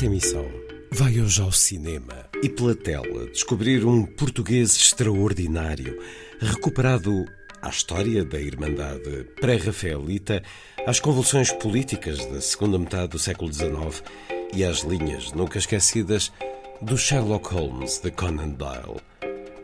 Esta 0.00 0.06
emissão 0.06 0.46
vai 0.90 1.20
hoje 1.20 1.42
ao 1.42 1.52
cinema 1.52 2.26
e 2.42 2.48
pela 2.48 2.74
tela 2.74 3.26
descobrir 3.26 3.84
um 3.84 4.06
português 4.06 4.74
extraordinário, 4.74 6.00
recuperado 6.40 7.26
à 7.60 7.68
história 7.68 8.24
da 8.24 8.40
Irmandade 8.40 9.26
pré-rafaelita, 9.38 10.42
às 10.86 11.00
convulsões 11.00 11.52
políticas 11.52 12.24
da 12.24 12.40
segunda 12.40 12.78
metade 12.78 13.08
do 13.08 13.18
século 13.18 13.52
XIX 13.52 14.02
e 14.54 14.64
às 14.64 14.78
linhas 14.78 15.32
nunca 15.32 15.58
esquecidas 15.58 16.32
do 16.80 16.96
Sherlock 16.96 17.52
Holmes 17.52 17.98
de 17.98 18.10
Conan 18.10 18.48
Doyle. 18.48 19.02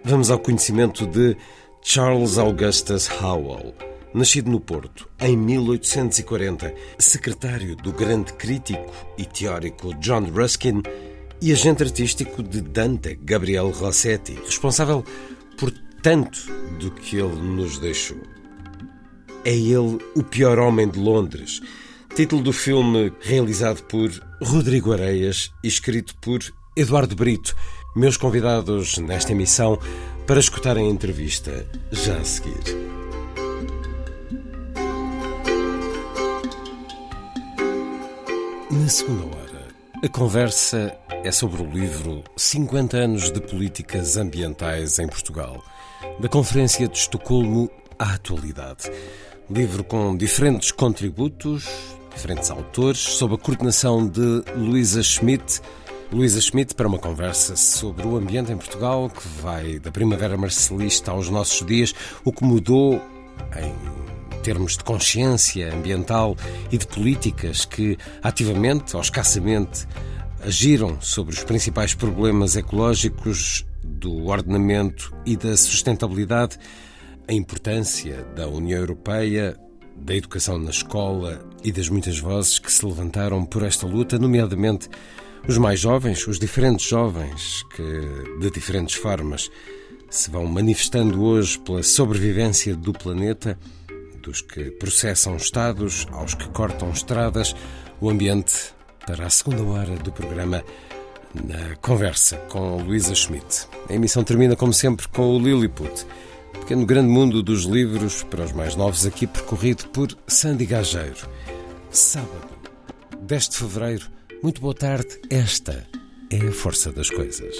Vamos 0.04 0.30
ao 0.30 0.38
conhecimento 0.38 1.06
de 1.06 1.34
Charles 1.80 2.36
Augustus 2.36 3.08
Howell 3.08 3.74
nascido 4.16 4.50
no 4.50 4.58
Porto 4.58 5.06
em 5.20 5.36
1840, 5.36 6.74
secretário 6.98 7.76
do 7.76 7.92
grande 7.92 8.32
crítico 8.32 8.90
e 9.18 9.26
teórico 9.26 9.94
John 9.96 10.24
Ruskin 10.34 10.82
e 11.40 11.52
agente 11.52 11.82
artístico 11.82 12.42
de 12.42 12.62
Dante 12.62 13.14
Gabriel 13.22 13.70
Rossetti, 13.70 14.32
responsável 14.42 15.04
por 15.58 15.70
tanto 16.02 16.38
do 16.80 16.90
que 16.90 17.16
ele 17.16 17.36
nos 17.36 17.78
deixou. 17.78 18.16
É 19.44 19.54
ele 19.54 19.98
o 20.14 20.22
pior 20.22 20.58
homem 20.58 20.88
de 20.88 20.98
Londres, 20.98 21.60
título 22.14 22.42
do 22.42 22.54
filme 22.54 23.12
realizado 23.20 23.82
por 23.82 24.10
Rodrigo 24.42 24.94
Areias 24.94 25.52
e 25.62 25.68
escrito 25.68 26.16
por 26.22 26.40
Eduardo 26.74 27.14
Brito, 27.14 27.54
meus 27.94 28.16
convidados 28.16 28.96
nesta 28.96 29.32
emissão 29.32 29.78
para 30.26 30.40
escutarem 30.40 30.86
a 30.86 30.90
entrevista 30.90 31.66
já 31.92 32.16
a 32.16 32.24
seguir. 32.24 32.95
Na 38.80 38.88
segunda 38.88 39.24
hora, 39.24 39.68
a 40.04 40.08
conversa 40.08 40.94
é 41.24 41.32
sobre 41.32 41.62
o 41.62 41.70
livro 41.70 42.22
50 42.36 42.96
anos 42.96 43.30
de 43.30 43.40
políticas 43.40 44.18
ambientais 44.18 44.98
em 44.98 45.08
Portugal, 45.08 45.64
da 46.20 46.28
Conferência 46.28 46.86
de 46.86 46.98
Estocolmo 46.98 47.70
à 47.98 48.12
atualidade. 48.12 48.90
Livro 49.48 49.82
com 49.82 50.14
diferentes 50.14 50.72
contributos, 50.72 51.66
diferentes 52.14 52.50
autores, 52.50 52.98
sob 52.98 53.34
a 53.34 53.38
coordenação 53.38 54.06
de 54.06 54.42
Luísa 54.54 55.02
Schmidt. 55.02 55.62
Luísa 56.12 56.40
Schmidt 56.42 56.74
para 56.74 56.86
uma 56.86 56.98
conversa 56.98 57.56
sobre 57.56 58.06
o 58.06 58.14
ambiente 58.14 58.52
em 58.52 58.58
Portugal, 58.58 59.08
que 59.08 59.26
vai 59.40 59.78
da 59.78 59.90
primavera 59.90 60.36
marcelista 60.36 61.12
aos 61.12 61.30
nossos 61.30 61.66
dias, 61.66 61.94
o 62.22 62.30
que 62.30 62.44
mudou 62.44 63.00
em 63.56 64.15
termos 64.46 64.76
de 64.76 64.84
consciência 64.84 65.74
ambiental 65.74 66.36
e 66.70 66.78
de 66.78 66.86
políticas 66.86 67.64
que 67.64 67.98
ativamente 68.22 68.94
ou 68.94 69.02
escassamente 69.02 69.88
agiram 70.40 71.00
sobre 71.00 71.34
os 71.34 71.42
principais 71.42 71.94
problemas 71.94 72.54
ecológicos 72.54 73.66
do 73.82 74.26
ordenamento 74.26 75.12
e 75.26 75.36
da 75.36 75.56
sustentabilidade, 75.56 76.60
a 77.26 77.32
importância 77.32 78.22
da 78.36 78.46
União 78.46 78.78
Europeia, 78.78 79.56
da 79.96 80.14
educação 80.14 80.58
na 80.58 80.70
escola 80.70 81.44
e 81.64 81.72
das 81.72 81.88
muitas 81.88 82.20
vozes 82.20 82.60
que 82.60 82.70
se 82.70 82.86
levantaram 82.86 83.44
por 83.44 83.64
esta 83.64 83.84
luta, 83.84 84.16
nomeadamente 84.16 84.88
os 85.48 85.58
mais 85.58 85.80
jovens, 85.80 86.24
os 86.28 86.38
diferentes 86.38 86.86
jovens 86.86 87.64
que, 87.74 88.38
de 88.38 88.48
diferentes 88.52 88.94
formas, 88.94 89.50
se 90.08 90.30
vão 90.30 90.46
manifestando 90.46 91.20
hoje 91.24 91.58
pela 91.58 91.82
sobrevivência 91.82 92.76
do 92.76 92.92
planeta 92.92 93.58
dos 94.26 94.40
que 94.40 94.72
processam 94.72 95.36
estados 95.36 96.06
aos 96.10 96.34
que 96.34 96.48
cortam 96.48 96.90
estradas, 96.90 97.54
o 98.00 98.10
ambiente 98.10 98.74
para 99.06 99.26
a 99.26 99.30
segunda 99.30 99.62
hora 99.62 99.94
do 99.96 100.10
programa 100.10 100.64
na 101.32 101.76
conversa 101.76 102.36
com 102.48 102.76
Luísa 102.82 103.14
Schmidt. 103.14 103.68
A 103.88 103.94
emissão 103.94 104.24
termina, 104.24 104.56
como 104.56 104.72
sempre, 104.72 105.06
com 105.08 105.36
o 105.36 105.38
Lilliput, 105.38 106.04
pequeno 106.52 106.84
grande 106.84 107.08
mundo 107.08 107.40
dos 107.40 107.64
livros 107.64 108.24
para 108.24 108.44
os 108.44 108.52
mais 108.52 108.74
novos, 108.74 109.06
aqui 109.06 109.28
percorrido 109.28 109.86
por 109.90 110.08
Sandy 110.26 110.66
Gageiro. 110.66 111.28
Sábado, 111.90 112.48
10 113.22 113.48
de 113.48 113.56
fevereiro, 113.56 114.06
muito 114.42 114.60
boa 114.60 114.74
tarde. 114.74 115.20
Esta 115.30 115.86
é 116.30 116.38
a 116.38 116.52
força 116.52 116.90
das 116.90 117.10
coisas. 117.10 117.54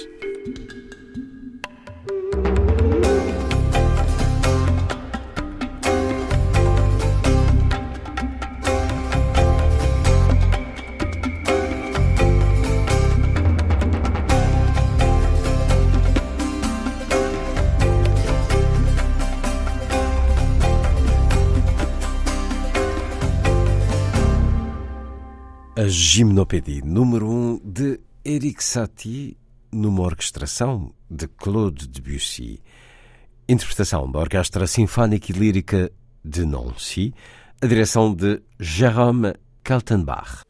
A 25.87 25.89
Gimnopédie 25.89 26.81
número 26.83 27.29
1 27.29 27.31
um 27.31 27.61
de 27.63 27.97
Eric 28.25 28.61
Satie, 28.61 29.37
numa 29.71 30.01
orquestração 30.01 30.93
de 31.09 31.29
Claude 31.29 31.87
Debussy. 31.87 32.61
Interpretação 33.47 34.11
da 34.11 34.19
Orquestra 34.19 34.67
Sinfónica 34.67 35.31
e 35.31 35.35
Lírica 35.35 35.89
de 36.25 36.45
Nancy, 36.45 37.13
a 37.61 37.67
direção 37.67 38.13
de 38.13 38.41
Jérôme 38.59 39.33
Kaltenbach. 39.63 40.41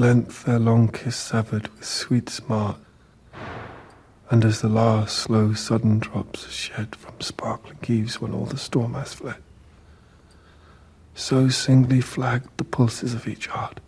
Length 0.00 0.44
their 0.44 0.58
long 0.58 0.88
kiss 0.88 1.14
severed 1.14 1.68
with 1.68 1.84
sweet 1.84 2.30
smart, 2.30 2.78
and 4.30 4.44
as 4.46 4.62
the 4.62 4.68
last 4.68 5.14
slow 5.18 5.52
sudden 5.52 5.98
drops 5.98 6.50
shed 6.50 6.96
from 6.96 7.20
sparkling 7.20 7.78
eaves 7.86 8.18
when 8.18 8.32
all 8.32 8.46
the 8.46 8.56
storm 8.56 8.94
has 8.94 9.12
fled, 9.12 9.42
so 11.14 11.50
singly 11.50 12.00
flagged 12.00 12.48
the 12.56 12.64
pulses 12.64 13.12
of 13.12 13.28
each 13.28 13.46
heart. 13.48 13.78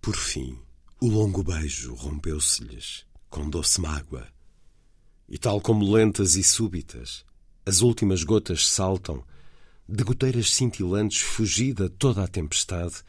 Por 0.00 0.14
fim, 0.14 0.58
o 0.98 1.06
longo 1.06 1.44
beijo 1.44 1.94
rompeu-se-lhes 1.94 3.04
com 3.28 3.50
doce 3.50 3.80
mágoa, 3.82 4.26
e 5.28 5.36
tal 5.36 5.60
como 5.60 5.84
lentas 5.84 6.36
e 6.36 6.42
súbitas, 6.42 7.22
as 7.66 7.82
últimas 7.82 8.24
gotas 8.24 8.66
saltam, 8.66 9.22
de 9.86 10.02
goteiras 10.02 10.54
cintilantes 10.54 11.20
fugida 11.20 11.90
toda 11.90 12.24
a 12.24 12.28
tempestade, 12.28 13.04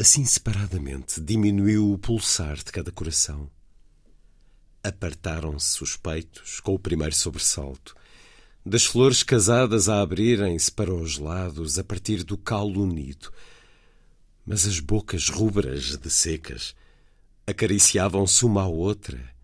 assim 0.00 0.24
separadamente 0.24 1.20
diminuiu 1.20 1.92
o 1.92 1.98
pulsar 1.98 2.56
de 2.56 2.72
cada 2.72 2.90
coração. 2.90 3.50
Apartaram-se 4.82 5.82
os 5.82 5.96
peitos 5.96 6.58
com 6.60 6.74
o 6.74 6.78
primeiro 6.78 7.14
sobressalto, 7.14 7.94
das 8.64 8.84
flores 8.84 9.22
casadas 9.22 9.88
a 9.88 10.00
abrirem-se 10.00 10.72
para 10.72 10.92
os 10.94 11.18
lados 11.18 11.78
a 11.78 11.84
partir 11.84 12.24
do 12.24 12.38
caulo 12.38 12.82
unido, 12.82 13.30
mas 14.46 14.66
as 14.66 14.80
bocas 14.80 15.28
rubras 15.28 15.96
de 15.96 16.10
secas 16.10 16.74
acariciavam-se 17.46 18.44
uma 18.44 18.62
à 18.62 18.66
outra, 18.66 19.34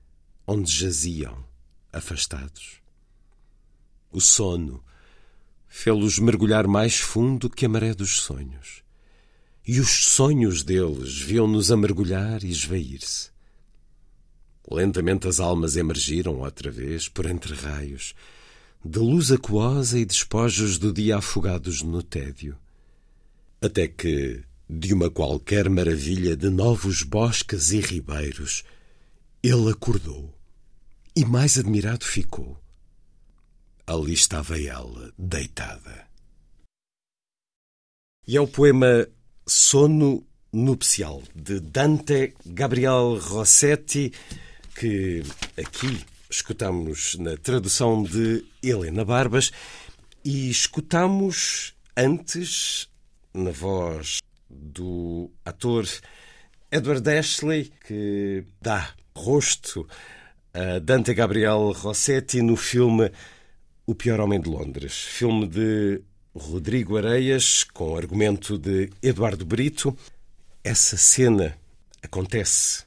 onde 0.47 0.73
jaziam, 0.73 1.45
afastados. 1.93 2.81
O 4.11 4.21
sono 4.21 4.83
fê-los 5.69 6.19
mergulhar 6.19 6.67
mais 6.67 6.99
fundo 6.99 7.51
que 7.51 7.67
a 7.67 7.69
maré 7.69 7.93
dos 7.93 8.21
sonhos. 8.21 8.86
E 9.67 9.81
os 9.81 9.91
sonhos 9.91 10.63
deles 10.63 11.19
viam-nos 11.19 11.73
a 11.73 11.77
mergulhar 11.77 12.45
e 12.45 12.51
esvair-se. 12.51 13.31
Lentamente 14.71 15.27
as 15.27 15.41
almas 15.41 15.77
emergiram 15.77 16.39
outra 16.39 16.71
vez 16.71 17.09
por 17.09 17.27
entre 17.27 17.53
raios, 17.53 18.15
de 18.85 19.01
luz 19.01 19.33
aquosa 19.33 19.99
e 19.99 20.05
despojos 20.05 20.79
do 20.79 20.93
dia 20.93 21.17
afogados 21.17 21.83
no 21.83 22.01
tédio. 22.01 22.57
Até 23.61 23.89
que, 23.89 24.45
de 24.71 24.95
uma 24.95 25.11
qualquer 25.11 25.69
maravilha 25.69 26.37
de 26.37 26.49
novos 26.49 27.03
bosques 27.03 27.73
e 27.73 27.81
ribeiros, 27.81 28.63
ele 29.43 29.71
acordou 29.71 30.33
e 31.15 31.25
mais 31.25 31.59
admirado 31.59 32.05
ficou. 32.05 32.57
Ali 33.85 34.13
estava 34.13 34.61
ela, 34.61 35.13
deitada. 35.19 36.07
E 38.29 38.37
é 38.37 38.41
o 38.41 38.47
poema 38.47 39.09
Sono 39.49 40.25
Nupcial, 40.53 41.23
de 41.33 41.61
Dante 41.61 42.35
Gabriel 42.45 43.17
Rossetti, 43.21 44.13
que 44.75 45.23
aqui 45.57 46.05
escutamos 46.29 47.15
na 47.17 47.37
tradução 47.37 48.03
de 48.03 48.45
Helena 48.61 49.05
Barbas 49.05 49.53
e 50.25 50.51
escutamos 50.51 51.77
antes, 51.97 52.89
na 53.33 53.53
voz 53.53 54.19
do 54.51 55.31
ator 55.45 55.87
Edward 56.69 57.09
Ashley, 57.09 57.73
que 57.87 58.45
dá 58.61 58.95
rosto 59.15 59.87
a 60.53 60.81
Dante 60.81 61.15
Gabriel 61.15 61.71
Rossetti 61.71 62.43
no 62.43 62.57
filme 62.57 63.13
O 63.87 63.95
Pior 63.95 64.19
Homem 64.19 64.41
de 64.41 64.49
Londres, 64.51 64.93
filme 64.93 65.47
de 65.47 66.03
Rodrigo 66.37 66.99
Areias, 66.99 67.65
com 67.65 67.97
argumento 67.97 68.59
de 68.59 68.91
Eduardo 69.03 69.45
Brito. 69.45 69.97
Essa 70.63 70.97
cena 70.97 71.57
acontece 72.03 72.85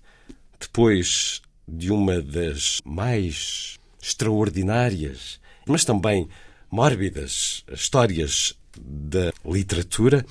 depois 0.60 1.42
de 1.68 1.92
uma 1.92 2.22
das 2.22 2.80
mais 2.86 3.78
extraordinárias, 4.02 5.40
mas 5.66 5.84
também 5.84 6.30
mórbidas 6.70 7.64
histórias 7.72 8.56
da 8.80 9.34
literatura, 9.44 10.26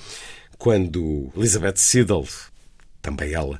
quando 0.57 1.31
Elizabeth 1.35 1.77
Siddal, 1.77 2.25
também 3.01 3.33
ela, 3.33 3.59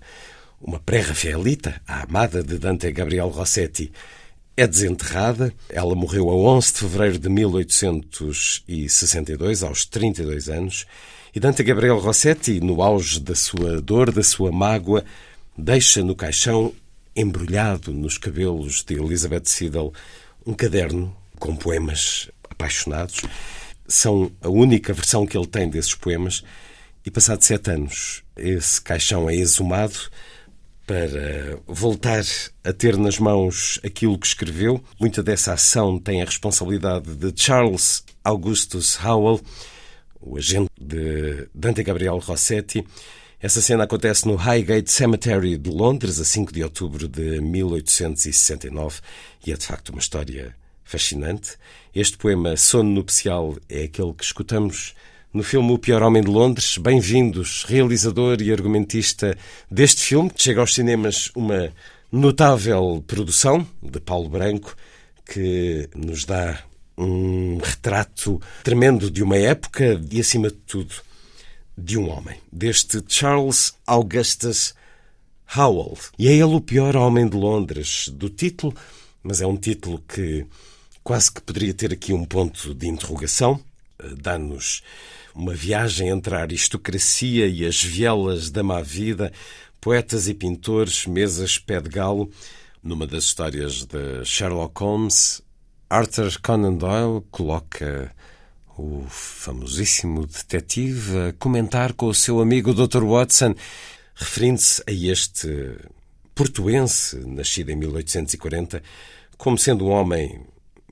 uma 0.61 0.79
pré-rafaelita, 0.79 1.81
a 1.87 2.03
amada 2.03 2.43
de 2.43 2.57
Dante 2.57 2.91
Gabriel 2.91 3.29
Rossetti, 3.29 3.91
é 4.59 4.67
desenterrada. 4.67 5.51
Ela 5.69 5.95
morreu 5.95 6.29
a 6.29 6.35
11 6.35 6.73
de 6.73 6.79
fevereiro 6.79 7.17
de 7.17 7.29
1862, 7.29 9.63
aos 9.63 9.85
32 9.85 10.49
anos. 10.49 10.85
E 11.33 11.39
Dante 11.39 11.63
Gabriel 11.63 11.97
Rossetti, 11.97 12.59
no 12.59 12.81
auge 12.81 13.21
da 13.21 13.35
sua 13.35 13.81
dor, 13.81 14.11
da 14.11 14.21
sua 14.21 14.51
mágoa, 14.51 15.05
deixa 15.57 16.03
no 16.03 16.13
caixão, 16.13 16.73
embrulhado 17.15 17.93
nos 17.93 18.17
cabelos 18.17 18.83
de 18.83 18.95
Elizabeth 18.95 19.45
Siddal, 19.45 19.93
um 20.45 20.53
caderno 20.53 21.15
com 21.39 21.55
poemas 21.55 22.29
apaixonados. 22.49 23.21
São 23.87 24.29
a 24.41 24.49
única 24.49 24.91
versão 24.91 25.25
que 25.25 25.37
ele 25.37 25.47
tem 25.47 25.69
desses 25.69 25.95
poemas. 25.95 26.43
E 27.05 27.11
passado 27.11 27.41
sete 27.43 27.71
anos, 27.71 28.23
esse 28.35 28.81
caixão 28.81 29.29
é 29.29 29.35
exumado 29.35 30.09
para 30.89 31.61
voltar 31.67 32.23
a 32.63 32.73
ter 32.73 32.97
nas 32.97 33.19
mãos 33.19 33.79
aquilo 33.85 34.17
que 34.17 34.25
escreveu. 34.25 34.83
Muita 34.99 35.21
dessa 35.21 35.53
ação 35.53 35.99
tem 35.99 36.19
a 36.19 36.25
responsabilidade 36.25 37.13
de 37.13 37.31
Charles 37.35 38.03
Augustus 38.23 38.97
Howell, 38.99 39.39
o 40.19 40.35
agente 40.35 40.71
de 40.81 41.47
Dante 41.53 41.83
Gabriel 41.83 42.17
Rossetti. 42.17 42.83
Essa 43.39 43.61
cena 43.61 43.83
acontece 43.83 44.27
no 44.27 44.33
Highgate 44.33 44.89
Cemetery 44.89 45.59
de 45.59 45.69
Londres, 45.69 46.19
a 46.19 46.25
5 46.25 46.51
de 46.51 46.63
outubro 46.63 47.07
de 47.07 47.39
1869, 47.39 49.01
e 49.45 49.51
é 49.51 49.55
de 49.55 49.67
facto 49.67 49.89
uma 49.89 49.99
história 49.99 50.55
fascinante. 50.83 51.51
Este 51.93 52.17
poema 52.17 52.57
Sono 52.57 52.89
Nupcial 52.89 53.57
é 53.69 53.83
aquele 53.83 54.13
que 54.15 54.23
escutamos 54.23 54.95
no 55.33 55.43
filme 55.43 55.71
O 55.71 55.77
Pior 55.77 56.01
Homem 56.01 56.23
de 56.23 56.29
Londres. 56.29 56.77
Bem-vindos, 56.77 57.63
realizador 57.67 58.41
e 58.41 58.51
argumentista 58.51 59.37
deste 59.69 60.01
filme, 60.01 60.29
que 60.29 60.41
chega 60.41 60.59
aos 60.59 60.73
cinemas 60.73 61.31
uma 61.35 61.71
notável 62.11 63.03
produção 63.05 63.65
de 63.81 63.99
Paulo 63.99 64.27
Branco, 64.27 64.75
que 65.25 65.87
nos 65.95 66.25
dá 66.25 66.63
um 66.97 67.57
retrato 67.57 68.41
tremendo 68.63 69.11
de 69.11 69.21
uma 69.21 69.37
época 69.37 70.01
e, 70.11 70.19
acima 70.19 70.49
de 70.49 70.57
tudo, 70.57 70.95
de 71.77 71.97
um 71.97 72.09
homem, 72.09 72.37
deste 72.51 73.03
Charles 73.07 73.73
Augustus 73.85 74.73
Howell. 75.55 75.97
E 76.17 76.27
é 76.27 76.31
ele 76.31 76.55
o 76.55 76.61
pior 76.61 76.95
homem 76.95 77.29
de 77.29 77.37
Londres, 77.37 78.09
do 78.09 78.29
título, 78.29 78.73
mas 79.21 79.41
é 79.41 79.47
um 79.47 79.55
título 79.55 80.03
que 80.07 80.45
quase 81.03 81.31
que 81.31 81.41
poderia 81.41 81.73
ter 81.73 81.93
aqui 81.93 82.13
um 82.13 82.25
ponto 82.25 82.73
de 82.73 82.87
interrogação. 82.87 83.59
Dá-nos 84.17 84.81
uma 85.35 85.53
viagem 85.53 86.09
entre 86.09 86.35
a 86.35 86.41
aristocracia 86.41 87.47
e 87.47 87.65
as 87.65 87.83
vielas 87.83 88.49
da 88.49 88.63
má 88.63 88.81
vida, 88.81 89.31
poetas 89.79 90.27
e 90.27 90.33
pintores, 90.33 91.05
mesas 91.05 91.57
pé 91.57 91.81
de 91.81 91.89
galo. 91.89 92.29
Numa 92.81 93.05
das 93.05 93.25
histórias 93.25 93.85
de 93.85 94.23
Sherlock 94.23 94.81
Holmes, 94.81 95.41
Arthur 95.89 96.39
Conan 96.41 96.75
Doyle 96.75 97.21
coloca 97.29 98.13
o 98.77 99.05
famosíssimo 99.09 100.25
detetive 100.25 101.29
a 101.29 101.33
comentar 101.33 101.93
com 101.93 102.07
o 102.07 102.13
seu 102.13 102.39
amigo 102.39 102.73
Dr. 102.73 103.03
Watson, 103.03 103.53
referindo-se 104.15 104.81
a 104.87 104.91
este 104.91 105.77
portuense, 106.33 107.17
nascido 107.27 107.71
em 107.71 107.75
1840, 107.75 108.81
como 109.37 109.57
sendo 109.57 109.87
um 109.87 109.89
homem 109.89 110.45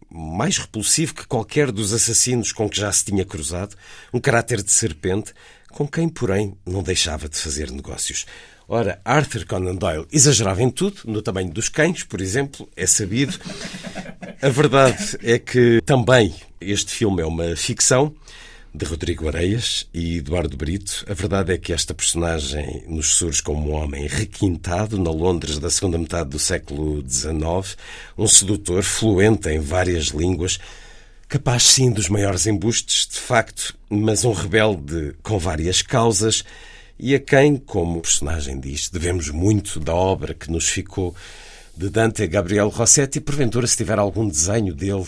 mais 0.09 0.57
repulsivo 0.57 1.13
que 1.13 1.27
qualquer 1.27 1.71
dos 1.71 1.93
assassinos 1.93 2.51
com 2.51 2.69
que 2.69 2.79
já 2.79 2.91
se 2.91 3.05
tinha 3.05 3.25
cruzado, 3.25 3.75
um 4.13 4.19
caráter 4.19 4.63
de 4.63 4.71
serpente, 4.71 5.33
com 5.69 5.87
quem, 5.87 6.07
porém, 6.09 6.57
não 6.65 6.81
deixava 6.81 7.27
de 7.29 7.37
fazer 7.37 7.69
negócios. 7.71 8.25
Ora, 8.67 8.99
Arthur 9.05 9.45
Conan 9.45 9.75
Doyle 9.75 10.07
exagerava 10.11 10.61
em 10.61 10.69
tudo, 10.69 11.01
no 11.05 11.21
tamanho 11.21 11.51
dos 11.51 11.69
cães, 11.69 12.03
por 12.03 12.19
exemplo, 12.19 12.67
é 12.75 12.85
sabido. 12.85 13.39
A 14.41 14.49
verdade 14.49 15.17
é 15.23 15.39
que 15.39 15.81
também 15.85 16.35
este 16.59 16.91
filme 16.91 17.21
é 17.21 17.25
uma 17.25 17.55
ficção 17.55 18.13
de 18.77 18.85
Rodrigo 18.85 19.27
Areias 19.27 19.87
e 19.91 20.17
Eduardo 20.17 20.55
Brito. 20.55 21.03
A 21.09 21.13
verdade 21.13 21.51
é 21.51 21.57
que 21.57 21.73
esta 21.73 21.95
personagem 21.95 22.83
nos 22.87 23.15
surge 23.15 23.41
como 23.41 23.71
um 23.71 23.73
homem 23.73 24.05
requintado 24.05 24.99
na 24.99 25.09
Londres 25.09 25.57
da 25.57 25.69
segunda 25.69 25.97
metade 25.97 26.29
do 26.29 26.37
século 26.37 27.03
XIX, 27.09 27.75
um 28.15 28.27
sedutor 28.27 28.83
fluente 28.83 29.49
em 29.49 29.59
várias 29.59 30.07
línguas, 30.07 30.59
capaz 31.27 31.63
sim 31.63 31.91
dos 31.91 32.07
maiores 32.07 32.45
embustes, 32.45 33.07
de 33.07 33.19
facto, 33.19 33.75
mas 33.89 34.23
um 34.23 34.31
rebelde 34.31 35.15
com 35.23 35.39
várias 35.39 35.81
causas 35.81 36.43
e 36.99 37.15
a 37.15 37.19
quem, 37.19 37.57
como 37.57 37.97
o 37.97 38.01
personagem 38.01 38.59
diz, 38.59 38.89
devemos 38.89 39.29
muito 39.29 39.79
da 39.79 39.95
obra 39.95 40.35
que 40.35 40.51
nos 40.51 40.69
ficou 40.69 41.15
de 41.75 41.89
Dante 41.89 42.25
Gabriel 42.25 42.69
Rossetti. 42.69 43.19
Porventura, 43.19 43.67
se 43.67 43.77
tiver 43.77 43.99
algum 43.99 44.27
desenho 44.27 44.73
dele 44.73 45.05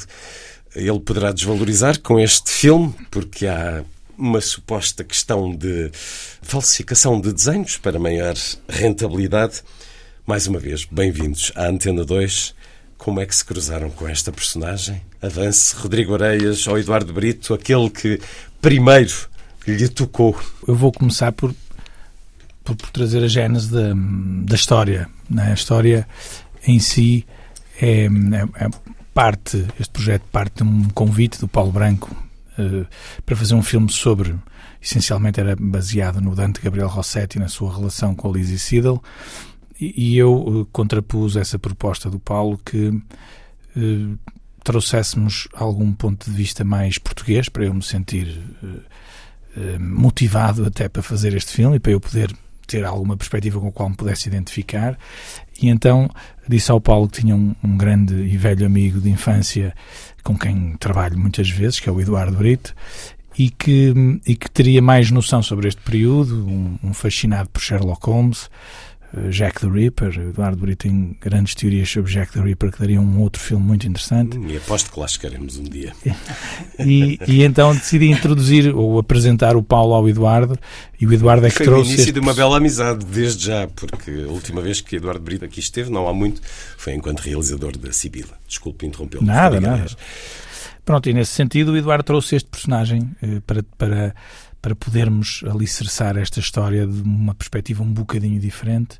ele 0.75 0.99
poderá 0.99 1.31
desvalorizar 1.31 1.99
com 1.99 2.19
este 2.19 2.51
filme, 2.51 2.93
porque 3.09 3.47
há 3.47 3.83
uma 4.17 4.41
suposta 4.41 5.03
questão 5.03 5.55
de 5.55 5.89
falsificação 6.41 7.19
de 7.19 7.33
desenhos 7.33 7.77
para 7.77 7.97
maior 7.97 8.35
rentabilidade. 8.67 9.63
Mais 10.27 10.45
uma 10.45 10.59
vez, 10.59 10.85
bem-vindos 10.85 11.51
à 11.55 11.67
Antena 11.67 12.05
2. 12.05 12.53
Como 12.97 13.19
é 13.21 13.25
que 13.25 13.35
se 13.35 13.45
cruzaram 13.45 13.89
com 13.89 14.07
esta 14.07 14.31
personagem? 14.31 15.01
Avance 15.21 15.75
Rodrigo 15.75 16.13
Areias 16.13 16.67
ou 16.67 16.77
Eduardo 16.77 17.13
Brito, 17.13 17.53
aquele 17.53 17.89
que 17.89 18.19
primeiro 18.61 19.29
lhe 19.65 19.87
tocou. 19.87 20.37
Eu 20.67 20.75
vou 20.75 20.91
começar 20.91 21.31
por, 21.31 21.55
por, 22.63 22.75
por 22.75 22.89
trazer 22.91 23.23
a 23.23 23.27
gênese 23.27 23.71
da, 23.71 23.93
da 24.43 24.55
história. 24.55 25.09
Né? 25.29 25.51
A 25.51 25.53
história 25.53 26.07
em 26.67 26.79
si 26.79 27.25
é, 27.81 28.05
é, 28.05 28.65
é 28.65 28.69
parte, 29.19 29.67
este 29.77 29.91
projeto 29.91 30.23
parte 30.31 30.63
de 30.63 30.63
um 30.63 30.87
convite 30.91 31.41
do 31.41 31.47
Paulo 31.49 31.73
Branco 31.73 32.09
uh, 32.57 32.87
para 33.25 33.35
fazer 33.35 33.53
um 33.53 33.61
filme 33.61 33.91
sobre, 33.91 34.33
essencialmente 34.81 35.41
era 35.41 35.57
baseado 35.59 36.21
no 36.21 36.33
Dante 36.33 36.61
Gabriel 36.61 36.87
Rossetti 36.87 37.37
e 37.37 37.41
na 37.41 37.49
sua 37.49 37.75
relação 37.75 38.15
com 38.15 38.29
a 38.29 38.31
Lizzie 38.31 38.57
Siddle, 38.57 39.03
e, 39.77 40.17
eu 40.17 40.33
uh, 40.33 40.65
contrapus 40.67 41.35
essa 41.35 41.59
proposta 41.59 42.09
do 42.09 42.17
Paulo 42.17 42.57
que 42.63 42.87
uh, 42.87 44.17
trouxéssemos 44.63 45.49
algum 45.53 45.91
ponto 45.91 46.31
de 46.31 46.37
vista 46.37 46.63
mais 46.63 46.97
português 46.97 47.49
para 47.49 47.65
eu 47.65 47.73
me 47.73 47.83
sentir 47.83 48.41
motivado 49.79 50.65
até 50.65 50.87
para 50.87 51.01
fazer 51.01 51.33
este 51.33 51.51
filme 51.51 51.75
e 51.75 51.79
para 51.79 51.91
eu 51.91 51.99
poder 51.99 52.31
ter 52.69 52.85
alguma 52.85 53.17
perspectiva 53.17 53.59
com 53.59 53.67
a 53.67 53.71
qual 53.71 53.89
me 53.89 53.95
pudesse 53.95 54.29
identificar. 54.29 54.97
E 55.61 55.67
então 55.67 56.09
disse 56.47 56.71
ao 56.71 56.79
Paulo 56.79 57.09
que 57.09 57.21
tinha 57.21 57.35
um, 57.35 57.55
um, 57.63 57.75
grande 57.75 58.13
e 58.13 58.37
velho 58.37 58.65
amigo 58.65 59.01
de 59.01 59.09
infância 59.09 59.73
com 60.23 60.37
quem 60.37 60.75
trabalho 60.77 61.17
muitas 61.17 61.49
vezes, 61.49 61.79
que 61.79 61.89
é 61.89 61.91
o 61.91 61.99
Eduardo 61.99 62.37
Brito, 62.37 62.75
e 63.37 63.49
que, 63.49 63.93
e 64.25 64.35
que 64.35 64.49
teria 64.51 64.81
mais 64.81 65.09
noção 65.11 65.41
sobre 65.41 65.67
este 65.67 65.81
período, 65.81 66.45
um, 66.47 66.77
um 66.83 66.93
fascinado 66.93 67.49
por 67.49 67.61
Sherlock 67.61 68.05
Holmes, 68.05 68.49
Jack 69.29 69.59
the 69.59 69.67
Ripper. 69.67 70.17
Eduardo 70.19 70.57
Brito 70.57 70.87
tem 70.87 71.17
grandes 71.19 71.55
teorias 71.55 71.89
sobre 71.89 72.11
Jack 72.11 72.33
the 72.33 72.41
Ripper 72.41 72.71
que 72.71 72.79
daria 72.79 73.01
um 73.01 73.21
outro 73.21 73.41
filme 73.41 73.65
muito 73.65 73.87
interessante. 73.87 74.37
E 74.37 74.57
aposto 74.57 74.91
que 74.91 74.99
lá 74.99 75.07
chegaremos 75.07 75.57
um 75.57 75.63
dia. 75.63 75.93
e, 76.79 77.19
e, 77.27 77.43
então 77.43 77.73
decidi 77.73 78.09
introduzir 78.11 78.75
ou 78.75 78.99
apresentar 78.99 79.55
o 79.55 79.63
Paulo 79.63 79.93
ao 79.93 80.07
Eduardo 80.07 80.57
e 80.99 81.07
o 81.07 81.13
Eduardo 81.13 81.47
é 81.47 81.49
que 81.49 81.57
Foi 81.57 81.65
trouxe. 81.65 81.89
o 81.89 81.93
início 81.93 82.01
este... 82.03 82.13
de 82.13 82.19
uma 82.19 82.33
bela 82.33 82.57
amizade, 82.57 83.05
desde 83.05 83.45
já, 83.45 83.67
porque 83.67 84.11
a 84.11 84.31
última 84.31 84.61
vez 84.61 84.81
que 84.81 84.97
Eduardo 84.97 85.21
Brito 85.21 85.45
aqui 85.45 85.59
esteve, 85.59 85.89
não 85.89 86.07
há 86.07 86.13
muito, 86.13 86.41
foi 86.77 86.93
enquanto 86.93 87.21
realizador 87.21 87.77
da 87.77 87.91
Sibila. 87.91 88.37
Desculpe 88.47 88.85
interrompê-lo. 88.85 89.25
Nada, 89.25 89.59
nada. 89.59 89.85
Pronto, 90.85 91.07
e 91.09 91.13
nesse 91.13 91.33
sentido 91.33 91.71
o 91.71 91.77
Eduardo 91.77 92.03
trouxe 92.03 92.35
este 92.35 92.49
personagem 92.49 93.11
eh, 93.21 93.41
para. 93.45 93.63
para 93.77 94.15
para 94.61 94.75
podermos 94.75 95.43
alicerçar 95.49 96.17
esta 96.17 96.39
história 96.39 96.85
de 96.85 97.01
uma 97.01 97.33
perspectiva 97.33 97.83
um 97.83 97.91
bocadinho 97.91 98.39
diferente, 98.39 98.99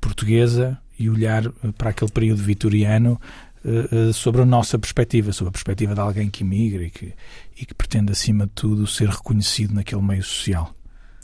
portuguesa, 0.00 0.78
e 0.98 1.08
olhar 1.08 1.46
eh, 1.46 1.50
para 1.76 1.90
aquele 1.90 2.10
período 2.10 2.42
vitoriano 2.42 3.20
uh, 3.64 4.08
uh, 4.08 4.12
sobre 4.12 4.42
a 4.42 4.44
nossa 4.44 4.78
perspectiva, 4.78 5.32
sobre 5.32 5.50
a 5.50 5.52
perspectiva 5.52 5.94
de 5.94 6.00
alguém 6.00 6.28
que 6.28 6.42
emigra 6.42 6.82
e 6.82 6.90
que, 6.90 7.14
e 7.56 7.64
que 7.64 7.74
pretende, 7.74 8.10
acima 8.10 8.46
de 8.46 8.52
tudo, 8.52 8.86
ser 8.86 9.08
reconhecido 9.08 9.74
naquele 9.74 10.02
meio 10.02 10.22
social. 10.22 10.74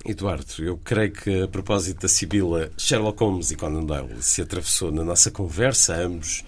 Eduardo, 0.06 0.62
eu 0.62 0.76
creio 0.76 1.12
que 1.12 1.42
a 1.42 1.48
propósito 1.48 2.02
da 2.02 2.08
Sibila, 2.08 2.70
Sherlock 2.76 3.20
Holmes 3.20 3.50
e 3.50 3.56
Conan 3.56 3.84
Doyle 3.84 4.22
se 4.22 4.42
atravessou 4.42 4.92
na 4.92 5.02
nossa 5.02 5.30
conversa, 5.30 5.94
ambos 5.94 6.44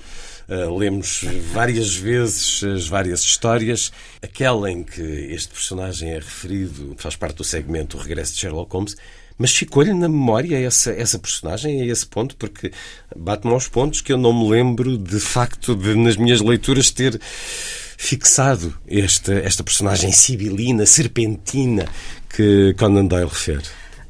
Uh, 0.49 0.79
lemos 0.79 1.25
várias 1.53 1.97
vezes 1.97 2.63
as 2.63 2.87
várias 2.87 3.21
histórias. 3.23 3.91
Aquela 4.23 4.71
em 4.71 4.85
que 4.85 5.03
este 5.03 5.53
personagem 5.53 6.13
é 6.13 6.21
referido 6.21 6.95
faz 6.99 7.17
parte 7.17 7.39
do 7.39 7.43
segmento 7.43 7.97
O 7.97 8.01
Regresso 8.01 8.33
de 8.35 8.39
Sherlock 8.39 8.73
Holmes. 8.73 8.97
Mas 9.37 9.51
ficou-lhe 9.55 9.93
na 9.93 10.09
memória 10.09 10.57
essa, 10.57 10.93
essa 10.93 11.19
personagem, 11.19 11.83
a 11.83 11.87
esse 11.87 12.07
ponto, 12.07 12.37
porque 12.37 12.73
bate-me 13.15 13.53
aos 13.53 13.67
pontos 13.67 14.01
que 14.01 14.13
eu 14.13 14.17
não 14.17 14.33
me 14.33 14.49
lembro, 14.49 14.97
de 14.97 15.19
facto, 15.19 15.75
de 15.75 15.95
nas 15.97 16.17
minhas 16.17 16.41
leituras 16.41 16.91
ter 16.91 17.21
fixado 17.99 18.77
esta, 18.87 19.35
esta 19.35 19.65
personagem 19.65 20.13
sibilina, 20.13 20.87
serpentina, 20.87 21.87
que 22.37 22.75
Conan 22.75 23.07
Doyle 23.07 23.29
refere. 23.29 23.65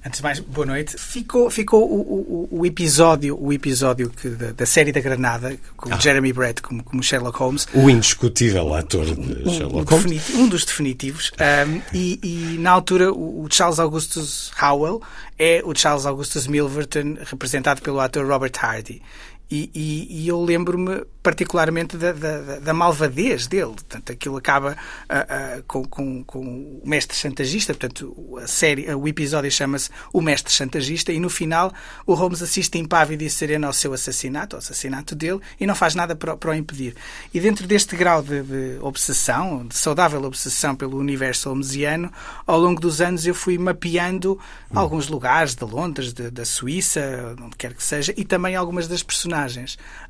Antes 0.05 0.19
de 0.19 0.23
mais, 0.23 0.39
boa 0.39 0.67
noite. 0.67 0.97
Ficou, 0.97 1.51
ficou 1.51 1.83
o, 1.83 2.49
o, 2.51 2.61
o 2.61 2.67
episódio, 2.67 3.37
o 3.41 3.53
episódio 3.53 4.09
que, 4.11 4.29
da, 4.29 4.53
da, 4.53 4.67
série 4.67 4.93
da 4.93 5.01
Granada, 5.01 5.57
com 5.77 5.93
ah. 5.93 5.99
Jeremy 5.99 6.33
Brett 6.33 6.63
como, 6.63 6.83
como, 6.85 7.03
Sherlock 7.03 7.37
Holmes. 7.39 7.67
O 7.75 7.91
indiscutível 7.91 8.73
ator 8.73 9.05
de 9.05 9.51
Sherlock 9.51 9.93
um, 9.93 9.97
Holmes. 9.97 10.31
Um 10.31 10.49
dos 10.49 10.65
definitivos. 10.65 11.33
Um, 11.41 11.81
e, 11.93 12.21
e, 12.23 12.59
na 12.59 12.71
altura, 12.71 13.13
o, 13.13 13.49
Charles 13.51 13.81
Augustus 13.81 14.53
Howell 14.61 15.03
é 15.37 15.61
o 15.65 15.75
Charles 15.75 16.07
Augustus 16.07 16.47
Milverton, 16.47 17.17
representado 17.25 17.83
pelo 17.83 17.99
ator 17.99 18.25
Robert 18.27 18.53
Hardy. 18.61 19.03
E, 19.51 19.71
e, 19.73 20.23
e 20.23 20.29
eu 20.29 20.43
lembro-me 20.43 21.05
particularmente 21.23 21.97
da, 21.97 22.13
da, 22.13 22.59
da, 22.59 22.75
malvadez 22.75 23.47
dele. 23.47 23.73
Portanto, 23.73 24.13
aquilo 24.13 24.37
acaba 24.37 24.73
uh, 24.73 25.59
uh, 25.59 25.63
com, 25.67 25.85
com, 25.85 26.25
com, 26.25 26.41
o 26.41 26.89
mestre 26.89 27.17
chantagista. 27.17 27.73
Portanto, 27.73 28.39
a 28.43 28.47
série, 28.47 28.93
o 28.95 29.07
episódio 29.07 29.51
chama-se 29.51 29.91
O 30.13 30.21
Mestre 30.21 30.53
Chantagista 30.53 31.13
e 31.13 31.21
no 31.21 31.31
final 31.31 31.73
o 32.07 32.15
Holmes 32.15 32.43
assiste 32.43 32.79
impávido 32.79 33.23
e 33.25 33.31
sereno 33.31 33.67
ao 33.67 33.73
seu 33.73 33.93
assassinato, 33.93 34.57
ao 34.57 34.59
assassinato 34.59 35.15
dele, 35.15 35.41
e 35.61 35.67
não 35.67 35.75
faz 35.75 35.95
nada 35.95 36.15
para, 36.15 36.37
para 36.37 36.51
o 36.51 36.55
impedir. 36.55 36.95
E 37.33 37.41
dentro 37.41 37.67
deste 37.67 37.97
grau 37.97 38.23
de, 38.23 38.43
de, 38.43 38.79
obsessão, 38.81 39.67
de 39.67 39.77
saudável 39.77 40.23
obsessão 40.25 40.75
pelo 40.75 40.99
universo 40.99 41.51
holmesiano, 41.51 42.13
ao 42.47 42.59
longo 42.59 42.81
dos 42.81 43.01
anos 43.01 43.27
eu 43.27 43.35
fui 43.35 43.59
mapeando 43.59 44.39
hum. 44.73 44.79
alguns 44.79 45.09
lugares 45.09 45.55
de 45.55 45.65
Londres, 45.65 46.13
de, 46.13 46.31
da 46.31 46.45
Suíça, 46.45 47.37
onde 47.41 47.57
quer 47.57 47.75
que 47.75 47.83
seja, 47.83 48.13
e 48.17 48.25
também 48.25 48.57
algumas 48.57 48.89
das 48.89 49.03
personagens. 49.03 49.36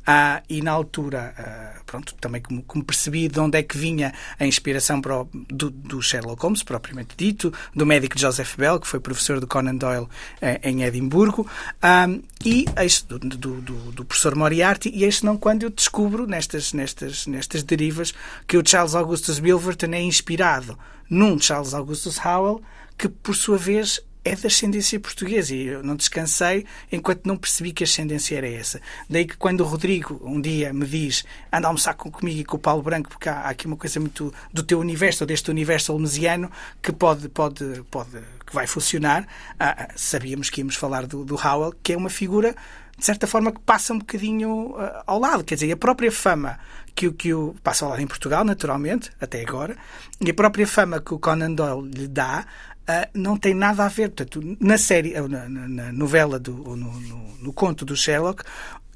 Ah, 0.07 0.43
e 0.49 0.63
na 0.63 0.71
altura, 0.71 1.35
ah, 1.37 1.81
pronto, 1.85 2.15
também 2.21 2.41
como, 2.41 2.63
como, 2.63 2.85
percebi 2.85 3.29
de 3.29 3.41
onde 3.41 3.59
é 3.59 3.63
que 3.63 3.77
vinha 3.77 4.15
a 4.39 4.47
inspiração 4.47 5.01
o, 5.01 5.29
do, 5.51 5.71
do, 5.71 6.01
Sherlock 6.01 6.41
Holmes, 6.43 6.63
propriamente 6.63 7.17
dito, 7.17 7.53
do 7.75 7.85
médico 7.85 8.19
Joseph 8.19 8.57
Bell, 8.57 8.79
que 8.79 8.87
foi 8.87 9.01
professor 9.01 9.41
de 9.41 9.47
Conan 9.47 9.75
Doyle 9.75 10.07
eh, 10.41 10.61
em 10.63 10.85
Edimburgo, 10.85 11.47
ah, 11.83 12.07
e 12.45 12.67
este, 12.77 13.07
do, 13.09 13.19
do, 13.19 13.61
do, 13.93 14.05
professor 14.05 14.37
Moriarty, 14.37 14.91
e 14.95 15.05
este 15.05 15.25
não 15.25 15.37
quando 15.37 15.65
eu 15.65 15.71
descubro 15.71 16.27
nestas, 16.27 16.73
nestas, 16.73 17.27
nestas 17.27 17.63
derivas 17.65 18.15
que 18.47 18.57
o 18.57 18.63
Charles 18.65 18.95
Augustus 18.95 19.41
Milverton 19.41 19.93
é 19.93 20.01
inspirado 20.01 20.79
num 21.11 21.39
Charles 21.39 21.75
Augustus 21.75 22.19
Howell, 22.25 22.63
que 22.97 23.09
por 23.09 23.35
sua 23.35 23.59
vez 23.59 24.01
é 24.27 24.35
de 24.35 24.47
ascendência 24.47 24.99
portuguesa 24.99 25.55
e 25.55 25.67
eu 25.67 25.83
não 25.85 25.95
descansei 25.95 26.67
enquanto 26.91 27.27
não 27.27 27.37
percebi 27.37 27.73
que 27.73 27.85
a 27.85 27.87
ascendência 27.87 28.37
era 28.37 28.49
essa. 28.49 28.81
Daí 29.09 29.25
que 29.25 29.37
quando 29.37 29.61
o 29.61 29.65
Rodrigo 29.65 30.21
um 30.25 30.41
dia 30.41 30.73
me 30.73 30.85
diz 30.85 31.25
anda 31.53 31.69
a 31.69 31.71
almoçar 31.71 31.95
comigo 31.95 32.41
e 32.41 32.45
com 32.45 32.57
o 32.57 32.61
Paulo 32.61 32.83
Branco 32.83 33.09
porque 33.09 33.29
há, 33.29 33.43
aqui 33.43 33.67
uma 33.67 33.77
coisa 33.77 34.01
muito 34.01 34.35
do 34.53 34.65
teu 34.65 34.81
universo, 34.81 35.23
ou 35.23 35.29
deste 35.29 35.49
universo 35.49 35.93
holmesiano 35.93 36.51
que 36.83 36.93
pode, 36.93 37.29
pode, 37.29 37.85
pode 37.89 38.11
que 38.45 38.55
vai 38.55 38.67
funcionar, 38.67 39.27
ah, 39.59 39.77
ah, 39.79 39.89
sabíamos 39.97 40.51
que 40.51 40.61
íamos 40.61 40.75
falar 40.77 41.07
do, 41.07 41.25
do 41.25 41.35
Howell, 41.35 41.75
que 41.83 41.93
é 41.93 41.97
uma 41.97 42.11
figura 42.11 42.55
de 42.99 43.05
certa 43.05 43.27
forma 43.27 43.53
que 43.53 43.61
passa 43.61 43.93
um 43.93 43.99
bocadinho 43.99 44.71
uh, 44.71 45.03
ao 45.07 45.19
lado, 45.21 45.45
quer 45.45 45.55
dizer, 45.55 45.71
a 45.71 45.77
própria 45.77 46.11
fama 46.11 46.59
que, 46.95 47.13
que 47.13 47.35
o 47.35 47.55
passa 47.63 47.85
ao 47.85 47.91
lado 47.91 48.01
em 48.01 48.07
Portugal, 48.07 48.43
naturalmente, 48.45 49.11
até 49.21 49.43
agora, 49.43 49.77
e 50.19 50.31
a 50.31 50.35
própria 50.35 50.67
fama 50.67 51.01
que 51.01 51.13
o 51.13 51.19
Conan 51.19 51.53
Doyle 51.53 51.91
lhe 51.91 52.09
dá 52.09 52.47
uh, 52.89 53.09
não 53.15 53.37
tem 53.37 53.55
nada 53.55 53.85
a 53.85 53.89
ver. 53.89 54.11
Portanto, 54.11 54.57
na 54.61 54.79
série, 54.79 55.15
na, 55.21 55.49
na 55.49 55.93
novela, 55.93 56.39
do, 56.39 56.53
no, 56.53 57.01
no, 57.01 57.37
no, 57.43 57.53
conto 57.53 57.85
do 57.85 57.97
Sherlock, 57.97 58.43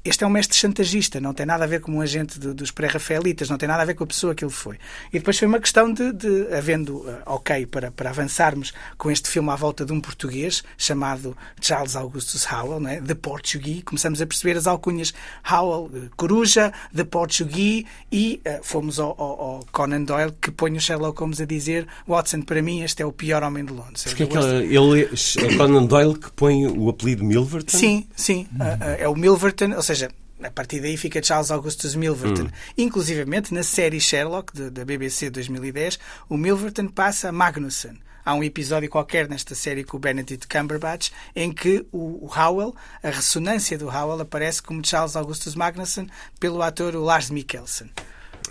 este 0.03 0.23
é 0.23 0.27
um 0.27 0.31
mestre 0.31 0.57
chantagista, 0.57 1.19
não 1.21 1.33
tem 1.33 1.45
nada 1.45 1.63
a 1.63 1.67
ver 1.67 1.79
com 1.79 1.91
um 1.91 2.01
agente 2.01 2.39
de, 2.39 2.53
dos 2.53 2.71
pré-rafaelitas, 2.71 3.49
não 3.49 3.57
tem 3.57 3.69
nada 3.69 3.83
a 3.83 3.85
ver 3.85 3.93
com 3.93 4.03
a 4.03 4.07
pessoa 4.07 4.33
que 4.33 4.43
ele 4.43 4.51
foi. 4.51 4.77
E 5.13 5.19
depois 5.19 5.37
foi 5.37 5.47
uma 5.47 5.59
questão 5.59 5.93
de, 5.93 6.11
de 6.11 6.51
havendo 6.53 6.97
uh, 6.97 7.19
ok 7.27 7.67
para, 7.67 7.91
para 7.91 8.09
avançarmos 8.09 8.73
com 8.97 9.11
este 9.11 9.29
filme 9.29 9.51
à 9.51 9.55
volta 9.55 9.85
de 9.85 9.93
um 9.93 10.01
português 10.01 10.63
chamado 10.75 11.37
Charles 11.59 11.95
Augustus 11.95 12.47
Howell, 12.51 12.79
não 12.79 12.89
é? 12.89 12.99
The 12.99 13.13
Portuguese. 13.13 13.83
Começamos 13.83 14.21
a 14.21 14.25
perceber 14.25 14.57
as 14.57 14.65
alcunhas 14.65 15.13
Howell, 15.49 15.85
uh, 15.85 16.09
Coruja, 16.15 16.73
The 16.95 17.03
Portuguese 17.03 17.85
e 18.11 18.41
uh, 18.43 18.59
fomos 18.63 18.99
ao, 18.99 19.09
ao, 19.09 19.41
ao, 19.41 19.59
Conan 19.71 20.01
Doyle 20.01 20.33
que 20.41 20.49
põe 20.49 20.75
o 20.75 20.81
Sherlock 20.81 21.19
Holmes 21.19 21.39
a 21.39 21.45
dizer 21.45 21.87
Watson, 22.07 22.41
para 22.41 22.61
mim 22.61 22.81
este 22.81 23.03
é 23.03 23.05
o 23.05 23.11
pior 23.11 23.43
homem 23.43 23.63
de 23.63 23.71
Londres. 23.71 24.03
Porque 24.05 24.23
é 24.23 24.25
que 24.25 24.37
ele, 24.37 25.03
é 25.03 25.57
Conan 25.57 25.85
Doyle 25.85 26.17
que 26.17 26.31
põe 26.31 26.65
o 26.65 26.89
apelido 26.89 27.23
Milverton? 27.23 27.77
Sim, 27.77 28.07
sim. 28.15 28.47
Uh, 28.55 28.97
é 28.97 29.07
o 29.07 29.15
Milverton, 29.15 29.75
ou 29.75 29.83
seja, 29.83 29.90
seja, 29.95 30.09
a 30.41 30.49
partir 30.49 30.79
daí 30.79 30.97
fica 30.97 31.21
Charles 31.21 31.51
Augustus 31.51 31.95
Milverton. 31.95 32.43
Hum. 32.43 32.51
Inclusivamente, 32.77 33.53
na 33.53 33.63
série 33.63 33.99
Sherlock, 33.99 34.53
de, 34.53 34.69
da 34.69 34.85
BBC 34.85 35.29
2010, 35.29 35.99
o 36.29 36.37
Milverton 36.37 36.87
passa 36.87 37.29
a 37.29 37.31
Magnussen. 37.31 37.99
Há 38.23 38.35
um 38.35 38.43
episódio 38.43 38.87
qualquer 38.87 39.27
nesta 39.27 39.55
série 39.55 39.83
com 39.83 39.97
o 39.97 39.99
Benedict 39.99 40.47
Cumberbatch 40.47 41.09
em 41.35 41.51
que 41.51 41.85
o, 41.91 42.25
o 42.25 42.31
Howell, 42.33 42.75
a 43.01 43.09
ressonância 43.09 43.77
do 43.77 43.87
Howell, 43.87 44.21
aparece 44.21 44.61
como 44.61 44.85
Charles 44.85 45.15
Augustus 45.15 45.55
Magnussen 45.55 46.07
pelo 46.39 46.61
ator 46.61 46.95
Lars 46.95 47.31
Mikkelsen. 47.31 47.89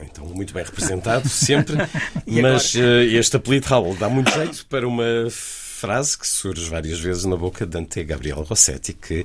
Então, 0.02 0.26
muito 0.26 0.52
bem 0.52 0.64
representado, 0.64 1.28
sempre. 1.28 1.76
Mas 2.26 2.74
uh, 2.74 3.02
este 3.02 3.36
apelido 3.36 3.66
Raul 3.66 3.94
dá 3.94 4.08
muito 4.08 4.30
jeito 4.32 4.66
para 4.66 4.86
uma 4.86 5.28
frase 5.80 6.18
que 6.18 6.28
surge 6.28 6.68
várias 6.68 7.00
vezes 7.00 7.24
na 7.24 7.36
boca 7.36 7.64
de 7.64 7.72
Dante 7.72 8.04
Gabriel 8.04 8.42
Rossetti, 8.42 8.92
que 8.92 9.24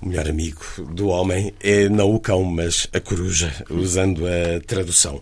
o 0.00 0.06
melhor 0.06 0.28
amigo 0.28 0.60
do 0.92 1.08
homem 1.08 1.52
é 1.58 1.88
não 1.88 2.14
o 2.14 2.20
cão, 2.20 2.44
mas 2.44 2.86
a 2.92 3.00
coruja, 3.00 3.52
usando 3.68 4.24
a 4.24 4.60
tradução. 4.64 5.20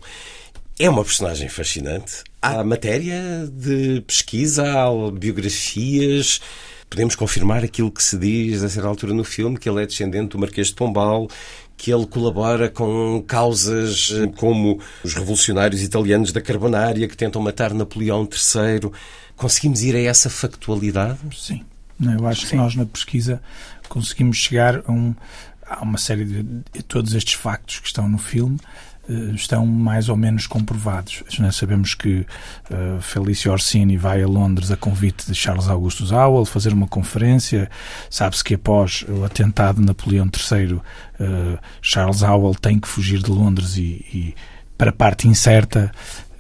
É 0.79 0.91
uma 0.91 1.03
personagem 1.03 1.49
fascinante. 1.49 2.23
Há 2.43 2.63
matéria 2.63 3.49
de 3.51 4.03
pesquisa, 4.03 4.71
há 4.71 5.11
biografias. 5.11 6.43
Podemos 6.91 7.17
confirmar 7.17 7.65
aquilo 7.65 7.91
que 7.91 8.03
se 8.03 8.19
diz 8.19 8.63
a 8.63 8.69
certa 8.69 8.87
altura 8.87 9.15
no 9.15 9.25
filme, 9.25 9.59
que 9.59 9.71
ele 9.71 9.83
é 9.83 9.87
descendente 9.87 10.29
do 10.29 10.39
Marquês 10.39 10.69
de 10.69 10.75
Pombal, 10.75 11.27
que 11.75 11.91
ele 11.91 12.07
colabora 12.07 12.69
com 12.69 13.25
causas 13.27 14.13
eh, 14.13 14.27
como 14.37 14.79
os 15.03 15.15
revolucionários 15.15 15.83
italianos 15.83 16.33
da 16.33 16.41
Carbonária 16.43 17.09
que 17.09 17.17
tentam 17.17 17.41
matar 17.41 17.73
Napoleão 17.73 18.29
III. 18.31 18.91
Conseguimos 19.37 19.83
ir 19.83 19.95
a 19.95 20.01
essa 20.01 20.31
factualidade? 20.31 21.19
Sim. 21.37 21.63
Eu 22.01 22.27
acho 22.27 22.43
Sim. 22.43 22.49
que 22.49 22.57
nós 22.57 22.75
na 22.75 22.87
pesquisa 22.87 23.41
conseguimos 23.89 24.37
chegar 24.37 24.83
a, 24.87 24.93
um, 24.93 25.15
a 25.67 25.83
uma 25.83 25.99
série 25.99 26.25
de, 26.25 26.43
de 26.43 26.83
todos 26.83 27.15
estes 27.15 27.35
factos 27.35 27.79
que 27.81 27.87
estão 27.87 28.09
no 28.09 28.19
filme 28.19 28.59
eh, 29.09 29.35
estão 29.35 29.65
mais 29.65 30.09
ou 30.09 30.17
menos 30.17 30.47
comprovados. 30.47 31.23
Nós 31.39 31.55
sabemos 31.57 31.95
que 31.95 32.27
uh, 32.71 33.01
Felício 33.01 33.53
Orsini 33.53 33.97
vai 33.97 34.21
a 34.23 34.27
Londres 34.27 34.71
a 34.73 34.77
convite 34.77 35.27
de 35.27 35.35
Charles 35.35 35.69
Augustus 35.69 36.11
Howell 36.11 36.45
fazer 36.45 36.73
uma 36.73 36.89
conferência. 36.89 37.71
Sabe-se 38.11 38.43
que 38.43 38.55
após 38.55 39.05
o 39.09 39.25
atentado 39.25 39.81
de 39.81 39.87
Napoleão 39.87 40.27
III, 40.27 40.75
uh, 40.75 40.83
Charles 41.81 42.23
Howell 42.23 42.55
tem 42.57 42.81
que 42.81 42.89
fugir 42.89 43.23
de 43.23 43.31
Londres 43.31 43.77
e, 43.77 44.05
e 44.13 44.35
para 44.77 44.91
a 44.91 44.95
parte 44.95 45.29
incerta. 45.29 45.93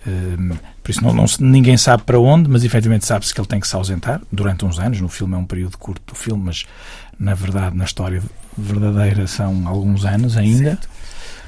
Uh, 0.05 0.57
por 0.87 0.93
isso 0.93 1.03
não, 1.03 1.13
não, 1.13 1.25
ninguém 1.41 1.77
sabe 1.77 2.05
para 2.05 2.17
onde, 2.17 2.49
mas 2.49 2.63
efetivamente 2.63 3.05
sabe-se 3.05 3.35
que 3.35 3.41
ele 3.41 3.49
tem 3.49 3.59
que 3.59 3.67
se 3.67 3.75
ausentar 3.75 4.21
durante 4.31 4.65
uns 4.65 4.79
anos. 4.79 5.01
No 5.01 5.09
filme 5.09 5.35
é 5.35 5.37
um 5.37 5.45
período 5.45 5.77
curto 5.77 6.01
do 6.07 6.17
filme, 6.17 6.45
mas 6.45 6.65
na 7.19 7.35
verdade, 7.35 7.77
na 7.77 7.85
história 7.85 8.23
verdadeira, 8.57 9.27
são 9.27 9.67
alguns 9.67 10.05
anos 10.05 10.37
ainda. 10.37 10.71
Certo. 10.71 10.89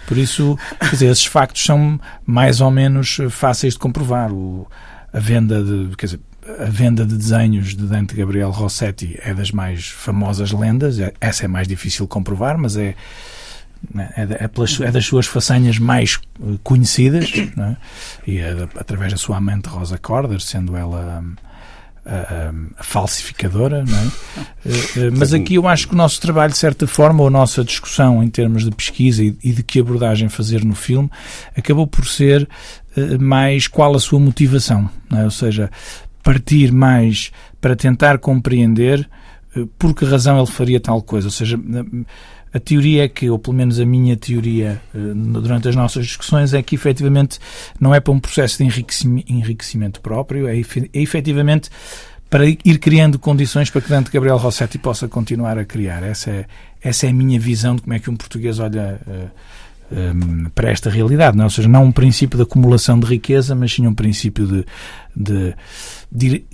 Por 0.09 0.19
isso, 0.19 0.59
quer 0.81 0.91
dizer, 0.91 1.07
esses 1.07 1.25
factos 1.25 1.65
são 1.65 2.01
mais 2.27 2.61
ou 2.61 2.69
menos 2.73 3.19
fáceis 3.31 3.75
de 3.75 3.79
comprovar. 3.79 4.33
O, 4.33 4.67
a 5.13 5.21
venda 5.21 5.63
de, 5.63 5.95
quer 5.97 6.07
dizer, 6.07 6.21
a 6.59 6.69
venda 6.69 7.07
de 7.07 7.17
desenhos 7.17 7.77
de 7.77 7.87
Dante 7.87 8.17
Gabriel 8.17 8.51
Rossetti 8.51 9.21
é 9.23 9.33
das 9.33 9.53
mais 9.53 9.87
famosas 9.87 10.51
lendas. 10.51 10.99
É, 10.99 11.15
essa 11.21 11.45
é 11.45 11.49
mais 11.49 11.69
difícil 11.69 12.07
de 12.07 12.09
comprovar, 12.09 12.59
mas 12.59 12.77
é 12.77 12.97
é, 13.97 14.45
é, 14.45 14.49
pelas, 14.49 14.81
é 14.81 14.91
das 14.91 15.07
suas 15.07 15.27
façanhas 15.27 15.79
mais 15.79 16.19
eh, 16.41 16.59
conhecidas, 16.63 17.33
é? 17.57 17.77
e 18.27 18.39
é, 18.39 18.69
através 18.77 19.13
da 19.13 19.19
sua 19.19 19.37
amante 19.37 19.69
Rosa 19.69 19.97
Corder, 19.99 20.41
sendo 20.41 20.77
ela 20.77 21.25
a, 22.05 22.53
a 22.79 22.83
falsificadora, 22.83 23.85
é? 23.85 24.39
Eh, 24.67 25.07
eh, 25.07 25.11
mas 25.17 25.33
aqui 25.33 25.55
eu 25.55 25.69
acho 25.69 25.87
que 25.87 25.95
o 25.95 25.97
nosso 25.97 26.21
trabalho, 26.21 26.53
de 26.53 26.59
certa 26.59 26.87
forma, 26.87 27.23
ou 27.23 27.29
a 27.29 27.31
nossa 27.31 27.65
discussão 27.65 28.23
em 28.23 28.29
termos 28.29 28.65
de 28.65 28.71
pesquisa 28.73 29.23
e, 29.23 29.39
e 29.43 29.53
de 29.53 29.63
que 29.63 29.79
abordagem 29.79 30.29
fazer 30.29 30.65
no 30.65 30.75
filme, 30.75 31.09
acabou 31.57 31.87
por 31.87 32.07
ser 32.07 32.47
mais 33.21 33.69
qual 33.69 33.95
a 33.95 34.01
sua 34.01 34.19
motivação, 34.19 34.91
ou 35.25 35.31
seja, 35.31 35.71
partir 36.23 36.73
mais 36.73 37.31
para 37.61 37.77
tentar 37.77 38.19
compreender 38.19 39.09
por 39.79 39.95
que 39.95 40.05
razão 40.05 40.37
ele 40.37 40.47
faria 40.49 40.81
tal 40.81 41.01
coisa, 41.01 41.29
ou 41.29 41.33
seja, 41.33 41.59
a 42.53 42.59
teoria 42.59 43.05
é 43.05 43.09
que, 43.09 43.29
ou 43.29 43.39
pelo 43.39 43.57
menos 43.57 43.79
a 43.79 43.85
minha 43.85 44.17
teoria 44.17 44.81
eh, 44.95 44.99
durante 45.15 45.69
as 45.69 45.77
nossas 45.77 46.07
discussões, 46.07 46.55
é 46.55 46.63
que 46.63 46.75
efetivamente 46.75 47.39
não 47.81 47.95
é 47.95 48.01
para 48.01 48.13
um 48.13 48.21
processo 48.21 48.59
de 48.59 48.65
enriquecimento 49.29 50.01
próprio, 50.01 50.49
é, 50.49 50.59
é 50.59 51.01
efetivamente 51.01 51.71
para 52.31 52.47
ir 52.47 52.79
criando 52.79 53.19
condições 53.19 53.71
para 53.71 53.81
que 53.81 53.89
Dante 53.89 54.11
Gabriel 54.11 54.37
Rossetti 54.37 54.79
possa 54.79 55.09
continuar 55.09 55.59
a 55.59 55.65
criar. 55.65 56.03
Essa 56.03 56.31
é, 56.31 56.47
essa 56.83 57.07
é 57.07 57.11
a 57.11 57.13
minha 57.13 57.41
visão 57.41 57.75
de 57.75 57.83
como 57.83 57.95
é 57.95 57.99
que 57.99 58.11
um 58.11 58.17
português 58.17 58.59
olha 58.59 59.01
uh, 59.07 59.31
eh, 59.91 60.13
um, 60.13 60.47
eh, 60.47 60.51
para 60.55 60.71
esta 60.71 60.91
realidade. 60.91 61.37
Não? 61.37 61.45
É? 61.45 61.47
Ou 61.47 61.51
seja, 61.51 61.69
não 61.69 61.85
um 61.85 61.93
princípio 61.93 62.37
de 62.37 62.43
acumulação 62.43 63.01
de 63.01 63.07
riqueza, 63.07 63.55
mas 63.55 63.73
sim 63.73 63.87
um 63.87 63.95
princípio 63.95 64.47
de, 64.47 64.67
de, 65.17 65.55
de 66.13 66.45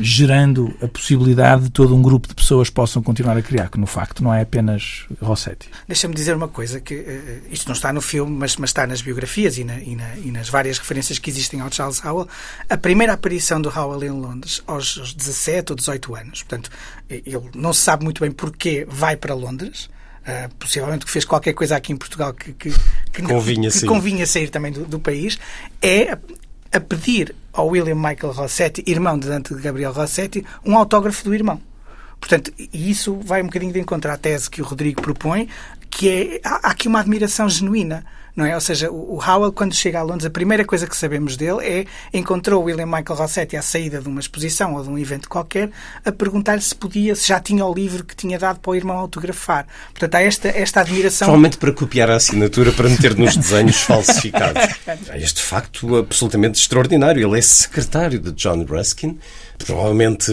gerando 0.00 0.72
a 0.80 0.86
possibilidade 0.86 1.64
de 1.64 1.70
todo 1.70 1.94
um 1.94 2.02
grupo 2.02 2.28
de 2.28 2.34
pessoas 2.34 2.70
possam 2.70 3.02
continuar 3.02 3.36
a 3.36 3.42
criar, 3.42 3.68
que 3.68 3.78
no 3.78 3.86
facto 3.86 4.22
não 4.22 4.32
é 4.32 4.42
apenas 4.42 5.06
Rossetti. 5.20 5.68
Deixa-me 5.88 6.14
dizer 6.14 6.36
uma 6.36 6.48
coisa, 6.48 6.80
que 6.80 6.94
uh, 6.94 7.42
isto 7.50 7.66
não 7.66 7.74
está 7.74 7.92
no 7.92 8.00
filme, 8.00 8.36
mas, 8.36 8.56
mas 8.56 8.70
está 8.70 8.86
nas 8.86 9.02
biografias 9.02 9.58
e, 9.58 9.64
na, 9.64 9.78
e, 9.80 9.96
na, 9.96 10.16
e, 10.16 10.30
nas 10.30 10.48
várias 10.48 10.78
referências 10.78 11.18
que 11.18 11.28
existem 11.28 11.60
ao 11.60 11.72
Charles 11.72 12.04
Howell. 12.04 12.28
A 12.68 12.76
primeira 12.76 13.14
aparição 13.14 13.60
do 13.60 13.68
Howell 13.68 14.04
em 14.04 14.10
Londres 14.10 14.62
aos, 14.66 14.98
aos 14.98 15.12
17 15.12 15.72
ou 15.72 15.76
18 15.76 16.14
anos. 16.14 16.42
Portanto, 16.42 16.70
ele 17.08 17.50
não 17.54 17.72
se 17.72 17.80
sabe 17.80 18.04
muito 18.04 18.20
bem 18.20 18.30
porquê 18.30 18.86
vai 18.88 19.16
para 19.16 19.34
Londres. 19.34 19.88
Uh, 20.26 20.48
possivelmente 20.54 21.04
que 21.04 21.10
fez 21.10 21.22
qualquer 21.22 21.52
coisa 21.52 21.76
aqui 21.76 21.92
em 21.92 21.98
Portugal 21.98 22.32
que, 22.32 22.54
que, 22.54 22.72
que, 23.12 23.22
convinha, 23.22 23.70
que 23.70 23.84
convinha 23.84 24.26
sair 24.26 24.48
também 24.48 24.72
do, 24.72 24.86
do 24.86 24.98
país, 24.98 25.38
é 25.82 26.16
a 26.74 26.80
pedir 26.80 27.34
ao 27.52 27.68
William 27.68 27.94
Michael 27.94 28.32
Rossetti, 28.32 28.82
irmão 28.84 29.16
de 29.16 29.28
Dante 29.28 29.54
Gabriel 29.54 29.92
Rossetti, 29.92 30.44
um 30.66 30.76
autógrafo 30.76 31.24
do 31.24 31.32
irmão. 31.32 31.60
Portanto, 32.18 32.52
isso 32.72 33.16
vai 33.24 33.42
um 33.42 33.46
bocadinho 33.46 33.72
de 33.72 33.78
encontro 33.78 34.10
à 34.10 34.16
tese 34.16 34.50
que 34.50 34.60
o 34.60 34.64
Rodrigo 34.64 35.00
propõe, 35.00 35.48
que 35.88 36.08
é 36.08 36.40
há 36.42 36.70
aqui 36.70 36.88
uma 36.88 36.98
admiração 36.98 37.48
genuína 37.48 38.04
não 38.36 38.44
é? 38.44 38.54
Ou 38.54 38.60
seja, 38.60 38.90
o 38.90 39.20
Howell, 39.24 39.52
quando 39.52 39.74
chega 39.74 40.00
a 40.00 40.02
Londres, 40.02 40.26
a 40.26 40.30
primeira 40.30 40.64
coisa 40.64 40.86
que 40.86 40.96
sabemos 40.96 41.36
dele 41.36 41.64
é 41.64 41.86
encontrou 42.12 42.62
o 42.62 42.64
William 42.64 42.86
Michael 42.86 43.18
Rossetti 43.18 43.56
à 43.56 43.62
saída 43.62 44.00
de 44.00 44.08
uma 44.08 44.20
exposição 44.20 44.74
ou 44.74 44.82
de 44.82 44.88
um 44.88 44.98
evento 44.98 45.28
qualquer 45.28 45.70
a 46.04 46.10
perguntar-lhe 46.10 46.60
se 46.60 46.74
podia, 46.74 47.14
se 47.14 47.28
já 47.28 47.38
tinha 47.38 47.64
o 47.64 47.72
livro 47.72 48.04
que 48.04 48.16
tinha 48.16 48.38
dado 48.38 48.58
para 48.58 48.70
o 48.70 48.74
irmão 48.74 48.98
autografar. 48.98 49.66
Portanto, 49.90 50.14
há 50.16 50.22
esta, 50.22 50.48
esta 50.48 50.80
admiração. 50.80 51.26
Provavelmente 51.26 51.58
para 51.58 51.72
copiar 51.72 52.10
a 52.10 52.16
assinatura 52.16 52.72
para 52.72 52.88
meter 52.88 53.16
nos 53.16 53.36
desenhos 53.36 53.80
falsificados. 53.82 54.62
Este 55.14 55.40
facto 55.40 55.96
absolutamente 55.96 56.60
extraordinário. 56.60 57.26
Ele 57.28 57.38
é 57.38 57.42
secretário 57.42 58.18
de 58.18 58.32
John 58.32 58.64
Ruskin 58.64 59.18
provavelmente 59.58 60.32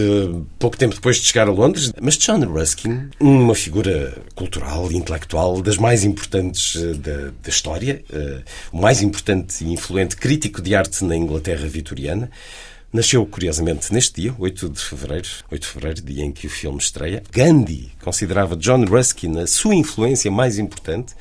pouco 0.58 0.76
tempo 0.76 0.94
depois 0.94 1.16
de 1.16 1.26
chegar 1.26 1.48
a 1.48 1.50
Londres. 1.50 1.92
Mas 2.00 2.16
John 2.16 2.40
Ruskin, 2.44 3.10
uma 3.20 3.54
figura 3.54 4.16
cultural 4.34 4.90
e 4.90 4.96
intelectual 4.96 5.62
das 5.62 5.76
mais 5.76 6.04
importantes 6.04 6.76
eh, 6.76 6.94
da, 6.94 7.16
da 7.42 7.48
história, 7.48 8.04
uh, 8.10 8.42
o 8.76 8.80
mais 8.80 9.02
importante 9.02 9.64
e 9.64 9.72
influente 9.72 10.16
crítico 10.16 10.60
de 10.60 10.74
arte 10.74 11.04
na 11.04 11.16
Inglaterra 11.16 11.66
vitoriana, 11.66 12.30
Nasceu, 12.92 13.24
curiosamente, 13.24 13.90
neste 13.90 14.20
dia, 14.20 14.34
8 14.38 14.68
de 14.68 14.78
fevereiro, 14.78 15.28
8 15.50 15.62
de 15.62 15.66
fevereiro, 15.66 16.02
dia 16.02 16.22
em 16.22 16.30
que 16.30 16.46
o 16.46 16.50
filme 16.50 16.76
estreia. 16.76 17.22
Gandhi 17.32 17.90
considerava 18.04 18.54
John 18.54 18.84
Ruskin 18.84 19.38
a 19.38 19.46
sua 19.46 19.74
influência 19.74 20.30
mais 20.30 20.58
importante 20.58 21.14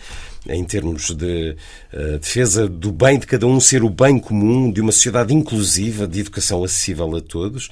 em 0.47 0.63
termos 0.63 1.13
de 1.13 1.55
uh, 1.93 2.17
defesa 2.19 2.67
do 2.67 2.91
bem 2.91 3.19
de 3.19 3.27
cada 3.27 3.45
um 3.45 3.59
ser 3.59 3.83
o 3.83 3.89
bem 3.89 4.19
comum, 4.19 4.71
de 4.71 4.81
uma 4.81 4.91
sociedade 4.91 5.33
inclusiva, 5.33 6.07
de 6.07 6.19
educação 6.19 6.63
acessível 6.63 7.15
a 7.15 7.21
todos. 7.21 7.69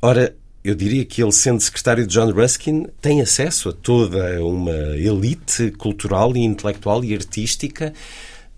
Ora, 0.00 0.34
eu 0.62 0.74
diria 0.74 1.04
que 1.04 1.22
ele, 1.22 1.32
sendo 1.32 1.60
secretário 1.60 2.06
de 2.06 2.12
John 2.12 2.30
Ruskin, 2.32 2.86
tem 3.00 3.20
acesso 3.20 3.70
a 3.70 3.72
toda 3.72 4.42
uma 4.44 4.72
elite 4.96 5.70
cultural 5.72 6.36
e 6.36 6.40
intelectual 6.40 7.04
e 7.04 7.14
artística. 7.14 7.92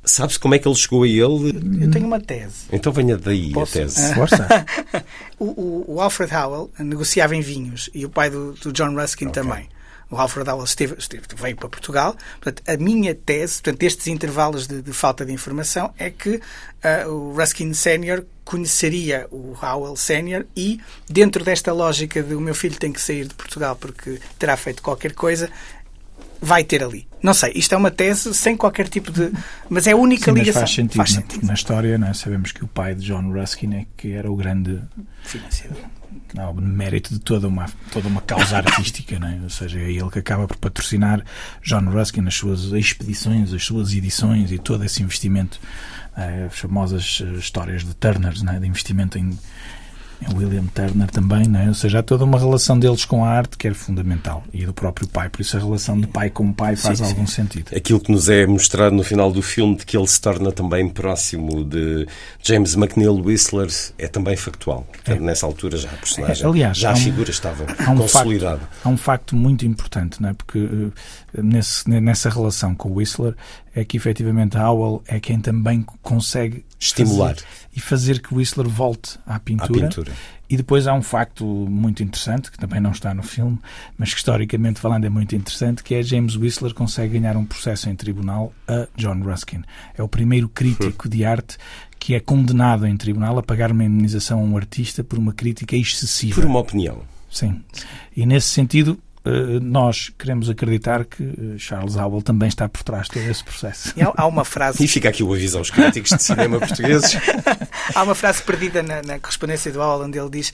Sabe-se 0.05 0.39
como 0.39 0.55
é 0.55 0.59
que 0.59 0.67
ele 0.67 0.75
chegou 0.75 1.05
a 1.05 1.09
ele? 1.09 1.85
Eu 1.85 1.91
tenho 1.91 2.07
uma 2.07 2.21
tese. 2.21 2.67
Então 2.73 2.93
venha 2.93 3.17
daí 3.17 3.53
Posso? 3.53 3.79
a 3.79 3.83
tese. 3.83 4.15
Força. 4.15 4.67
o, 5.39 5.45
o, 5.45 5.85
o, 5.95 6.01
Alfred 6.01 6.35
Howell 6.35 6.71
negociava 6.81 7.37
em 7.37 7.41
vinhos 7.41 7.89
e 7.95 8.05
o 8.05 8.11
pai 8.11 8.29
do, 8.29 8.53
do 8.55 8.73
John 8.73 8.95
Ruskin 8.95 9.27
okay. 9.27 9.43
também 9.43 9.69
o 10.13 10.19
Alfred 10.19 10.49
Alves 10.49 10.71
esteve, 10.71 10.95
esteve, 10.99 11.23
veio 11.35 11.57
para 11.57 11.71
Portugal. 11.71 12.15
Portanto, 12.39 12.63
a 12.69 12.77
minha 12.77 13.15
tese, 13.15 13.63
portanto, 13.63 13.83
estes 13.83 14.07
intervalos 14.07 14.67
de, 14.67 14.83
de 14.83 14.93
falta 14.93 15.25
de 15.25 15.33
informação, 15.33 15.93
é 15.99 16.11
que 16.11 16.37
uh, 16.37 17.09
o 17.09 17.33
Ruskin 17.33 17.73
Senior 17.73 18.23
conheceria 18.45 19.27
o 19.31 19.57
Howell 19.61 19.97
Senior 19.97 20.45
e, 20.55 20.79
dentro 21.09 21.43
desta 21.43 21.73
lógica 21.73 22.23
de 22.23 22.35
o 22.35 22.41
meu 22.41 22.55
filho 22.55 22.77
tem 22.79 22.93
que 22.93 23.01
sair 23.01 23.27
de 23.27 23.35
Portugal 23.35 23.75
porque 23.75 24.21
terá 24.39 24.55
feito 24.57 24.83
qualquer 24.83 25.15
coisa, 25.15 25.49
vai 26.43 26.65
ter 26.65 26.83
ali. 26.83 27.07
Não 27.23 27.33
sei, 27.33 27.53
isto 27.55 27.73
é 27.75 27.79
uma 27.79 27.91
tese 27.91 28.35
sem 28.35 28.57
qualquer 28.57 28.89
tipo 28.89 29.13
de. 29.13 29.33
Mas 29.71 29.87
é 29.87 29.93
a 29.93 29.97
única 29.97 30.33
Sim, 30.33 30.39
ligação. 30.39 30.63
Faz 30.63 30.75
sentido, 30.75 30.97
faz 30.97 31.13
sentido. 31.13 31.47
Na, 31.47 31.55
história, 31.55 31.95
é? 31.95 32.13
sabemos 32.13 32.51
que 32.51 32.65
o 32.65 32.69
pai 32.69 32.95
de 32.95 33.07
John 33.07 33.33
Ruskin 33.33 33.75
é 33.75 33.87
que 33.97 34.13
era 34.13 34.31
o 34.31 34.35
grande 34.35 34.81
financiador 35.23 35.79
não, 36.35 36.53
mérito 36.55 37.13
de 37.13 37.21
toda 37.21 37.47
uma, 37.49 37.67
toda 37.91 38.09
uma 38.09 38.21
causa 38.21 38.57
artística, 38.57 39.19
né? 39.19 39.41
ou 39.43 39.51
seja, 39.51 39.79
é 39.79 39.91
ele 39.91 40.11
que 40.11 40.19
acaba 40.19 40.47
por 40.47 40.57
patrocinar 40.57 41.25
John 41.63 41.91
Ruskin 41.91 42.23
nas 42.23 42.35
suas 42.35 42.65
expedições, 42.73 43.53
as 43.53 43.65
suas 43.65 43.93
edições 43.93 44.51
e 44.51 44.59
todo 44.59 44.85
esse 44.85 45.03
investimento, 45.03 45.61
eh, 46.17 46.49
as 46.51 46.59
famosas 46.59 47.23
eh, 47.23 47.39
histórias 47.39 47.85
de 47.85 47.95
Turners, 47.95 48.43
né? 48.43 48.59
de 48.59 48.67
investimento 48.67 49.19
em 49.19 49.39
William 50.35 50.65
Turner 50.75 51.11
também, 51.11 51.47
não 51.47 51.61
é? 51.61 51.69
Ou 51.69 51.75
seja, 51.75 51.99
há 52.01 52.03
toda 52.03 52.25
uma 52.25 52.39
relação 52.39 52.79
deles 52.79 53.05
com 53.05 53.25
a 53.25 53.29
arte 53.29 53.57
que 53.57 53.69
é 53.69 53.75
fundamental 53.75 54.43
e 54.53 54.65
do 54.67 54.73
próprio 54.73 55.07
pai. 55.09 55.29
Por 55.29 55.41
isso 55.41 55.57
a 55.57 55.61
relação 55.61 56.01
de 56.01 56.07
pai 56.07 56.31
com 56.31 56.53
pai 56.53 56.77
faz 56.77 56.99
Sim, 56.99 57.05
sim. 57.05 57.11
algum 57.11 57.27
sentido. 57.27 57.77
Aquilo 57.77 58.01
que 58.01 58.11
nos 58.13 58.29
é 58.29 58.47
mostrado 58.47 58.95
no 58.95 59.03
final 59.03 59.31
do 59.33 59.43
filme 59.43 59.77
de 59.77 59.85
que 59.87 59.97
ele 59.97 60.07
se 60.07 60.21
torna 60.21 60.51
também 60.53 60.89
próximo 60.89 61.65
de 61.65 62.07
James 62.43 62.75
McNeill 62.75 63.15
Whistler 63.25 63.69
é 63.99 64.09
também 64.09 64.37
factual. 64.37 64.87
Portanto, 64.93 65.21
Nessa 65.23 65.47
altura 65.47 65.77
já 65.77 65.89
a 65.89 65.93
personagem, 65.93 66.45
É, 66.45 66.49
aliás, 66.49 66.77
já 66.79 66.91
a 66.91 66.93
um- 66.95 66.97
figura 66.97 67.31
estava 67.31 67.65
Há 67.79 67.91
um, 67.91 67.97
consolidada. 67.97 68.59
facto, 68.59 68.79
há 68.85 68.89
um 68.89 68.97
facto 68.97 69.37
muito 69.37 69.65
importante, 69.67 70.21
não 70.21 70.29
é? 70.31 70.33
porque 70.35 70.59
eh, 70.59 70.91
nesse, 71.35 71.89
nessa 71.89 72.29
relação 72.29 72.75
com 72.75 72.89
o 72.91 72.95
Whistler 72.97 73.35
é 73.75 73.85
que 73.85 73.97
efetivamente 73.97 74.57
a 74.59 74.71
Howell 74.71 75.03
é 75.07 75.19
quem 75.21 75.39
também 75.41 75.85
consegue 76.03 76.65
Estimular. 76.79 77.35
fazer- 77.37 77.47
e 77.75 77.81
fazer 77.81 78.21
que 78.21 78.35
o 78.35 78.37
Whistler 78.39 78.69
volte 78.69 79.19
à 79.27 79.39
pintura. 79.39 79.87
À 79.87 79.89
pintura. 79.89 80.13
E 80.51 80.57
depois 80.57 80.87
há 80.87 80.93
um 80.93 81.01
facto 81.01 81.47
muito 81.47 82.03
interessante, 82.03 82.51
que 82.51 82.59
também 82.59 82.79
não 82.79 82.91
está 82.91 83.15
no 83.15 83.23
filme, 83.23 83.59
mas 83.97 84.11
que 84.13 84.19
historicamente 84.19 84.79
falando 84.81 85.07
é 85.07 85.09
muito 85.09 85.35
interessante, 85.35 85.83
que 85.83 85.95
é 85.95 86.03
James 86.03 86.37
Whistler 86.37 86.75
consegue 86.75 87.19
ganhar 87.19 87.37
um 87.39 87.45
processo 87.47 87.89
em 87.89 87.97
tribunal 87.97 88.53
a 88.69 88.87
John 88.95 89.21
Ruskin. 89.23 89.63
É 89.97 90.03
o 90.03 90.09
primeiro 90.09 90.51
crítico 90.51 91.09
de 91.09 91.25
arte 91.25 91.57
que 91.99 92.15
é 92.15 92.21
condenado 92.21 92.85
em 92.87 92.95
tribunal 92.97 93.39
a 93.39 93.43
pagar 93.43 93.71
uma 93.73 93.85
indemnização 93.85 94.41
a 94.41 94.43
um 94.43 94.55
artista 94.57 95.03
por 95.03 95.19
uma 95.19 95.33
crítica 95.33 95.75
excessiva. 95.75 96.35
Por 96.35 96.45
uma 96.45 96.59
opinião. 96.59 96.99
Sim. 97.31 97.63
E 98.15 98.27
nesse 98.27 98.49
sentido, 98.49 98.99
nós 99.61 100.11
queremos 100.19 100.51
acreditar 100.51 101.05
que 101.05 101.23
eh, 101.23 101.59
Charles 101.59 101.97
Howell 101.97 102.23
também 102.23 102.49
está 102.49 102.69
por 102.69 102.83
trás 102.83 103.07
de 103.07 103.13
todo 103.13 103.31
esse 103.31 103.45
processo. 103.45 103.93
E 103.97 104.03
há, 104.03 104.13
há 104.17 104.27
uma 104.27 104.45
frase 104.45 104.83
E 104.83 104.89
fica 104.89 105.09
aqui 105.09 105.23
o 105.23 105.33
aviso 105.33 105.59
aos 105.59 105.71
críticos 105.71 106.11
de 106.11 106.23
cinema 106.23 106.59
portugueses. 106.61 107.17
Há 107.95 108.03
uma 108.03 108.15
frase 108.15 108.43
perdida 108.43 108.83
na, 108.83 109.01
na 109.03 109.19
correspondência 109.19 109.71
do 109.71 109.81
Howell 109.81 110.07
onde 110.07 110.19
ele 110.19 110.31
diz 110.31 110.53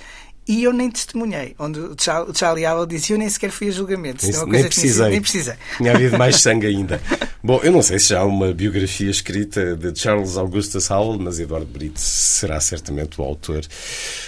e 0.49 0.65
eu 0.65 0.73
nem 0.73 0.91
testemunhei, 0.91 1.55
onde 1.59 1.79
o 1.79 1.95
Char- 2.01 2.23
o 2.29 2.35
Charlie 2.35 2.67
Howell 2.67 2.87
diz 2.87 3.09
eu 3.11 3.19
nem 3.19 3.29
sequer 3.29 3.51
fui 3.51 3.69
a 3.69 3.71
julgamento. 3.71 4.25
Uma 4.27 4.47
Nem 4.47 4.63
sido- 4.63 4.69
precisei. 4.71 5.11
nem 5.11 5.21
precisei. 5.21 5.55
Tinha 5.77 5.93
havido 5.95 6.17
mais 6.19 6.37
sangue 6.43 6.67
ainda. 6.67 7.01
Bom, 7.45 7.61
eu 7.63 7.71
não 7.71 7.83
sei 7.83 7.99
se 7.99 8.09
já 8.09 8.21
há 8.21 8.25
uma 8.25 8.53
biografia 8.53 9.11
escrita 9.11 9.77
de 9.77 9.97
Charles 9.99 10.37
Augustus 10.37 10.91
Howell, 10.91 11.19
mas 11.21 11.39
Eduardo 11.39 11.67
Brito 11.67 12.01
será 12.01 12.59
certamente 12.61 13.21
o 13.21 13.25
autor 13.25 13.65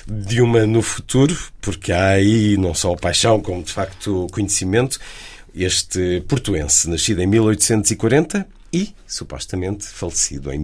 de 0.06 0.40
uma 0.42 0.66
no 0.66 0.82
futuro, 0.82 1.36
porque 1.60 1.90
há 1.92 2.10
aí 2.10 2.56
não 2.56 2.74
só 2.74 2.94
paixão, 2.94 3.40
como 3.40 3.62
de 3.62 3.72
facto 3.72 4.26
conhecimento. 4.30 4.98
Este 5.54 6.22
portuense, 6.28 6.88
nascido 6.88 7.20
em 7.22 7.26
1840 7.26 8.46
e 8.72 8.94
supostamente 9.06 9.84
falecido 9.88 10.52
em 10.52 10.58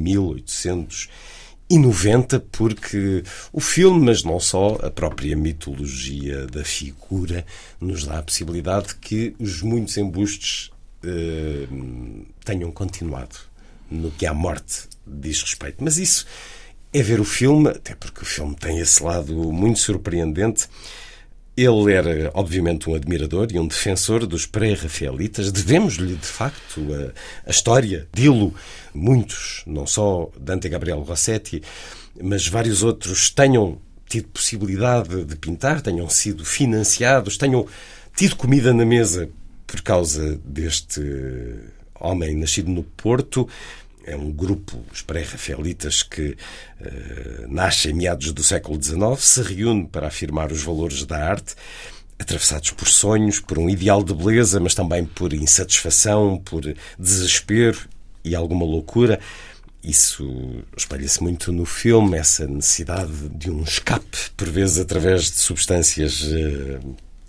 1890, 1.70 2.40
porque 2.52 3.22
o 3.52 3.60
filme, 3.60 4.06
mas 4.06 4.22
não 4.22 4.38
só, 4.38 4.78
a 4.82 4.90
própria 4.90 5.36
mitologia 5.36 6.46
da 6.46 6.64
figura, 6.64 7.44
nos 7.80 8.04
dá 8.04 8.18
a 8.18 8.22
possibilidade 8.22 8.88
de 8.88 8.94
que 8.96 9.36
os 9.38 9.62
muitos 9.62 9.96
embustes 9.96 10.70
eh, 11.02 11.66
tenham 12.44 12.70
continuado 12.70 13.36
no 13.90 14.10
que 14.10 14.26
à 14.26 14.34
morte 14.34 14.88
diz 15.06 15.42
respeito. 15.42 15.82
Mas 15.82 15.98
isso 15.98 16.26
é 16.92 17.02
ver 17.02 17.20
o 17.20 17.24
filme, 17.24 17.68
até 17.68 17.94
porque 17.94 18.22
o 18.22 18.26
filme 18.26 18.54
tem 18.54 18.78
esse 18.78 19.02
lado 19.02 19.52
muito 19.52 19.78
surpreendente. 19.78 20.68
Ele 21.56 21.92
era, 21.92 22.30
obviamente, 22.34 22.90
um 22.90 22.94
admirador 22.94 23.48
e 23.50 23.58
um 23.58 23.66
defensor 23.66 24.26
dos 24.26 24.44
pré-rafaelitas. 24.44 25.50
Devemos-lhe, 25.50 26.14
de 26.14 26.26
facto, 26.26 26.82
a, 26.92 27.48
a 27.48 27.50
história 27.50 28.06
dilo. 28.12 28.54
Muitos, 28.92 29.62
não 29.66 29.86
só 29.86 30.30
Dante 30.38 30.68
Gabriel 30.68 31.00
Rossetti, 31.00 31.62
mas 32.22 32.46
vários 32.46 32.82
outros, 32.82 33.30
tenham 33.30 33.78
tido 34.08 34.28
possibilidade 34.28 35.24
de 35.24 35.36
pintar, 35.36 35.80
tenham 35.80 36.08
sido 36.08 36.44
financiados, 36.44 37.36
tenham 37.36 37.66
tido 38.14 38.36
comida 38.36 38.72
na 38.72 38.84
mesa 38.84 39.28
por 39.66 39.82
causa 39.82 40.38
deste 40.44 41.00
homem 42.00 42.36
nascido 42.36 42.70
no 42.70 42.82
Porto. 42.82 43.48
É 44.06 44.16
um 44.16 44.30
grupo, 44.30 44.80
os 44.92 45.02
pré-rafaelitas, 45.02 46.04
que 46.04 46.36
eh, 46.80 47.44
nasce 47.48 47.90
em 47.90 47.92
meados 47.92 48.32
do 48.32 48.42
século 48.44 48.80
XIX, 48.80 49.18
se 49.18 49.42
reúne 49.42 49.88
para 49.88 50.06
afirmar 50.06 50.52
os 50.52 50.62
valores 50.62 51.04
da 51.04 51.28
arte, 51.28 51.56
atravessados 52.16 52.70
por 52.70 52.86
sonhos, 52.86 53.40
por 53.40 53.58
um 53.58 53.68
ideal 53.68 54.04
de 54.04 54.14
beleza, 54.14 54.60
mas 54.60 54.74
também 54.74 55.04
por 55.04 55.32
insatisfação, 55.32 56.40
por 56.44 56.62
desespero 56.96 57.80
e 58.24 58.36
alguma 58.36 58.64
loucura. 58.64 59.18
Isso 59.82 60.64
espelha-se 60.76 61.22
muito 61.22 61.52
no 61.52 61.64
filme, 61.64 62.16
essa 62.16 62.46
necessidade 62.46 63.28
de 63.30 63.50
um 63.50 63.62
escape, 63.62 64.30
por 64.36 64.48
vezes 64.48 64.78
através 64.78 65.24
de 65.24 65.38
substâncias 65.38 66.22
eh, 66.32 66.78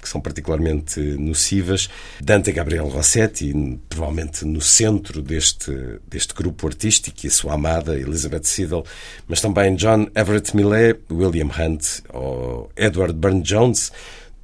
que 0.08 0.12
são 0.12 0.22
particularmente 0.22 1.00
nocivas. 1.00 1.90
Dante 2.22 2.52
Gabriel 2.52 2.88
Rossetti, 2.88 3.54
provavelmente 3.90 4.46
no 4.46 4.62
centro 4.62 5.22
deste, 5.22 6.00
deste 6.08 6.34
grupo 6.34 6.66
artístico, 6.68 7.18
e 7.24 7.28
a 7.28 7.32
sua 7.32 7.54
amada 7.54 8.00
Elizabeth 8.00 8.44
Siddle, 8.44 8.86
mas 9.28 9.42
também 9.42 9.76
John 9.76 10.08
Everett 10.16 10.56
Millais, 10.56 10.96
William 11.12 11.48
Hunt 11.48 12.02
ou 12.10 12.72
Edward 12.76 13.14
Burne-Jones. 13.14 13.92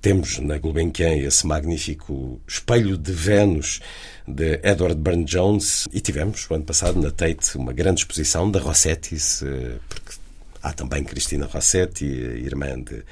Temos 0.01 0.37
na 0.39 0.57
Gulbenkian 0.57 1.15
esse 1.15 1.47
magnífico 1.47 2.41
espelho 2.45 2.97
de 2.97 3.13
Vênus 3.13 3.79
de 4.27 4.59
Edward 4.61 4.95
Burne-Jones 4.95 5.87
e 5.93 6.01
tivemos, 6.01 6.45
o 6.49 6.55
ano 6.55 6.65
passado, 6.65 7.01
na 7.01 7.09
Tate, 7.09 7.57
uma 7.57 7.71
grande 7.71 8.01
exposição 8.01 8.51
da 8.51 8.59
Rossetti, 8.59 9.15
porque 9.87 10.11
há 10.61 10.73
também 10.73 11.05
Cristina 11.05 11.45
Rossetti, 11.45 12.05
irmã 12.05 12.81
de 12.81 13.03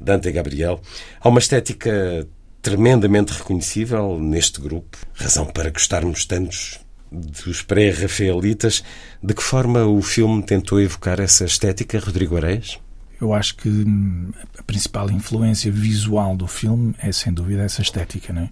Dante 0.00 0.32
Gabriel. 0.32 0.80
Há 1.20 1.28
uma 1.28 1.38
estética 1.38 2.26
tremendamente 2.62 3.32
reconhecível 3.32 4.18
neste 4.18 4.60
grupo, 4.60 4.98
razão 5.14 5.46
para 5.46 5.70
gostarmos 5.70 6.24
tantos 6.24 6.78
dos 7.10 7.62
pré-rafaelitas. 7.62 8.84
De 9.22 9.34
que 9.34 9.42
forma 9.42 9.84
o 9.84 10.00
filme 10.00 10.42
tentou 10.42 10.80
evocar 10.80 11.20
essa 11.20 11.44
estética, 11.44 11.98
Rodrigo 11.98 12.36
Areias? 12.36 12.78
Eu 13.20 13.34
acho 13.34 13.56
que 13.56 13.68
hum, 13.68 14.30
a 14.58 14.62
principal 14.62 15.10
influência 15.10 15.70
visual 15.70 16.36
do 16.36 16.46
filme 16.46 16.94
é, 16.98 17.12
sem 17.12 17.32
dúvida, 17.32 17.62
essa 17.62 17.82
estética, 17.82 18.32
não 18.32 18.42
é? 18.42 18.50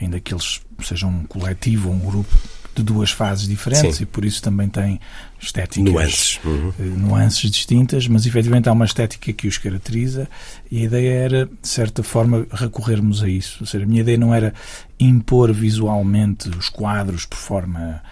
Ainda 0.00 0.20
que 0.20 0.34
eles 0.34 0.60
sejam 0.82 1.08
um 1.08 1.24
coletivo, 1.24 1.90
um 1.90 1.98
grupo 1.98 2.36
de 2.80 2.92
duas 2.92 3.10
fases 3.10 3.46
diferentes 3.46 3.96
Sim. 3.96 4.02
e 4.02 4.06
por 4.06 4.24
isso 4.24 4.42
também 4.42 4.68
tem 4.68 5.00
estéticas, 5.40 5.92
Nuances. 5.92 6.40
Uhum. 6.44 6.72
eh, 6.78 6.82
nuances 6.82 7.50
distintas, 7.50 8.06
mas 8.06 8.26
efetivamente 8.26 8.68
há 8.68 8.72
uma 8.72 8.84
estética 8.84 9.32
que 9.32 9.48
os 9.48 9.58
caracteriza 9.58 10.28
e 10.70 10.82
a 10.82 10.84
ideia 10.84 11.10
era, 11.10 11.46
de 11.46 11.68
certa 11.68 12.02
forma, 12.02 12.46
recorrermos 12.50 13.22
a 13.22 13.28
isso. 13.28 13.58
Ou 13.60 13.66
seja, 13.66 13.84
a 13.84 13.86
minha 13.86 14.00
ideia 14.02 14.18
não 14.18 14.34
era 14.34 14.52
impor 14.98 15.52
visualmente 15.52 16.48
os 16.50 16.68
quadros 16.68 17.24
por 17.24 17.38
forma 17.38 18.02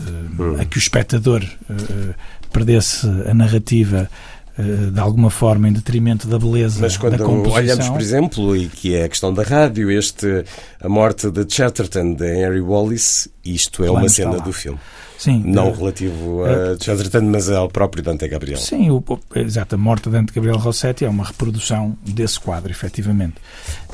eh, 0.00 0.62
a 0.62 0.64
que 0.64 0.76
o 0.76 0.80
espectador 0.80 1.42
eh, 1.42 2.14
perdesse 2.52 3.06
a 3.06 3.34
narrativa 3.34 4.10
de 4.58 5.00
alguma 5.00 5.30
forma 5.30 5.68
em 5.68 5.72
detrimento 5.72 6.28
da 6.28 6.38
beleza 6.38 6.78
Mas 6.80 6.94
da 6.94 6.98
quando 7.00 7.24
composição. 7.24 7.54
olhamos, 7.54 7.88
por 7.88 8.00
exemplo, 8.00 8.56
e 8.56 8.68
que 8.68 8.94
é 8.94 9.04
a 9.04 9.08
questão 9.08 9.32
da 9.32 9.42
rádio, 9.42 9.90
este 9.90 10.44
A 10.80 10.88
Morte 10.88 11.30
de 11.30 11.46
Chatterton, 11.52 12.14
de 12.14 12.26
Henry 12.26 12.60
Wallace, 12.60 13.30
isto 13.44 13.82
é 13.82 13.86
Claro, 13.86 14.02
uma 14.02 14.08
cena 14.08 14.40
do 14.40 14.52
filme. 14.52 14.78
Sim, 15.18 15.40
Não 15.46 15.68
eh, 15.68 15.72
relativo 15.72 16.42
a 16.44 16.76
Chatterton, 16.84 17.20
mas 17.22 17.48
ao 17.48 17.68
próprio 17.68 18.02
Dante 18.02 18.26
Gabriel. 18.26 18.58
Sim, 18.58 18.90
o, 18.90 19.04
exato, 19.36 19.76
a 19.76 19.78
morte 19.78 20.04
de 20.04 20.10
Dante 20.10 20.32
Gabriel 20.32 20.58
Rossetti 20.58 21.04
é 21.04 21.08
uma 21.08 21.24
reprodução 21.24 21.96
desse 22.04 22.40
quadro, 22.40 22.72
efetivamente. 22.72 23.36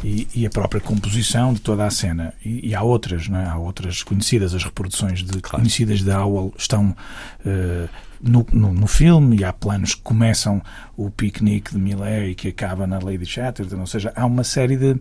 E, 0.02 0.26
e 0.34 0.46
a 0.46 0.50
própria 0.50 0.80
composição 0.80 1.52
de 1.52 1.60
toda 1.60 1.84
a 1.84 1.90
cena. 1.90 2.32
E, 2.42 2.68
e 2.70 2.74
há 2.74 2.82
outras, 2.82 3.28
não 3.28 3.38
é? 3.38 3.44
há 3.46 3.58
outras 3.58 4.02
conhecidas, 4.02 4.54
as 4.54 4.64
reproduções 4.64 5.22
de, 5.22 5.38
conhecidas 5.42 6.00
de 6.00 6.10
Howell 6.10 6.54
estão 6.56 6.96
eh, 7.44 7.88
no, 8.20 8.46
no, 8.52 8.72
no 8.72 8.86
filme 8.86 9.38
e 9.38 9.44
há 9.44 9.52
planos 9.52 9.94
que 9.94 10.02
começam 10.02 10.62
o 10.96 11.10
piquenique 11.10 11.72
de 11.72 11.78
Millet 11.78 12.30
e 12.30 12.34
que 12.34 12.48
acaba 12.48 12.86
na 12.86 12.98
Lady 12.98 13.26
Chatterton, 13.26 13.80
ou 13.80 13.86
seja, 13.86 14.12
há 14.14 14.26
uma 14.26 14.44
série 14.44 14.76
de 14.76 14.96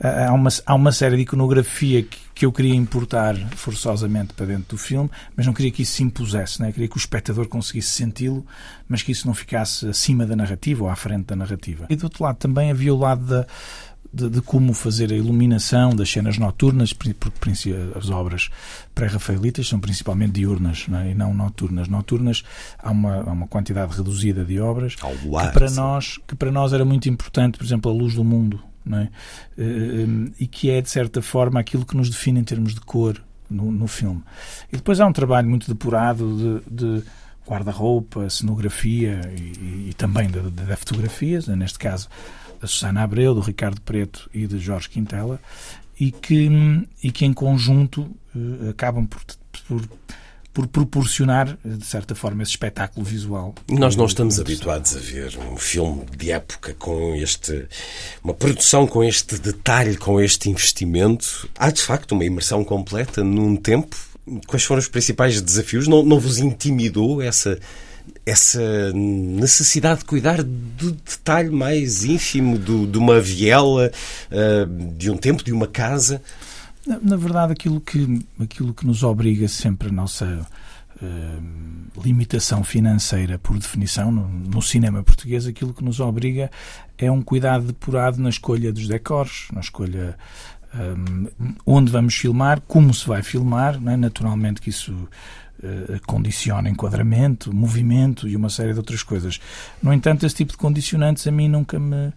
há 0.00 0.32
uma, 0.32 0.48
há 0.64 0.74
uma 0.74 0.92
série 0.92 1.16
de 1.16 1.22
iconografia 1.22 2.02
que, 2.02 2.18
que 2.34 2.46
eu 2.46 2.52
queria 2.52 2.74
importar 2.74 3.34
forçosamente 3.56 4.32
para 4.32 4.46
dentro 4.46 4.76
do 4.76 4.78
filme, 4.78 5.10
mas 5.36 5.44
não 5.44 5.52
queria 5.52 5.72
que 5.72 5.82
isso 5.82 5.92
se 5.92 6.02
impusesse, 6.04 6.60
né? 6.62 6.70
queria 6.70 6.88
que 6.88 6.96
o 6.96 6.98
espectador 6.98 7.48
conseguisse 7.48 7.90
senti-lo, 7.90 8.46
mas 8.88 9.02
que 9.02 9.10
isso 9.10 9.26
não 9.26 9.34
ficasse 9.34 9.88
acima 9.88 10.24
da 10.24 10.36
narrativa 10.36 10.84
ou 10.84 10.90
à 10.90 10.94
frente 10.94 11.26
da 11.26 11.36
narrativa. 11.36 11.86
E 11.90 11.96
do 11.96 12.04
outro 12.04 12.22
lado 12.22 12.36
também 12.36 12.70
havia 12.70 12.94
o 12.94 12.98
lado 12.98 13.26
da, 13.26 13.46
de, 14.12 14.28
de 14.28 14.40
como 14.40 14.72
fazer 14.72 15.12
a 15.12 15.16
iluminação 15.16 15.94
das 15.94 16.10
cenas 16.10 16.38
noturnas, 16.38 16.92
porque 16.92 17.14
as 17.94 18.10
obras 18.10 18.48
pré-rafaelitas 18.94 19.68
são 19.68 19.78
principalmente 19.78 20.32
diurnas 20.32 20.86
não 20.88 20.98
é? 20.98 21.10
e 21.10 21.14
não 21.14 21.34
noturnas. 21.34 21.88
Noturnas 21.88 22.42
há 22.78 22.90
uma, 22.90 23.16
há 23.16 23.32
uma 23.32 23.46
quantidade 23.46 23.96
reduzida 23.96 24.44
de 24.44 24.60
obras 24.60 24.94
que 24.94 25.02
para 25.52 25.68
sim. 25.68 25.76
nós 25.76 26.18
que 26.26 26.34
para 26.34 26.50
nós 26.50 26.72
era 26.72 26.84
muito 26.84 27.08
importante, 27.08 27.58
por 27.58 27.64
exemplo, 27.64 27.90
a 27.90 27.94
luz 27.94 28.14
do 28.14 28.24
mundo, 28.24 28.60
não 28.84 28.98
é? 28.98 29.10
Eh, 29.56 30.06
e 30.40 30.46
que 30.46 30.70
é 30.70 30.80
de 30.80 30.90
certa 30.90 31.20
forma 31.20 31.60
aquilo 31.60 31.84
que 31.84 31.96
nos 31.96 32.08
define 32.08 32.40
em 32.40 32.44
termos 32.44 32.74
de 32.74 32.80
cor 32.80 33.22
no, 33.48 33.70
no 33.70 33.86
filme. 33.86 34.22
E 34.72 34.76
depois 34.76 35.00
há 35.00 35.06
um 35.06 35.12
trabalho 35.12 35.48
muito 35.48 35.68
depurado 35.68 36.62
de, 36.70 36.98
de 36.98 37.04
guarda-roupa, 37.46 38.28
cenografia 38.28 39.20
e, 39.34 39.88
e 39.88 39.94
também 39.96 40.28
da, 40.30 40.76
fotografias, 40.76 41.46
né, 41.46 41.56
neste 41.56 41.78
caso 41.78 42.08
da 42.60 42.66
Susana 42.66 43.02
Abreu, 43.02 43.34
do 43.34 43.40
Ricardo 43.40 43.80
Preto 43.80 44.28
e 44.32 44.46
de 44.46 44.58
Jorge 44.58 44.88
Quintela, 44.88 45.40
e 45.98 46.12
que, 46.12 46.48
e 47.02 47.10
que 47.10 47.24
em 47.24 47.32
conjunto 47.32 48.02
uh, 48.34 48.70
acabam 48.70 49.06
por, 49.06 49.20
por, 49.66 49.88
por, 50.52 50.66
proporcionar, 50.68 51.58
de 51.64 51.84
certa 51.84 52.14
forma, 52.14 52.42
esse 52.42 52.52
espetáculo 52.52 53.04
visual. 53.04 53.54
Nós 53.68 53.96
não 53.96 54.06
estamos 54.06 54.38
habituados 54.38 54.96
a 54.96 55.00
ver 55.00 55.36
um 55.38 55.56
filme 55.56 56.04
de 56.16 56.30
época 56.30 56.74
com 56.74 57.14
este. 57.14 57.66
uma 58.22 58.34
produção 58.34 58.86
com 58.86 59.02
este 59.02 59.38
detalhe, 59.38 59.96
com 59.96 60.20
este 60.20 60.50
investimento. 60.50 61.48
Há, 61.56 61.70
de 61.70 61.82
facto, 61.82 62.12
uma 62.12 62.24
imersão 62.24 62.64
completa 62.64 63.22
num 63.24 63.56
tempo. 63.56 63.96
Quais 64.46 64.64
foram 64.64 64.80
os 64.80 64.88
principais 64.88 65.40
desafios? 65.40 65.88
Não, 65.88 66.02
não 66.02 66.20
vos 66.20 66.38
intimidou 66.38 67.22
essa 67.22 67.58
essa 68.28 68.92
necessidade 68.92 70.00
de 70.00 70.04
cuidar 70.04 70.42
do 70.42 70.92
detalhe 70.92 71.50
mais 71.50 72.04
ínfimo 72.04 72.58
do, 72.58 72.86
de 72.86 72.98
uma 72.98 73.20
viela, 73.20 73.90
uh, 74.30 74.92
de 74.92 75.10
um 75.10 75.16
tempo, 75.16 75.42
de 75.42 75.52
uma 75.52 75.66
casa? 75.66 76.22
Na, 76.86 76.98
na, 77.00 77.16
verdade, 77.16 77.52
aquilo 77.52 77.80
que, 77.80 78.26
aquilo 78.38 78.74
que 78.74 78.86
nos 78.86 79.02
obriga 79.02 79.48
sempre 79.48 79.88
a 79.88 79.92
nossa 79.92 80.46
uh, 81.02 82.02
limitação 82.04 82.62
financeira, 82.62 83.38
por 83.38 83.58
definição, 83.58 84.12
no, 84.12 84.28
no, 84.28 84.60
cinema 84.60 85.02
português, 85.02 85.46
aquilo 85.46 85.72
que 85.72 85.82
nos 85.82 85.98
obriga 85.98 86.50
é 86.98 87.10
um 87.10 87.22
cuidado 87.22 87.68
depurado 87.68 88.18
na 88.18 88.28
escolha 88.28 88.70
dos 88.70 88.86
decors, 88.86 89.48
na 89.52 89.60
escolha 89.60 90.16
um, 90.74 91.26
eh, 91.26 91.52
onde 91.64 91.90
vamos 91.90 92.14
filmar, 92.14 92.60
como 92.68 92.92
se 92.92 93.06
vai 93.06 93.22
filmar, 93.22 93.76
é? 93.86 93.96
naturalmente 93.96 94.60
que 94.60 94.68
isso 94.68 95.08
condiciona 96.06 96.68
enquadramento, 96.68 97.54
movimento 97.54 98.28
e 98.28 98.36
uma 98.36 98.48
série 98.48 98.72
de 98.72 98.78
outras 98.78 99.02
coisas. 99.02 99.40
No 99.82 99.92
entanto, 99.92 100.24
esse 100.24 100.34
tipo 100.34 100.52
de 100.52 100.58
condicionantes 100.58 101.26
a 101.26 101.30
mim 101.30 101.48
nunca 101.48 101.78
me 101.78 102.12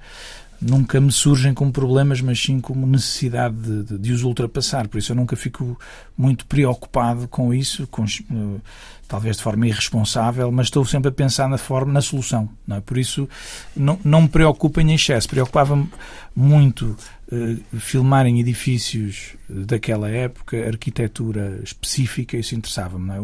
nunca 0.62 1.02
me 1.02 1.12
surgem 1.12 1.54
como 1.54 1.72
problemas, 1.72 2.22
mas 2.22 2.40
sim 2.40 2.62
como 2.62 2.86
necessidade 2.86 3.56
de, 3.56 3.84
de, 3.84 3.98
de, 3.98 4.12
os 4.14 4.22
ultrapassar. 4.22 4.88
Por 4.88 5.00
isso 5.00 5.12
eu 5.12 5.16
nunca 5.16 5.36
fico 5.36 5.78
muito 6.16 6.46
preocupado 6.46 7.28
com 7.28 7.52
isso, 7.52 7.88
com, 7.88 8.04
uh, 8.04 8.62
talvez 9.08 9.38
de 9.38 9.44
forma 9.44 9.68
irresponsável, 9.68 10.52
mas 10.52 10.68
estou 10.68 10.86
sempre 10.86 11.10
a 11.10 11.12
pensar 11.12 11.50
na 11.50 11.58
forma, 11.58 11.92
na 11.92 12.02
solução. 12.02 12.48
Não 12.68 12.78
é? 12.78 12.82
Por 12.82 12.98
isso 12.98 13.28
não, 13.76 14.00
não 14.04 14.22
me 14.22 14.30
preocupa 14.30 14.82
em 14.82 14.94
excesso. 14.94 15.28
Preocupava-me 15.28 15.90
muito 16.36 16.96
uh, 17.32 17.80
filmar 17.80 18.26
em 18.26 18.40
edifícios 18.40 19.36
daquela 19.50 20.10
época, 20.10 20.68
arquitetura 20.68 21.60
específica, 21.64 22.38
isso 22.38 22.56
interessava-me. 22.56 23.12
É? 23.12 23.22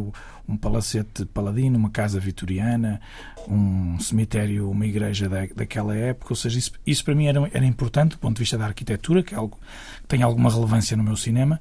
Um 0.48 0.56
palacete 0.56 1.26
paladino, 1.26 1.78
uma 1.78 1.90
casa 1.90 2.20
vitoriana, 2.20 3.02
um 3.50 4.00
cemitério, 4.00 4.70
uma 4.70 4.86
igreja 4.86 5.28
da, 5.28 5.46
daquela 5.54 5.96
época. 5.96 6.32
Ou 6.32 6.38
seja, 6.38 6.58
isso, 6.58 6.72
isso 6.86 7.04
para 7.04 7.16
mim 7.16 7.26
era, 7.26 7.50
era 7.54 7.66
importante 7.66 8.12
do 8.12 8.18
ponto 8.18 8.38
de 8.38 8.44
vista 8.44 8.58
da 8.58 8.66
arquitetura, 8.66 9.22
que 9.22 9.34
é 9.34 9.38
algo 9.38 9.60
que 10.02 10.08
tem 10.08 10.24
alguma 10.24 10.50
relevância 10.50 10.96
no 10.96 11.04
meu 11.04 11.18
cinema. 11.18 11.60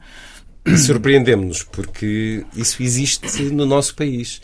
Surpreendemos-nos, 0.66 1.62
porque 1.64 2.44
isso 2.56 2.82
existe 2.82 3.42
no 3.50 3.66
nosso 3.66 3.94
país 3.94 4.40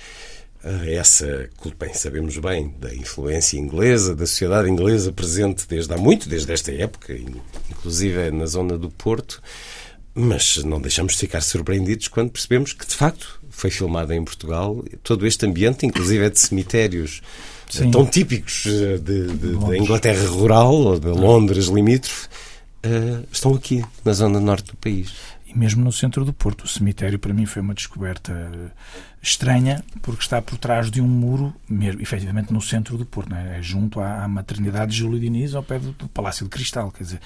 essa, 0.86 1.48
bem, 1.78 1.92
sabemos 1.92 2.36
bem, 2.38 2.72
da 2.78 2.94
influência 2.94 3.58
inglesa, 3.58 4.14
da 4.14 4.26
sociedade 4.26 4.70
inglesa 4.70 5.12
presente 5.12 5.66
desde 5.68 5.92
há 5.92 5.96
muito, 5.96 6.28
desde 6.28 6.52
esta 6.52 6.72
época, 6.72 7.14
inclusive 7.70 8.30
na 8.30 8.46
zona 8.46 8.78
do 8.78 8.88
Porto, 8.88 9.42
mas 10.14 10.58
não 10.58 10.80
deixamos 10.80 11.14
de 11.14 11.18
ficar 11.18 11.40
surpreendidos 11.40 12.08
quando 12.08 12.30
percebemos 12.30 12.72
que, 12.72 12.86
de 12.86 12.94
facto, 12.94 13.40
foi 13.50 13.70
filmada 13.70 14.14
em 14.14 14.24
Portugal. 14.24 14.84
Todo 15.02 15.26
este 15.26 15.46
ambiente, 15.46 15.84
inclusive, 15.84 16.24
é 16.24 16.30
de 16.30 16.38
cemitérios 16.38 17.22
Sim. 17.68 17.90
tão 17.90 18.06
típicos 18.06 18.64
de, 18.64 18.98
da 18.98 19.76
Inglaterra 19.76 20.26
rural 20.28 20.74
ou 20.74 21.00
de 21.00 21.08
Londres 21.08 21.66
limítrofe, 21.66 22.26
uh, 22.84 23.26
estão 23.32 23.54
aqui, 23.54 23.84
na 24.04 24.12
zona 24.12 24.38
norte 24.38 24.70
do 24.70 24.76
país 24.76 25.12
e 25.52 25.58
mesmo 25.58 25.84
no 25.84 25.92
centro 25.92 26.24
do 26.24 26.32
Porto. 26.32 26.64
O 26.64 26.68
cemitério, 26.68 27.18
para 27.18 27.32
mim, 27.32 27.46
foi 27.46 27.62
uma 27.62 27.74
descoberta 27.74 28.72
estranha, 29.22 29.84
porque 30.02 30.20
está 30.20 30.42
por 30.42 30.58
trás 30.58 30.90
de 30.90 31.00
um 31.00 31.06
muro, 31.06 31.54
mesmo, 31.68 32.02
efetivamente 32.02 32.52
no 32.52 32.60
centro 32.60 32.98
do 32.98 33.06
Porto, 33.06 33.32
é? 33.32 33.58
é? 33.58 33.62
junto 33.62 34.00
à, 34.00 34.24
à, 34.24 34.28
maternidade 34.28 34.90
de 34.90 34.98
Júlio 34.98 35.20
Diniz, 35.20 35.54
ao 35.54 35.62
pé 35.62 35.78
do, 35.78 35.92
do, 35.92 36.08
Palácio 36.08 36.44
de 36.44 36.50
Cristal. 36.50 36.90
Quer 36.90 37.04
dizer, 37.04 37.20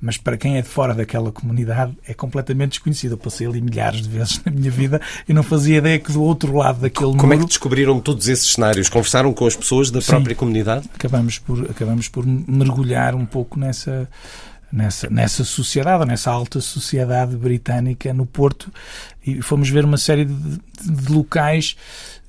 mas 0.00 0.16
para 0.16 0.38
quem 0.38 0.56
é 0.56 0.62
de 0.62 0.68
fora 0.68 0.94
daquela 0.94 1.30
comunidade, 1.30 1.94
é 2.08 2.14
completamente 2.14 2.70
desconhecido. 2.70 3.12
Eu 3.12 3.18
passei 3.18 3.46
ali 3.46 3.60
milhares 3.60 4.00
de 4.00 4.08
vezes 4.08 4.40
na 4.44 4.50
minha 4.50 4.70
vida 4.70 4.98
e 5.28 5.34
não 5.34 5.42
fazia 5.42 5.76
ideia 5.76 5.98
que 5.98 6.10
do 6.10 6.22
outro 6.22 6.56
lado 6.56 6.80
daquele 6.80 7.10
Como 7.10 7.16
muro. 7.16 7.20
Como 7.20 7.34
é 7.34 7.38
que 7.38 7.46
descobriram 7.46 8.00
todos 8.00 8.28
esses 8.28 8.54
cenários? 8.54 8.88
Conversaram 8.88 9.34
com 9.34 9.46
as 9.46 9.54
pessoas 9.54 9.90
da 9.90 10.00
Sim, 10.00 10.12
própria 10.12 10.34
comunidade? 10.34 10.88
Acabamos 10.94 11.38
por, 11.38 11.70
acabamos 11.70 12.08
por 12.08 12.24
mergulhar 12.26 13.14
um 13.14 13.26
pouco 13.26 13.60
nessa 13.60 14.08
nessa, 14.72 15.10
nessa 15.10 15.44
sociedade, 15.44 16.06
nessa 16.06 16.30
alta 16.30 16.60
sociedade 16.60 17.36
britânica 17.36 18.12
no 18.14 18.24
Porto, 18.24 18.72
e 19.24 19.42
fomos 19.42 19.68
ver 19.68 19.84
uma 19.84 19.98
série 19.98 20.24
de, 20.24 20.60
de, 20.82 21.12
locais 21.12 21.76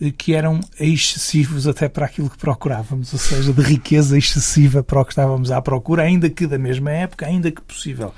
eh, 0.02 0.12
que 0.12 0.34
eram 0.34 0.60
excessivos 0.80 1.68
até 1.68 1.88
para 1.88 2.06
aquilo 2.06 2.30
que 2.30 2.38
procurávamos, 2.38 3.14
ou 3.14 3.20
seja, 3.20 3.54
de 3.54 3.62
riqueza 3.62 4.18
excessiva 4.18 4.84
para 4.84 5.02
o 5.02 5.06
que 5.06 5.14
estávamos 5.14 5.50
à 5.52 5.62
procura, 5.62 6.04
ainda 6.04 6.30
que 6.30 6.46
da 6.46 6.60
mesma 6.60 6.92
época, 6.92 7.26
ainda 7.26 7.50
que 7.50 7.62
possível. 7.62 8.14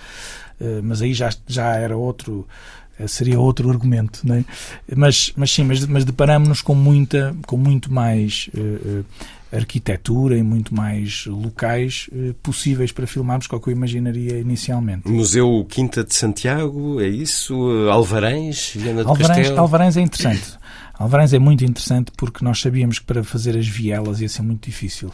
Eh, 0.60 0.82
mas 0.82 1.02
aí 1.02 1.14
já, 1.14 1.30
já 1.48 1.76
era 1.76 1.96
outro 1.96 2.48
seria 3.08 3.40
outro 3.40 3.70
argumento, 3.70 4.22
não 4.24 4.36
é? 4.36 4.46
mas, 4.96 5.34
mas 5.36 5.52
sim, 5.52 5.64
mas, 5.64 5.86
mas 5.86 6.06
deparamos-nos 6.06 6.62
com, 6.62 6.76
muita, 6.76 7.36
com 7.46 7.58
muito 7.58 7.92
mais 7.92 8.50
uh, 8.56 9.00
uh, 9.02 9.06
arquitetura 9.52 10.38
e 10.38 10.44
muito 10.44 10.74
mais 10.74 11.26
locais 11.26 12.10
uh, 12.12 12.34
possíveis 12.36 12.92
para 12.92 13.06
filmarmos 13.06 13.48
que 13.48 13.56
o 13.56 13.60
que 13.60 13.70
eu 13.70 13.74
imaginaria 13.74 14.40
inicialmente. 14.40 15.08
Museu 15.10 15.66
Quinta 15.70 16.04
de 16.04 16.16
Santiago, 16.16 17.02
é 17.02 17.08
isso? 17.08 17.54
Alvarães, 17.90 18.72
Viana 18.76 19.04
do 19.04 19.10
Alvarães, 19.10 19.38
Castelo? 19.38 19.60
Alvarães 19.60 19.98
é 19.98 20.02
interessante. 20.02 20.58
Alvarães 20.98 21.34
é 21.34 21.40
muito 21.40 21.64
interessante 21.66 22.12
porque 22.16 22.44
nós 22.44 22.62
sabíamos 22.62 23.00
que 23.00 23.06
para 23.06 23.24
fazer 23.24 23.58
as 23.58 23.68
vielas 23.68 24.22
ia 24.22 24.30
ser 24.30 24.42
muito 24.42 24.66
difícil. 24.66 25.12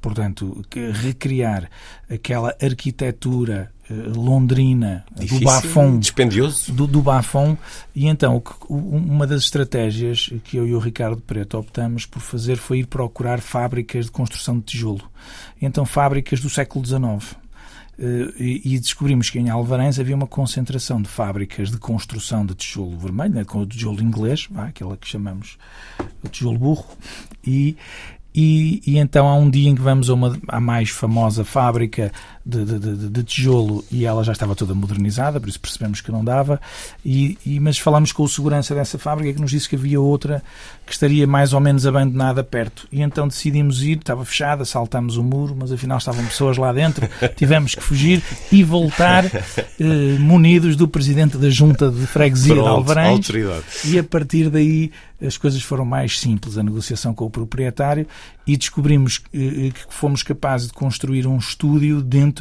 Portanto, 0.00 0.64
recriar 1.02 1.68
aquela 2.08 2.54
arquitetura 2.62 3.70
eh, 3.90 3.94
londrina 4.14 5.04
Difícil, 5.14 5.40
do 5.40 5.44
Bafon 5.44 5.98
dispendioso. 5.98 6.72
do, 6.72 6.86
do 6.86 7.02
Bafon 7.02 7.56
e 7.94 8.06
então 8.06 8.42
uma 8.68 9.26
das 9.26 9.42
estratégias 9.42 10.30
que 10.44 10.56
eu 10.56 10.66
e 10.66 10.74
o 10.74 10.78
Ricardo 10.78 11.20
Preto 11.20 11.58
optamos 11.58 12.04
por 12.04 12.20
fazer 12.20 12.56
foi 12.56 12.80
ir 12.80 12.86
procurar 12.86 13.40
fábricas 13.40 14.06
de 14.06 14.12
construção 14.12 14.58
de 14.58 14.64
tijolo. 14.64 15.10
Então 15.60 15.84
fábricas 15.84 16.40
do 16.40 16.50
século 16.50 16.84
XIX 16.84 17.36
eh, 17.98 18.32
e 18.38 18.78
descobrimos 18.78 19.28
que 19.28 19.40
em 19.40 19.50
Alvarães 19.50 19.98
havia 19.98 20.14
uma 20.14 20.26
concentração 20.26 21.02
de 21.02 21.08
fábricas 21.08 21.70
de 21.70 21.78
construção 21.78 22.46
de 22.46 22.54
tijolo 22.54 22.96
vermelho, 22.96 23.34
né, 23.34 23.44
com 23.44 23.60
o 23.60 23.66
tijolo 23.66 24.00
inglês, 24.00 24.48
aquela 24.54 24.96
que 24.96 25.08
chamamos 25.08 25.58
o 26.22 26.28
tijolo 26.28 26.58
burro, 26.58 26.86
e, 27.44 27.76
e, 28.40 28.80
e, 28.86 28.98
então 28.98 29.26
há 29.26 29.34
um 29.34 29.50
dia 29.50 29.68
em 29.68 29.74
que 29.74 29.82
vamos 29.82 30.08
a 30.08 30.14
uma 30.14 30.38
a 30.46 30.60
mais 30.60 30.90
famosa 30.90 31.44
fábrica 31.44 32.12
de, 32.48 32.64
de, 32.64 33.08
de, 33.10 33.22
tijolo 33.24 33.84
e 33.90 34.06
ela 34.06 34.24
já 34.24 34.32
estava 34.32 34.54
toda 34.54 34.74
modernizada, 34.74 35.38
por 35.38 35.50
isso 35.50 35.60
percebemos 35.60 36.00
que 36.00 36.10
não 36.10 36.24
dava. 36.24 36.58
E, 37.04 37.36
e, 37.44 37.60
mas 37.60 37.78
falámos 37.78 38.10
com 38.10 38.22
o 38.22 38.28
segurança 38.28 38.74
dessa 38.74 38.98
fábrica 38.98 39.34
que 39.34 39.40
nos 39.40 39.50
disse 39.50 39.68
que 39.68 39.76
havia 39.76 40.00
outra 40.00 40.42
que 40.86 40.92
estaria 40.92 41.26
mais 41.26 41.52
ou 41.52 41.60
menos 41.60 41.86
abandonada 41.86 42.42
perto. 42.42 42.88
E 42.90 43.02
então 43.02 43.28
decidimos 43.28 43.82
ir, 43.82 43.98
estava 43.98 44.24
fechada, 44.24 44.64
saltámos 44.64 45.18
o 45.18 45.22
muro, 45.22 45.54
mas 45.58 45.70
afinal 45.70 45.98
estavam 45.98 46.24
pessoas 46.24 46.56
lá 46.56 46.72
dentro, 46.72 47.06
tivemos 47.36 47.74
que 47.74 47.82
fugir 47.82 48.22
e 48.50 48.64
voltar 48.64 49.26
eh, 49.26 50.18
munidos 50.18 50.74
do 50.74 50.88
presidente 50.88 51.36
da 51.36 51.50
junta 51.50 51.90
de 51.90 52.06
freguesia 52.06 52.54
Pronto, 52.54 52.64
de 52.64 52.70
Alvarães. 52.70 53.16
Autoridade. 53.16 53.64
E 53.84 53.98
a 53.98 54.04
partir 54.04 54.48
daí 54.48 54.90
as 55.20 55.36
coisas 55.36 55.60
foram 55.62 55.84
mais 55.84 56.18
simples, 56.18 56.56
a 56.56 56.62
negociação 56.62 57.12
com 57.12 57.24
o 57.24 57.30
proprietário, 57.30 58.06
e 58.46 58.56
descobrimos 58.56 59.20
eh, 59.34 59.70
que 59.70 59.84
fomos 59.90 60.22
capazes 60.22 60.68
de 60.68 60.72
construir 60.72 61.26
um 61.26 61.36
estúdio 61.36 62.00
dentro 62.00 62.37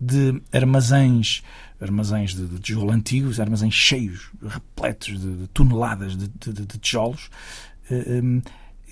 de 0.00 0.40
armazéns 0.52 1.42
armazéns 1.82 2.34
de, 2.34 2.46
de 2.46 2.60
tijolo 2.60 2.92
antigos, 2.92 3.40
armazéns 3.40 3.74
cheios, 3.74 4.30
repletos 4.40 5.20
de, 5.20 5.36
de 5.36 5.46
toneladas 5.48 6.16
de, 6.16 6.28
de, 6.28 6.64
de 6.64 6.78
tijolos, 6.78 7.28
eh, 7.90 8.20
um, 8.22 8.40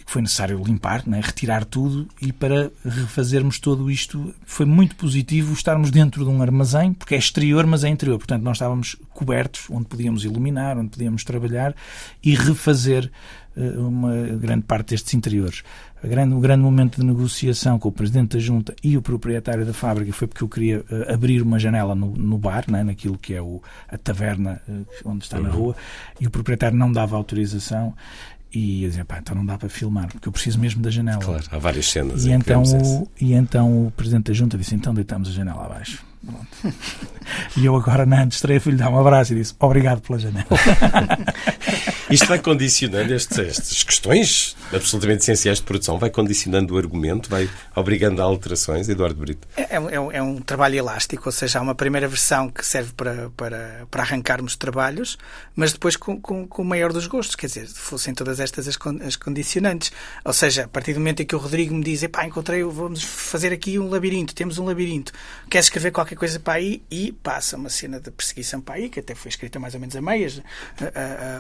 que 0.05 0.11
foi 0.11 0.23
necessário 0.23 0.61
limpar, 0.65 1.07
né, 1.07 1.21
retirar 1.23 1.65
tudo 1.65 2.09
e 2.21 2.33
para 2.33 2.71
refazermos 2.85 3.59
tudo 3.59 3.91
isto 3.91 4.35
foi 4.45 4.67
muito 4.67 4.97
positivo 4.97 5.53
estarmos 5.53 5.91
dentro 5.91 6.25
de 6.25 6.31
um 6.31 6.43
armazém, 6.43 6.93
porque 6.93 7.15
é 7.15 7.19
exterior, 7.19 7.67
mas 7.67 7.85
é 7.85 7.89
interior. 7.89 8.19
Portanto, 8.19 8.43
nós 8.43 8.57
estávamos 8.57 8.97
cobertos, 9.11 9.67
onde 9.71 9.87
podíamos 9.87 10.25
iluminar, 10.25 10.77
onde 10.79 10.89
podíamos 10.89 11.23
trabalhar 11.23 11.75
e 12.23 12.35
refazer 12.35 13.11
uh, 13.57 13.87
uma 13.87 14.17
grande 14.39 14.65
parte 14.65 14.91
destes 14.91 15.15
interiores. 15.15 15.63
Grande, 16.03 16.35
o 16.35 16.41
grande 16.41 16.63
momento 16.63 16.99
de 16.99 17.07
negociação 17.07 17.79
com 17.79 17.89
o 17.89 17.93
presidente 17.93 18.37
da 18.37 18.39
junta 18.39 18.75
e 18.83 18.97
o 18.97 19.03
proprietário 19.03 19.67
da 19.67 19.73
fábrica 19.75 20.13
foi 20.13 20.27
porque 20.27 20.43
eu 20.43 20.49
queria 20.49 20.81
uh, 20.81 21.13
abrir 21.13 21.43
uma 21.43 21.59
janela 21.59 21.95
no, 21.95 22.17
no 22.17 22.39
bar, 22.39 22.65
né, 22.69 22.83
naquilo 22.83 23.19
que 23.19 23.35
é 23.35 23.43
o, 23.43 23.63
a 23.89 23.99
taverna 23.99 24.63
uh, 24.67 24.87
onde 25.05 25.25
está 25.25 25.39
na 25.39 25.51
uhum. 25.51 25.57
rua, 25.57 25.77
e 26.19 26.27
o 26.27 26.31
proprietário 26.31 26.77
não 26.77 26.91
dava 26.91 27.17
autorização 27.17 27.95
E 28.53 28.85
eu 28.85 28.89
dizia, 28.89 29.05
pá, 29.05 29.19
então 29.19 29.35
não 29.37 29.45
dá 29.45 29.59
para 29.59 29.69
filmar, 29.69 30.09
porque 30.09 30.27
eu 30.27 30.33
preciso 30.33 30.59
mesmo 30.59 30.83
da 30.83 30.91
janela. 30.91 31.23
Claro, 31.23 31.45
há 31.51 31.59
várias 31.59 31.87
cenas. 31.87 32.25
E 32.25 32.33
então, 32.33 32.63
esse. 32.63 32.75
o, 32.77 33.09
e 33.21 33.35
então 33.35 33.87
o 33.87 33.91
Presidente 33.91 34.29
da 34.29 34.33
Junta 34.33 34.57
disse, 34.57 34.75
então 34.75 34.95
deitamos 34.95 35.29
a 35.29 35.33
janela 35.33 35.67
abaixo. 35.67 36.03
E 37.57 37.65
eu 37.65 37.77
agora 37.77 38.05
na 38.05 38.23
antestreia 38.23 38.61
fui-lhe 38.61 38.79
dar 38.79 38.91
um 38.91 38.99
abraço 38.99 39.33
e 39.33 39.37
disse, 39.37 39.55
obrigado 39.61 40.01
pela 40.01 40.19
janela. 40.19 40.47
Isto 42.11 42.27
vai 42.27 42.39
condicionando 42.39 43.15
estes, 43.15 43.39
estas 43.39 43.83
questões 43.83 44.57
absolutamente 44.73 45.23
essenciais 45.23 45.59
de 45.59 45.65
produção, 45.65 45.99
vai 45.99 46.11
condicionando 46.11 46.75
o 46.75 46.79
argumento, 46.79 47.29
vai 47.29 47.49
obrigando 47.75 48.21
a 48.21 48.25
alterações, 48.25 48.89
Eduardo 48.89 49.21
Brito. 49.21 49.47
É, 49.57 49.63
é 49.63 49.77
é 49.77 50.21
é 50.21 50.23
um 50.23 50.41
trabalho 50.41 50.77
elástico, 50.77 51.25
ou 51.27 51.33
seja, 51.33 51.59
há 51.59 51.63
uma 51.63 51.75
primeira 51.75 52.09
versão 52.09 52.49
que 52.49 52.65
serve 52.67 52.93
para, 52.93 53.31
para, 53.37 53.87
para 53.91 54.03
arrancarmos 54.03 54.57
trabalhos, 54.57 55.19
mas 55.61 55.73
depois 55.75 55.95
com, 55.95 56.19
com, 56.19 56.47
com 56.49 56.63
o 56.63 56.65
maior 56.65 56.91
dos 56.91 57.07
gostos, 57.07 57.37
quer 57.37 57.47
dizer, 57.47 57.67
fossem 57.69 58.15
todas 58.15 58.41
estas 58.41 58.67
as, 58.67 58.77
con- 58.79 58.99
as 59.07 59.15
condicionantes. 59.15 59.93
Ou 60.25 60.33
seja, 60.33 60.65
a 60.65 60.69
partir 60.69 60.95
do 60.95 61.01
momento 61.01 61.21
em 61.21 61.27
que 61.27 61.37
o 61.37 61.39
Rodrigo 61.39 61.75
me 61.75 61.85
diz, 61.85 62.07
pá, 62.07 62.25
encontrei, 62.25 62.63
vamos 62.65 63.03
fazer 63.03 63.53
aqui 63.53 63.79
um 63.79 63.91
labirinto, 63.91 64.35
temos 64.35 64.57
um 64.59 64.65
labirinto, 64.65 65.13
queres 65.51 65.67
escrever 65.67 65.91
qualquer 65.91 66.15
coisa 66.17 66.41
para 66.41 66.55
aí? 66.55 66.83
E 66.91 67.13
passa 67.13 67.59
uma 67.59 67.69
cena 67.69 68.01
de 68.01 68.11
perseguição 68.11 68.61
para 68.63 68.77
aí, 68.77 68.89
que 68.89 69.01
até 69.01 69.15
foi 69.15 69.29
escrita 69.29 69.61
mais 69.61 69.75
ou 69.75 69.81
menos 69.81 69.95
a 69.95 70.01
meias. 70.01 70.41
Ah, 70.81 70.85
ah, 70.85 70.91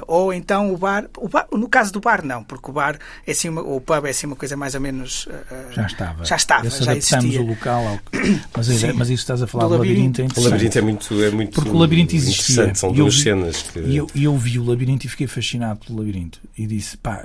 ah, 0.01 0.05
ou 0.07 0.35
então 0.35 0.73
o 0.73 0.77
bar, 0.77 1.09
o 1.17 1.27
bar, 1.27 1.47
no 1.51 1.69
caso 1.69 1.91
do 1.91 2.01
bar 2.01 2.23
não, 2.23 2.45
porque 2.45 2.71
o 2.71 2.75
bar 2.75 2.99
é 3.27 3.31
assim, 3.33 3.49
uma, 3.49 3.63
ou 3.63 3.77
o 3.77 3.81
pub 3.81 4.05
é 4.05 4.11
assim 4.11 4.27
uma 4.27 4.37
coisa 4.37 4.55
mais 4.55 4.75
ou 4.75 4.81
menos... 4.83 5.27
Já 5.71 5.87
estava. 5.87 6.25
Já 6.27 6.37
estava, 6.37 6.67
Esse 6.67 6.85
já 6.85 6.95
existia. 6.95 7.41
o 7.41 7.47
local 7.47 7.87
ao... 7.89 8.01
Mas, 8.55 8.69
mas 8.95 9.09
isso 9.09 9.23
estás 9.23 9.41
a 9.43 9.47
falar 9.47 9.65
Do 9.65 9.71
do 9.71 9.77
labirinto, 9.79 10.21
labirinto. 10.21 10.39
é 10.39 10.43
O 10.43 10.45
labirinto 10.51 10.79
é 10.79 10.83
muito, 10.83 11.23
é 11.25 11.31
muito 11.31 11.55
Porque 11.55 11.71
o 11.71 11.79
labirinto 11.79 12.15
existia. 12.15 12.55
interessante, 12.65 12.79
são 12.79 12.91
E 12.91 12.93
eu 12.99 13.05
duas 13.05 13.15
vi- 13.15 13.23
cenas 13.23 13.63
que... 13.63 13.79
E 13.79 13.97
eu, 13.97 14.10
e 14.15 14.25
eu 14.25 14.37
vi 14.37 14.59
o 14.59 14.65
labirinto 14.65 15.07
e 15.07 15.09
fiquei 15.09 15.27
fascinado 15.27 15.81
pelo 15.81 15.99
labirinto. 15.99 16.41
E 16.57 16.67
disse: 16.67 16.97
pá, 16.97 17.25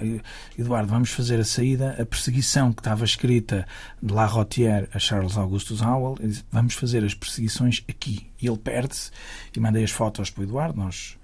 Eduardo, 0.57 0.89
vamos 0.89 1.11
fazer 1.11 1.39
a 1.39 1.45
saída, 1.45 1.95
a 1.99 2.05
perseguição 2.05 2.71
que 2.71 2.81
estava 2.81 3.03
escrita 3.03 3.67
de 4.01 4.13
La 4.13 4.25
Rotière 4.25 4.87
a 4.93 4.99
Charles 4.99 5.37
Augustus 5.37 5.81
Howell. 5.81 6.17
Disse, 6.21 6.43
vamos 6.51 6.73
fazer 6.73 7.03
as 7.03 7.13
perseguições 7.13 7.83
aqui. 7.87 8.27
E 8.41 8.47
ele 8.47 8.57
perde-se. 8.57 9.11
E 9.55 9.59
mandei 9.59 9.83
as 9.83 9.91
fotos 9.91 10.29
para 10.29 10.41
o 10.41 10.43
Eduardo. 10.43 10.79
Nós 10.79 11.17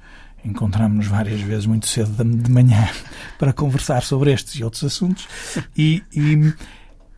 encontramos-nos 0.43 1.07
várias 1.07 1.41
vezes 1.41 1.65
muito 1.65 1.87
cedo 1.87 2.23
de 2.23 2.51
manhã 2.51 2.89
para 3.37 3.53
conversar 3.53 4.01
sobre 4.03 4.31
estes 4.31 4.55
e 4.55 4.63
outros 4.63 4.83
assuntos. 4.83 5.27
E. 5.77 6.03
e 6.13 6.53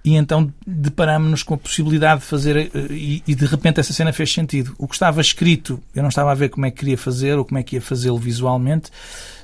e 0.03 0.15
então 0.15 0.53
deparámos-nos 0.67 1.43
com 1.43 1.53
a 1.53 1.57
possibilidade 1.57 2.21
de 2.21 2.27
fazer, 2.27 2.57
eh, 2.57 2.69
e, 2.89 3.23
e 3.25 3.35
de 3.35 3.45
repente 3.45 3.79
essa 3.79 3.93
cena 3.93 4.11
fez 4.11 4.31
sentido. 4.31 4.75
O 4.77 4.87
que 4.87 4.95
estava 4.95 5.21
escrito, 5.21 5.81
eu 5.95 6.01
não 6.01 6.09
estava 6.09 6.31
a 6.31 6.35
ver 6.35 6.49
como 6.49 6.65
é 6.65 6.71
que 6.71 6.77
queria 6.77 6.97
fazer 6.97 7.37
ou 7.37 7.45
como 7.45 7.57
é 7.57 7.63
que 7.63 7.75
ia 7.75 7.81
fazê-lo 7.81 8.17
visualmente, 8.17 8.91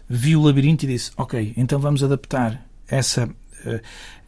vi 0.07 0.35
o 0.35 0.41
labirinto 0.41 0.85
e 0.85 0.87
disse: 0.87 1.11
Ok, 1.15 1.53
então 1.55 1.79
vamos 1.79 2.03
adaptar 2.03 2.61
essa, 2.87 3.29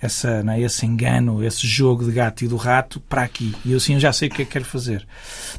essa, 0.02 0.42
não 0.44 0.54
é, 0.54 0.62
esse 0.62 0.86
engano, 0.86 1.44
esse 1.44 1.68
jogo 1.68 2.06
de 2.06 2.12
gato 2.12 2.44
e 2.44 2.48
do 2.48 2.56
rato 2.56 3.00
para 3.02 3.22
aqui. 3.22 3.54
E 3.64 3.72
eu 3.72 3.78
assim 3.78 3.94
eu 3.94 4.00
já 4.00 4.12
sei 4.12 4.28
o 4.28 4.32
que 4.32 4.42
é 4.42 4.46
que 4.46 4.52
quero 4.52 4.66
fazer. 4.66 5.06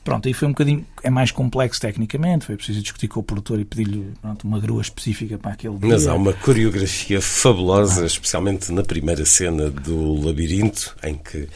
Pronto, 0.02 0.26
aí 0.26 0.34
foi 0.34 0.48
um 0.48 0.50
bocadinho, 0.50 0.84
é 1.02 1.10
mais 1.10 1.30
complexo 1.30 1.80
tecnicamente, 1.80 2.46
foi 2.46 2.56
preciso 2.56 2.82
discutir 2.82 3.08
com 3.08 3.20
o 3.20 3.22
produtor 3.22 3.60
e 3.60 3.64
pedir-lhe 3.64 4.12
uma 4.42 4.58
grua 4.58 4.82
específica 4.82 5.38
para 5.38 5.52
aquele 5.52 5.76
dia. 5.78 5.88
Mas 5.88 6.06
há 6.06 6.14
uma 6.14 6.32
coreografia 6.32 7.20
fabulosa, 7.20 8.04
especialmente 8.04 8.72
na 8.72 8.82
primeira 8.82 9.24
cena 9.24 9.70
do 9.70 10.20
labirinto, 10.24 10.96
em 11.04 11.14
que 11.14 11.48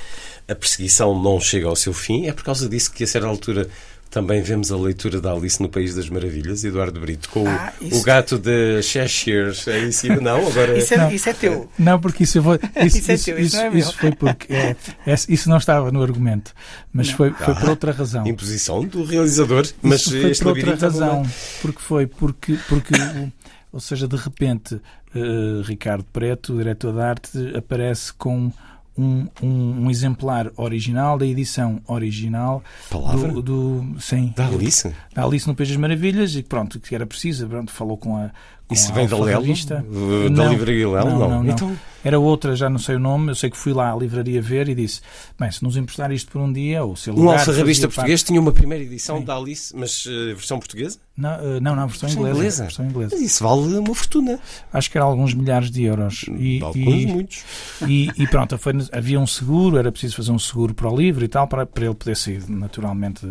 a 0.49 0.55
perseguição 0.55 1.21
não 1.21 1.41
chega 1.41 1.67
ao 1.67 1.75
seu 1.75 1.93
fim. 1.93 2.27
É 2.27 2.33
por 2.33 2.45
causa 2.45 2.69
disso 2.69 2.93
que, 2.93 3.03
a 3.03 3.07
certa 3.07 3.27
altura, 3.27 3.69
também 4.17 4.41
vemos 4.41 4.73
a 4.73 4.79
leitura 4.79 5.21
da 5.21 5.31
Alice 5.31 5.61
no 5.61 5.69
País 5.69 5.95
das 5.95 6.09
Maravilhas, 6.09 6.65
Eduardo 6.65 6.99
Brito, 6.99 7.29
com 7.29 7.43
o- 7.43 7.49
Ah, 7.49 7.71
o, 7.79 7.85
isso- 7.85 8.03
gato 8.03 8.39
de 8.39 8.81
Cheshire. 8.83 9.53
É 9.67 9.79
isso? 9.81 10.07
Não, 10.23 10.47
agora... 10.47 10.79
Isso 10.79 10.95
é, 10.95 10.97
Não. 10.97 11.11
isso 11.11 11.29
é 11.29 11.33
teu. 11.35 11.69
Não, 11.79 12.01
porque 12.01 12.23
isso, 12.25 12.41
vou, 12.41 12.55
isso, 12.83 12.97
Isso 12.99 13.11
é 13.11 13.15
isso, 13.15 13.25
teu, 13.27 13.37
é 13.37 13.77
isso 13.77 13.95
foi 13.99 14.11
porque 14.13 14.51
é, 14.55 14.75
é- 15.07 15.15
isso 15.29 15.51
não 15.51 15.59
estava 15.59 15.93
no 15.93 16.03
argumento, 16.03 16.55
mas 16.91 17.11
foi, 17.11 17.31
foi 17.31 17.55
por 17.57 17.69
outra 17.69 17.93
razão. 17.93 18.27
Imposição 18.27 18.83
do 18.87 19.05
realizador, 19.05 19.67
mas 19.83 20.01
Isso 20.01 20.11
foi 20.19 20.31
este 20.31 20.43
por 20.43 20.57
outra 20.57 20.73
estava 20.75 20.93
razão, 20.93 21.23
porque 21.61 21.81
foi 21.83 22.07
porque 22.07 22.59
porque 22.69 22.95
o- 22.95 23.33
ou 23.73 23.81
seja, 23.81 24.09
de 24.09 24.17
repente 24.17 24.81
eh, 25.15 25.63
Ricardo 25.65 26.05
Preto, 26.11 26.55
o 26.55 26.57
diretor 26.57 26.95
de 26.95 27.01
arte, 27.03 27.53
aparece 27.55 28.15
com 28.15 28.51
um, 28.97 29.27
um, 29.43 29.85
um 29.85 29.91
exemplar 29.91 30.51
original 30.57 31.19
da 31.19 31.27
edição 31.27 31.81
original 31.87 32.63
Palavra? 32.91 33.33
do, 33.33 33.43
do 33.43 34.01
sim, 34.01 34.33
Da 34.37 34.47
Alice? 34.47 34.93
da 35.15 35.25
Alice 35.25 35.47
no 35.47 35.55
País 35.55 35.69
das 35.69 35.79
Maravilhas 35.79 36.35
e 36.35 36.43
pronto, 36.43 36.81
que 36.81 36.95
era 36.95 37.07
preciso, 37.07 37.47
pronto, 37.47 37.71
falou 37.73 37.97
com 37.97 38.17
a 38.17 38.31
Isso 38.71 38.93
vem 38.93 39.07
da 39.07 39.17
Lelo? 39.19 39.45
Uh, 39.45 40.31
Da 40.31 40.45
livraria 40.49 40.89
Lelo? 40.89 41.11
não, 41.11 41.19
não, 41.19 41.43
não. 41.45 41.53
Então, 41.53 41.77
Era 42.05 42.21
outra, 42.21 42.55
já 42.55 42.71
não 42.71 42.79
sei 42.79 42.95
o 42.97 42.99
nome, 43.01 43.31
eu 43.31 43.35
sei 43.35 43.51
que 43.51 43.57
fui 43.57 43.73
lá 43.73 43.93
à 43.93 43.97
livraria 43.97 44.41
ver 44.41 44.69
e 44.69 44.75
disse, 44.77 45.01
bem, 45.39 45.51
se 45.51 45.61
nos 45.65 45.77
emprestar 45.77 46.13
isto 46.13 46.31
por 46.31 46.41
um 46.41 46.53
dia, 46.53 46.85
ou 46.85 46.95
se 46.95 47.11
um 47.11 47.31
alfarrabista 47.31 47.89
português 47.89 48.23
tinha 48.23 48.41
uma 48.41 48.53
primeira 48.53 48.85
edição 48.85 49.19
Sim. 49.19 49.25
da 49.25 49.37
Alice, 49.37 49.75
mas 49.77 50.05
eh, 50.07 50.35
versão 50.35 50.59
portuguesa? 50.61 50.99
parte- 50.99 51.07
Não, 51.17 51.31
eh, 51.57 51.61
não, 51.61 51.75
não, 51.75 51.89
versão 51.89 52.09
Versão 52.09 52.23
inglesa. 52.23 52.39
inglesa? 52.39 52.63
Versão 52.63 52.87
inglesa. 52.87 53.11
Mas 53.17 53.25
isso 53.25 53.43
vale 53.43 53.79
uma 53.79 53.95
fortuna. 53.95 54.39
Acho 54.73 54.91
que 54.91 54.99
era 54.99 55.05
alguns 55.05 55.35
milhares 55.35 55.69
de 55.69 55.83
euros. 55.83 56.25
E, 56.29 56.61
Alguns, 56.63 56.77
e, 57.03 57.07
muitos. 57.07 57.45
e, 57.89 58.11
e 58.17 58.27
pronto, 58.29 58.57
foi, 58.59 58.73
havia 58.93 59.19
um 59.19 59.27
seguro, 59.27 59.77
era 59.77 59.91
preciso 59.91 60.15
fazer 60.17 60.31
um 60.31 60.39
seguro 60.39 60.75
para 60.75 60.89
o 60.89 60.97
livro 60.97 61.25
e 61.25 61.29
tal, 61.29 61.49
para, 61.49 61.67
para 61.67 61.87
ele 61.87 61.95
poder 61.95 62.17
sair 62.17 62.45
naturalmente 62.49 63.27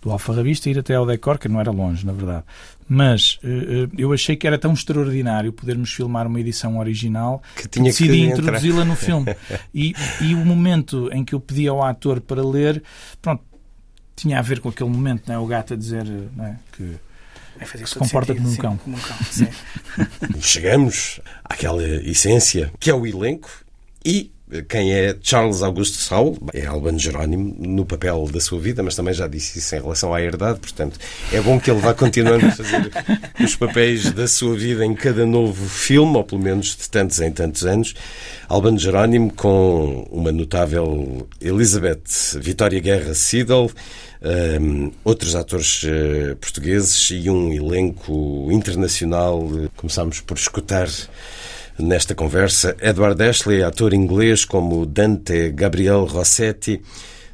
do 0.00 0.10
Alfarrabista 0.10 0.68
e 0.68 0.72
ir 0.72 0.78
até 0.78 0.94
ao 0.94 1.04
Decor, 1.06 1.38
que 1.38 1.48
não 1.48 1.60
era 1.60 1.70
longe, 1.70 2.06
na 2.06 2.12
verdade. 2.12 2.44
Mas 2.88 3.38
eh, 3.44 3.48
eh, 3.48 3.88
eu 3.98 4.12
achei 4.12 4.34
que 4.34 4.46
era 4.46 4.58
tão 4.58 4.72
extraordinário 4.72 5.52
podermos 5.52 5.92
filmar 5.92 6.26
uma 6.26 6.40
edição 6.40 6.78
original 6.78 7.42
Que 7.54 7.68
tinha 7.68 7.92
que 7.92 7.98
decidi 7.98 8.22
introduzi-la 8.22 8.84
no 8.84 8.96
filme. 8.96 9.26
E, 9.74 9.94
e 10.22 10.34
o 10.34 10.38
momento 10.38 11.10
em 11.12 11.24
que 11.24 11.34
eu 11.34 11.40
pedi 11.40 11.68
ao 11.68 11.84
ator 11.84 12.20
para 12.20 12.42
ler, 12.42 12.82
pronto, 13.20 13.42
tinha 14.16 14.38
a 14.38 14.42
ver 14.42 14.60
com 14.60 14.70
aquele 14.70 14.88
momento, 14.88 15.28
não 15.28 15.34
é? 15.34 15.38
o 15.38 15.46
gato 15.46 15.74
a 15.74 15.76
dizer 15.76 16.06
não 16.34 16.44
é? 16.46 16.56
que 16.72 16.96
Se 17.86 17.94
comporta 17.94 18.32
sentido, 18.32 18.36
como 18.36 18.48
um 18.48 18.54
sim, 18.54 18.60
cão. 18.60 18.76
Como 18.78 18.96
um 18.96 19.00
cão, 19.00 19.16
sim. 19.30 19.48
Chegamos 20.40 21.20
àquela 21.44 21.84
essência 21.84 22.72
que 22.80 22.90
é 22.90 22.94
o 22.94 23.06
elenco 23.06 23.50
e 24.04 24.32
quem 24.68 24.92
é 24.92 25.16
Charles 25.22 25.62
Augustus 25.62 26.10
Howell 26.10 26.38
é 26.54 26.66
Albano 26.66 26.98
Jerónimo 26.98 27.54
no 27.58 27.84
papel 27.84 28.26
da 28.32 28.40
sua 28.40 28.58
vida, 28.58 28.82
mas 28.82 28.96
também 28.96 29.12
já 29.12 29.26
disse 29.26 29.58
isso 29.58 29.74
em 29.74 29.80
relação 29.80 30.14
à 30.14 30.22
herdade, 30.22 30.58
portanto 30.58 30.98
é 31.32 31.40
bom 31.40 31.60
que 31.60 31.70
ele 31.70 31.80
vá 31.80 31.92
continuando 31.92 32.46
a 32.46 32.50
fazer 32.50 32.90
os 33.44 33.56
papéis 33.56 34.10
da 34.12 34.26
sua 34.26 34.56
vida 34.56 34.84
em 34.84 34.94
cada 34.94 35.26
novo 35.26 35.68
filme, 35.68 36.16
ou 36.16 36.24
pelo 36.24 36.40
menos 36.40 36.76
de 36.76 36.88
tantos 36.88 37.20
em 37.20 37.30
tantos 37.30 37.66
anos. 37.66 37.94
Albano 38.48 38.78
Jerónimo 38.78 39.32
com 39.34 40.08
uma 40.10 40.32
notável 40.32 41.28
Elizabeth 41.40 42.38
Vitória 42.40 42.80
Guerra 42.80 43.14
Siedel, 43.14 43.70
um, 44.60 44.90
outros 45.04 45.36
atores 45.36 45.82
eh, 45.84 46.34
portugueses 46.40 47.10
e 47.10 47.30
um 47.30 47.52
elenco 47.52 48.48
internacional. 48.50 49.48
Começámos 49.76 50.20
por 50.20 50.36
escutar 50.36 50.88
nesta 51.78 52.14
conversa 52.14 52.76
Edward 52.80 53.22
Ashley, 53.22 53.62
ator 53.62 53.94
inglês 53.94 54.44
como 54.44 54.84
Dante 54.84 55.50
Gabriel 55.50 56.04
Rossetti, 56.04 56.82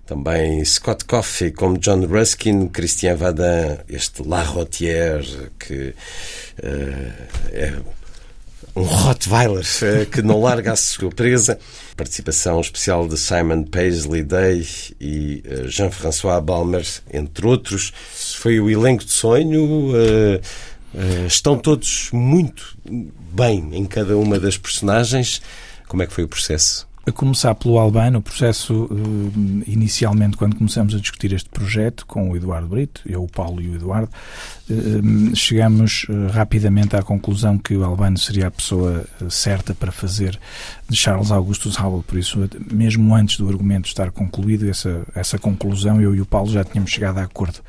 também 0.07 0.64
Scott 0.64 1.05
Coffey 1.07 1.51
como 1.51 1.78
John 1.78 2.05
Ruskin, 2.07 2.68
Christian 2.68 3.16
Vadin, 3.16 3.78
este 3.88 4.26
La 4.26 4.42
Rotière, 4.42 5.51
que 5.59 5.95
eh, 6.62 7.12
é 7.53 7.74
um 8.76 8.82
Rottweiler 8.82 9.64
eh, 9.82 10.05
que 10.05 10.20
não 10.20 10.42
larga 10.42 10.72
a 10.72 10.76
sua 10.76 11.09
presa. 11.11 11.59
Participação 11.97 12.61
especial 12.61 13.09
de 13.09 13.16
Simon 13.16 13.62
Paisley 13.64 14.22
Day 14.22 14.66
e 15.01 15.42
eh, 15.45 15.68
Jean-François 15.68 16.42
Balmer, 16.42 16.84
entre 17.12 17.47
outros. 17.47 17.92
Foi 18.38 18.61
o 18.61 18.68
elenco 18.68 19.05
de 19.05 19.12
sonho. 19.12 19.92
eh, 19.97 20.40
eh, 20.95 21.26
estão 21.26 21.57
todos 21.57 22.11
muito 22.12 22.76
bem 23.35 23.70
em 23.72 23.85
cada 23.85 24.16
uma 24.16 24.39
das 24.39 24.57
personagens. 24.57 25.43
Como 25.89 26.03
é 26.03 26.07
que 26.07 26.12
foi 26.12 26.24
o 26.24 26.28
processo? 26.28 26.87
A 27.07 27.12
começar 27.12 27.55
pelo 27.55 27.78
Albano, 27.78 28.18
o 28.20 28.22
processo, 28.22 28.89
eh, 28.91 29.70
inicialmente, 29.70 30.39
quando 30.39 30.57
começamos 30.57 30.95
a 30.95 30.99
discutir 30.99 31.35
este 31.35 31.51
projeto 31.51 32.07
com 32.07 32.30
o 32.30 32.37
Eduardo 32.37 32.66
Brito, 32.66 33.03
eu, 33.05 33.22
o 33.22 33.28
Paulo 33.28 33.61
e 33.61 33.68
o 33.68 33.74
Eduardo, 33.74 34.09
eh, 34.70 35.35
chegamos 35.35 36.07
eh, 36.09 36.32
rapidamente 36.32 36.97
à 36.97 37.03
conclusão 37.03 37.59
que 37.59 37.76
o 37.76 37.85
Albano 37.85 38.16
seria 38.16 38.47
a 38.47 38.51
pessoa 38.51 39.05
certa 39.28 39.74
para 39.74 39.93
fazer 39.93 40.41
de 40.89 40.97
Charles 40.97 41.30
Augustus 41.30 41.78
Howell. 41.78 42.03
Por 42.05 42.18
isso, 42.18 42.49
mesmo 42.72 43.14
antes 43.14 43.37
do 43.37 43.51
argumento 43.51 43.87
estar 43.87 44.11
concluído, 44.11 44.66
essa, 44.70 45.03
essa 45.14 45.39
conclusão, 45.39 46.01
eu 46.01 46.14
e 46.14 46.22
o 46.22 46.26
Paulo 46.26 46.51
já 46.51 46.64
tínhamos 46.64 46.91
chegado 46.91 47.18
a 47.18 47.24
acordo. 47.24 47.61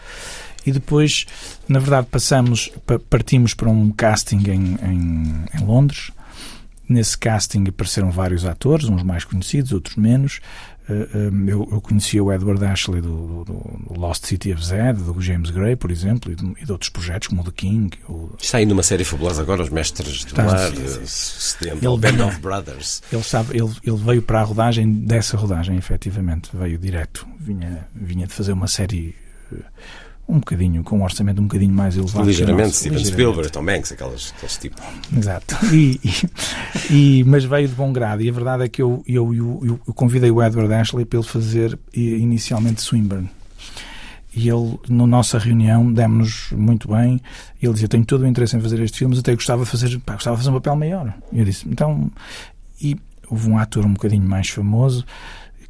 E 0.66 0.72
depois, 0.72 1.26
na 1.68 1.80
verdade, 1.80 2.08
passamos, 2.10 2.72
pa- 2.86 3.00
partimos 3.00 3.54
para 3.54 3.70
um 3.70 3.92
casting 3.92 4.42
em, 4.48 4.78
em, 4.84 5.46
em 5.54 5.66
Londres, 5.66 6.12
nesse 6.88 7.18
casting 7.18 7.66
apareceram 7.68 8.12
vários 8.12 8.46
atores, 8.46 8.88
uns 8.88 9.04
mais 9.04 9.24
conhecidos, 9.24 9.72
outros 9.72 9.96
menos. 9.96 10.40
Uh, 10.88 11.34
um, 11.34 11.50
eu, 11.50 11.68
eu 11.72 11.82
conhecia 11.82 12.24
o 12.24 12.32
Edward 12.32 12.64
Ashley 12.64 13.02
do, 13.02 13.44
do, 13.44 14.00
Lost 14.00 14.26
City 14.26 14.54
of 14.54 14.64
Z, 14.64 14.94
do 14.94 15.20
James 15.20 15.50
Gray, 15.50 15.76
por 15.76 15.90
exemplo, 15.90 16.32
e 16.32 16.36
de, 16.36 16.46
e 16.62 16.64
de 16.64 16.72
outros 16.72 16.92
projetos 16.92 17.28
como 17.28 17.42
o 17.42 17.44
The 17.44 17.52
King. 17.56 17.98
O... 18.08 18.30
Está 18.40 18.60
aí 18.60 18.68
numa 18.68 18.84
série 18.84 19.04
fabulosa 19.04 19.42
agora, 19.42 19.64
Os 19.64 19.70
Mestres 19.70 20.26
do 20.26 20.36
Mar, 20.36 20.72
o 21.90 21.98
Band 21.98 22.28
of 22.28 22.40
Brothers. 22.40 23.02
Ele, 23.12 23.24
sabe, 23.24 23.58
ele, 23.58 23.72
ele 23.84 23.98
veio 23.98 24.22
para 24.22 24.42
a 24.42 24.44
rodagem 24.44 24.92
dessa 24.92 25.36
rodagem, 25.36 25.76
efetivamente, 25.76 26.52
veio 26.54 26.78
direto. 26.78 27.28
Vinha, 27.40 27.88
vinha 27.96 28.28
de 28.28 28.34
fazer 28.34 28.54
uma 28.54 28.68
série 28.68 29.16
um 30.28 30.40
bocadinho, 30.40 30.84
com 30.84 31.00
um 31.00 31.04
orçamento 31.04 31.40
um 31.40 31.46
bocadinho 31.46 31.74
mais 31.74 31.96
elevado. 31.96 32.26
Ligeiramente, 32.26 32.76
Steven 32.76 33.04
Spielberg, 33.04 33.52
Tom 33.52 33.70
Hanks, 33.70 33.92
aquelas, 33.92 34.34
aqueles 34.36 34.58
tipos. 34.58 34.84
Exato. 35.16 35.56
E, 35.74 36.00
e, 36.04 37.20
e, 37.20 37.24
mas 37.26 37.44
veio 37.46 37.68
de 37.68 37.76
bom 37.76 37.94
grado. 37.94 38.22
E 38.22 38.30
a 38.30 38.32
verdade 38.32 38.64
é 38.64 38.70
que 38.70 38.82
eu, 38.82 39.04
eu, 39.08 39.34
eu, 39.34 39.80
eu 39.88 39.94
convidei 39.94 40.32
o 40.32 40.42
Edward 40.42 40.74
Ashley 40.74 41.06
para 41.06 41.20
ele 41.20 41.28
fazer 41.28 41.78
inicialmente 41.94 42.82
Swinburne. 42.82 43.30
E 44.36 44.50
ele, 44.50 44.78
na 44.90 45.08
nossa 45.08 45.38
reunião, 45.38 45.94
demos-nos 45.94 46.52
muito 46.52 46.90
bem. 46.90 47.22
Ele 47.62 47.72
dizia: 47.72 47.88
Tenho 47.88 48.04
todo 48.04 48.24
o 48.24 48.28
interesse 48.28 48.58
em 48.58 48.62
fazer 48.62 48.80
este 48.82 48.98
filme, 48.98 49.14
mas 49.14 49.20
até 49.20 49.34
gostava 49.34 49.64
de 49.64 49.70
fazer, 49.70 49.98
pá, 50.00 50.14
gostava 50.14 50.36
de 50.36 50.42
fazer 50.42 50.52
um 50.52 50.60
papel 50.60 50.76
maior. 50.76 51.14
Eu 51.32 51.46
disse: 51.46 51.68
Então. 51.70 52.12
E 52.82 52.98
houve 53.30 53.50
um 53.50 53.58
ator 53.58 53.86
um 53.86 53.94
bocadinho 53.94 54.28
mais 54.28 54.50
famoso 54.50 55.06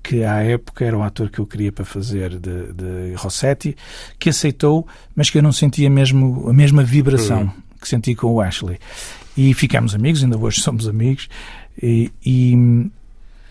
que 0.06 0.24
à 0.24 0.44
época 0.44 0.86
era 0.86 0.96
o 0.96 1.02
ator 1.02 1.30
que 1.32 1.40
eu 1.40 1.48
queria 1.48 1.72
para 1.72 1.84
fazer 1.84 2.38
de, 2.38 2.74
de 2.74 3.14
Rossetti, 3.16 3.76
que 4.20 4.30
aceitou, 4.30 4.88
mas 5.16 5.32
que 5.32 5.38
eu 5.40 5.42
não 5.42 5.52
sentia 5.52 5.90
mesmo 5.90 6.48
a 6.48 6.54
mesma 6.54 6.84
vibração 6.84 7.42
uhum. 7.42 7.52
que 7.82 7.88
senti 7.88 8.14
com 8.14 8.28
o 8.28 8.40
Ashley. 8.40 8.78
E 9.36 9.54
ficámos 9.56 9.96
amigos, 9.96 10.24
ainda 10.24 10.38
hoje 10.38 10.62
somos 10.62 10.88
amigos, 10.88 11.28
e, 11.82 12.12
e, 12.24 12.54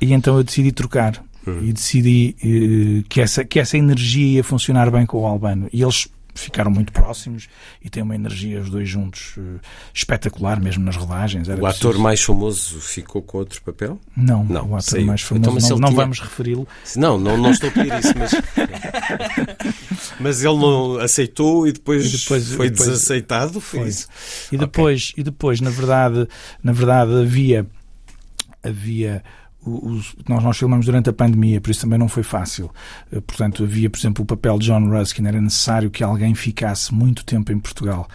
e 0.00 0.12
então 0.12 0.36
eu 0.36 0.44
decidi 0.44 0.70
trocar. 0.70 1.20
Uhum. 1.44 1.64
E 1.64 1.72
decidi 1.74 2.36
uh, 2.42 3.08
que, 3.08 3.20
essa, 3.20 3.44
que 3.44 3.60
essa 3.60 3.76
energia 3.76 4.36
ia 4.36 4.44
funcionar 4.44 4.90
bem 4.90 5.04
com 5.04 5.20
o 5.20 5.26
Albano. 5.26 5.68
E 5.72 5.82
eles 5.82 6.08
ficaram 6.34 6.70
muito 6.70 6.92
próximos 6.92 7.48
e 7.82 7.88
têm 7.88 8.02
uma 8.02 8.14
energia 8.14 8.60
os 8.60 8.70
dois 8.70 8.88
juntos 8.88 9.36
uh, 9.36 9.60
espetacular, 9.92 10.60
mesmo 10.60 10.84
nas 10.84 10.96
rodagens. 10.96 11.48
Era 11.48 11.58
o 11.60 11.64
preciso... 11.64 11.88
ator 11.88 12.00
mais 12.00 12.22
famoso 12.22 12.80
ficou 12.80 13.22
com 13.22 13.38
outro 13.38 13.62
papel? 13.62 13.98
Não, 14.16 14.44
não 14.44 14.70
o 14.70 14.76
ator 14.76 14.82
saiu. 14.82 15.06
mais 15.06 15.22
famoso 15.22 15.58
então, 15.58 15.76
não, 15.76 15.78
não 15.78 15.88
tinha... 15.88 16.00
vamos 16.00 16.20
referi-lo. 16.20 16.68
Não, 16.96 17.18
não, 17.18 17.36
não 17.36 17.50
estou 17.50 17.68
a 17.68 17.72
pedir 17.72 17.98
isso, 17.98 18.12
mas... 18.18 18.32
mas 20.20 20.44
ele 20.44 20.56
não 20.56 20.98
aceitou 20.98 21.66
e 21.66 21.72
depois, 21.72 22.06
e 22.06 22.18
depois 22.18 22.52
foi 22.52 22.70
depois, 22.70 22.88
desaceitado, 22.88 23.60
foi, 23.60 23.80
foi, 23.80 23.88
isso? 23.88 24.08
E 24.50 24.56
depois, 24.56 25.10
okay. 25.10 25.20
e 25.20 25.24
depois 25.24 25.60
na 25.60 25.70
verdade, 25.70 26.28
na 26.62 26.72
verdade 26.72 27.12
havia 27.20 27.66
havia 28.62 29.22
os, 29.64 30.14
nós, 30.28 30.42
nós 30.42 30.56
filmamos 30.56 30.86
durante 30.86 31.10
a 31.10 31.12
pandemia, 31.12 31.60
por 31.60 31.70
isso 31.70 31.80
também 31.80 31.98
não 31.98 32.08
foi 32.08 32.22
fácil. 32.22 32.70
Eh, 33.12 33.20
portanto, 33.20 33.64
havia, 33.64 33.88
por 33.88 33.98
exemplo, 33.98 34.22
o 34.22 34.26
papel 34.26 34.58
de 34.58 34.66
John 34.66 34.88
Ruskin, 34.88 35.26
era 35.26 35.40
necessário 35.40 35.90
que 35.90 36.02
alguém 36.02 36.34
ficasse 36.34 36.92
muito 36.92 37.24
tempo 37.24 37.52
em 37.52 37.58
Portugal 37.58 38.08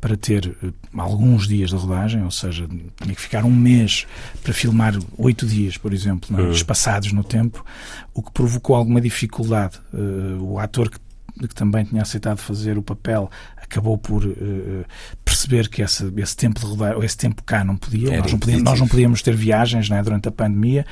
para 0.00 0.16
ter 0.16 0.54
eh, 0.62 0.68
alguns 0.96 1.48
dias 1.48 1.70
de 1.70 1.76
rodagem, 1.76 2.22
ou 2.22 2.30
seja, 2.30 2.68
tinha 3.00 3.14
que 3.14 3.20
ficar 3.20 3.44
um 3.44 3.54
mês 3.54 4.06
para 4.42 4.52
filmar 4.52 4.94
oito 5.16 5.46
dias, 5.46 5.76
por 5.76 5.92
exemplo, 5.92 6.38
é? 6.38 6.50
espaçados 6.50 7.12
no 7.12 7.24
tempo, 7.24 7.64
o 8.12 8.22
que 8.22 8.30
provocou 8.30 8.76
alguma 8.76 9.00
dificuldade. 9.00 9.80
Uh, 9.92 10.42
o 10.42 10.58
ator 10.58 10.90
que 10.90 10.98
que 11.40 11.54
também 11.54 11.84
tinha 11.84 12.02
aceitado 12.02 12.38
fazer 12.38 12.78
o 12.78 12.82
papel, 12.82 13.30
acabou 13.56 13.98
por 13.98 14.24
uh, 14.24 14.84
perceber 15.24 15.68
que 15.68 15.82
esse, 15.82 16.12
esse 16.16 16.36
tempo 16.36 16.60
de 16.60 16.66
rodar, 16.66 16.96
esse 17.02 17.16
tempo 17.16 17.42
cá 17.42 17.64
não 17.64 17.76
podia, 17.76 18.20
nós 18.20 18.32
não 18.32 18.38
podíamos, 18.38 18.64
nós 18.64 18.80
não 18.80 18.88
podíamos, 18.88 19.22
ter 19.22 19.34
viagens 19.34 19.88
né, 19.88 20.02
durante 20.02 20.28
a 20.28 20.32
pandemia, 20.32 20.86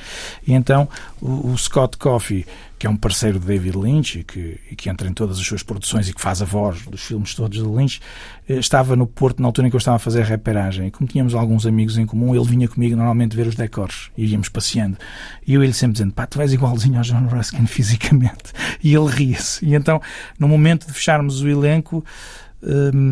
e 0.45 0.53
então 0.53 0.87
o, 1.21 1.51
o 1.51 1.57
Scott 1.57 1.97
Coffey 1.97 2.45
que 2.83 2.87
é 2.87 2.89
um 2.89 2.97
parceiro 2.97 3.39
de 3.39 3.45
David 3.45 3.77
Lynch 3.77 4.19
e 4.19 4.23
que, 4.25 4.59
e 4.69 4.75
que 4.75 4.89
entra 4.89 5.07
em 5.07 5.13
todas 5.13 5.39
as 5.39 5.47
suas 5.47 5.63
produções 5.63 6.09
e 6.09 6.13
que 6.13 6.19
faz 6.19 6.41
a 6.41 6.45
voz 6.45 6.81
dos 6.81 7.01
filmes 7.01 7.33
todos 7.33 7.57
de 7.57 7.65
Lynch, 7.65 8.01
eh, 8.45 8.55
estava 8.55 8.93
no 8.93 9.07
Porto 9.07 9.41
na 9.41 9.47
altura 9.47 9.67
em 9.67 9.69
que 9.69 9.75
eu 9.77 9.77
estava 9.77 9.95
a 9.95 9.99
fazer 9.99 10.21
a 10.21 10.25
reperagem. 10.25 10.87
E 10.87 10.91
como 10.91 11.07
tínhamos 11.07 11.33
alguns 11.33 11.65
amigos 11.65 11.97
em 11.97 12.05
comum, 12.05 12.35
ele 12.35 12.43
vinha 12.43 12.67
comigo 12.67 12.93
normalmente 12.97 13.37
ver 13.37 13.47
os 13.47 13.55
decors 13.55 14.11
e 14.17 14.25
íamos 14.25 14.49
passeando. 14.49 14.97
E 15.47 15.53
eu 15.53 15.63
ele 15.63 15.71
sempre 15.71 15.93
dizendo: 15.93 16.11
pá, 16.11 16.27
tu 16.27 16.41
és 16.41 16.51
igualzinho 16.51 16.97
ao 16.97 17.03
John 17.03 17.25
Ruskin 17.27 17.65
fisicamente. 17.67 18.51
E 18.83 18.93
ele 18.93 19.09
ria-se. 19.09 19.65
E 19.65 19.75
então, 19.75 20.01
no 20.37 20.49
momento 20.49 20.85
de 20.85 20.91
fecharmos 20.91 21.41
o 21.41 21.47
elenco, 21.47 22.03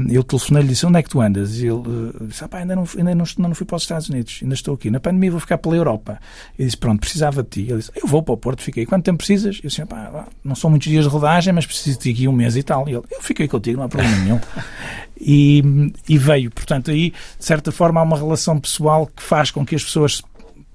eu 0.09 0.23
telefonei-lhe 0.23 0.69
e 0.69 0.71
disse: 0.71 0.85
Onde 0.85 0.99
é 0.99 1.03
que 1.03 1.09
tu 1.09 1.19
andas? 1.19 1.59
E 1.59 1.67
ele 1.67 1.73
uh, 1.73 2.27
disse: 2.27 2.43
ah, 2.43 2.47
pá, 2.47 2.59
ainda, 2.59 2.75
não, 2.75 2.85
ainda, 2.97 3.13
não, 3.15 3.25
não 3.37 3.55
fui 3.55 3.65
para 3.65 3.75
os 3.75 3.83
Estados 3.83 4.09
Unidos, 4.09 4.39
ainda 4.41 4.53
estou 4.53 4.75
aqui. 4.75 4.89
Na 4.89 4.99
pandemia 4.99 5.31
vou 5.31 5.39
ficar 5.39 5.57
pela 5.57 5.75
Europa. 5.75 6.19
Eu 6.57 6.65
disse: 6.65 6.77
Pronto, 6.77 7.01
precisava 7.01 7.43
de 7.43 7.49
ti. 7.49 7.61
Ele 7.61 7.79
disse: 7.79 7.91
Eu 7.95 8.07
vou 8.07 8.23
para 8.23 8.33
o 8.33 8.37
Porto, 8.37 8.61
fiquei. 8.61 8.85
Quanto 8.85 9.03
tempo 9.03 9.17
precisas? 9.17 9.59
Eu 9.63 9.69
disse: 9.69 9.85
pá, 9.85 10.25
Não 10.43 10.55
são 10.55 10.69
muitos 10.69 10.87
dias 10.87 11.03
de 11.03 11.09
rodagem, 11.09 11.53
mas 11.53 11.65
preciso 11.65 11.99
de 11.99 12.11
aqui 12.11 12.27
um 12.27 12.31
mês 12.31 12.55
e 12.55 12.63
tal. 12.63 12.87
E 12.87 12.93
ele: 12.93 13.03
Eu 13.11 13.21
fiquei 13.21 13.47
contigo, 13.47 13.77
não 13.77 13.85
há 13.85 13.89
problema 13.89 14.17
nenhum. 14.17 14.39
e, 15.19 15.93
e 16.07 16.17
veio. 16.17 16.49
Portanto, 16.49 16.89
aí, 16.89 17.11
de 17.11 17.45
certa 17.45 17.71
forma, 17.71 17.99
há 17.99 18.03
uma 18.03 18.17
relação 18.17 18.59
pessoal 18.59 19.05
que 19.05 19.21
faz 19.21 19.51
com 19.51 19.65
que 19.65 19.75
as 19.75 19.83
pessoas 19.83 20.21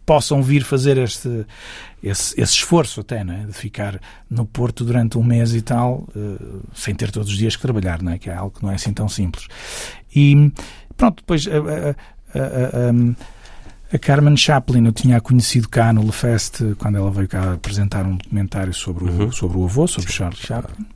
possam 0.07 0.41
vir 0.41 0.63
fazer 0.63 0.97
este, 0.97 1.45
esse, 2.03 2.41
esse 2.41 2.53
esforço 2.53 3.01
até, 3.01 3.25
não 3.25 3.35
é? 3.35 3.45
de 3.45 3.53
ficar 3.53 4.01
no 4.31 4.47
Porto 4.47 4.85
durante 4.85 5.19
um 5.19 5.25
mês 5.25 5.53
e 5.55 5.61
tal, 5.61 6.09
uh, 6.15 6.63
sem 6.73 6.95
ter 6.95 7.11
todos 7.11 7.31
os 7.31 7.37
dias 7.37 7.57
que 7.57 7.63
trabalhar, 7.63 8.01
não 8.01 8.13
é? 8.13 8.19
que 8.19 8.31
é 8.31 8.35
algo 8.35 8.57
que 8.57 8.63
não 8.63 8.71
é 8.71 8.77
assim 8.77 8.93
tão 8.93 9.09
simples. 9.09 9.49
E 10.15 10.53
pronto, 10.97 11.17
depois 11.17 11.47
a, 11.49 12.39
a, 12.39 12.41
a, 12.41 13.97
a 13.97 13.99
Carmen 13.99 14.37
Chaplin 14.37 14.87
eu 14.87 14.93
tinha 14.93 15.21
conhecido 15.21 15.69
cá 15.69 15.93
no 15.93 16.07
Lefest 16.07 16.63
quando 16.79 16.97
ela 16.97 17.11
veio 17.11 17.29
cá 17.29 17.55
apresentar 17.55 18.07
um 18.07 18.17
documentário 18.17 18.73
sobre 18.73 19.05
o, 19.05 19.09
uhum. 19.09 19.33
sobre 19.33 19.59
o 19.59 19.65
avô, 19.65 19.89
sobre 19.89 20.13
Charles 20.13 20.39
Chaplin. 20.39 20.87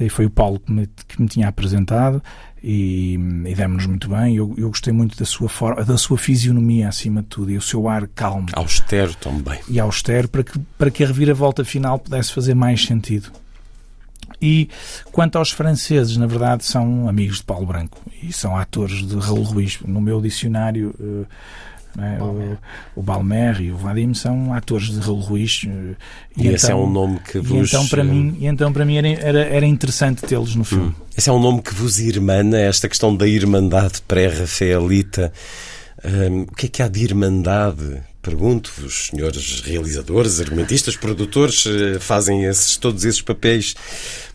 E 0.00 0.08
foi 0.08 0.24
o 0.24 0.30
Paulo 0.30 0.58
que 0.58 0.72
me, 0.72 0.86
que 0.86 1.20
me 1.20 1.28
tinha 1.28 1.48
apresentado 1.48 2.22
e, 2.62 3.14
e 3.14 3.54
demos-nos 3.54 3.86
muito 3.86 4.08
bem. 4.08 4.36
Eu, 4.36 4.54
eu 4.56 4.68
gostei 4.68 4.92
muito 4.92 5.16
da 5.16 5.24
sua 5.24 5.48
forma, 5.48 5.84
da 5.84 5.96
sua 5.96 6.18
fisionomia 6.18 6.88
acima 6.88 7.22
de 7.22 7.28
tudo 7.28 7.50
e 7.50 7.56
o 7.56 7.62
seu 7.62 7.88
ar 7.88 8.06
calmo. 8.08 8.46
Austero 8.52 9.14
também. 9.14 9.58
E 9.68 9.80
austero 9.80 10.28
para 10.28 10.44
que, 10.44 10.58
para 10.78 10.90
que 10.90 11.04
a 11.04 11.06
reviravolta 11.06 11.64
final 11.64 11.98
pudesse 11.98 12.32
fazer 12.32 12.54
mais 12.54 12.84
sentido. 12.84 13.30
E 14.40 14.68
quanto 15.12 15.36
aos 15.36 15.50
franceses, 15.50 16.16
na 16.16 16.26
verdade, 16.26 16.64
são 16.64 17.08
amigos 17.08 17.38
de 17.38 17.44
Paulo 17.44 17.66
Branco 17.66 18.00
e 18.22 18.32
são 18.32 18.56
atores 18.56 19.06
de 19.06 19.16
Raul 19.16 19.42
Ruiz. 19.42 19.80
No 19.80 20.00
meu 20.00 20.20
dicionário. 20.20 20.94
É? 21.98 22.22
O, 22.22 22.56
o 22.96 23.02
Balmer 23.02 23.60
e 23.60 23.72
o 23.72 23.76
Vadim 23.76 24.14
são 24.14 24.54
atores 24.54 24.90
de 24.90 25.00
Raul 25.00 25.20
Ruiz. 25.20 25.66
Eh, 25.66 25.96
e, 26.36 26.44
e 26.44 26.48
esse 26.48 26.66
é 26.66 26.68
então, 26.68 26.84
um 26.84 26.90
nome 26.90 27.18
que 27.20 27.38
vos... 27.38 27.68
Então 27.68 27.86
para 27.88 28.04
mim, 28.04 28.36
e 28.38 28.46
então 28.46 28.72
para 28.72 28.84
mim 28.84 28.96
era, 28.96 29.40
era, 29.40 29.66
interessante 29.66 30.22
tê-los 30.22 30.54
no 30.54 30.64
filme. 30.64 30.88
Hum. 30.88 30.94
Esse 31.16 31.28
é 31.28 31.32
um 31.32 31.40
nome 31.40 31.62
que 31.62 31.74
vos 31.74 31.98
irmana, 31.98 32.58
esta 32.58 32.88
questão 32.88 33.14
da 33.14 33.26
irmandade 33.26 34.00
pré-rafaelita. 34.06 35.32
Um, 36.04 36.42
o 36.42 36.54
que 36.54 36.66
é 36.66 36.68
que 36.68 36.82
há 36.82 36.88
de 36.88 37.02
irmandade? 37.02 38.02
Pergunto-vos, 38.22 39.08
senhores 39.08 39.60
realizadores, 39.62 40.40
argumentistas, 40.40 40.94
produtores, 40.94 41.64
eh, 41.66 41.98
fazem 41.98 42.44
esses, 42.44 42.76
todos 42.76 43.04
esses 43.04 43.22
papéis. 43.22 43.74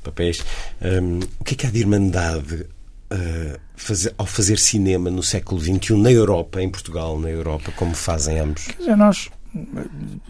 papéis 0.04 0.44
um, 0.82 1.20
o 1.40 1.44
que 1.44 1.54
é 1.54 1.58
que 1.58 1.68
há 1.68 1.70
de 1.70 1.80
irmandade 1.80 2.66
uh, 3.12 3.60
fazer, 3.76 4.14
ao 4.18 4.26
fazer 4.26 4.58
cinema 4.58 5.10
no 5.10 5.24
século 5.24 5.60
XXI 5.60 5.96
na 5.98 6.12
Europa, 6.12 6.62
em 6.62 6.70
Portugal, 6.70 7.20
na 7.20 7.30
Europa, 7.30 7.72
como 7.76 7.94
fazem 7.96 8.40
ambos? 8.40 8.68
Quer 8.68 8.78
dizer, 8.78 8.98
nós, 8.98 9.30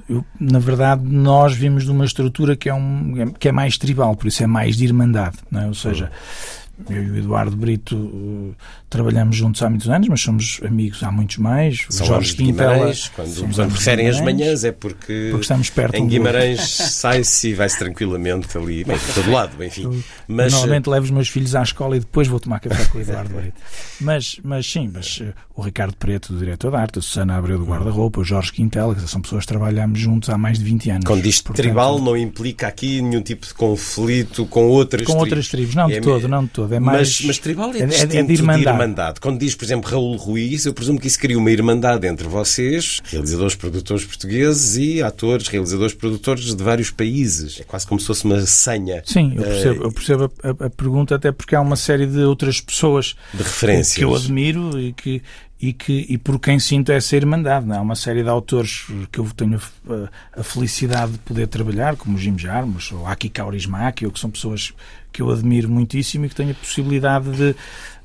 eu, 0.09 0.23
na 0.39 0.59
verdade, 0.59 1.03
nós 1.03 1.53
vimos 1.53 1.85
de 1.85 1.91
uma 1.91 2.05
estrutura 2.05 2.55
que 2.55 2.69
é, 2.69 2.73
um, 2.73 3.33
que 3.37 3.47
é 3.47 3.51
mais 3.51 3.77
tribal, 3.77 4.15
por 4.15 4.27
isso 4.27 4.43
é 4.43 4.47
mais 4.47 4.77
de 4.77 4.85
irmandade, 4.85 5.37
não 5.49 5.61
é? 5.61 5.67
ou 5.67 5.73
seja. 5.73 6.05
Uhum 6.05 6.64
eu 6.89 7.03
e 7.03 7.11
o 7.11 7.17
Eduardo 7.17 7.55
Brito 7.55 7.95
uh, 7.95 8.55
trabalhamos 8.89 9.35
juntos 9.35 9.61
há 9.61 9.69
muitos 9.69 9.89
anos, 9.89 10.07
mas 10.07 10.21
somos 10.21 10.59
amigos 10.65 11.01
há 11.03 11.11
muitos 11.11 11.37
mais. 11.37 11.85
São 11.89 12.05
Jorge 12.05 12.35
Quintela. 12.35 12.91
Quando, 13.15 13.55
quando 13.55 13.71
referem 13.71 14.07
as 14.07 14.19
manhãs 14.21 14.63
é 14.63 14.71
porque, 14.71 15.29
porque 15.31 15.41
estamos 15.41 15.69
perto 15.69 15.95
em 15.95 16.07
Guimarães 16.07 16.61
sai-se 16.61 17.49
e 17.49 17.53
vai-se 17.53 17.79
tranquilamente 17.79 18.57
ali, 18.57 18.83
bem, 18.83 18.97
de 18.97 19.13
todo 19.13 19.31
lado, 19.31 19.63
enfim. 19.63 20.03
Mas, 20.27 20.51
normalmente 20.51 20.89
levo 20.89 21.05
os 21.05 21.11
meus 21.11 21.29
filhos 21.29 21.55
à 21.55 21.63
escola 21.63 21.97
e 21.97 21.99
depois 21.99 22.27
vou 22.27 22.39
tomar 22.39 22.59
café 22.59 22.85
com 22.85 22.97
o 22.97 23.01
Eduardo 23.01 23.33
Brito. 23.35 23.61
Mas, 24.01 24.39
mas 24.43 24.69
sim, 24.69 24.89
mas 24.93 25.19
uh, 25.21 25.33
o 25.55 25.61
Ricardo 25.61 25.95
Preto, 25.95 26.33
do 26.33 26.39
diretor 26.39 26.71
de 26.71 26.77
arte, 26.77 26.99
a 26.99 27.01
Susana 27.01 27.37
Abreu 27.37 27.57
do 27.57 27.65
guarda-roupa, 27.65 28.19
o 28.19 28.23
Jorge 28.23 28.51
Quintela, 28.51 28.93
que 28.93 29.07
são 29.07 29.21
pessoas 29.21 29.43
que 29.43 29.47
trabalhamos 29.47 29.97
juntos 29.97 30.29
há 30.29 30.37
mais 30.37 30.59
de 30.59 30.65
20 30.65 30.89
anos. 30.89 31.05
Quando 31.05 31.21
diz 31.21 31.41
Portanto, 31.41 31.63
tribal, 31.63 32.01
não 32.01 32.17
implica 32.17 32.67
aqui 32.67 33.01
nenhum 33.01 33.21
tipo 33.21 33.47
de 33.47 33.53
conflito 33.53 34.45
com 34.47 34.67
outras 34.67 35.03
com 35.03 35.05
tribos. 35.05 35.13
Com 35.13 35.19
outras 35.19 35.47
tribos, 35.47 35.75
não 35.75 35.87
de 35.87 35.95
é, 35.95 36.01
todo, 36.01 36.27
não 36.27 36.43
de 36.43 36.49
todo. 36.49 36.73
É 36.73 36.79
mais, 36.79 37.19
mas, 37.19 37.27
mas 37.27 37.39
tribal 37.39 37.73
é, 37.73 37.79
é, 37.79 37.85
distinto 37.85 38.15
é 38.15 38.23
de, 38.23 38.33
irmandade. 38.33 38.63
de 38.63 38.69
irmandade. 38.69 39.19
Quando 39.21 39.39
diz, 39.39 39.55
por 39.55 39.63
exemplo, 39.63 39.89
Raul 39.89 40.17
Ruiz, 40.17 40.65
eu 40.65 40.73
presumo 40.73 40.99
que 40.99 41.07
isso 41.07 41.19
cria 41.19 41.37
uma 41.37 41.49
irmandade 41.49 42.05
entre 42.05 42.27
vocês, 42.27 43.01
realizadores, 43.05 43.55
produtores 43.55 44.03
portugueses 44.03 44.75
e 44.75 45.01
atores, 45.01 45.47
realizadores, 45.47 45.93
produtores 45.93 46.53
de 46.53 46.63
vários 46.63 46.91
países. 46.91 47.61
É 47.61 47.63
quase 47.63 47.87
como 47.87 47.99
se 47.99 48.07
fosse 48.07 48.25
uma 48.25 48.41
senha. 48.41 49.01
Sim, 49.05 49.33
eu 49.37 49.43
percebo, 49.43 49.79
uh, 49.79 49.83
eu 49.85 49.91
percebo 49.93 50.31
a, 50.43 50.65
a, 50.65 50.69
pergunta, 50.69 51.15
até 51.15 51.31
porque 51.31 51.55
há 51.55 51.61
uma 51.61 51.77
série 51.77 52.05
de 52.05 52.19
outras 52.19 52.59
pessoas 52.59 53.15
de 53.33 53.41
referências. 53.41 53.95
que 53.95 54.03
eu 54.03 54.13
admiro 54.13 54.77
e 54.77 54.91
que, 54.91 55.21
e, 55.59 55.71
que, 55.71 56.05
e 56.09 56.17
por 56.17 56.39
quem 56.39 56.59
sinto 56.59 56.91
essa 56.91 57.15
irmandade. 57.15 57.65
Não? 57.65 57.75
É? 57.75 57.77
Há 57.77 57.81
uma 57.81 57.95
série 57.95 58.23
de 58.23 58.29
autores 58.29 58.85
que 59.11 59.19
eu 59.19 59.27
tenho 59.35 59.59
a, 59.89 60.39
a 60.39 60.43
felicidade 60.43 61.13
de 61.13 61.17
poder 61.19 61.47
trabalhar, 61.47 61.95
como 61.95 62.17
o 62.17 62.19
Jim 62.19 62.37
Jarmus, 62.37 62.91
ou 62.91 63.07
Aki 63.07 63.29
Kaurismäki, 63.29 64.05
ou 64.05 64.11
que 64.11 64.19
são 64.19 64.29
pessoas 64.29 64.73
que 65.11 65.21
eu 65.21 65.31
admiro 65.31 65.69
muitíssimo 65.69 66.25
e 66.25 66.29
que 66.29 66.35
tenho 66.35 66.51
a 66.51 66.55
possibilidade 66.55 67.31
de, 67.31 67.55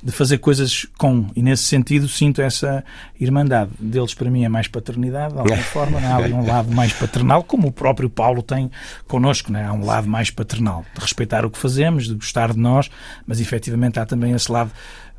de 0.00 0.12
fazer 0.12 0.38
coisas 0.38 0.86
com. 0.96 1.26
E 1.34 1.42
nesse 1.42 1.64
sentido 1.64 2.06
sinto 2.06 2.40
essa 2.40 2.84
irmandade. 3.18 3.72
Deles, 3.80 4.14
para 4.14 4.30
mim, 4.30 4.44
é 4.44 4.48
mais 4.48 4.68
paternidade, 4.68 5.34
de 5.34 5.40
alguma 5.40 5.56
forma. 5.64 6.00
Não? 6.00 6.08
Há 6.08 6.16
ali 6.18 6.32
um 6.32 6.46
lado 6.46 6.72
mais 6.72 6.92
paternal, 6.92 7.42
como 7.42 7.66
o 7.66 7.72
próprio 7.72 8.08
Paulo 8.08 8.42
tem 8.42 8.70
connosco. 9.08 9.50
Não? 9.50 9.58
É? 9.58 9.64
Há 9.64 9.72
um 9.72 9.84
lado 9.84 10.08
mais 10.08 10.30
paternal, 10.30 10.84
de 10.94 11.00
respeitar 11.00 11.44
o 11.44 11.50
que 11.50 11.58
fazemos, 11.58 12.06
de 12.06 12.14
gostar 12.14 12.52
de 12.52 12.60
nós, 12.60 12.88
mas 13.26 13.40
efetivamente 13.40 13.98
há 13.98 14.06
também 14.06 14.32
esse 14.32 14.50
lado 14.52 14.70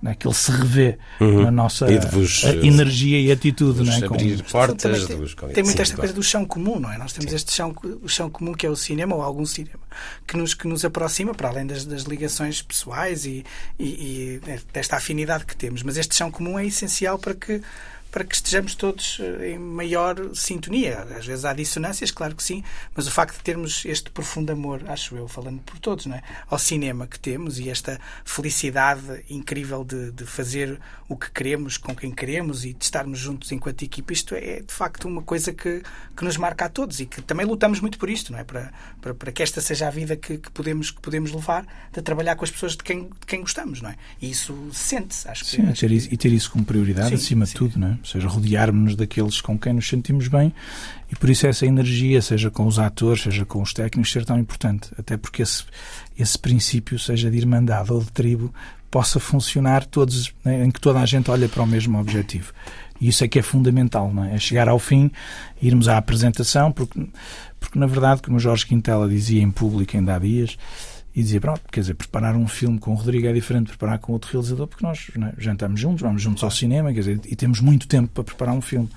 né, 0.02 0.16
que 0.16 0.28
ele 0.28 0.34
se 0.34 0.52
revê 0.52 0.98
uhum. 1.20 1.44
na 1.44 1.52
nossa 1.52 1.86
vos, 2.10 2.44
energia 2.44 3.20
e 3.20 3.32
atitude. 3.32 3.84
Não 3.84 3.94
é? 3.94 4.06
abrir 4.06 4.42
Com... 4.44 4.50
portas. 4.50 5.06
Tem, 5.06 5.18
dos... 5.18 5.36
tem 5.54 5.64
muito 5.64 5.82
esta 5.82 5.96
coisa 5.96 6.14
do 6.14 6.24
chão 6.24 6.46
comum, 6.46 6.80
não 6.80 6.92
é? 6.92 6.98
Nós 6.98 7.14
temos 7.14 7.30
Sim. 7.30 7.36
este 7.36 7.54
chão, 7.54 7.76
o 8.02 8.10
chão 8.10 8.30
comum 8.30 8.54
que 8.54 8.66
é 8.66 8.70
o 8.70 8.76
cinema, 8.76 9.16
ou 9.16 9.22
algum 9.22 9.46
cinema, 9.46 9.80
que 10.26 10.36
nos, 10.36 10.54
que 10.54 10.68
nos 10.68 10.84
aproxima, 10.84 11.34
para 11.34 11.50
além 11.50 11.68
das, 11.68 11.86
das 11.86 12.04
ligações 12.04 12.62
pessoais 12.62 13.26
e, 13.26 13.46
e, 13.78 13.86
e 13.86 14.42
desta 14.74 14.98
afinidade 14.98 15.46
que 15.46 15.56
temos. 15.56 15.84
Mas 15.84 15.98
este 15.98 16.16
chão 16.16 16.32
comum 16.32 16.58
é 16.58 16.66
essencial 16.66 17.20
para 17.20 17.36
que 17.36 17.62
para 18.12 18.26
que 18.26 18.36
estejamos 18.36 18.76
todos 18.76 19.20
eh, 19.20 19.52
em 19.52 19.58
maior 19.58 20.36
sintonia. 20.36 21.08
Às 21.18 21.26
vezes 21.26 21.46
há 21.46 21.54
dissonâncias, 21.54 22.12
claro 22.12 22.36
que 22.36 22.44
sim, 22.44 22.64
mas 22.96 23.08
o 23.08 23.12
facto 23.12 23.38
de 23.38 23.44
termos 23.44 23.86
este 23.86 24.12
profundo 24.12 24.52
amor, 24.52 24.84
acho 24.88 25.16
eu, 25.16 25.28
falando 25.28 25.62
por 25.62 25.80
todos, 25.80 26.06
não 26.06 26.16
é? 26.16 26.22
ao 26.50 26.60
cinema 26.60 27.08
que 27.08 27.20
temos 27.20 27.58
e 27.60 27.70
esta 27.70 28.00
felicidade 28.26 29.24
incrível 29.30 29.84
de, 29.84 30.12
de 30.12 30.26
fazer 30.26 30.80
o 31.08 31.16
que 31.16 31.32
queremos 31.32 31.78
com 31.78 31.96
quem 31.96 32.12
queremos 32.12 32.66
e 32.66 32.74
de 32.74 32.84
estarmos 32.84 33.20
juntos 33.20 33.52
enquanto 33.52 33.84
equipa, 33.84 34.14
isto 34.14 34.36
é 34.36 34.62
de 34.62 34.74
facto 34.74 35.08
uma 35.08 35.22
coisa 35.22 35.54
que, 35.54 35.82
que 36.16 36.24
nos 36.24 36.38
marca 36.38 36.66
a 36.66 36.70
todos 36.70 37.00
e 37.00 37.06
que 37.06 37.22
também 37.22 37.46
lutamos 37.46 37.80
muito 37.80 37.98
por 37.98 38.10
isto, 38.10 38.32
não 38.32 38.40
é? 38.40 38.44
Para, 38.44 38.72
para, 39.02 39.14
para 39.14 39.32
que 39.32 39.44
esta 39.44 39.62
seja 39.62 39.88
a 39.88 39.92
vida 39.92 40.16
que, 40.16 40.38
que, 40.38 40.52
podemos, 40.52 40.92
que 40.92 41.02
podemos 41.02 41.32
levar, 41.32 41.66
de 41.92 42.02
trabalhar 42.02 42.36
com 42.36 42.44
as 42.44 42.52
pessoas 42.52 42.74
de 42.74 42.84
quem, 42.84 43.04
de 43.04 43.26
quem 43.26 43.42
gostamos, 43.42 43.82
não 43.82 43.90
é? 43.90 43.96
E 44.22 44.30
isso 44.30 44.70
sente-se, 44.74 45.28
acho 45.28 45.44
que. 45.46 45.52
Sim, 45.52 45.68
acho 45.68 45.86
isso, 45.86 46.08
e 46.12 46.18
ter 46.18 46.32
isso 46.32 46.52
como 46.52 46.64
prioridade 46.64 47.10
sim, 47.10 47.16
acima 47.16 47.46
sim. 47.46 47.54
de 47.54 47.58
tudo, 47.58 47.80
não 47.80 47.88
é? 47.88 48.00
Ou 48.02 48.06
seja, 48.06 48.28
rodearmos-nos 48.28 48.96
daqueles 48.96 49.40
com 49.42 49.58
quem 49.58 49.74
nos 49.74 49.88
sentimos 49.88 50.28
bem 50.28 50.52
e 51.12 51.16
por 51.16 51.30
isso 51.30 51.46
essa 51.46 51.66
energia, 51.66 52.22
seja 52.22 52.50
com 52.50 52.66
os 52.66 52.80
atores, 52.80 53.24
seja 53.24 53.46
com 53.46 53.62
os 53.62 53.74
técnicos, 53.74 54.12
ser 54.12 54.26
tão 54.26 54.40
importante. 54.40 54.90
Até 54.98 55.18
porque 55.18 55.42
esse, 55.42 55.64
esse 56.18 56.40
princípio, 56.40 56.98
seja 56.98 57.30
de 57.30 57.38
irmandade 57.38 57.92
ou 57.92 58.00
de 58.00 58.12
tribo, 58.12 58.54
possa 58.90 59.20
funcionar 59.20 59.86
todos, 59.86 60.34
né, 60.44 60.64
em 60.66 60.72
que 60.72 60.80
toda 60.80 61.00
a 61.00 61.06
gente 61.06 61.30
olha 61.30 61.50
para 61.50 61.64
o 61.64 61.68
mesmo 61.68 62.00
objetivo. 62.00 62.54
E 63.00 63.10
isso 63.10 63.24
é 63.24 63.28
que 63.28 63.40
é 63.40 63.42
fundamental, 63.42 64.14
não 64.14 64.24
é? 64.24 64.36
é 64.36 64.38
chegar 64.38 64.70
ao 64.70 64.80
fim, 64.80 65.12
irmos 65.62 65.88
à 65.88 65.98
apresentação, 65.98 66.72
porque, 66.72 67.08
porque 67.60 67.80
na 67.80 67.88
verdade, 67.88 68.22
como 68.22 68.38
o 68.38 68.40
Jorge 68.40 68.66
Quintela 68.66 69.10
dizia 69.10 69.42
em 69.42 69.52
público 69.52 69.98
ainda 69.98 70.16
há 70.16 70.20
dias, 70.20 70.58
e 71.16 71.22
dizia, 71.22 71.42
pronto, 71.42 71.62
quer 71.72 71.82
dizer, 71.82 71.94
preparar 71.94 72.36
um 72.36 72.48
filme 72.48 72.80
com 72.80 72.92
o 72.92 72.96
Rodrigo 72.96 73.28
é 73.28 73.34
diferente 73.34 73.66
de 73.66 73.72
preparar 73.72 74.00
com 74.00 74.14
outro 74.14 74.32
realizador, 74.32 74.68
porque 74.68 74.86
nós 74.86 75.12
né, 75.16 75.34
jantamos 75.38 75.80
juntos, 75.80 76.02
vamos 76.02 76.22
juntos 76.22 76.44
ao 76.44 76.52
cinema, 76.52 76.94
quer 76.94 77.00
dizer, 77.00 77.22
e 77.26 77.36
temos 77.36 77.60
muito 77.60 77.88
tempo 77.88 78.10
para 78.10 78.24
preparar 78.24 78.56
um 78.56 78.62
filme 78.62 78.90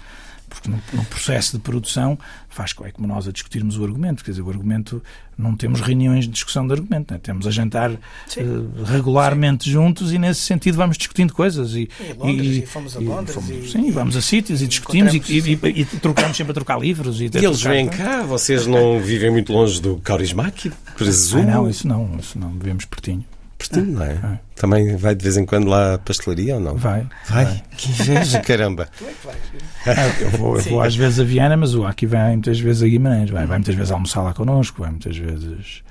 porque 0.54 0.70
no, 0.70 0.80
no, 0.92 1.04
processo 1.04 1.56
de 1.56 1.62
produção 1.62 2.18
faz 2.48 2.74
é 2.84 2.90
como 2.90 3.06
nós 3.06 3.26
a 3.28 3.32
discutirmos 3.32 3.78
o 3.78 3.84
argumento, 3.84 4.24
quer 4.24 4.30
dizer, 4.30 4.42
o 4.42 4.48
argumento 4.48 5.02
não 5.36 5.56
temos 5.56 5.80
reuniões 5.80 6.24
de 6.24 6.30
discussão 6.30 6.66
de 6.66 6.72
argumento, 6.72 7.12
né? 7.12 7.20
temos 7.22 7.46
a 7.46 7.50
jantar 7.50 7.90
uh, 7.90 8.84
regularmente 8.84 9.64
sim. 9.64 9.70
juntos 9.72 10.12
e 10.12 10.18
nesse 10.18 10.40
sentido 10.40 10.76
vamos 10.76 10.96
discutindo 10.96 11.32
coisas 11.32 11.74
e, 11.74 11.88
e, 12.00 12.12
Londres, 12.12 12.46
e, 12.46 12.58
e 12.60 12.66
fomos 12.66 12.96
a 12.96 13.00
Londres 13.00 13.34
fomos, 13.34 13.50
e, 13.50 13.68
sim, 13.70 13.90
vamos 13.90 14.16
a 14.16 14.22
sítios 14.22 14.62
e 14.62 14.66
discutimos 14.66 15.12
e, 15.14 15.84
trocamos 16.00 16.36
sempre 16.36 16.52
a 16.52 16.54
trocar 16.54 16.78
livros 16.78 17.20
e, 17.20 17.30
eles 17.34 17.62
vêm 17.62 17.88
cá, 17.88 18.22
vocês 18.22 18.66
não 18.66 19.00
vivem 19.00 19.30
muito 19.30 19.52
longe 19.52 19.80
do 19.80 19.96
Kaurismäki, 19.96 20.72
presumo? 20.96 21.48
Ah, 21.48 21.54
não, 21.54 21.68
isso 21.68 21.88
não, 21.88 22.16
isso 22.18 22.38
não, 22.38 22.50
vivemos 22.50 22.84
pertinho 22.84 23.24
pertinho, 23.68 23.98
não 23.98 24.04
é? 24.04 24.12
é? 24.12 24.40
Também 24.56 24.96
vai 24.96 25.14
de 25.14 25.22
vez 25.22 25.36
em 25.36 25.44
quando 25.44 25.68
lá 25.68 25.94
à 25.94 25.98
pastelaria 25.98 26.54
ou 26.54 26.60
não? 26.60 26.76
Vai. 26.76 27.06
Vai? 27.28 27.44
vai. 27.44 27.62
Que 27.76 27.90
inveja, 27.90 28.40
caramba. 28.42 28.88
Tu 28.96 29.04
é 29.04 29.12
que 29.12 29.26
vais. 29.26 30.20
eu 30.20 30.30
vou, 30.30 30.56
eu 30.56 30.62
vou 30.62 30.82
às 30.82 30.94
vezes 30.94 31.20
a 31.20 31.24
Viana, 31.24 31.56
mas 31.56 31.74
o 31.74 31.84
Aki 31.84 32.06
vai 32.06 32.32
muitas 32.32 32.58
vezes 32.58 32.82
a 32.82 32.86
Guimarães. 32.86 33.30
Vai, 33.30 33.46
vai 33.46 33.58
muitas 33.58 33.74
vezes 33.74 33.90
almoçar 33.90 34.22
lá 34.22 34.32
connosco, 34.32 34.82
vai 34.82 34.90
muitas 34.90 35.16
vezes. 35.16 35.82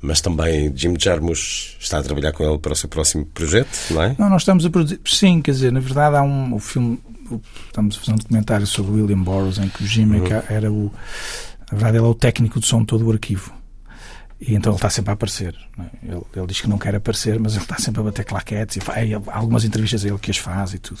Mas 0.00 0.20
também 0.20 0.72
Jim 0.76 0.94
Jarmusch 0.98 1.76
está 1.80 1.98
a 1.98 2.02
trabalhar 2.02 2.32
com 2.32 2.44
ele 2.44 2.58
para 2.58 2.72
o 2.72 2.76
seu 2.76 2.88
próximo 2.88 3.24
projeto, 3.26 3.76
não 3.90 4.02
é? 4.02 4.16
Não, 4.18 4.28
nós 4.28 4.42
estamos 4.42 4.64
a 4.64 4.70
produzir. 4.70 5.00
Sim, 5.04 5.40
quer 5.40 5.52
dizer, 5.52 5.72
na 5.72 5.80
verdade 5.80 6.16
há 6.16 6.22
um 6.22 6.54
o 6.54 6.58
filme. 6.58 7.00
Estamos 7.66 7.96
a 7.96 7.98
fazer 7.98 8.12
um 8.12 8.16
documentário 8.16 8.66
sobre 8.66 8.92
William 8.92 9.18
Burroughs 9.18 9.58
em 9.58 9.68
que 9.68 9.82
o 9.82 9.86
Jim 9.86 10.06
uhum. 10.06 10.26
era 10.48 10.70
o. 10.70 10.92
Na 11.70 11.78
verdade, 11.78 11.96
ele 11.98 12.06
é 12.06 12.08
o 12.08 12.14
técnico 12.14 12.60
de 12.60 12.66
som 12.66 12.80
de 12.80 12.86
todo 12.86 13.04
o 13.06 13.10
arquivo. 13.10 13.52
E 14.40 14.54
então 14.54 14.72
ele 14.72 14.76
está 14.76 14.90
sempre 14.90 15.10
a 15.10 15.14
aparecer. 15.14 15.54
É? 15.78 16.12
Ele, 16.12 16.22
ele, 16.34 16.46
diz 16.46 16.60
que 16.60 16.68
não 16.68 16.78
quer 16.78 16.94
aparecer, 16.94 17.38
mas 17.40 17.54
ele 17.54 17.62
está 17.62 17.78
sempre 17.78 18.00
a 18.00 18.04
bater 18.04 18.24
claquetes. 18.24 18.76
E 18.76 19.14
há 19.14 19.36
algumas 19.36 19.64
entrevistas 19.64 20.04
a 20.04 20.08
ele 20.08 20.18
que 20.18 20.30
as 20.30 20.36
faz 20.36 20.74
e 20.74 20.78
tudo. 20.78 21.00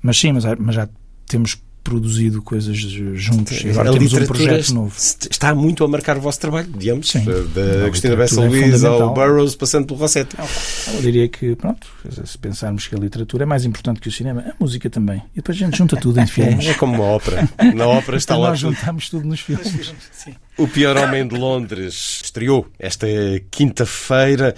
Mas 0.00 0.18
sim, 0.18 0.32
mas, 0.32 0.44
mas 0.58 0.74
já 0.74 0.88
temos 1.26 1.60
produzido 1.82 2.42
coisas 2.42 2.76
juntos. 2.76 3.62
E 3.64 3.70
agora 3.70 3.90
a 3.90 3.92
temos 3.92 4.12
um 4.12 4.26
projeto 4.26 4.74
novo. 4.74 4.94
Está 4.96 5.54
muito 5.54 5.84
a 5.84 5.88
marcar 5.88 6.16
o 6.16 6.20
vosso 6.20 6.40
trabalho, 6.40 6.68
digamos, 6.76 7.08
Sim. 7.08 7.24
da 7.24 7.88
Cristina 7.90 8.16
Bessa 8.16 8.42
é 8.42 8.48
Luís 8.48 8.84
ao 8.84 9.12
Burroughs, 9.12 9.54
passando 9.54 9.86
pelo 9.86 9.98
Rossetti. 9.98 10.36
Eu 10.94 11.00
diria 11.00 11.28
que, 11.28 11.54
pronto, 11.56 11.86
se 12.24 12.38
pensarmos 12.38 12.86
que 12.86 12.94
a 12.94 12.98
literatura 12.98 13.42
é 13.44 13.46
mais 13.46 13.64
importante 13.64 14.00
que 14.00 14.08
o 14.08 14.12
cinema, 14.12 14.42
a 14.42 14.54
música 14.58 14.88
também. 14.88 15.22
E 15.32 15.36
depois 15.36 15.56
a 15.56 15.64
gente 15.64 15.76
junta 15.76 15.96
tudo 15.96 16.20
em 16.20 16.26
filmes. 16.28 16.66
É 16.66 16.74
como 16.74 16.94
uma 16.94 17.04
ópera. 17.04 17.48
Na 17.74 17.86
ópera 17.86 18.16
está 18.16 18.34
então 18.34 18.42
lá. 18.42 18.50
Nós 18.50 18.58
juntamos 18.58 19.08
tudo 19.08 19.26
nos 19.26 19.40
filmes. 19.40 19.92
O 20.58 20.68
Pior 20.68 20.98
Homem 20.98 21.26
de 21.26 21.34
Londres 21.34 22.20
estreou 22.22 22.66
esta 22.78 23.06
quinta-feira 23.50 24.54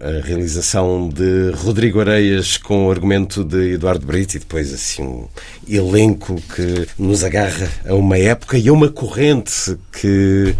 a 0.00 0.24
realização 0.24 1.08
de 1.08 1.50
Rodrigo 1.54 2.00
Areias 2.00 2.56
com 2.56 2.86
o 2.86 2.90
argumento 2.90 3.44
de 3.44 3.74
Eduardo 3.74 4.06
Brito 4.06 4.36
e 4.36 4.40
depois 4.40 4.72
assim 4.72 5.02
um 5.02 5.28
elenco 5.68 6.40
que 6.54 6.88
nos 6.98 7.22
agarra 7.22 7.70
a 7.86 7.94
uma 7.94 8.18
época 8.18 8.56
e 8.56 8.68
a 8.68 8.72
uma 8.72 8.88
corrente 8.88 9.76
que 9.92 10.56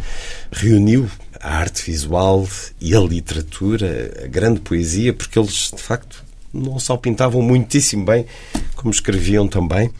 reuniu 0.50 1.10
a 1.40 1.56
arte 1.56 1.90
visual 1.90 2.46
e 2.80 2.94
a 2.94 3.00
literatura, 3.00 4.22
a 4.24 4.26
grande 4.28 4.60
poesia, 4.60 5.12
porque 5.12 5.38
eles 5.38 5.72
de 5.74 5.82
facto 5.82 6.22
não 6.52 6.78
só 6.78 6.96
pintavam 6.96 7.42
muitíssimo 7.42 8.04
bem, 8.04 8.26
como 8.76 8.92
escreviam 8.92 9.48
também. 9.48 9.90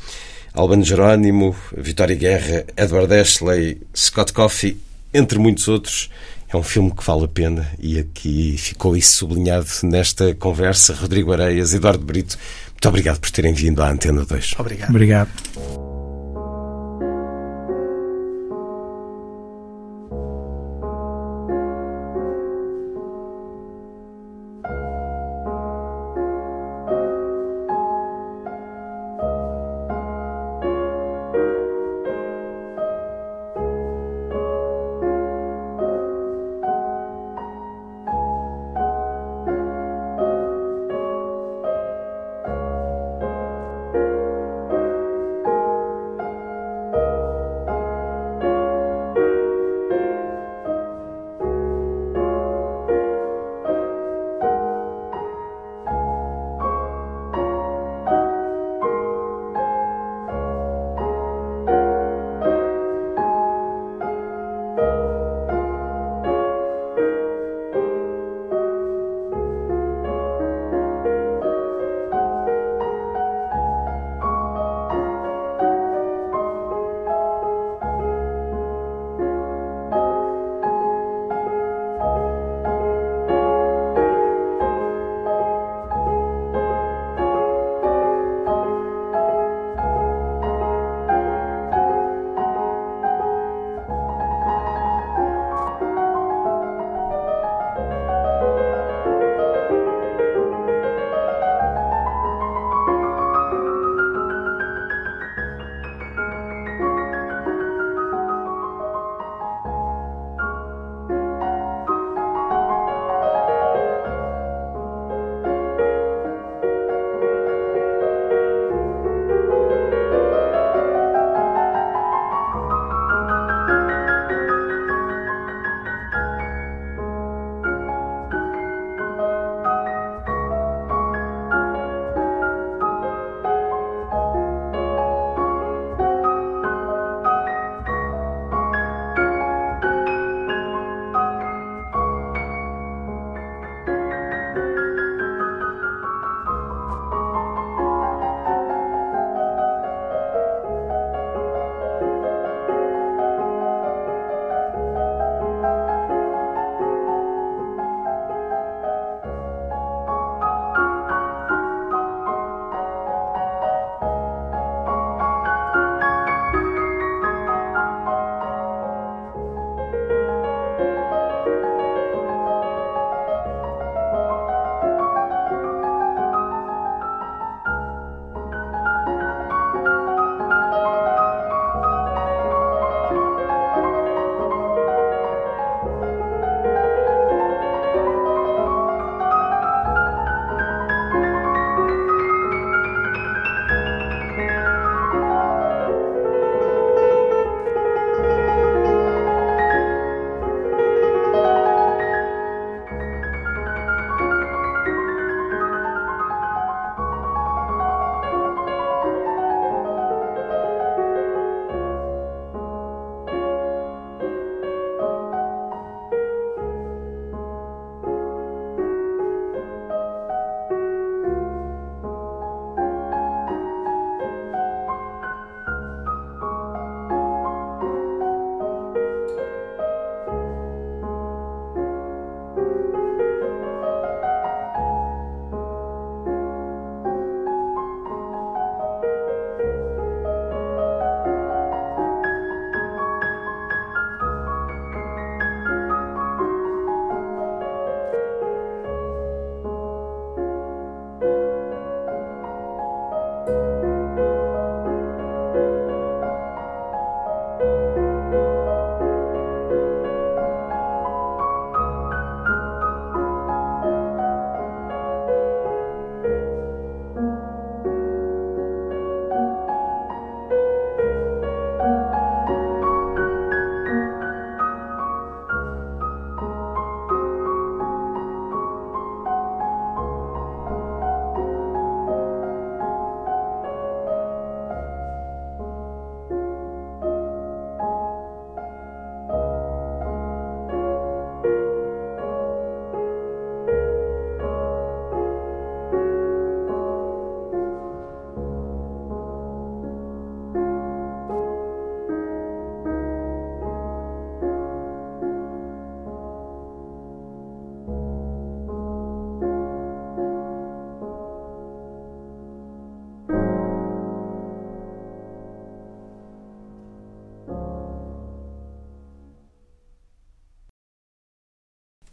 Albano 0.55 0.85
Jerónimo, 0.85 1.57
Vitória 1.77 2.15
Guerra, 2.15 2.65
Edward 2.77 3.13
Ashley, 3.15 3.81
Scott 3.97 4.33
Coffey, 4.33 4.77
entre 5.13 5.39
muitos 5.39 5.67
outros, 5.67 6.11
é 6.53 6.57
um 6.57 6.63
filme 6.63 6.91
que 6.91 7.05
vale 7.05 7.25
a 7.25 7.29
pena 7.29 7.71
e 7.79 7.99
aqui 7.99 8.57
ficou 8.59 8.97
isso 8.97 9.17
sublinhado 9.17 9.67
nesta 9.85 10.35
conversa. 10.35 10.95
Rodrigo 10.95 11.33
Areias, 11.33 11.73
Eduardo 11.73 12.05
Brito, 12.05 12.37
muito 12.73 12.89
obrigado 12.89 13.21
por 13.21 13.31
terem 13.31 13.55
vindo 13.55 13.83
à 13.83 13.91
Antena 13.91 14.25
2. 14.25 14.55
Obrigado. 14.59 14.91
Obrigado. 14.91 15.92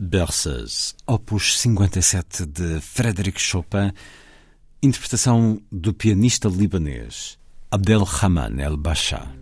Berceuse, 0.10 0.96
opus 1.06 1.60
57 1.60 2.44
de 2.48 2.82
Frédéric 2.82 3.40
Chopin, 3.40 3.92
interpretação 4.82 5.62
do 5.72 5.94
pianista 5.94 6.50
libanês 6.50 7.38
Abdelrahman 7.70 8.60
El-Basha. 8.60 9.39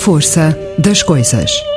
Força 0.00 0.56
das 0.78 1.02
coisas. 1.02 1.69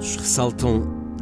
Elementos 0.00 0.16
ressaltam 0.16 0.80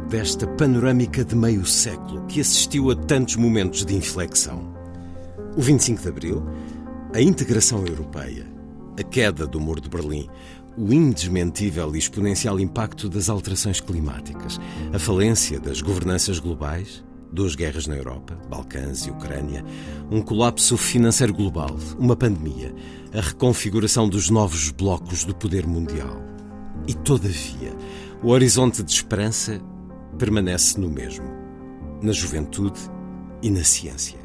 desta 0.09 0.47
panorâmica 0.47 1.25
de 1.25 1.35
meio 1.35 1.65
século 1.65 2.25
que 2.27 2.39
assistiu 2.39 2.89
a 2.89 2.95
tantos 2.95 3.35
momentos 3.35 3.85
de 3.85 3.93
inflexão. 3.93 4.73
O 5.57 5.61
25 5.61 6.01
de 6.01 6.07
Abril, 6.07 6.45
a 7.13 7.21
integração 7.21 7.85
europeia, 7.85 8.47
a 8.97 9.03
queda 9.03 9.45
do 9.45 9.59
Muro 9.59 9.81
de 9.81 9.89
Berlim, 9.89 10.29
o 10.77 10.93
indesmentível 10.93 11.93
e 11.93 11.99
exponencial 11.99 12.57
impacto 12.57 13.09
das 13.09 13.29
alterações 13.29 13.81
climáticas, 13.81 14.57
a 14.93 14.97
falência 14.99 15.59
das 15.59 15.81
governanças 15.81 16.39
globais, 16.39 17.03
duas 17.33 17.55
guerras 17.55 17.85
na 17.85 17.97
Europa, 17.97 18.39
Balcãs 18.49 19.05
e 19.05 19.11
Ucrânia, 19.11 19.63
um 20.09 20.21
colapso 20.21 20.77
financeiro 20.77 21.33
global, 21.33 21.75
uma 21.97 22.15
pandemia, 22.15 22.73
a 23.13 23.19
reconfiguração 23.19 24.07
dos 24.07 24.29
novos 24.29 24.71
blocos 24.71 25.25
do 25.25 25.35
poder 25.35 25.67
mundial. 25.67 26.29
E, 26.87 26.93
todavia, 26.93 27.75
o 28.21 28.29
horizonte 28.29 28.83
de 28.83 28.91
esperança 28.91 29.61
permanece 30.17 30.79
no 30.79 30.89
mesmo, 30.89 31.25
na 32.01 32.11
juventude 32.11 32.79
e 33.41 33.49
na 33.49 33.63
ciência. 33.63 34.19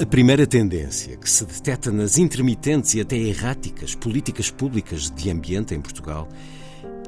A 0.00 0.04
primeira 0.04 0.46
tendência 0.46 1.16
que 1.16 1.28
se 1.28 1.44
detecta 1.44 1.90
nas 1.90 2.18
intermitentes 2.18 2.94
e 2.94 3.00
até 3.00 3.16
erráticas 3.16 3.94
políticas 3.94 4.50
públicas 4.50 5.10
de 5.10 5.30
ambiente 5.30 5.74
em 5.74 5.80
Portugal 5.80 6.28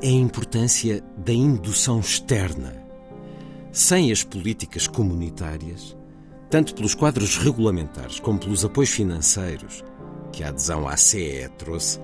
é 0.03 0.09
a 0.09 0.13
importância 0.13 1.05
da 1.19 1.33
indução 1.33 2.01
externa. 2.01 2.83
Sem 3.71 4.11
as 4.11 4.23
políticas 4.23 4.87
comunitárias, 4.87 5.97
tanto 6.49 6.75
pelos 6.75 6.95
quadros 6.95 7.37
regulamentares 7.37 8.21
como 8.21 8.39
pelos 8.39 8.65
apoios 8.65 8.91
financeiros 8.91 9.85
que 10.33 10.43
a 10.43 10.49
adesão 10.49 10.89
à 10.89 10.97
CE 10.97 11.49
trouxe, 11.59 12.01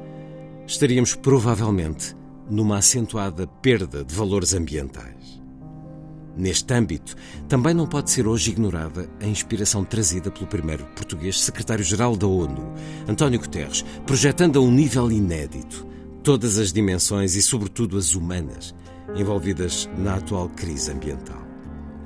estaríamos 0.67 1.15
provavelmente 1.15 2.15
numa 2.51 2.79
acentuada 2.79 3.47
perda 3.47 4.05
de 4.05 4.15
valores 4.15 4.53
ambientais. 4.53 5.41
Neste 6.37 6.73
âmbito, 6.73 7.17
também 7.49 7.75
não 7.75 7.87
pode 7.87 8.11
ser 8.11 8.27
hoje 8.27 8.51
ignorada 8.51 9.11
a 9.21 9.27
inspiração 9.27 9.85
trazida 9.85 10.31
pelo 10.31 10.47
primeiro 10.47 10.85
português 10.97 11.41
secretário-geral 11.41 12.17
da 12.17 12.27
ONU, 12.27 12.73
António 13.09 13.41
Guterres, 13.41 13.85
projetando 14.07 14.59
a 14.59 14.63
um 14.63 14.71
nível 14.71 15.11
inédito 15.11 15.87
todas 16.23 16.59
as 16.59 16.73
dimensões 16.73 17.35
e, 17.35 17.43
sobretudo, 17.43 17.99
as 17.99 18.15
humanas 18.15 18.75
envolvidas 19.15 19.89
na 19.99 20.17
atual 20.17 20.49
crise 20.49 20.91
ambiental. 20.91 21.41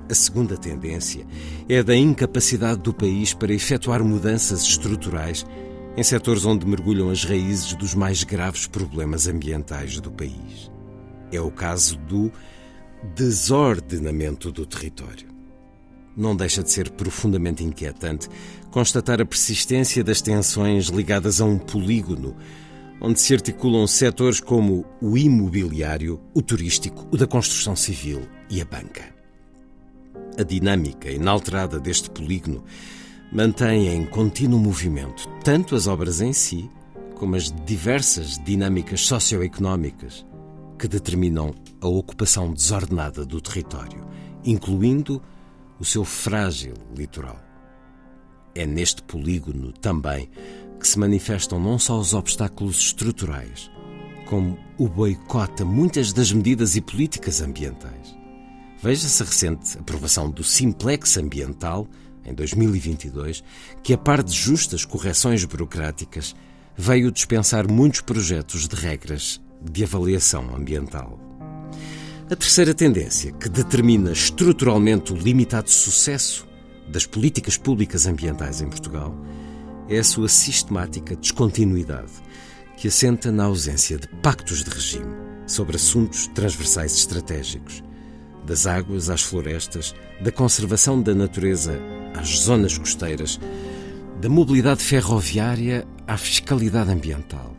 A 0.08 0.14
segunda 0.14 0.56
tendência 0.56 1.26
é 1.68 1.78
a 1.78 1.82
da 1.82 1.96
incapacidade 1.96 2.80
do 2.80 2.92
país 2.92 3.32
para 3.32 3.54
efetuar 3.54 4.04
mudanças 4.04 4.62
estruturais 4.62 5.46
em 5.96 6.02
setores 6.02 6.44
onde 6.44 6.66
mergulham 6.66 7.10
as 7.10 7.24
raízes 7.24 7.74
dos 7.74 7.94
mais 7.94 8.24
graves 8.24 8.66
problemas 8.66 9.28
ambientais 9.28 10.00
do 10.00 10.10
país. 10.10 10.70
É 11.30 11.40
o 11.40 11.50
caso 11.50 11.96
do 11.98 12.32
desordenamento 13.14 14.50
do 14.50 14.66
território. 14.66 15.28
Não 16.16 16.34
deixa 16.34 16.62
de 16.62 16.70
ser 16.70 16.90
profundamente 16.90 17.62
inquietante 17.62 18.28
constatar 18.70 19.20
a 19.20 19.26
persistência 19.26 20.02
das 20.02 20.20
tensões 20.20 20.86
ligadas 20.86 21.40
a 21.40 21.44
um 21.44 21.58
polígono 21.58 22.36
onde 23.00 23.20
se 23.20 23.34
articulam 23.34 23.86
setores 23.86 24.40
como 24.40 24.84
o 25.00 25.18
imobiliário, 25.18 26.20
o 26.32 26.40
turístico, 26.40 27.06
o 27.10 27.16
da 27.16 27.26
construção 27.26 27.76
civil 27.76 28.22
e 28.48 28.60
a 28.60 28.64
banca. 28.64 29.04
A 30.38 30.42
dinâmica 30.42 31.10
inalterada 31.10 31.78
deste 31.78 32.08
polígono 32.10 32.64
mantém 33.34 33.88
em 33.88 34.06
contínuo 34.06 34.60
movimento 34.60 35.28
tanto 35.42 35.74
as 35.74 35.88
obras 35.88 36.20
em 36.20 36.32
si, 36.32 36.70
como 37.16 37.34
as 37.34 37.50
diversas 37.66 38.38
dinâmicas 38.38 39.00
socioeconómicas 39.00 40.24
que 40.78 40.86
determinam 40.86 41.52
a 41.80 41.88
ocupação 41.88 42.52
desordenada 42.52 43.26
do 43.26 43.40
território, 43.40 44.06
incluindo 44.44 45.20
o 45.80 45.84
seu 45.84 46.04
frágil 46.04 46.74
litoral. 46.96 47.40
É 48.54 48.64
neste 48.64 49.02
polígono 49.02 49.72
também 49.72 50.30
que 50.78 50.86
se 50.86 50.98
manifestam 50.98 51.58
não 51.58 51.78
só 51.78 51.98
os 51.98 52.14
obstáculos 52.14 52.78
estruturais, 52.78 53.70
como 54.26 54.56
o 54.78 54.88
boicote 54.88 55.62
a 55.62 55.66
muitas 55.66 56.12
das 56.12 56.30
medidas 56.30 56.76
e 56.76 56.80
políticas 56.80 57.40
ambientais. 57.40 58.16
Veja-se 58.80 59.22
a 59.22 59.26
recente 59.26 59.78
aprovação 59.78 60.30
do 60.30 60.44
Simplex 60.44 61.16
Ambiental 61.16 61.88
em 62.24 62.34
2022, 62.34 63.42
que, 63.82 63.92
a 63.92 63.98
par 63.98 64.22
de 64.22 64.32
justas 64.32 64.84
correções 64.84 65.44
burocráticas, 65.44 66.34
veio 66.76 67.12
dispensar 67.12 67.70
muitos 67.70 68.00
projetos 68.00 68.66
de 68.66 68.74
regras 68.74 69.40
de 69.62 69.84
avaliação 69.84 70.54
ambiental. 70.54 71.18
A 72.30 72.36
terceira 72.36 72.74
tendência, 72.74 73.32
que 73.32 73.48
determina 73.48 74.10
estruturalmente 74.10 75.12
o 75.12 75.16
limitado 75.16 75.70
sucesso 75.70 76.46
das 76.88 77.06
políticas 77.06 77.56
públicas 77.56 78.06
ambientais 78.06 78.60
em 78.60 78.68
Portugal, 78.68 79.14
é 79.88 79.98
a 79.98 80.04
sua 80.04 80.28
sistemática 80.28 81.14
descontinuidade, 81.14 82.12
que 82.76 82.88
assenta 82.88 83.30
na 83.30 83.44
ausência 83.44 83.98
de 83.98 84.08
pactos 84.22 84.64
de 84.64 84.70
regime 84.70 85.14
sobre 85.46 85.76
assuntos 85.76 86.26
transversais 86.28 86.94
estratégicos, 86.94 87.82
das 88.46 88.66
águas 88.66 89.10
às 89.10 89.22
florestas, 89.22 89.94
da 90.20 90.32
conservação 90.32 91.00
da 91.00 91.14
natureza 91.14 91.78
às 92.14 92.40
zonas 92.40 92.78
costeiras, 92.78 93.38
da 94.20 94.28
mobilidade 94.28 94.82
ferroviária 94.82 95.86
à 96.06 96.16
fiscalidade 96.16 96.90
ambiental. 96.90 97.54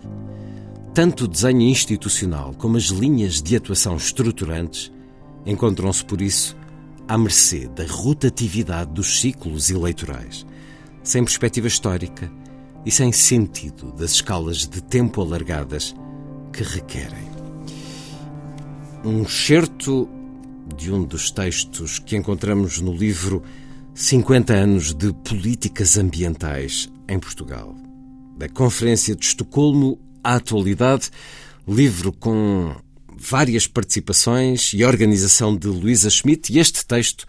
Tanto 0.94 1.26
o 1.26 1.28
desenho 1.28 1.62
institucional 1.62 2.54
como 2.58 2.78
as 2.78 2.86
linhas 2.86 3.42
de 3.42 3.56
atuação 3.56 3.98
estruturantes 3.98 4.92
encontram-se, 5.46 6.04
por 6.04 6.22
isso, 6.22 6.56
à 7.08 7.18
mercê 7.18 7.68
da 7.68 7.86
rotatividade 7.86 8.92
dos 8.92 9.20
ciclos 9.20 9.70
eleitorais, 9.70 10.46
sem 11.04 11.24
perspectiva 11.24 11.68
histórica 11.68 12.32
e 12.86 12.92
sem 12.92 13.12
sentido 13.12 13.92
das 13.92 14.12
escalas 14.12 14.68
de 14.68 14.82
tempo 14.82 15.22
alargadas 15.22 15.94
que 16.52 16.64
requerem. 16.64 17.30
Um 19.04 19.28
certo 19.28 20.10
de 20.76 20.92
um 20.92 21.04
dos 21.04 21.30
textos 21.30 22.00
que 22.00 22.16
encontramos 22.16 22.82
no 22.82 22.94
livro 22.94 23.44
50 23.98 24.54
anos 24.54 24.94
de 24.94 25.14
políticas 25.14 25.98
ambientais 25.98 26.90
em 27.08 27.18
Portugal. 27.18 27.74
Da 28.38 28.50
Conferência 28.50 29.16
de 29.16 29.26
Estocolmo 29.26 29.98
à 30.22 30.36
atualidade, 30.36 31.10
livro 31.66 32.12
com 32.12 32.76
várias 33.18 33.68
participações 33.68 34.74
e 34.74 34.84
organização 34.84 35.56
de 35.56 35.68
Luísa 35.68 36.10
Schmidt. 36.10 36.52
E 36.52 36.60
este 36.60 36.86
texto, 36.86 37.26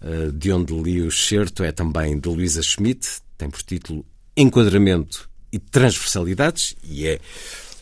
eh, 0.00 0.30
de 0.32 0.52
onde 0.52 0.72
li 0.72 1.02
o 1.02 1.08
excerto, 1.08 1.64
é 1.64 1.72
também 1.72 2.16
de 2.16 2.28
Luísa 2.28 2.62
Schmidt, 2.62 3.08
tem 3.36 3.50
por 3.50 3.64
título 3.64 4.06
Enquadramento 4.36 5.28
e 5.50 5.58
Transversalidades, 5.58 6.76
e 6.84 7.08
é 7.08 7.18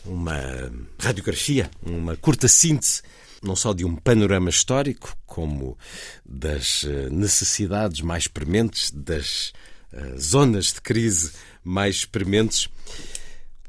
uma 0.03 0.71
radiografia, 0.99 1.69
uma 1.85 2.17
curta 2.17 2.47
síntese, 2.47 3.03
não 3.43 3.55
só 3.55 3.73
de 3.73 3.85
um 3.85 3.95
panorama 3.95 4.49
histórico, 4.49 5.15
como 5.25 5.77
das 6.25 6.85
eh, 6.85 7.09
necessidades 7.09 8.01
mais 8.01 8.27
prementes, 8.27 8.89
das 8.91 9.51
uh, 9.91 10.19
zonas 10.19 10.67
de 10.73 10.81
crise 10.81 11.31
mais 11.63 12.05
prementes. 12.05 12.69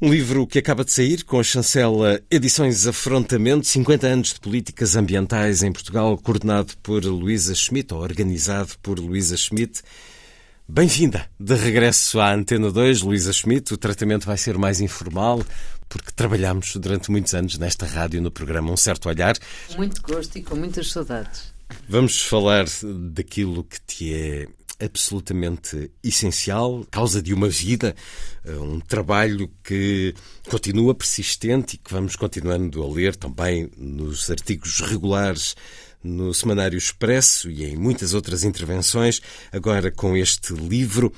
Um 0.00 0.10
livro 0.10 0.46
que 0.46 0.58
acaba 0.58 0.84
de 0.84 0.92
sair 0.92 1.24
com 1.24 1.38
a 1.38 1.44
chancela 1.44 2.20
Edições 2.30 2.86
Afrontamento, 2.86 3.66
50 3.66 4.06
anos 4.06 4.34
de 4.34 4.40
políticas 4.40 4.96
ambientais 4.96 5.62
em 5.62 5.72
Portugal, 5.72 6.18
coordenado 6.18 6.76
por 6.82 7.04
Luísa 7.04 7.54
Schmidt, 7.54 7.94
ou 7.94 8.00
organizado 8.00 8.72
por 8.82 8.98
Luísa 8.98 9.36
Schmidt. 9.36 9.82
Bem-vinda 10.68 11.28
de 11.38 11.54
regresso 11.54 12.18
à 12.20 12.32
Antena 12.32 12.70
2, 12.70 13.02
Luísa 13.02 13.32
Schmidt. 13.32 13.72
O 13.72 13.76
tratamento 13.76 14.26
vai 14.26 14.36
ser 14.36 14.58
mais 14.58 14.80
informal, 14.80 15.40
porque 15.94 16.10
trabalhámos 16.10 16.74
durante 16.74 17.08
muitos 17.08 17.34
anos 17.34 17.56
nesta 17.56 17.86
rádio, 17.86 18.20
no 18.20 18.28
programa 18.28 18.72
Um 18.72 18.76
Certo 18.76 19.08
Olhar. 19.08 19.36
Muito 19.76 20.02
gosto 20.02 20.36
e 20.36 20.42
com 20.42 20.56
muitas 20.56 20.90
saudades. 20.90 21.54
Vamos 21.88 22.20
falar 22.20 22.66
daquilo 23.12 23.62
que 23.62 23.80
te 23.80 24.12
é 24.12 24.48
absolutamente 24.84 25.92
essencial, 26.02 26.84
causa 26.90 27.22
de 27.22 27.32
uma 27.32 27.48
vida, 27.48 27.94
eh, 28.44 28.56
um 28.56 28.80
trabalho 28.80 29.48
que 29.62 30.12
continua 30.50 30.96
persistente 30.96 31.76
e 31.76 31.78
que 31.78 31.92
vamos 31.92 32.16
continuando 32.16 32.82
a 32.82 32.92
ler 32.92 33.14
também 33.14 33.70
nos 33.76 34.28
artigos 34.30 34.80
regulares 34.80 35.54
no 36.02 36.34
Semanário 36.34 36.76
Expresso 36.76 37.48
e 37.48 37.64
em 37.64 37.76
muitas 37.76 38.14
outras 38.14 38.42
intervenções, 38.42 39.22
agora 39.52 39.92
com 39.92 40.16
este 40.16 40.52
livro 40.52 41.12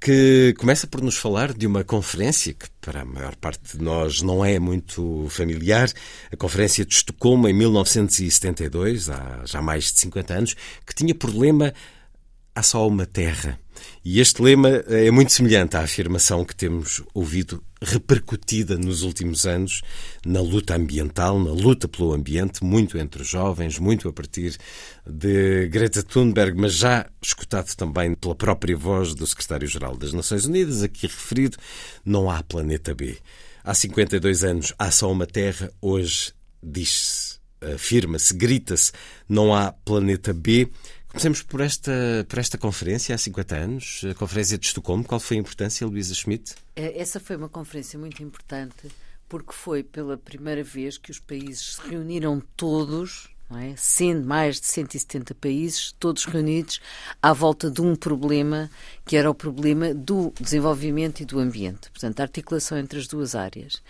que 0.00 0.54
começa 0.58 0.86
por 0.86 1.00
nos 1.00 1.16
falar 1.16 1.52
de 1.52 1.66
uma 1.66 1.82
conferência 1.82 2.52
que 2.52 2.68
para 2.80 3.02
a 3.02 3.04
maior 3.04 3.34
parte 3.36 3.76
de 3.76 3.82
nós 3.82 4.22
não 4.22 4.44
é 4.44 4.58
muito 4.58 5.26
familiar, 5.30 5.90
a 6.30 6.36
Conferência 6.36 6.84
de 6.84 6.94
Estocolmo 6.94 7.48
em 7.48 7.52
1972, 7.52 9.10
há 9.10 9.42
já 9.44 9.60
mais 9.60 9.92
de 9.92 10.00
50 10.00 10.34
anos, 10.34 10.56
que 10.86 10.94
tinha 10.94 11.14
por 11.14 11.34
lema 11.34 11.72
há 12.54 12.62
só 12.62 12.86
uma 12.86 13.06
terra. 13.06 13.58
E 14.04 14.20
este 14.20 14.40
lema 14.40 14.68
é 14.68 15.10
muito 15.10 15.32
semelhante 15.32 15.76
à 15.76 15.80
afirmação 15.80 16.44
que 16.44 16.54
temos 16.54 17.02
ouvido 17.12 17.62
repercutida 17.82 18.78
nos 18.78 19.02
últimos 19.02 19.46
anos 19.46 19.82
na 20.24 20.40
luta 20.40 20.74
ambiental, 20.74 21.38
na 21.38 21.50
luta 21.50 21.86
pelo 21.86 22.12
ambiente, 22.12 22.64
muito 22.64 22.96
entre 22.98 23.22
os 23.22 23.28
jovens, 23.28 23.78
muito 23.78 24.08
a 24.08 24.12
partir 24.12 24.56
de 25.06 25.68
Greta 25.68 26.02
Thunberg, 26.02 26.58
mas 26.58 26.74
já 26.74 27.06
escutado 27.20 27.74
também 27.74 28.14
pela 28.14 28.34
própria 28.34 28.76
voz 28.76 29.14
do 29.14 29.26
secretário-geral 29.26 29.96
das 29.96 30.12
Nações 30.12 30.46
Unidas, 30.46 30.82
aqui 30.82 31.06
referido, 31.06 31.56
não 32.04 32.30
há 32.30 32.42
planeta 32.42 32.94
B. 32.94 33.18
Há 33.62 33.74
52 33.74 34.44
anos 34.44 34.72
há 34.78 34.90
só 34.90 35.10
uma 35.10 35.26
Terra, 35.26 35.70
hoje 35.80 36.32
diz-se, 36.62 37.36
afirma-se, 37.74 38.34
grita-se, 38.34 38.92
não 39.28 39.54
há 39.54 39.72
planeta 39.72 40.32
B. 40.32 40.68
Comecemos 41.16 41.40
por 41.40 41.62
esta, 41.62 42.26
por 42.28 42.38
esta 42.38 42.58
conferência 42.58 43.14
há 43.14 43.16
50 43.16 43.56
anos, 43.56 44.02
a 44.04 44.12
Conferência 44.12 44.58
de 44.58 44.66
Estocolmo. 44.66 45.02
Qual 45.02 45.18
foi 45.18 45.38
a 45.38 45.40
importância, 45.40 45.86
Luísa 45.86 46.14
Schmidt? 46.14 46.54
É, 46.76 47.00
essa 47.00 47.18
foi 47.18 47.36
uma 47.36 47.48
conferência 47.48 47.98
muito 47.98 48.22
importante 48.22 48.88
porque 49.26 49.54
foi 49.54 49.82
pela 49.82 50.18
primeira 50.18 50.62
vez 50.62 50.98
que 50.98 51.10
os 51.10 51.18
países 51.18 51.76
se 51.76 51.88
reuniram 51.88 52.42
todos 52.54 53.30
é? 53.54 53.74
sendo 53.76 54.26
mais 54.26 54.60
de 54.60 54.66
170 54.66 55.34
países, 55.36 55.92
todos 56.00 56.24
reunidos 56.24 56.80
à 57.22 57.32
volta 57.32 57.70
de 57.70 57.80
um 57.80 57.94
problema 57.94 58.68
que 59.06 59.16
era 59.16 59.30
o 59.30 59.34
problema 59.34 59.94
do 59.94 60.32
desenvolvimento 60.40 61.20
e 61.20 61.24
do 61.24 61.38
ambiente, 61.38 61.88
portanto, 61.92 62.18
a 62.18 62.24
articulação 62.24 62.76
entre 62.76 62.98
as 62.98 63.06
duas 63.06 63.36
áreas. 63.36 63.80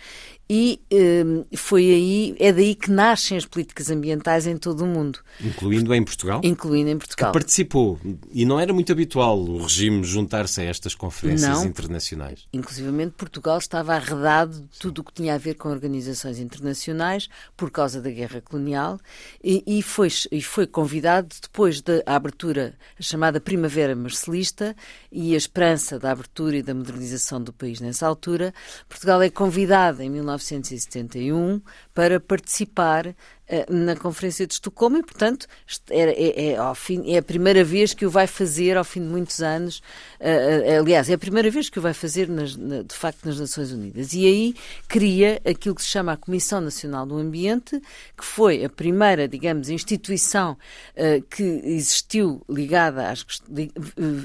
E 0.49 0.79
um, 1.25 1.43
foi 1.57 1.91
aí, 1.91 2.35
é 2.39 2.53
daí 2.53 2.73
que 2.73 2.89
nascem 2.89 3.37
as 3.37 3.45
políticas 3.45 3.89
ambientais 3.89 4.47
em 4.47 4.55
todo 4.55 4.85
o 4.85 4.87
mundo. 4.87 5.19
Incluindo 5.41 5.93
em 5.93 6.01
Portugal? 6.03 6.39
Incluindo 6.41 6.89
em 6.89 6.97
Portugal. 6.97 7.31
Que 7.31 7.39
participou. 7.39 7.99
E 8.31 8.45
não 8.45 8.57
era 8.57 8.71
muito 8.71 8.89
habitual 8.91 9.37
o 9.37 9.63
regime 9.63 10.05
juntar-se 10.05 10.61
a 10.61 10.63
estas 10.63 10.95
conferências 10.95 11.49
não. 11.49 11.65
internacionais. 11.65 12.47
Inclusivamente 12.53 13.15
Portugal 13.17 13.57
estava 13.57 13.95
arredado 13.95 14.61
de 14.61 14.79
tudo 14.79 14.99
o 14.99 15.03
que 15.03 15.13
tinha 15.13 15.33
a 15.33 15.37
ver 15.37 15.55
com 15.55 15.67
organizações 15.67 16.39
internacionais 16.39 17.27
por 17.57 17.69
causa 17.69 18.01
da 18.01 18.09
guerra 18.09 18.39
colonial 18.39 18.99
e, 19.43 19.63
e 19.67 19.81
foi, 19.81 20.07
e 20.31 20.41
foi 20.41 20.65
convidado 20.65 21.35
depois 21.41 21.81
da 21.81 22.01
abertura, 22.05 22.73
a 22.97 23.03
chamada 23.03 23.41
Primavera 23.41 23.95
Marcelista 23.95 24.73
e 25.11 25.33
a 25.33 25.37
esperança 25.37 25.97
da 25.97 26.11
abertura 26.11 26.57
e 26.57 26.63
da 26.63 26.73
modernização 26.73 27.41
do 27.41 27.53
país 27.53 27.79
nessa 27.79 28.07
altura. 28.07 28.53
Portugal 28.87 29.21
é 29.21 29.29
convidado 29.29 30.01
em 30.01 30.11
19 30.11 30.37
1971 30.37 31.61
para 31.93 32.19
participar 32.19 33.15
eh, 33.47 33.65
na 33.69 33.95
Conferência 33.95 34.45
de 34.45 34.53
Estocolmo 34.53 34.97
e, 34.97 35.03
portanto, 35.03 35.47
é, 35.89 36.01
é, 36.01 36.53
é, 36.53 36.75
fim, 36.75 37.13
é, 37.13 37.17
a 37.17 37.23
primeira 37.23 37.63
vez 37.63 37.93
que 37.93 38.05
o 38.05 38.09
vai 38.09 38.27
fazer 38.27 38.77
ao 38.77 38.83
fim 38.83 39.01
de 39.01 39.07
muitos 39.07 39.41
anos. 39.41 39.81
Uh, 40.19 40.79
aliás, 40.81 41.09
é 41.09 41.13
a 41.13 41.17
primeira 41.17 41.49
vez 41.51 41.69
que 41.69 41.77
o 41.77 41.81
vai 41.81 41.93
fazer, 41.93 42.27
nas, 42.27 42.55
na, 42.55 42.81
de 42.81 42.93
facto, 42.93 43.25
nas 43.25 43.39
Nações 43.39 43.71
Unidas. 43.71 44.13
E 44.13 44.25
aí 44.25 44.55
cria 44.87 45.41
aquilo 45.45 45.75
que 45.75 45.83
se 45.83 45.89
chama 45.89 46.13
a 46.13 46.17
Comissão 46.17 46.59
Nacional 46.59 47.05
do 47.05 47.17
Ambiente, 47.17 47.79
que 48.17 48.25
foi 48.25 48.65
a 48.65 48.69
primeira, 48.69 49.27
digamos, 49.27 49.69
instituição 49.69 50.57
uh, 50.95 51.21
que 51.29 51.43
existiu 51.43 52.41
ligada 52.49 53.09
às, 53.09 53.25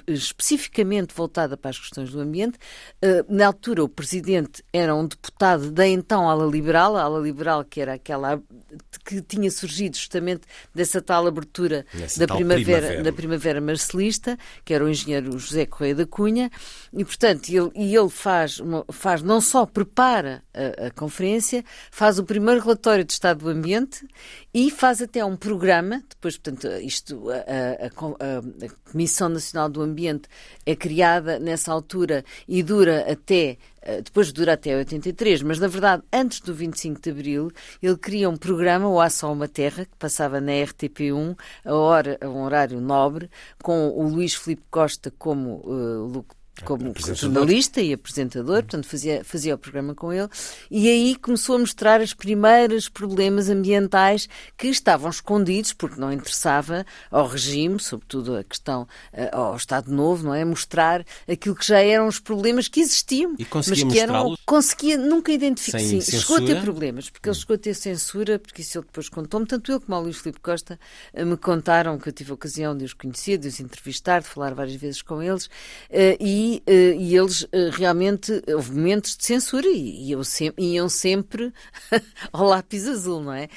especificamente 0.07 1.15
voltada 1.15 1.57
para 1.57 1.71
as 1.71 1.79
questões 1.79 2.11
do 2.11 2.21
ambiente. 2.21 2.59
na 3.29 3.47
altura, 3.47 3.85
o 3.85 3.89
presidente 3.89 4.65
era 4.73 4.95
um 4.95 5.07
deputado 5.07 5.71
da 5.71 5.87
então 5.87 6.29
ala 6.29 6.47
liberal, 6.47 6.97
a 6.97 7.03
ala 7.03 7.21
liberal 7.21 7.65
que 7.65 7.81
era 7.81 7.95
aquela 7.95 8.41
que 9.05 9.21
tinha 9.21 9.51
surgido 9.51 9.97
justamente 9.97 10.43
dessa 10.75 11.03
tal 11.03 11.27
abertura 11.27 11.85
da 12.17 12.27
tal 12.27 12.37
primavera, 12.37 12.65
primavera, 12.65 13.03
da 13.03 13.13
primavera 13.13 13.61
marcelista, 13.61 14.39
que 14.65 14.73
era 14.73 14.85
o 14.85 14.89
engenheiro 14.89 15.39
José 15.39 15.67
Correia 15.67 15.82
da 15.95 16.07
Cunha, 16.07 16.51
e 16.93 17.05
portanto 17.05 17.49
ele, 17.49 17.71
e 17.75 17.95
ele 17.95 18.09
faz, 18.09 18.61
faz 18.91 19.23
não 19.23 19.41
só 19.41 19.67
prepara 19.67 20.43
a, 20.55 20.87
a, 20.87 20.91
conferência, 20.91 21.65
faz 21.91 22.19
o 22.19 22.25
primeiro 22.25 22.61
relatório 22.61 23.05
de 23.05 23.13
estado 23.13 23.41
do 23.41 23.51
ambiente 23.51 24.07
e 24.55 24.71
faz 24.71 25.03
até 25.03 25.25
um 25.25 25.37
programa, 25.37 26.03
depois 26.09 26.37
portanto 26.37 26.69
isto 26.81 27.31
a, 27.31 27.37
a, 27.37 28.67
a 28.67 28.91
Comissão 28.91 29.29
Nacional 29.29 29.69
do 29.69 29.83
Ambiente 29.83 30.29
é 30.65 30.77
criada 30.77 31.39
nessa 31.39 31.73
altura 31.73 32.25
e 32.47 32.63
dura 32.63 33.11
até 33.11 33.59
depois 34.05 34.33
dura 34.33 34.53
até 34.55 34.77
83, 34.77 35.43
mas 35.43 35.59
na 35.59 35.67
verdade, 35.67 36.03
antes 36.13 36.41
do 36.41 36.55
25 36.55 37.01
de 37.01 37.11
Abril, 37.11 37.51
ele 37.83 37.97
cria 37.97 38.29
um 38.29 38.37
programa, 38.37 38.89
o 38.89 39.01
Há 39.01 39.11
Só 39.11 39.33
Uma 39.33 39.49
Terra, 39.49 39.85
que 39.85 39.97
passava 39.99 40.41
na 40.41 40.53
RTP1, 40.53 41.37
a, 41.65 41.75
hora, 41.75 42.19
a 42.21 42.29
um 42.29 42.43
horário 42.43 42.81
nobre, 42.81 43.31
com 43.63 43.89
o 43.89 44.09
Luís 44.09 44.35
Filipe 44.35 44.63
Costa 44.71 45.13
como 45.19 45.63
uh, 45.65 46.25
como 46.65 46.93
jornalista 47.15 47.81
e 47.81 47.93
apresentador, 47.93 48.63
portanto 48.63 48.87
fazia, 48.87 49.25
fazia 49.25 49.55
o 49.55 49.59
programa 49.59 49.95
com 49.95 50.13
ele, 50.13 50.29
e 50.71 50.89
aí 50.89 51.17
começou 51.17 51.57
a 51.57 51.59
mostrar 51.59 52.01
os 52.01 52.13
primeiros 52.13 52.89
problemas 52.89 53.49
ambientais 53.49 54.29
que 54.57 54.69
estavam 54.69 55.11
escondidos, 55.11 55.73
porque 55.73 55.99
não 55.99 56.13
interessava 56.13 56.85
ao 57.11 57.27
regime, 57.27 57.81
sobretudo 57.81 58.37
a 58.37 58.45
questão 58.45 58.83
uh, 59.13 59.37
ao 59.37 59.57
Estado 59.57 59.91
Novo, 59.91 60.25
não 60.25 60.35
é? 60.35 60.45
Mostrar 60.45 61.05
aquilo 61.29 61.57
que 61.57 61.67
já 61.67 61.81
eram 61.81 62.07
os 62.07 62.21
problemas 62.21 62.69
que 62.69 62.81
existiam, 62.81 63.35
e 63.39 63.47
mas 63.53 63.83
que 63.83 63.99
eram. 63.99 64.37
Conseguia 64.45 64.99
nunca 64.99 65.33
identificar. 65.33 65.79
Sim, 65.79 66.01
chegou 66.01 66.37
a 66.37 66.41
ter 66.43 66.61
problemas, 66.61 67.09
porque 67.09 67.29
ele 67.29 67.37
hum. 67.37 67.41
chegou 67.41 67.55
a 67.55 67.59
ter 67.59 67.75
censura, 67.75 68.39
porque 68.39 68.61
isso 68.61 68.79
ele 68.79 68.87
depois 68.87 69.09
contou-me, 69.09 69.47
tanto 69.47 69.73
ele 69.73 69.81
como 69.81 69.99
o 69.99 70.03
Luís 70.03 70.19
Filipe 70.19 70.41
Costa 70.41 70.79
uh, 71.15 71.27
me 71.27 71.37
contaram 71.37 71.99
que 71.99 72.09
eu 72.09 72.13
tive 72.13 72.31
a 72.31 72.35
ocasião 72.35 72.77
de 72.77 72.85
os 72.85 72.93
conhecer, 72.93 73.39
de 73.39 73.49
os 73.49 73.59
entrevistar, 73.59 74.21
de 74.21 74.29
falar 74.29 74.55
várias 74.55 74.77
vezes 74.77 75.01
com 75.01 75.23
eles, 75.23 75.47
uh, 75.47 75.51
e 76.21 76.42
e, 76.43 76.63
uh, 76.67 77.01
e 77.01 77.17
eles 77.17 77.43
uh, 77.43 77.71
realmente, 77.73 78.43
houve 78.49 78.73
momentos 78.73 79.17
de 79.17 79.25
censura 79.25 79.69
e, 79.69 80.13
e 80.59 80.75
iam 80.75 80.89
sempre 80.89 81.53
ao 82.33 82.47
lápis 82.47 82.89
azul, 82.89 83.23
não 83.23 83.33
é? 83.33 83.49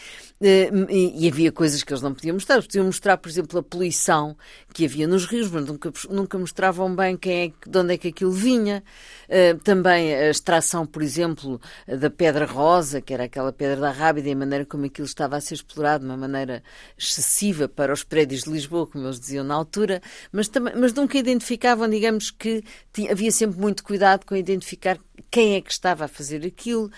Uh, 0.46 0.92
e, 0.92 1.28
havia 1.28 1.52
coisas 1.52 1.82
que 1.82 1.92
eles 1.92 2.04
não 2.04 2.14
podiam 2.14 2.36
mostrar. 2.36 2.58
Eles 2.58 2.68
podiam 2.68 2.86
mostrar, 2.86 3.18
por 3.18 3.28
exemplo, 3.30 3.58
a 3.58 3.64
poluição 3.64 4.38
que 4.72 4.86
havia 4.86 5.08
nos 5.08 5.26
rios, 5.26 5.50
mas 5.50 5.66
nunca, 5.66 5.92
nunca 6.08 6.38
mostravam 6.38 6.96
bem 6.96 7.18
quem 7.18 7.56
é, 7.66 7.70
de 7.70 7.78
onde 7.80 7.96
é 7.96 7.98
que 7.98 8.10
aquilo 8.10 8.32
vinha. 8.32 8.84
Uh, 9.28 9.58
também 9.64 10.14
a 10.14 10.30
extração, 10.30 10.86
por 10.86 11.02
exemplo, 11.02 11.60
da 11.88 12.12
pedra 12.12 12.46
rosa, 12.46 13.02
que 13.02 13.12
era 13.12 13.24
aquela 13.24 13.52
pedra 13.52 13.78
da 13.78 13.90
Rábida, 13.90 14.30
e 14.30 14.34
a 14.34 14.36
maneira 14.36 14.66
como 14.66 14.86
aquilo 14.86 15.08
estava 15.08 15.36
a 15.36 15.42
ser 15.42 15.56
explorado 15.56 16.04
de 16.04 16.12
uma 16.12 16.18
maneira 16.18 16.62
excessiva 16.96 17.68
para 17.68 17.92
os 17.92 18.04
prédios 18.04 18.44
de 18.44 18.52
Lisboa, 18.52 18.86
como 18.86 19.08
eles 19.08 19.20
diziam 19.20 19.44
na 19.44 19.56
altura, 19.56 20.00
mas, 20.32 20.48
também, 20.48 20.76
mas 20.76 20.94
nunca 20.94 21.18
identificavam, 21.18 21.90
digamos 21.90 22.30
que 22.30 22.64
tinha, 22.94 23.12
havia 23.12 23.32
sempre 23.32 23.60
muito 23.60 23.84
cuidado 23.84 24.26
com 24.28 24.36
identificar 24.36 25.00
quem 25.30 25.56
é 25.56 25.62
que 25.62 25.72
estava 25.72 26.06
a 26.06 26.08
fazer 26.08 26.46
aquilo, 26.46 26.92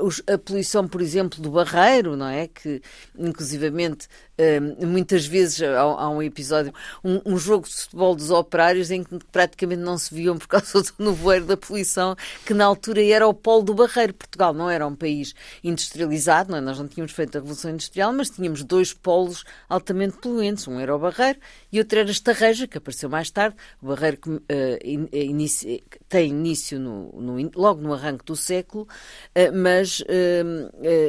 os, 0.00 0.22
a 0.26 0.36
poluição, 0.38 0.86
por 0.86 1.00
exemplo, 1.00 1.40
do 1.40 1.50
barreiro, 1.50 2.16
não 2.16 2.28
é? 2.28 2.48
Que, 2.48 2.82
inclusivamente, 3.18 4.08
uh, 4.38 4.86
muitas 4.86 5.26
vezes 5.26 5.60
há, 5.62 6.08
um 6.08 6.22
episódio, 6.22 6.72
um, 7.04 7.36
jogo 7.36 7.66
de 7.66 7.74
futebol 7.74 8.14
dos 8.14 8.30
operários 8.30 8.90
em 8.90 9.02
que 9.02 9.18
praticamente 9.32 9.82
não 9.82 9.98
se 9.98 10.14
viam 10.14 10.38
por 10.38 10.46
causa 10.46 10.82
do 10.82 10.92
nevoeiro 10.98 11.44
da 11.44 11.56
poluição, 11.56 12.16
que 12.46 12.54
na 12.54 12.64
altura 12.64 13.04
era 13.04 13.26
o 13.26 13.34
polo 13.34 13.62
do 13.62 13.74
barreiro. 13.74 14.14
Portugal 14.14 14.52
não 14.52 14.70
era 14.70 14.86
um 14.86 14.94
país 14.94 15.34
industrializado, 15.62 16.50
não 16.50 16.58
é? 16.58 16.60
nós 16.60 16.78
não 16.78 16.88
tínhamos 16.88 17.12
feito 17.12 17.36
a 17.36 17.40
Revolução 17.40 17.70
Industrial, 17.70 18.12
mas 18.12 18.30
tínhamos 18.30 18.62
dois 18.62 18.92
polos 18.92 19.44
altamente 19.68 20.18
poluentes. 20.18 20.66
Um 20.68 20.78
era 20.78 20.94
o 20.94 20.98
barreiro 20.98 21.38
e 21.72 21.78
outro 21.78 21.98
era 21.98 22.08
a 22.08 22.12
Estarreja, 22.12 22.66
que 22.66 22.78
apareceu 22.78 23.08
mais 23.08 23.30
tarde. 23.30 23.56
O 23.82 23.86
barreiro 23.88 24.16
que 24.18 24.30
uh, 24.30 24.42
in, 24.84 25.08
inicia, 25.12 25.80
tem 26.08 26.30
início 26.30 26.78
no, 26.78 27.12
no, 27.20 27.50
logo 27.58 27.82
no 27.82 27.92
arranque 27.92 28.24
do 28.24 28.36
século, 28.36 28.84
uh, 28.84 29.56
mas 29.56 30.00
uh, 30.00 30.04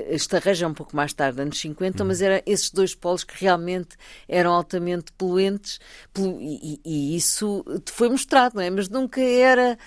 Estarreja 0.09 0.65
é 0.65 0.67
um 0.67 0.73
pouco 0.73 0.95
mais 0.95 1.13
tarde, 1.13 1.41
anos 1.41 1.59
50, 1.59 2.03
mas 2.03 2.21
eram 2.21 2.41
esses 2.45 2.71
dois 2.71 2.95
polos 2.95 3.23
que 3.23 3.39
realmente 3.39 3.95
eram 4.27 4.51
altamente 4.51 5.11
poluentes 5.13 5.79
e, 6.17 6.81
e, 6.83 7.15
isso 7.15 7.63
foi 7.85 8.09
mostrado, 8.09 8.55
não 8.55 8.63
é? 8.63 8.69
Mas 8.69 8.89
nunca 8.89 9.21
era 9.21 9.77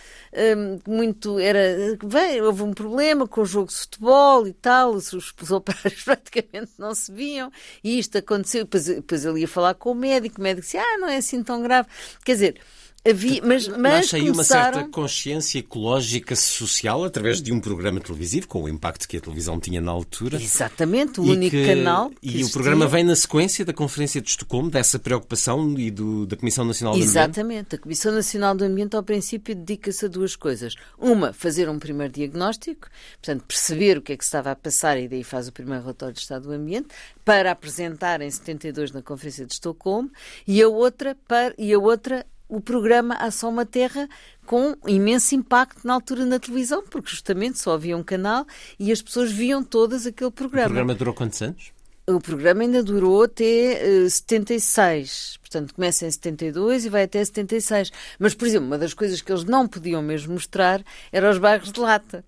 muito. 0.86 1.38
Era, 1.38 1.96
bem, 2.04 2.40
houve 2.40 2.62
um 2.62 2.72
problema 2.72 3.26
com 3.26 3.42
o 3.42 3.46
jogo 3.46 3.68
de 3.68 3.76
futebol 3.76 4.46
e 4.46 4.52
tal, 4.52 4.92
os, 4.92 5.12
os 5.12 5.50
operários 5.50 6.02
praticamente 6.04 6.72
não 6.78 6.94
se 6.94 7.12
viam 7.12 7.50
e 7.82 7.98
isto 7.98 8.18
aconteceu. 8.18 8.64
Depois, 8.64 8.86
depois 8.86 9.24
ele 9.24 9.40
ia 9.40 9.48
falar 9.48 9.74
com 9.74 9.90
o 9.90 9.94
médico, 9.94 10.38
o 10.38 10.42
médico 10.42 10.62
disse: 10.62 10.78
Ah, 10.78 10.98
não 10.98 11.08
é 11.08 11.16
assim 11.16 11.42
tão 11.42 11.62
grave. 11.62 11.88
Quer 12.24 12.32
dizer, 12.32 12.60
Havia, 13.04 13.42
mas, 13.44 13.66
mas 13.66 14.14
aí 14.14 14.28
começaram... 14.28 14.32
uma 14.32 14.44
certa 14.44 14.88
consciência 14.88 15.58
ecológica 15.58 16.36
social 16.36 17.02
através 17.02 17.42
de 17.42 17.52
um 17.52 17.58
programa 17.58 17.98
televisivo, 18.00 18.46
com 18.46 18.62
o 18.62 18.68
impacto 18.68 19.08
que 19.08 19.16
a 19.16 19.20
televisão 19.20 19.58
tinha 19.58 19.80
na 19.80 19.90
altura. 19.90 20.40
Exatamente, 20.40 21.18
o 21.18 21.24
único 21.24 21.50
que, 21.50 21.66
canal. 21.66 22.10
Que 22.10 22.16
e 22.22 22.28
existia. 22.28 22.46
o 22.46 22.50
programa 22.52 22.86
vem 22.86 23.02
na 23.02 23.16
sequência 23.16 23.64
da 23.64 23.72
Conferência 23.72 24.20
de 24.20 24.30
Estocolmo, 24.30 24.70
dessa 24.70 25.00
preocupação 25.00 25.76
e 25.76 25.90
do, 25.90 26.26
da 26.26 26.36
Comissão 26.36 26.64
Nacional 26.64 26.94
do 26.94 27.00
Exatamente. 27.00 27.40
Ambiente. 27.40 27.42
Exatamente, 27.42 27.74
a 27.74 27.78
Comissão 27.78 28.12
Nacional 28.12 28.54
do 28.54 28.64
Ambiente, 28.64 28.94
ao 28.94 29.02
princípio, 29.02 29.56
dedica-se 29.56 30.04
a 30.04 30.08
duas 30.08 30.36
coisas. 30.36 30.76
Uma, 30.96 31.32
fazer 31.32 31.68
um 31.68 31.80
primeiro 31.80 32.12
diagnóstico, 32.12 32.88
portanto, 33.20 33.44
perceber 33.48 33.98
o 33.98 34.02
que 34.02 34.12
é 34.12 34.16
que 34.16 34.22
estava 34.22 34.52
a 34.52 34.56
passar 34.56 34.96
e 34.96 35.08
daí 35.08 35.24
faz 35.24 35.48
o 35.48 35.52
primeiro 35.52 35.82
relatório 35.82 36.14
de 36.14 36.20
Estado 36.20 36.44
do 36.44 36.52
Ambiente, 36.52 36.86
para 37.24 37.50
apresentar 37.50 38.20
em 38.20 38.30
72 38.30 38.92
na 38.92 39.02
Conferência 39.02 39.44
de 39.44 39.54
Estocolmo, 39.54 40.08
e 40.46 40.62
a 40.62 40.68
outra, 40.68 41.16
para, 41.26 41.52
e 41.58 41.72
a 41.72 41.78
outra 41.80 42.24
o 42.52 42.60
programa 42.60 43.14
Ação 43.14 43.48
Uma 43.48 43.64
Terra 43.64 44.06
com 44.44 44.76
imenso 44.86 45.34
impacto 45.34 45.86
na 45.86 45.94
altura 45.94 46.26
na 46.26 46.38
televisão, 46.38 46.82
porque 46.82 47.10
justamente 47.10 47.58
só 47.58 47.72
havia 47.72 47.96
um 47.96 48.02
canal 48.02 48.46
e 48.78 48.92
as 48.92 49.00
pessoas 49.00 49.32
viam 49.32 49.64
todas 49.64 50.06
aquele 50.06 50.30
programa. 50.30 50.66
O 50.66 50.68
programa 50.68 50.94
durou 50.94 51.14
quantos 51.14 51.40
anos? 51.40 51.72
O 52.06 52.20
programa 52.20 52.60
ainda 52.60 52.82
durou 52.82 53.22
até 53.22 54.04
uh, 54.04 54.10
76. 54.10 55.38
Portanto, 55.40 55.72
começa 55.72 56.04
em 56.04 56.10
72 56.10 56.84
e 56.84 56.88
vai 56.90 57.04
até 57.04 57.24
76. 57.24 57.90
Mas, 58.18 58.34
por 58.34 58.46
exemplo, 58.46 58.66
uma 58.66 58.76
das 58.76 58.92
coisas 58.92 59.22
que 59.22 59.32
eles 59.32 59.44
não 59.44 59.66
podiam 59.66 60.02
mesmo 60.02 60.34
mostrar 60.34 60.84
era 61.10 61.30
os 61.30 61.38
bairros 61.38 61.72
de 61.72 61.80
lata. 61.80 62.22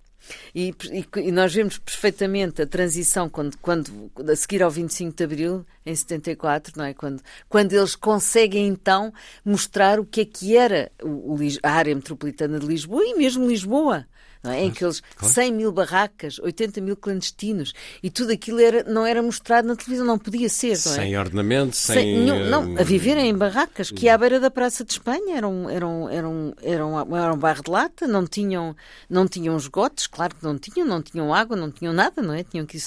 E, 0.53 0.73
e, 0.91 1.05
e, 1.19 1.31
nós 1.31 1.53
vemos 1.53 1.77
perfeitamente 1.77 2.61
a 2.61 2.67
transição 2.67 3.29
quando, 3.29 3.57
quando, 3.59 4.11
a 4.29 4.35
seguir 4.35 4.63
ao 4.63 4.71
25 4.71 5.15
de 5.15 5.23
Abril, 5.23 5.65
em 5.85 5.95
74, 5.95 6.73
não 6.77 6.85
é? 6.85 6.93
Quando, 6.93 7.21
quando 7.47 7.73
eles 7.73 7.95
conseguem 7.95 8.67
então 8.67 9.13
mostrar 9.43 9.99
o 9.99 10.05
que 10.05 10.21
é 10.21 10.25
que 10.25 10.57
era 10.57 10.91
o, 11.01 11.35
o, 11.35 11.37
a 11.61 11.71
área 11.71 11.93
metropolitana 11.93 12.59
de 12.59 12.65
Lisboa 12.65 13.03
e 13.03 13.15
mesmo 13.15 13.47
Lisboa 13.47 14.07
não 14.45 14.51
é? 14.51 14.55
Claro, 14.55 14.67
em 14.67 14.71
que 14.71 14.85
eles 14.85 15.01
claro. 15.15 15.33
100 15.33 15.51
mil 15.51 15.71
barracas, 15.71 16.39
80 16.39 16.81
mil 16.81 16.95
clandestinos 16.95 17.73
e 18.01 18.09
tudo 18.09 18.31
aquilo 18.31 18.59
era, 18.59 18.83
não 18.83 19.05
era 19.05 19.21
mostrado 19.21 19.67
na 19.67 19.75
televisão, 19.75 20.05
não 20.05 20.17
podia 20.17 20.47
ser. 20.47 20.69
Não 20.85 20.93
é? 20.93 20.95
Sem 20.95 21.17
ordenamento, 21.17 21.75
sem. 21.75 21.95
sem 21.95 22.19
nenhum, 22.19 22.49
não, 22.49 22.79
a 22.79 22.83
viverem 22.83 23.29
em 23.29 23.35
barracas, 23.35 23.91
que 23.91 24.07
à 24.07 24.17
beira 24.17 24.39
da 24.39 24.51
Praça 24.51 24.85
de 24.85 24.91
Espanha 24.93 25.35
eram, 25.35 25.69
eram, 25.69 26.09
eram, 26.09 26.53
eram, 26.61 27.15
eram 27.15 27.33
um 27.33 27.37
bairro 27.37 27.63
de 27.63 27.71
lata, 27.71 28.07
não 28.07 28.25
tinham, 28.25 28.75
não 29.09 29.27
tinham 29.27 29.57
esgotos, 29.57 30.07
claro 30.07 30.35
que 30.35 30.43
não 30.43 30.57
tinham, 30.57 30.87
não 30.87 31.01
tinham 31.01 31.33
água, 31.33 31.55
não 31.55 31.71
tinham 31.71 31.93
nada, 31.93 32.21
não 32.21 32.33
é? 32.33 32.43
Tinham 32.43 32.65
que 32.65 32.77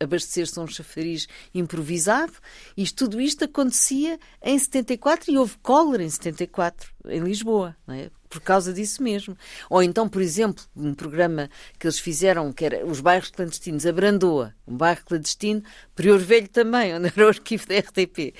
abastecer-se 0.00 0.58
a 0.58 0.62
um 0.62 0.66
chafariz 0.66 1.26
improvisado. 1.54 2.32
e 2.76 2.88
tudo 2.98 3.20
isto 3.20 3.44
acontecia 3.44 4.18
em 4.42 4.58
74 4.58 5.30
e 5.30 5.38
houve 5.38 5.56
cólera 5.62 6.02
em 6.02 6.10
74, 6.10 6.90
em 7.06 7.20
Lisboa, 7.20 7.76
é? 7.88 8.10
por 8.28 8.40
causa 8.40 8.72
disso 8.72 9.02
mesmo. 9.02 9.36
Ou 9.70 9.82
então, 9.82 10.08
por 10.08 10.20
exemplo, 10.22 10.64
um 10.76 10.94
programa 10.94 11.48
que 11.78 11.86
eles 11.86 11.98
fizeram, 11.98 12.52
que 12.52 12.64
era 12.64 12.86
os 12.86 13.00
bairros 13.00 13.30
clandestinos, 13.30 13.86
a 13.86 13.92
Brandoa, 13.92 14.54
um 14.66 14.76
bairro 14.76 15.04
clandestino, 15.04 15.62
Prior 15.94 16.18
Velho 16.18 16.48
também, 16.48 16.94
onde 16.96 17.06
era 17.06 17.24
o 17.24 17.28
arquivo 17.28 17.66
da 17.66 17.78
RTP. 17.78 18.34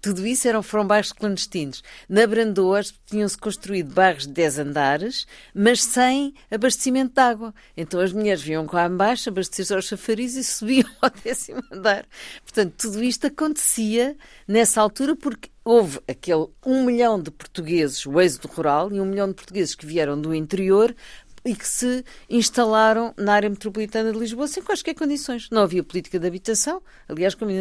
Tudo 0.00 0.24
isso 0.24 0.46
eram, 0.46 0.62
foram 0.62 0.86
bairros 0.86 1.10
clandestinos. 1.10 1.82
Na 2.08 2.26
Brandoa 2.26 2.80
tinham-se 3.06 3.36
construído 3.36 3.92
bairros 3.92 4.24
de 4.24 4.32
10 4.34 4.58
andares, 4.60 5.26
mas 5.52 5.82
sem 5.82 6.32
abastecimento 6.48 7.14
de 7.14 7.20
água. 7.20 7.52
Então 7.76 7.98
as 7.98 8.12
mulheres 8.12 8.42
vinham 8.42 8.66
cá 8.66 8.86
embaixo, 8.86 9.30
abastecer-se 9.30 9.74
aos 9.74 9.86
chafariz 9.86 10.36
e 10.36 10.44
subiam 10.44 10.88
ao 11.00 11.10
décimo 11.10 11.60
andar. 11.72 12.06
Portanto, 12.42 12.74
tudo 12.78 13.02
isto 13.02 13.26
acontecia 13.26 14.16
nessa 14.46 14.80
altura 14.80 15.16
porque 15.16 15.50
houve 15.66 15.98
aquele 16.06 16.46
um 16.64 16.84
milhão 16.84 17.20
de 17.20 17.28
portugueses, 17.28 18.06
o 18.06 18.20
êxodo 18.20 18.46
rural, 18.46 18.92
e 18.92 19.00
um 19.00 19.04
milhão 19.04 19.26
de 19.26 19.34
portugueses 19.34 19.74
que 19.74 19.84
vieram 19.84 20.18
do 20.18 20.32
interior 20.32 20.94
e 21.46 21.54
que 21.54 21.66
se 21.66 22.04
instalaram 22.28 23.14
na 23.16 23.34
área 23.34 23.48
metropolitana 23.48 24.12
de 24.12 24.18
Lisboa 24.18 24.48
sem 24.48 24.62
quaisquer 24.62 24.94
condições. 24.94 25.48
Não 25.50 25.62
havia 25.62 25.82
política 25.84 26.18
de 26.18 26.26
habitação, 26.26 26.82
aliás, 27.08 27.34
como, 27.36 27.52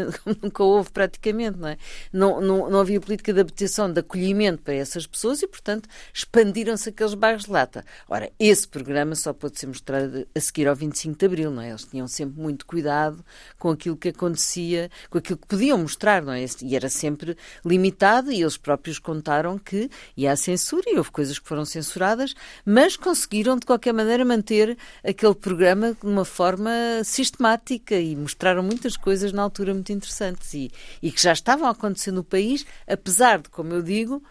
nunca 0.42 0.64
houve 0.64 0.90
praticamente, 0.92 1.60
não 1.60 1.68
é? 1.68 1.78
Não, 2.12 2.42
não, 2.42 2.70
não 2.70 2.80
havia 2.80 3.00
política 3.00 3.32
de 3.32 3.40
habitação, 3.40 3.92
de 3.92 4.00
acolhimento 4.00 4.64
para 4.64 4.74
essas 4.74 5.06
pessoas 5.06 5.42
e, 5.44 5.48
portanto, 5.48 5.88
expandiram-se 6.12 6.90
aqueles 6.90 7.14
bairros 7.14 7.46
de 7.46 7.52
lata. 7.52 7.86
Ora, 8.10 8.32
esse 8.40 8.68
programa 8.68 9.14
só 9.14 9.32
pode 9.34 9.60
ser 9.60 9.68
mostrado 9.68 10.28
a 10.34 10.40
seguir 10.40 10.68
ao 10.68 10.76
25 10.76 11.20
de 11.20 11.26
Abril, 11.26 11.52
não 11.52 11.62
é? 11.62 11.70
Eles 11.70 11.86
tinham 11.86 12.08
sempre 12.08 12.42
muito 12.42 12.66
cuidado 12.66 13.24
com 13.60 13.70
aquilo 13.70 13.96
que 13.96 14.10
acontecia, 14.10 14.90
com 15.12 15.20
aquilo 15.20 15.38
que 15.38 15.48
podiam 15.48 15.78
mostrar, 15.78 16.24
não 16.24 16.34
é? 16.34 16.44
E 16.64 16.76
era 16.76 16.90
sempre 16.90 17.38
limitado 17.64 18.32
e 18.32 18.42
eles 18.42 18.58
próprios 18.58 18.98
contaram 18.98 19.60
que 19.60 19.92
ia 20.18 20.32
à 20.32 20.36
censura 20.36 20.84
e 20.88 20.98
houve 20.98 21.12
coisas 21.12 21.38
que 21.38 21.48
foram 21.48 21.66
censuradas, 21.66 22.34
mas 22.66 22.98
conseguiram, 22.98 23.58
de 23.58 23.66
qualquer 23.66 23.75
maneira, 23.94 24.26
manter 24.26 24.78
aquele 25.04 25.36
programa 25.36 25.94
de 25.94 26.06
uma 26.06 26.26
forma 26.26 26.72
sistemática 27.04 27.96
e 27.96 28.16
mostraram 28.16 28.64
muitas 28.64 28.98
coisas 28.98 29.32
na 29.32 29.42
altura 29.42 29.74
muito 29.74 29.92
interessantes 29.92 30.54
e, 30.54 30.72
e 31.02 31.12
que 31.12 31.22
já 31.22 31.34
estavam 31.34 31.68
a 31.68 31.72
acontecer 31.72 32.12
no 32.12 32.24
país, 32.24 32.66
apesar 32.88 33.40
de, 33.40 33.50
como 33.50 33.74
eu 33.74 33.82
digo, 33.82 34.24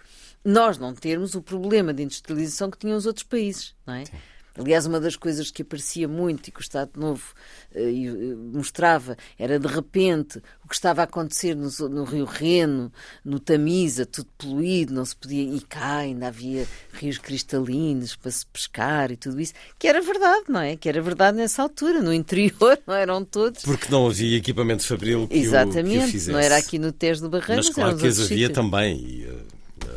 nós 0.44 0.76
não 0.78 0.94
termos 0.94 1.34
o 1.34 1.42
problema 1.42 1.94
de 1.94 2.02
industrialização 2.02 2.70
que 2.70 2.78
tinham 2.78 2.96
os 2.96 3.06
outros 3.06 3.24
países, 3.24 3.74
não 3.86 3.94
é? 3.94 4.04
Sim. 4.04 4.12
Aliás, 4.56 4.86
uma 4.86 5.00
das 5.00 5.16
coisas 5.16 5.50
que 5.50 5.62
aparecia 5.62 6.06
muito 6.06 6.48
e 6.48 6.52
que 6.52 6.60
o 6.60 6.62
Estado 6.62 6.92
Novo 6.96 7.34
uh, 7.74 8.36
mostrava 8.52 9.16
era, 9.36 9.58
de 9.58 9.66
repente, 9.66 10.38
o 10.64 10.68
que 10.68 10.74
estava 10.74 11.00
a 11.00 11.04
acontecer 11.04 11.56
no, 11.56 11.68
no, 11.88 12.04
Rio 12.04 12.24
Reno, 12.24 12.92
no 13.24 13.40
Tamisa, 13.40 14.06
tudo 14.06 14.28
poluído, 14.38 14.94
não 14.94 15.04
se 15.04 15.16
podia. 15.16 15.42
E 15.42 15.60
cá 15.60 15.98
ainda 15.98 16.28
havia 16.28 16.68
rios 16.92 17.18
cristalinos 17.18 18.14
para 18.14 18.30
se 18.30 18.46
pescar 18.46 19.10
e 19.10 19.16
tudo 19.16 19.40
isso, 19.40 19.54
que 19.76 19.88
era 19.88 20.00
verdade, 20.00 20.44
não 20.48 20.60
é? 20.60 20.76
Que 20.76 20.88
era 20.88 21.02
verdade 21.02 21.36
nessa 21.36 21.60
altura. 21.60 22.00
No 22.00 22.12
interior 22.12 22.78
não 22.86 22.94
eram 22.94 23.24
todos. 23.24 23.62
Porque 23.62 23.90
não 23.90 24.06
havia 24.06 24.36
equipamento 24.38 24.86
fabril 24.86 25.26
que 25.26 25.36
Exatamente, 25.36 25.96
o, 25.96 26.00
que 26.02 26.06
o 26.06 26.12
fizesse. 26.12 26.30
não 26.30 26.38
era 26.38 26.56
aqui 26.56 26.78
no 26.78 26.92
Tejo 26.92 27.22
do 27.22 27.28
Barreiro. 27.28 27.56
Mas 27.64 27.70
claro 27.70 27.96
que 27.96 28.06
as 28.06 28.20
havia 28.20 28.50
também. 28.50 28.96
E, 28.98 29.26
uh 29.26 29.53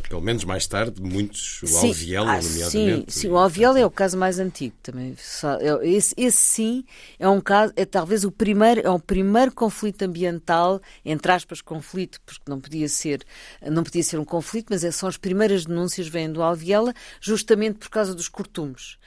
pelo 0.07 0.21
menos 0.21 0.43
mais 0.43 0.67
tarde, 0.67 1.01
muitos, 1.01 1.61
o 1.63 1.67
sim, 1.67 1.87
Alviela, 1.87 2.31
ah, 2.33 2.41
nomeadamente. 2.41 3.11
Sim, 3.11 3.21
sim, 3.21 3.29
o 3.29 3.37
Alviela 3.37 3.79
é 3.79 3.85
o 3.85 3.91
caso 3.91 4.17
mais 4.17 4.39
antigo 4.39 4.75
também. 4.81 5.15
É, 5.59 5.87
esse, 5.89 6.13
esse 6.17 6.37
sim 6.37 6.85
é 7.19 7.27
um 7.27 7.41
caso, 7.41 7.73
é 7.75 7.85
talvez 7.85 8.23
o 8.23 8.31
primeiro, 8.31 8.81
é 8.81 8.89
o 8.89 8.99
primeiro 8.99 9.51
conflito 9.51 10.03
ambiental, 10.03 10.81
entre 11.03 11.31
aspas, 11.31 11.61
conflito, 11.61 12.19
porque 12.25 12.43
não 12.47 12.59
podia 12.59 12.87
ser, 12.87 13.23
não 13.61 13.83
podia 13.83 14.03
ser 14.03 14.19
um 14.19 14.25
conflito, 14.25 14.67
mas 14.69 14.83
é, 14.83 14.91
são 14.91 15.07
as 15.09 15.17
primeiras 15.17 15.65
denúncias 15.65 16.07
vêm 16.07 16.31
do 16.31 16.41
Alviela, 16.41 16.93
justamente 17.19 17.79
por 17.79 17.89
causa 17.89 18.13
dos 18.13 18.29
cortumes 18.29 18.97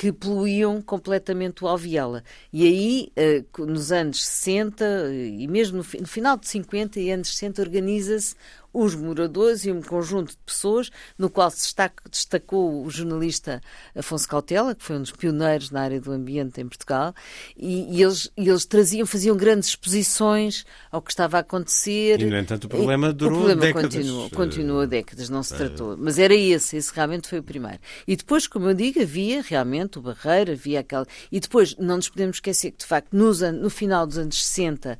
que 0.00 0.10
poluíam 0.10 0.80
completamente 0.80 1.62
o 1.62 1.68
Alviela. 1.68 2.24
E 2.50 2.66
aí, 2.66 3.12
eh, 3.14 3.44
nos 3.58 3.92
anos 3.92 4.24
60 4.24 5.12
e 5.12 5.46
mesmo 5.46 5.76
no 5.76 5.84
final 5.84 6.38
de 6.38 6.48
50 6.48 6.98
e 6.98 7.10
anos 7.10 7.28
60, 7.28 7.60
organiza-se 7.60 8.34
os 8.72 8.94
moradores 8.94 9.64
e 9.64 9.72
um 9.72 9.82
conjunto 9.82 10.30
de 10.30 10.38
pessoas, 10.38 10.90
no 11.18 11.28
qual 11.28 11.50
se 11.50 11.74
destacou 12.08 12.84
o 12.84 12.90
jornalista 12.90 13.60
Afonso 13.94 14.28
Cautela, 14.28 14.74
que 14.74 14.84
foi 14.84 14.96
um 14.96 15.00
dos 15.00 15.10
pioneiros 15.10 15.70
na 15.70 15.82
área 15.82 16.00
do 16.00 16.12
ambiente 16.12 16.60
em 16.60 16.68
Portugal, 16.68 17.14
e, 17.56 17.96
e 17.96 18.02
eles, 18.02 18.30
e 18.36 18.48
eles 18.48 18.64
traziam, 18.64 19.06
faziam 19.06 19.36
grandes 19.36 19.70
exposições 19.70 20.64
ao 20.90 21.02
que 21.02 21.10
estava 21.10 21.38
a 21.38 21.40
acontecer. 21.40 22.20
E, 22.20 22.26
no 22.26 22.36
entanto, 22.36 22.64
o 22.64 22.68
problema 22.68 23.12
durou 23.12 23.32
o 23.32 23.44
problema 23.44 23.60
décadas. 23.60 23.94
Continuou, 23.94 24.30
continuou 24.30 24.86
décadas, 24.86 25.28
não 25.28 25.42
se 25.42 25.54
tratou. 25.54 25.96
Mas 25.98 26.18
era 26.18 26.34
esse, 26.34 26.76
esse 26.76 26.94
realmente 26.94 27.28
foi 27.28 27.40
o 27.40 27.42
primeiro. 27.42 27.78
E 28.06 28.16
depois, 28.16 28.46
como 28.46 28.68
eu 28.68 28.74
digo, 28.74 29.02
havia 29.02 29.42
realmente 29.42 29.89
desenvolvimento, 29.90 29.98
o 29.98 30.02
Barreiro, 30.02 30.52
havia 30.52 30.80
aquela. 30.80 31.06
E 31.30 31.40
depois, 31.40 31.76
não 31.76 31.96
nos 31.96 32.08
podemos 32.08 32.36
esquecer 32.36 32.70
que, 32.70 32.78
de 32.78 32.86
facto, 32.86 33.12
nos, 33.12 33.40
no 33.40 33.68
final 33.68 34.06
dos 34.06 34.18
anos 34.18 34.42
60, 34.44 34.98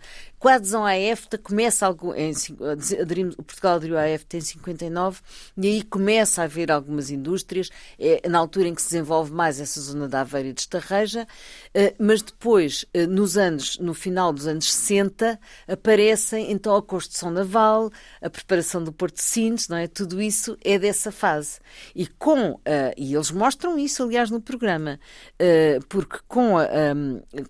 adesão 0.49 0.85
à 0.85 0.97
EFTA, 0.97 1.37
começa 1.39 1.87
algo. 1.87 2.15
Em, 2.15 2.33
aderimos, 3.01 3.37
Portugal 3.37 3.75
aderiu 3.77 3.99
à 3.99 4.09
EFTA 4.09 4.39
em 4.39 4.41
59 4.41 5.21
e 5.57 5.67
aí 5.67 5.83
começa 5.83 6.43
a 6.43 6.45
haver 6.45 6.71
algumas 6.71 7.11
indústrias, 7.11 7.71
é, 7.99 8.27
na 8.29 8.39
altura 8.39 8.69
em 8.69 8.75
que 8.75 8.81
se 8.81 8.91
desenvolve 8.91 9.33
mais 9.33 9.61
essa 9.61 9.81
zona 9.81 10.09
da 10.09 10.23
Aveira 10.23 10.49
e 10.49 10.53
de 10.53 10.61
Estarreja, 10.61 11.27
eh, 11.75 11.95
mas 11.99 12.23
depois, 12.23 12.85
eh, 12.95 13.07
nos 13.07 13.37
anos, 13.37 13.79
no 13.79 13.95
final 13.95 14.33
dos 14.33 14.47
anos 14.47 14.73
60, 14.73 15.39
aparecem 15.69 16.51
então 16.51 16.75
a 16.75 16.83
construção 16.83 17.31
naval, 17.31 17.91
a 18.21 18.31
preparação 18.31 18.83
do 18.83 18.93
Porto 18.93 19.17
de 19.17 19.23
Sines, 19.23 19.69
não 19.69 19.77
é? 19.77 19.87
Tudo 19.87 20.21
isso 20.21 20.57
é 20.65 20.79
dessa 20.79 21.13
fase. 21.13 21.59
E 21.95 22.07
com, 22.07 22.53
uh, 22.53 22.61
e 22.97 23.15
eles 23.15 23.31
mostram 23.31 23.79
isso, 23.79 24.03
aliás, 24.03 24.31
no 24.31 24.41
programa, 24.41 24.99
porque 25.89 26.19
com 26.29 26.59
a, 26.59 26.67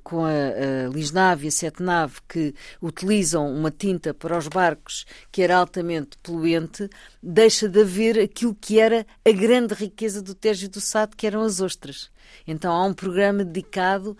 com 0.03 0.25
a, 0.25 0.31
a 0.31 0.89
Lisnave 0.93 1.47
e 1.47 1.49
a 1.49 1.51
Setnave, 1.51 2.15
que 2.29 2.55
utilizam 2.81 3.53
uma 3.53 3.71
tinta 3.71 4.15
para 4.15 4.37
os 4.39 4.49
barcos 4.49 5.05
que 5.31 5.43
era 5.43 5.57
altamente 5.57 6.17
poluente, 6.23 6.89
deixa 7.23 7.69
de 7.69 7.81
haver 7.81 8.19
aquilo 8.19 8.57
que 8.59 8.81
era 8.81 9.07
a 9.25 9.33
grande 9.33 9.75
riqueza 9.75 10.23
do 10.23 10.35
Tejo 10.35 10.67
e 10.67 10.69
do 10.69 10.81
Sado, 10.81 11.17
que 11.17 11.27
eram 11.27 11.43
as 11.43 11.61
ostras. 11.61 12.11
Então 12.47 12.73
há 12.73 12.85
um 12.85 12.93
programa 12.93 13.45
dedicado 13.45 14.17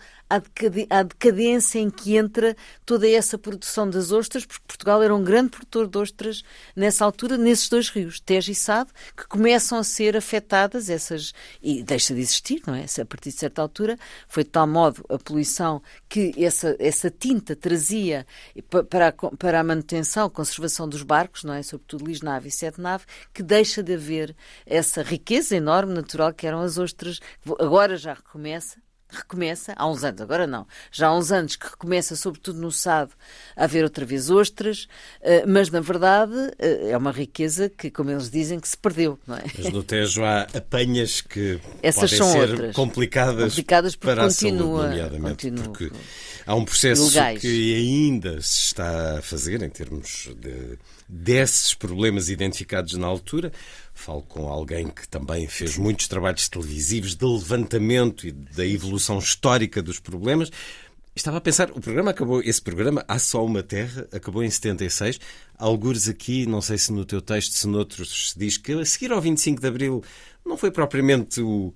à 0.89 1.03
decadência 1.03 1.79
em 1.79 1.89
que 1.89 2.15
entra 2.15 2.55
toda 2.85 3.09
essa 3.09 3.37
produção 3.37 3.89
das 3.89 4.11
ostras, 4.11 4.45
porque 4.45 4.63
Portugal 4.65 5.03
era 5.03 5.13
um 5.13 5.23
grande 5.23 5.49
produtor 5.49 5.87
de 5.87 5.97
ostras 5.97 6.43
nessa 6.75 7.03
altura, 7.03 7.37
nesses 7.37 7.67
dois 7.67 7.89
rios, 7.89 8.19
Tejo 8.19 8.51
e 8.51 8.55
Sado, 8.55 8.91
que 9.15 9.27
começam 9.27 9.77
a 9.77 9.83
ser 9.83 10.15
afetadas, 10.15 10.89
essas 10.89 11.33
e 11.61 11.83
deixa 11.83 12.13
de 12.13 12.21
existir, 12.21 12.61
não 12.65 12.75
é? 12.75 12.85
A 13.01 13.05
partir 13.05 13.29
de 13.29 13.37
certa 13.37 13.61
altura 13.61 13.97
foi 14.27 14.43
de 14.43 14.49
tal 14.49 14.67
modo 14.67 15.03
a 15.09 15.17
poluição 15.17 15.81
que 16.07 16.33
essa, 16.37 16.75
essa 16.79 17.09
tinta 17.09 17.55
trazia 17.55 18.25
para 18.89 19.09
a, 19.09 19.11
para 19.11 19.59
a 19.59 19.63
manutenção, 19.63 20.29
conservação 20.29 20.87
dos 20.87 21.03
barcos, 21.03 21.43
não 21.43 21.53
é? 21.53 21.63
Sobretudo 21.63 22.05
Lisnave 22.05 22.47
e 22.47 22.51
Sete 22.51 22.79
Nave, 22.79 23.05
que 23.33 23.43
deixa 23.43 23.83
de 23.83 23.93
haver 23.93 24.35
essa 24.65 25.01
riqueza 25.01 25.55
enorme 25.55 25.93
natural 25.93 26.33
que 26.33 26.47
eram 26.47 26.61
as 26.61 26.77
ostras. 26.77 27.19
Agora 27.59 27.97
já 28.01 28.13
recomeça, 28.13 28.77
recomeça, 29.07 29.73
há 29.75 29.87
uns 29.87 30.03
anos, 30.03 30.21
agora 30.21 30.47
não, 30.47 30.65
já 30.91 31.07
há 31.07 31.17
uns 31.17 31.31
anos 31.31 31.55
que 31.55 31.67
recomeça, 31.67 32.15
sobretudo 32.15 32.59
no 32.59 32.71
Sado, 32.71 33.13
a 33.55 33.65
haver 33.65 33.83
outra 33.83 34.05
vez 34.05 34.29
ostras, 34.29 34.87
eh, 35.21 35.45
mas 35.45 35.69
na 35.69 35.81
verdade 35.81 36.33
eh, 36.57 36.91
é 36.91 36.97
uma 36.97 37.11
riqueza 37.11 37.69
que, 37.69 37.91
como 37.91 38.09
eles 38.09 38.29
dizem, 38.31 38.59
que 38.59 38.67
se 38.67 38.77
perdeu, 38.77 39.19
não 39.27 39.35
é? 39.35 39.43
Mas 39.57 39.71
no 39.73 39.83
Tejo 39.83 40.23
há 40.23 40.43
apanhas 40.55 41.19
que 41.21 41.59
Essas 41.83 42.09
podem 42.11 42.17
são 42.17 42.31
ser 42.31 42.49
outras. 42.51 42.75
complicadas, 42.75 43.49
complicadas 43.49 43.95
para 43.95 44.23
continua, 44.23 44.27
a 44.27 44.87
saúde, 44.87 44.89
nomeadamente, 44.95 45.49
continua, 45.49 45.63
porque 45.65 45.91
há 46.45 46.55
um 46.55 46.65
processo 46.65 47.11
que 47.39 47.75
ainda 47.75 48.41
se 48.41 48.59
está 48.63 49.19
a 49.19 49.21
fazer 49.21 49.61
em 49.61 49.69
termos 49.69 50.29
de, 50.37 50.79
desses 51.11 51.73
problemas 51.73 52.29
identificados 52.29 52.93
na 52.93 53.05
altura, 53.05 53.51
Falo 54.01 54.23
com 54.23 54.47
alguém 54.47 54.87
que 54.87 55.07
também 55.07 55.47
fez 55.47 55.77
muitos 55.77 56.07
trabalhos 56.07 56.49
televisivos 56.49 57.15
de 57.15 57.23
levantamento 57.23 58.25
e 58.25 58.31
da 58.31 58.65
evolução 58.65 59.19
histórica 59.19 59.79
dos 59.79 59.99
problemas. 59.99 60.51
Estava 61.15 61.37
a 61.37 61.41
pensar, 61.41 61.69
o 61.71 61.79
programa 61.79 62.09
acabou, 62.09 62.41
esse 62.41 62.61
programa, 62.61 63.05
Há 63.07 63.19
Só 63.19 63.45
Uma 63.45 63.61
Terra, 63.61 64.07
acabou 64.11 64.43
em 64.43 64.49
76. 64.49 65.19
Algures 65.55 66.07
aqui, 66.07 66.47
não 66.47 66.61
sei 66.61 66.77
se 66.77 66.91
no 66.91 67.05
teu 67.05 67.21
texto, 67.21 67.51
se 67.51 67.67
noutros, 67.67 68.31
se 68.31 68.39
diz 68.39 68.57
que 68.57 68.71
a 68.71 68.85
seguir 68.85 69.11
ao 69.11 69.21
25 69.21 69.61
de 69.61 69.67
Abril 69.67 70.03
não 70.43 70.57
foi 70.57 70.71
propriamente 70.71 71.41
o, 71.41 71.73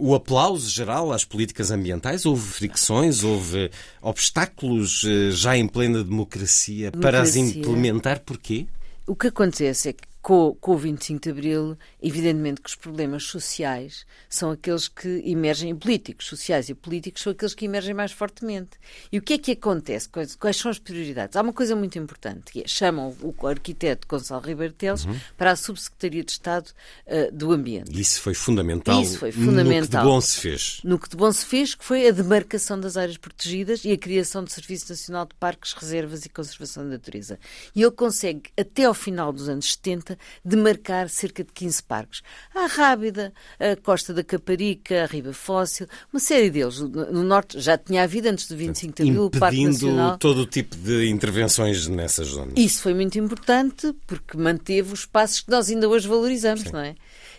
o 0.00 0.14
aplauso 0.14 0.68
geral 0.70 1.12
às 1.12 1.24
políticas 1.24 1.70
ambientais? 1.70 2.24
Houve 2.26 2.42
fricções, 2.42 3.22
houve 3.22 3.70
obstáculos 4.00 5.02
uh, 5.04 5.32
já 5.32 5.56
em 5.56 5.66
plena 5.66 6.02
democracia, 6.02 6.90
democracia, 6.90 7.00
para 7.00 7.20
as 7.20 7.36
implementar? 7.36 8.20
Porquê? 8.20 8.66
O 9.06 9.14
que 9.14 9.28
acontece 9.28 9.90
é 9.90 9.92
que 9.92 10.02
com, 10.28 10.54
com, 10.60 10.72
o 10.72 10.76
25 10.76 11.22
de 11.22 11.30
Abril, 11.30 11.78
evidentemente 12.02 12.60
que 12.60 12.68
os 12.68 12.74
problemas 12.74 13.24
sociais 13.24 14.04
são 14.28 14.50
aqueles 14.50 14.86
que 14.86 15.22
emergem, 15.24 15.74
políticos, 15.74 16.26
sociais 16.26 16.68
e 16.68 16.74
políticos, 16.74 17.22
são 17.22 17.32
aqueles 17.32 17.54
que 17.54 17.64
emergem 17.64 17.94
mais 17.94 18.12
fortemente. 18.12 18.72
E 19.10 19.16
o 19.16 19.22
que 19.22 19.32
é 19.32 19.38
que 19.38 19.52
acontece? 19.52 20.06
Quais, 20.06 20.36
quais 20.36 20.58
são 20.58 20.70
as 20.70 20.78
prioridades? 20.78 21.34
Há 21.34 21.40
uma 21.40 21.54
coisa 21.54 21.74
muito 21.74 21.98
importante, 21.98 22.52
que 22.52 22.60
é, 22.60 22.68
chamam 22.68 23.16
o 23.22 23.46
arquiteto 23.46 24.06
Gonçalo 24.06 24.42
Ribeiro 24.42 24.74
Teles 24.74 25.06
uhum. 25.06 25.18
para 25.34 25.52
a 25.52 25.56
Subsecretaria 25.56 26.22
de 26.22 26.32
Estado 26.32 26.72
uh, 27.06 27.34
do 27.34 27.50
Ambiente. 27.50 27.98
Isso 27.98 28.20
foi 28.20 28.34
fundamental. 28.34 29.00
Isso 29.00 29.18
foi 29.18 29.32
fundamental. 29.32 29.80
No 29.80 29.86
que 29.86 29.96
de 29.96 30.02
bom 30.02 30.20
se 30.20 30.36
fez. 30.38 30.80
No 30.84 30.98
que 30.98 31.08
de 31.08 31.16
bom 31.16 31.32
se 31.32 31.46
fez, 31.46 31.74
que 31.74 31.84
foi 31.86 32.06
a 32.06 32.10
demarcação 32.10 32.78
das 32.78 32.98
áreas 32.98 33.16
protegidas 33.16 33.82
e 33.82 33.92
a 33.92 33.96
criação 33.96 34.44
do 34.44 34.50
Serviço 34.50 34.90
Nacional 34.90 35.24
de 35.24 35.34
Parques, 35.36 35.72
Reservas 35.72 36.26
e 36.26 36.28
Conservação 36.28 36.84
da 36.84 36.90
Natureza. 36.90 37.38
E 37.74 37.80
ele 37.80 37.92
consegue, 37.92 38.50
até 38.58 38.84
ao 38.84 38.92
final 38.92 39.32
dos 39.32 39.48
anos 39.48 39.72
70, 39.72 40.17
de 40.44 40.56
marcar 40.56 41.08
cerca 41.08 41.44
de 41.44 41.52
15 41.52 41.82
parques. 41.82 42.22
A 42.54 42.66
Rábida, 42.66 43.32
a 43.58 43.76
Costa 43.76 44.12
da 44.12 44.22
Caparica, 44.24 45.04
a 45.04 45.06
Riba 45.06 45.32
Fóssil, 45.32 45.86
uma 46.12 46.20
série 46.20 46.50
deles. 46.50 46.80
No 46.80 47.22
Norte 47.22 47.60
já 47.60 47.76
tinha 47.76 48.02
havido 48.02 48.28
antes 48.28 48.48
do 48.48 48.56
25 48.56 48.94
de 48.94 49.02
Abril 49.02 49.24
o 49.26 49.30
Parque 49.30 49.66
Nacional. 49.66 50.18
todo 50.18 50.42
o 50.42 50.46
tipo 50.46 50.76
de 50.76 51.08
intervenções 51.08 51.86
nessas 51.88 52.28
zonas. 52.28 52.54
Isso 52.56 52.82
foi 52.82 52.94
muito 52.94 53.18
importante 53.18 53.94
porque 54.06 54.36
manteve 54.36 54.92
os 54.92 55.00
espaços 55.00 55.40
que 55.40 55.50
nós 55.50 55.68
ainda 55.68 55.88
hoje 55.88 56.08
valorizamos, 56.08 56.62
Sim. 56.62 56.72
não 56.72 56.80
é? 56.80 56.94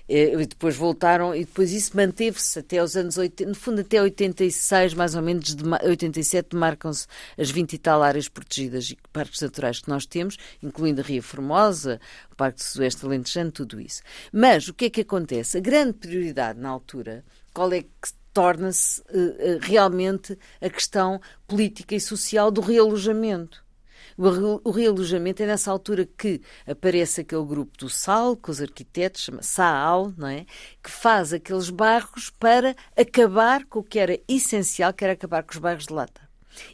Eh, 0.09 0.33
e 0.33 0.45
depois 0.47 0.75
voltaram, 0.75 1.35
e 1.35 1.45
depois 1.45 1.71
isso 1.71 1.95
manteve-se 1.95 2.57
até 2.57 2.83
os 2.83 2.97
anos 2.97 3.17
80, 3.17 3.49
no 3.49 3.55
fundo 3.55 3.81
até 3.81 4.01
86, 4.01 4.95
mais 4.95 5.13
ou 5.13 5.21
menos, 5.21 5.55
de 5.55 5.63
87 5.63 6.55
marcam-se 6.55 7.05
as 7.37 7.51
20 7.51 7.73
e 7.73 7.77
tal 7.77 8.01
áreas 8.01 8.27
protegidas 8.27 8.89
e 8.89 8.97
parques 9.13 9.39
naturais 9.39 9.79
que 9.79 9.87
nós 9.87 10.07
temos, 10.07 10.37
incluindo 10.63 11.01
a 11.01 11.03
Ria 11.03 11.21
Formosa, 11.21 12.01
o 12.31 12.35
Parque 12.35 12.57
do 12.57 12.63
Sudoeste 12.63 13.05
Alentejano, 13.05 13.51
tudo 13.51 13.79
isso. 13.79 14.01
Mas 14.33 14.67
o 14.67 14.73
que 14.73 14.85
é 14.85 14.89
que 14.89 15.01
acontece? 15.01 15.59
A 15.59 15.61
grande 15.61 15.93
prioridade 15.93 16.59
na 16.59 16.69
altura, 16.69 17.23
qual 17.53 17.71
é 17.71 17.83
que 17.83 18.19
torna-se 18.33 19.01
uh, 19.01 19.59
realmente 19.61 20.37
a 20.61 20.69
questão 20.69 21.19
política 21.47 21.95
e 21.95 21.99
social 21.99 22.49
do 22.51 22.61
realojamento. 22.61 23.63
O 24.21 24.71
realojamento 24.71 25.41
é 25.43 25.45
nessa 25.45 25.71
altura 25.71 26.05
que 26.05 26.41
aparece 26.67 27.21
aquele 27.21 27.45
grupo 27.45 27.77
do 27.77 27.89
SAL, 27.89 28.35
com 28.35 28.51
os 28.51 28.61
arquitetos, 28.61 29.21
chama 29.21 29.41
SAAL, 29.41 30.13
não 30.17 30.27
é? 30.27 30.45
que 30.83 30.91
faz 30.91 31.31
aqueles 31.31 31.69
bairros 31.69 32.29
para 32.29 32.75
acabar 32.97 33.63
com 33.65 33.79
o 33.79 33.83
que 33.83 33.97
era 33.97 34.19
essencial, 34.27 34.93
que 34.93 35.05
era 35.05 35.13
acabar 35.13 35.41
com 35.43 35.53
os 35.53 35.57
bairros 35.57 35.85
de 35.85 35.93
lata 35.93 36.28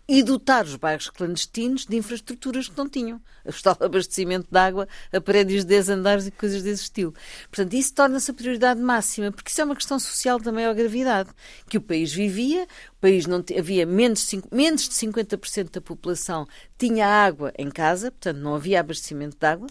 e 0.08 0.24
dotar 0.24 0.66
os 0.66 0.76
bairros 0.76 1.10
clandestinos 1.10 1.86
de 1.86 1.98
infraestruturas 1.98 2.68
que 2.68 2.78
não 2.78 2.88
tinham. 2.88 3.22
Ajustar 3.46 3.78
o 3.80 3.84
abastecimento 3.86 4.48
de 4.50 4.58
água 4.58 4.88
a 5.14 5.22
prédios 5.22 5.62
de 5.62 5.68
10 5.68 5.90
andares 5.90 6.28
e 6.28 6.32
coisas 6.32 6.64
desse 6.64 6.84
estilo. 6.84 7.14
Portanto, 7.50 7.74
isso 7.74 7.94
torna-se 7.94 8.32
a 8.32 8.34
prioridade 8.34 8.82
máxima, 8.82 9.32
porque 9.32 9.52
isso 9.52 9.62
é 9.62 9.66
uma 9.66 9.76
questão 9.76 10.00
social 10.00 10.40
de 10.40 10.52
maior 10.52 10.74
gravidade. 10.74 11.30
Que 11.70 11.78
o 11.78 11.82
país 11.82 12.12
vivia, 12.12 12.68
o 12.98 13.02
país 13.02 13.28
não 13.28 13.44
havia 13.58 13.86
menos, 13.86 14.28
menos 14.52 14.90
de 14.90 14.96
50% 14.96 15.72
da 15.72 15.82
população 15.82 16.48
tinha 16.78 17.08
água 17.08 17.54
em 17.58 17.70
casa, 17.70 18.12
portanto 18.12 18.38
não 18.38 18.56
havia 18.56 18.80
abastecimento 18.80 19.38
de 19.40 19.46
água. 19.46 19.68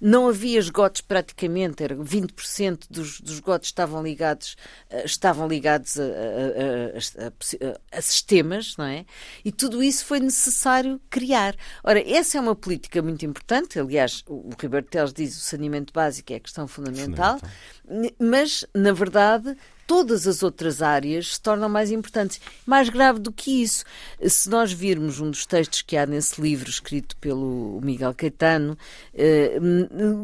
Não 0.00 0.28
havia 0.28 0.58
esgotos 0.58 1.00
praticamente, 1.00 1.82
era 1.82 1.96
20% 1.96 2.84
dos, 2.90 3.20
dos 3.20 3.34
esgotos 3.34 3.68
estavam 3.68 4.02
ligados, 4.02 4.56
uh, 4.90 5.04
estavam 5.04 5.48
ligados 5.48 5.98
a, 5.98 6.02
a, 6.02 7.26
a, 7.26 7.98
a, 7.98 8.02
sistemas, 8.02 8.76
não 8.76 8.86
é? 8.86 9.04
E 9.44 9.52
tudo 9.52 9.82
isso 9.82 10.04
foi 10.04 10.20
necessário 10.20 11.00
criar. 11.10 11.54
Ora, 11.84 12.00
essa 12.08 12.38
é 12.38 12.40
uma 12.40 12.54
política 12.54 13.02
muito 13.02 13.24
importante, 13.24 13.78
aliás, 13.78 14.22
o, 14.26 14.48
o 14.48 14.50
Ribeiro 14.58 14.86
Teles 14.86 15.12
diz 15.12 15.36
o 15.36 15.40
saneamento 15.40 15.92
básico 15.92 16.32
é 16.32 16.36
a 16.36 16.40
questão 16.40 16.66
fundamental, 16.66 17.38
fundamental. 17.86 18.16
mas, 18.18 18.64
na 18.74 18.92
verdade, 18.92 19.56
todas 19.90 20.28
as 20.28 20.44
outras 20.44 20.82
áreas 20.82 21.34
se 21.34 21.40
tornam 21.40 21.68
mais 21.68 21.90
importantes. 21.90 22.40
Mais 22.64 22.88
grave 22.88 23.18
do 23.18 23.32
que 23.32 23.60
isso, 23.60 23.84
se 24.24 24.48
nós 24.48 24.72
virmos 24.72 25.18
um 25.18 25.28
dos 25.28 25.44
textos 25.44 25.82
que 25.82 25.96
há 25.96 26.06
nesse 26.06 26.40
livro 26.40 26.70
escrito 26.70 27.16
pelo 27.16 27.80
Miguel 27.82 28.14
Caetano, 28.14 28.78
eh, 29.12 29.58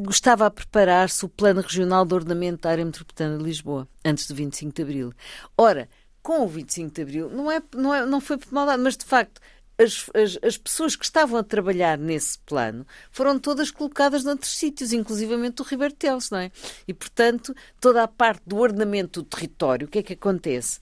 estava 0.08 0.46
a 0.46 0.50
preparar-se 0.52 1.24
o 1.24 1.28
Plano 1.28 1.62
Regional 1.62 2.04
de 2.04 2.14
Ordenamento 2.14 2.62
da 2.62 2.70
Área 2.70 2.84
Metropolitana 2.84 3.38
de 3.38 3.42
Lisboa, 3.42 3.88
antes 4.04 4.28
do 4.28 4.36
25 4.36 4.72
de 4.72 4.82
Abril. 4.82 5.12
Ora, 5.58 5.88
com 6.22 6.44
o 6.44 6.46
25 6.46 6.94
de 6.94 7.02
Abril, 7.02 7.28
não, 7.28 7.50
é, 7.50 7.60
não, 7.74 7.92
é, 7.92 8.06
não 8.06 8.20
foi 8.20 8.38
por 8.38 8.52
maldade, 8.52 8.80
mas 8.80 8.96
de 8.96 9.04
facto 9.04 9.40
as, 9.78 10.08
as, 10.14 10.38
as, 10.42 10.56
pessoas 10.56 10.96
que 10.96 11.04
estavam 11.04 11.38
a 11.38 11.42
trabalhar 11.42 11.98
nesse 11.98 12.38
plano 12.38 12.86
foram 13.10 13.38
todas 13.38 13.70
colocadas 13.70 14.24
noutros 14.24 14.56
sítios, 14.56 14.92
inclusivamente 14.92 15.60
o 15.60 15.64
Ribeiro 15.64 15.94
Teles, 15.94 16.30
não 16.30 16.38
é? 16.38 16.50
E, 16.88 16.94
portanto, 16.94 17.54
toda 17.80 18.02
a 18.02 18.08
parte 18.08 18.42
do 18.46 18.56
ordenamento 18.56 19.22
do 19.22 19.28
território, 19.28 19.86
o 19.86 19.90
que 19.90 19.98
é 19.98 20.02
que 20.02 20.12
acontece? 20.14 20.80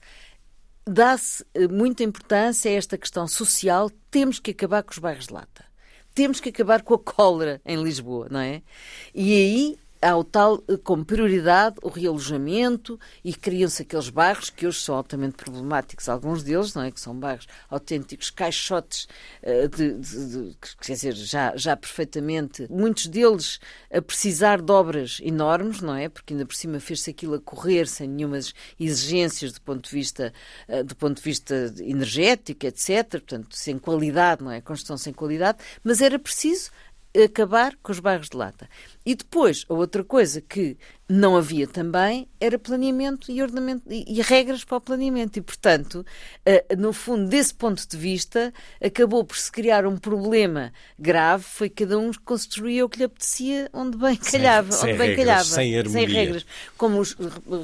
Dá-se 0.87 1.45
eh, 1.53 1.67
muita 1.67 2.03
importância 2.03 2.71
a 2.71 2.73
esta 2.75 2.97
questão 2.97 3.27
social, 3.27 3.89
temos 4.09 4.39
que 4.39 4.51
acabar 4.51 4.83
com 4.83 4.91
os 4.91 4.99
bairros 4.99 5.27
de 5.27 5.33
lata. 5.33 5.65
Temos 6.13 6.39
que 6.39 6.49
acabar 6.49 6.81
com 6.81 6.93
a 6.93 6.99
cólera 6.99 7.61
em 7.65 7.83
Lisboa, 7.83 8.27
não 8.31 8.39
é? 8.39 8.61
E 9.13 9.33
aí 9.33 9.79
há 10.05 10.15
o 10.15 10.23
tal 10.23 10.63
eh, 10.67 10.77
como 10.77 11.03
prioridade 11.03 11.77
o 11.81 11.89
realojamento 11.89 12.99
e 13.23 13.33
criam-se 13.33 13.81
aqueles 13.81 14.09
bairros 14.09 14.51
que 14.51 14.67
hoje 14.67 14.79
são 14.79 14.95
altamente 14.95 15.35
problemáticos, 15.35 16.07
alguns 16.07 16.43
deles, 16.43 16.75
não 16.75 16.83
é? 16.83 16.91
Que 16.91 16.99
são 16.99 17.15
bairros 17.15 17.47
autênticos 17.69 18.29
caixotes 18.29 19.07
uh, 19.41 19.67
de, 19.67 19.93
de, 19.93 20.27
de, 20.27 20.57
quer 20.79 20.93
dizer, 20.93 21.15
já, 21.15 21.55
já 21.55 21.75
perfeitamente, 21.75 22.67
muitos 22.69 23.07
deles 23.07 23.59
a 23.91 23.99
precisar 24.01 24.61
de 24.61 24.71
obras 24.71 25.19
enormes, 25.23 25.81
não 25.81 25.95
é? 25.95 26.07
Porque 26.07 26.33
ainda 26.33 26.45
por 26.45 26.55
cima 26.55 26.79
fez-se 26.79 27.09
aquilo 27.09 27.33
a 27.33 27.41
correr 27.41 27.87
sem 27.87 28.07
nenhumas 28.07 28.53
exigências 28.79 29.53
do 29.53 29.61
ponto 29.61 29.89
de 29.89 29.95
vista, 29.95 30.31
uh, 30.69 30.83
do 30.83 30.95
ponto 30.95 31.17
de 31.17 31.23
vista 31.23 31.73
energético, 31.79 32.65
etc. 32.67 33.09
Portanto, 33.09 33.55
sem 33.55 33.79
qualidade, 33.79 34.43
não 34.43 34.51
é? 34.51 34.61
Construção 34.61 34.97
sem 34.97 35.13
qualidade, 35.13 35.57
mas 35.83 35.99
era 35.99 36.19
preciso 36.19 36.69
acabar 37.23 37.75
com 37.81 37.91
os 37.91 37.99
bairros 37.99 38.29
de 38.29 38.37
lata. 38.37 38.69
E 39.05 39.13
depois, 39.15 39.65
a 39.69 39.73
outra 39.73 40.03
coisa 40.03 40.41
que 40.41 40.77
não 41.07 41.37
havia 41.37 41.67
também 41.67 42.27
era 42.39 42.57
planeamento 42.57 43.31
e 43.31 43.39
ordenamento 43.39 43.83
e, 43.87 44.03
e 44.07 44.21
regras 44.21 44.63
para 44.63 44.77
o 44.77 44.81
planeamento. 44.81 45.37
E, 45.37 45.41
portanto, 45.41 46.03
uh, 46.03 46.75
no 46.75 46.91
fundo, 46.91 47.29
desse 47.29 47.53
ponto 47.53 47.87
de 47.87 47.95
vista, 47.95 48.51
acabou 48.83 49.23
por 49.23 49.37
se 49.37 49.51
criar 49.51 49.85
um 49.85 49.97
problema 49.97 50.73
grave. 50.97 51.43
Foi 51.43 51.69
cada 51.69 51.99
um 51.99 52.11
construía 52.25 52.83
o 52.83 52.89
que 52.89 52.97
lhe 52.97 53.03
apetecia, 53.03 53.69
onde 53.71 53.95
bem 53.97 54.15
calhava. 54.15 54.71
Sem, 54.71 54.89
onde 54.89 54.97
sem 54.97 54.97
bem 54.97 55.09
regras, 55.09 55.25
calhava. 55.25 55.43
Sem, 55.43 55.89
sem 55.89 56.05
regras. 56.07 56.45
Como 56.75 56.99
os, 56.99 57.15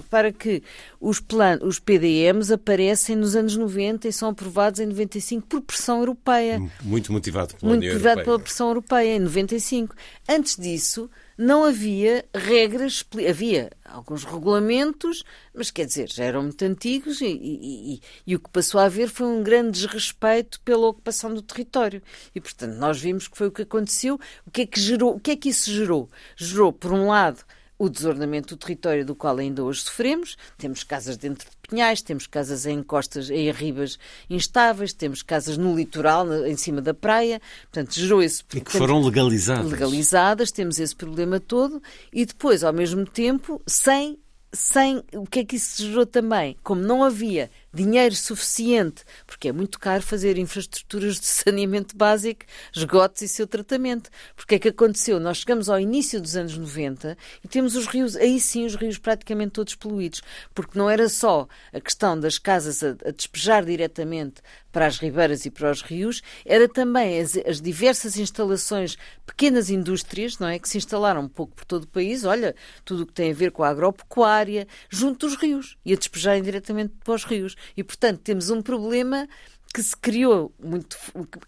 para 0.09 0.31
que 0.31 0.61
os, 0.99 1.19
plan, 1.19 1.57
os 1.63 1.79
PDMs 1.79 2.53
aparecem 2.53 3.15
nos 3.15 3.35
anos 3.35 3.57
90 3.57 4.07
e 4.07 4.13
são 4.13 4.29
aprovados 4.29 4.79
em 4.79 4.85
95 4.85 5.47
por 5.47 5.61
pressão 5.61 5.97
europeia. 5.99 6.61
Muito 6.83 7.11
motivado 7.11 7.55
pela 7.55 7.71
Muito 7.71 7.83
motivado 7.85 8.07
Europeia. 8.07 8.25
pela 8.25 8.39
pressão 8.39 8.67
europeia, 8.67 9.15
em 9.15 9.19
95. 9.19 9.95
Antes 10.29 10.55
disso, 10.55 11.09
não 11.37 11.63
havia 11.63 12.25
regras, 12.33 13.05
havia 13.29 13.71
alguns 13.83 14.23
regulamentos, 14.23 15.23
mas 15.53 15.71
quer 15.71 15.85
dizer, 15.85 16.09
já 16.09 16.23
eram 16.23 16.43
muito 16.43 16.63
antigos 16.63 17.21
e, 17.21 17.25
e, 17.25 17.93
e, 17.93 18.01
e, 18.27 18.35
o 18.35 18.39
que 18.39 18.49
passou 18.49 18.79
a 18.79 18.85
haver 18.85 19.09
foi 19.09 19.27
um 19.27 19.43
grande 19.43 19.71
desrespeito 19.71 20.61
pela 20.61 20.87
ocupação 20.87 21.33
do 21.33 21.41
território. 21.41 22.01
E, 22.33 22.39
portanto, 22.39 22.75
nós 22.75 22.99
vimos 22.99 23.27
que 23.27 23.37
foi 23.37 23.47
o 23.47 23.51
que 23.51 23.63
aconteceu. 23.63 24.19
O 24.45 24.51
que 24.51 24.61
é 24.61 24.65
que 24.65 24.79
gerou? 24.79 25.15
O 25.15 25.19
que 25.19 25.31
é 25.31 25.35
que 25.35 25.49
isso 25.49 25.71
gerou? 25.71 26.09
Gerou, 26.35 26.71
por 26.71 26.91
um 26.91 27.07
lado, 27.07 27.43
o 27.81 27.89
desordenamento 27.89 28.55
do 28.55 28.59
território 28.59 29.03
do 29.03 29.15
qual 29.15 29.39
ainda 29.39 29.63
hoje 29.63 29.81
sofremos. 29.81 30.37
Temos 30.55 30.83
casas 30.83 31.17
dentro 31.17 31.49
de 31.49 31.67
pinhais, 31.67 31.99
temos 31.99 32.27
casas 32.27 32.67
em 32.67 32.83
costas, 32.83 33.31
em 33.31 33.49
ribas 33.49 33.97
instáveis, 34.29 34.93
temos 34.93 35.23
casas 35.23 35.57
no 35.57 35.75
litoral, 35.75 36.31
em 36.45 36.55
cima 36.55 36.79
da 36.79 36.93
praia. 36.93 37.41
Portanto, 37.71 37.95
gerou 37.95 38.21
esse 38.21 38.43
E 38.53 38.61
que 38.61 38.71
foram 38.71 39.01
legalizadas. 39.01 39.71
Legalizadas, 39.71 40.51
temos 40.51 40.79
esse 40.79 40.95
problema 40.95 41.39
todo. 41.39 41.81
E 42.13 42.23
depois, 42.23 42.63
ao 42.63 42.71
mesmo 42.71 43.03
tempo, 43.03 43.59
sem 43.65 44.19
sem 44.53 45.01
o 45.13 45.25
que 45.25 45.39
é 45.39 45.45
que 45.45 45.55
isso 45.55 45.81
gerou 45.81 46.05
também? 46.05 46.57
Como 46.61 46.81
não 46.81 47.03
havia 47.03 47.49
dinheiro 47.73 48.15
suficiente, 48.15 49.03
porque 49.25 49.49
é 49.49 49.51
muito 49.51 49.79
caro 49.79 50.01
fazer 50.01 50.37
infraestruturas 50.37 51.19
de 51.19 51.25
saneamento 51.27 51.95
básico, 51.95 52.45
esgotos 52.75 53.21
e 53.21 53.27
seu 53.27 53.47
tratamento. 53.47 54.09
Porque 54.35 54.55
é 54.55 54.59
que 54.59 54.69
aconteceu? 54.69 55.19
Nós 55.19 55.37
chegamos 55.37 55.69
ao 55.69 55.79
início 55.79 56.21
dos 56.21 56.35
anos 56.35 56.57
90 56.57 57.17
e 57.43 57.47
temos 57.47 57.75
os 57.75 57.87
rios, 57.87 58.15
aí 58.15 58.39
sim 58.39 58.65
os 58.65 58.75
rios 58.75 58.97
praticamente 58.97 59.51
todos 59.51 59.75
poluídos, 59.75 60.21
porque 60.53 60.77
não 60.77 60.89
era 60.89 61.07
só 61.07 61.47
a 61.73 61.79
questão 61.79 62.19
das 62.19 62.37
casas 62.37 62.83
a, 62.83 62.89
a 63.05 63.11
despejar 63.11 63.63
diretamente 63.65 64.41
para 64.71 64.87
as 64.87 64.97
ribeiras 64.97 65.45
e 65.45 65.51
para 65.51 65.69
os 65.69 65.81
rios, 65.81 66.21
era 66.45 66.67
também 66.67 67.19
as, 67.19 67.35
as, 67.37 67.61
diversas 67.61 68.17
instalações, 68.17 68.97
pequenas 69.25 69.69
indústrias, 69.69 70.39
não 70.39 70.47
é, 70.47 70.57
que 70.57 70.69
se 70.69 70.77
instalaram 70.77 71.21
um 71.21 71.27
pouco 71.27 71.53
por 71.53 71.65
todo 71.65 71.83
o 71.83 71.87
país, 71.87 72.23
olha, 72.23 72.55
tudo 72.85 73.03
o 73.03 73.05
que 73.05 73.13
tem 73.13 73.31
a 73.31 73.35
ver 73.35 73.51
com 73.51 73.63
a 73.63 73.69
agropecuária, 73.69 74.67
junto 74.89 75.27
dos 75.27 75.35
rios, 75.35 75.77
e 75.85 75.93
a 75.93 75.97
despejarem 75.97 76.41
diretamente 76.41 76.93
para 77.03 77.13
os 77.13 77.23
rios. 77.25 77.55
E, 77.75 77.83
portanto, 77.83 78.19
temos 78.19 78.49
um 78.49 78.61
problema 78.61 79.27
que 79.73 79.81
se 79.81 79.95
criou 79.95 80.53
muito, 80.61 80.97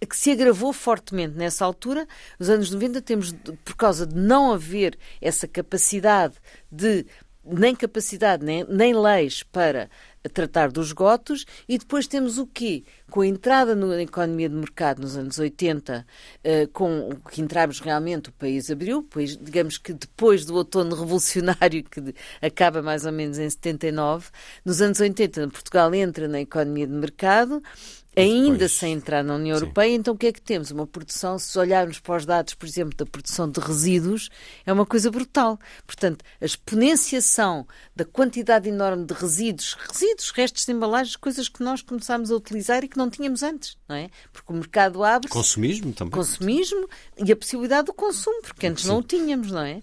que 0.10 0.16
se 0.16 0.32
agravou 0.32 0.72
fortemente 0.72 1.36
nessa 1.36 1.66
altura. 1.66 2.08
Nos 2.40 2.50
anos 2.50 2.72
90 2.72 3.02
temos, 3.02 3.34
por 3.66 3.76
causa 3.76 4.08
de 4.08 4.16
não 4.16 4.54
haver 4.54 4.98
essa 5.22 5.48
capacidade 5.48 6.36
de 6.72 7.06
nem 7.46 7.76
capacidade, 7.76 8.46
nem, 8.46 8.64
nem 8.64 8.96
leis 8.96 9.44
para 9.44 9.90
tratar 10.30 10.72
dos 10.72 10.88
esgotos 10.88 11.46
e 11.68 11.78
depois 11.78 12.08
temos 12.08 12.38
o 12.38 12.48
quê? 12.48 12.84
Com 13.10 13.22
a 13.22 13.28
entrada 13.28 13.76
na 13.76 14.02
economia 14.02 14.50
de 14.50 14.56
mercado 14.56 15.02
nos 15.02 15.16
anos 15.16 15.38
80, 15.38 16.06
uh, 16.06 16.68
com 16.72 17.10
que 17.32 17.42
entramos 17.42 17.80
realmente, 17.80 18.30
o 18.30 18.34
país 18.34 18.70
abriu, 18.70 19.04
pois, 19.04 19.38
digamos 19.38 19.78
que 19.78 19.94
depois 19.94 20.46
do 20.46 20.56
outono 20.56 20.96
revolucionário, 20.96 21.84
que 21.84 22.16
acaba 22.42 22.82
mais 22.82 23.06
ou 23.06 23.12
menos 23.12 23.38
em 23.38 23.50
79, 23.50 24.30
nos 24.66 24.82
anos 24.82 25.00
80 25.00 25.48
Portugal 25.50 25.94
entra 25.94 26.28
na 26.28 26.42
economia 26.42 26.88
de 26.88 26.94
mercado, 26.94 27.62
ainda 28.16 28.52
depois, 28.52 28.72
sem 28.72 28.94
entrar 28.94 29.24
na 29.24 29.36
União 29.36 29.58
sim. 29.58 29.64
Europeia, 29.64 29.96
então 29.96 30.14
o 30.14 30.18
que 30.18 30.28
é 30.28 30.32
que 30.32 30.42
temos? 30.42 30.72
Uma 30.72 30.88
produção, 30.88 31.38
se 31.40 31.58
olharmos 31.58 32.00
para 32.00 32.16
os 32.16 32.26
dados, 32.26 32.54
por 32.54 32.66
exemplo, 32.68 32.96
da 32.96 33.06
produção 33.06 33.50
de 33.50 33.60
resíduos, 33.60 34.30
é 34.66 34.72
uma 34.72 34.86
coisa 34.86 35.10
brutal. 35.12 35.60
Portanto, 35.86 36.24
a 36.40 36.46
exponenciação 36.46 37.68
da 37.96 38.06
quantidade 38.06 38.70
enorme 38.70 39.06
de 39.06 39.14
resíduos, 39.14 39.74
resíduos, 39.74 40.32
restos 40.32 40.66
de 40.66 40.72
embalagens, 40.72 41.16
coisas 41.16 41.50
que 41.50 41.64
nós 41.64 41.82
começámos 41.82 42.32
a 42.32 42.36
utilizar 42.36 42.84
e 42.84 42.88
que 42.88 42.98
não 42.98 43.10
tínhamos 43.10 43.44
antes, 43.44 43.78
não 43.88 43.96
é? 43.96 44.10
Porque 44.32 44.52
o 44.52 44.56
mercado 44.56 45.04
abre. 45.04 45.30
Consumismo 45.30 45.94
também. 45.94 46.12
Consumismo 46.12 46.88
e 47.18 47.32
a 47.32 47.36
possibilidade 47.36 47.88
do 47.88 47.94
consumo, 47.94 48.42
porque 48.42 48.68
antes 48.68 48.84
sim. 48.84 48.90
não 48.90 49.00
o 49.00 49.04
tínhamos, 49.04 49.52
não 49.52 49.62
é? 49.62 49.82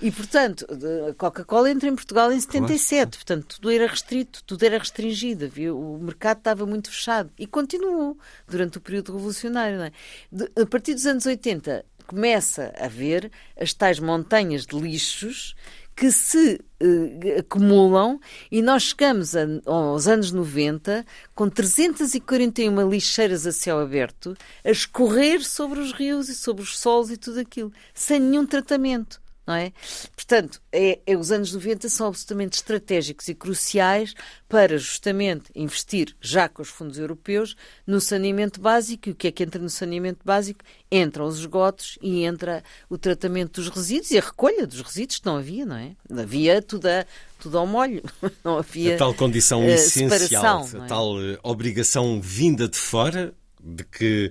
E, 0.00 0.10
portanto, 0.10 0.66
a 1.08 1.14
Coca-Cola 1.14 1.70
entra 1.70 1.88
em 1.88 1.94
Portugal 1.94 2.32
em 2.32 2.40
77, 2.40 2.88
claro. 2.88 3.10
portanto, 3.10 3.56
tudo 3.56 3.70
era 3.70 3.86
restrito, 3.86 4.42
tudo 4.44 4.64
era 4.64 4.78
restringido, 4.78 5.48
viu? 5.48 5.72
o 5.78 5.98
mercado 5.98 6.38
estava 6.38 6.66
muito 6.66 6.90
fechado. 6.90 7.30
E 7.38 7.46
continuou 7.72 8.18
durante 8.46 8.78
o 8.78 8.80
período 8.80 9.12
revolucionário. 9.12 9.80
É? 9.82 9.92
De, 10.30 10.50
a 10.60 10.66
partir 10.66 10.94
dos 10.94 11.06
anos 11.06 11.26
80 11.26 11.84
começa 12.06 12.72
a 12.76 12.86
haver 12.86 13.30
as 13.58 13.72
tais 13.72 13.98
montanhas 13.98 14.66
de 14.66 14.78
lixos 14.78 15.54
que 15.94 16.10
se 16.10 16.60
uh, 16.82 17.38
acumulam 17.38 18.18
e 18.50 18.62
nós 18.62 18.84
chegamos 18.84 19.36
a, 19.36 19.42
aos 19.66 20.08
anos 20.08 20.32
90 20.32 21.04
com 21.34 21.48
341 21.48 22.90
lixeiras 22.90 23.46
a 23.46 23.52
céu 23.52 23.78
aberto 23.78 24.36
a 24.64 24.70
escorrer 24.70 25.44
sobre 25.44 25.80
os 25.80 25.92
rios 25.92 26.28
e 26.28 26.34
sobre 26.34 26.62
os 26.62 26.78
solos 26.78 27.10
e 27.10 27.16
tudo 27.16 27.40
aquilo, 27.40 27.72
sem 27.94 28.18
nenhum 28.18 28.46
tratamento 28.46 29.21
não 29.46 29.54
é? 29.54 29.72
Portanto, 30.14 30.60
é, 30.70 31.00
é, 31.04 31.16
os 31.16 31.32
anos 31.32 31.52
90 31.52 31.88
são 31.88 32.06
absolutamente 32.06 32.54
estratégicos 32.54 33.28
e 33.28 33.34
cruciais 33.34 34.14
para 34.48 34.78
justamente 34.78 35.50
investir, 35.54 36.14
já 36.20 36.48
com 36.48 36.62
os 36.62 36.68
fundos 36.68 36.98
europeus, 36.98 37.56
no 37.86 38.00
saneamento 38.00 38.60
básico. 38.60 39.08
E 39.08 39.12
o 39.12 39.14
que 39.14 39.28
é 39.28 39.32
que 39.32 39.42
entra 39.42 39.60
no 39.60 39.70
saneamento 39.70 40.20
básico? 40.24 40.60
Entram 40.90 41.26
os 41.26 41.38
esgotos 41.38 41.98
e 42.00 42.24
entra 42.24 42.62
o 42.88 42.96
tratamento 42.96 43.60
dos 43.60 43.68
resíduos 43.68 44.10
e 44.12 44.18
a 44.18 44.22
recolha 44.22 44.66
dos 44.66 44.80
resíduos, 44.80 45.18
que 45.18 45.26
não 45.26 45.36
havia, 45.36 45.66
não 45.66 45.76
é? 45.76 45.92
Havia 46.10 46.62
tudo, 46.62 46.86
a, 46.86 47.04
tudo 47.40 47.58
ao 47.58 47.66
molho, 47.66 48.02
não 48.44 48.58
havia. 48.58 48.94
A 48.94 48.98
tal 48.98 49.14
condição 49.14 49.64
uh, 49.64 49.70
essencial, 49.70 50.68
é? 50.72 50.76
a 50.78 50.86
tal 50.86 51.16
uh, 51.16 51.38
obrigação 51.42 52.20
vinda 52.20 52.68
de 52.68 52.78
fora 52.78 53.34
de 53.64 53.84
que 53.84 54.30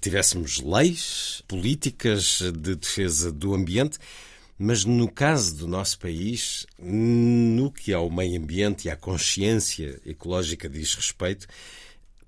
tivéssemos 0.00 0.60
leis, 0.60 1.42
políticas 1.48 2.40
de 2.40 2.76
defesa 2.76 3.32
do 3.32 3.52
ambiente 3.52 3.98
mas 4.62 4.84
no 4.84 5.10
caso 5.10 5.56
do 5.56 5.66
nosso 5.66 5.98
país, 5.98 6.66
no 6.78 7.72
que 7.72 7.94
ao 7.94 8.10
meio 8.10 8.38
ambiente 8.38 8.84
e 8.84 8.90
à 8.90 8.94
consciência 8.94 9.98
ecológica 10.04 10.68
diz 10.68 10.94
respeito, 10.94 11.46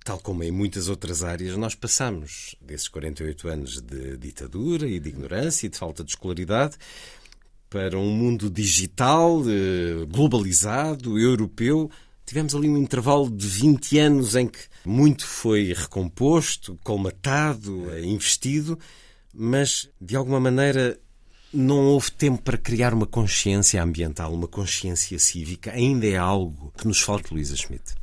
tal 0.02 0.18
como 0.18 0.42
em 0.42 0.50
muitas 0.50 0.88
outras 0.88 1.22
áreas, 1.22 1.58
nós 1.58 1.74
passamos 1.74 2.56
desses 2.58 2.88
48 2.88 3.48
anos 3.48 3.82
de 3.82 4.16
ditadura 4.16 4.88
e 4.88 4.98
de 4.98 5.10
ignorância 5.10 5.66
e 5.66 5.68
de 5.68 5.76
falta 5.76 6.02
de 6.02 6.12
escolaridade 6.12 6.78
para 7.68 7.98
um 7.98 8.10
mundo 8.10 8.48
digital, 8.48 9.42
eh, 9.46 10.06
globalizado, 10.06 11.18
europeu. 11.18 11.90
Tivemos 12.24 12.54
ali 12.54 12.66
um 12.66 12.78
intervalo 12.78 13.30
de 13.30 13.46
20 13.46 13.98
anos 13.98 14.36
em 14.36 14.46
que 14.46 14.60
muito 14.86 15.26
foi 15.26 15.74
recomposto, 15.74 16.78
colmatado, 16.82 17.90
eh, 17.90 18.02
investido, 18.06 18.78
mas 19.34 19.90
de 20.00 20.16
alguma 20.16 20.40
maneira 20.40 20.98
não 21.52 21.78
houve 21.78 22.10
tempo 22.10 22.42
para 22.42 22.56
criar 22.56 22.94
uma 22.94 23.06
consciência 23.06 23.82
ambiental, 23.82 24.32
uma 24.32 24.48
consciência 24.48 25.18
cívica. 25.18 25.72
Ainda 25.72 26.06
é 26.06 26.16
algo 26.16 26.72
que 26.76 26.86
nos 26.86 27.00
falta, 27.00 27.34
Luísa 27.34 27.56
Schmidt. 27.56 27.94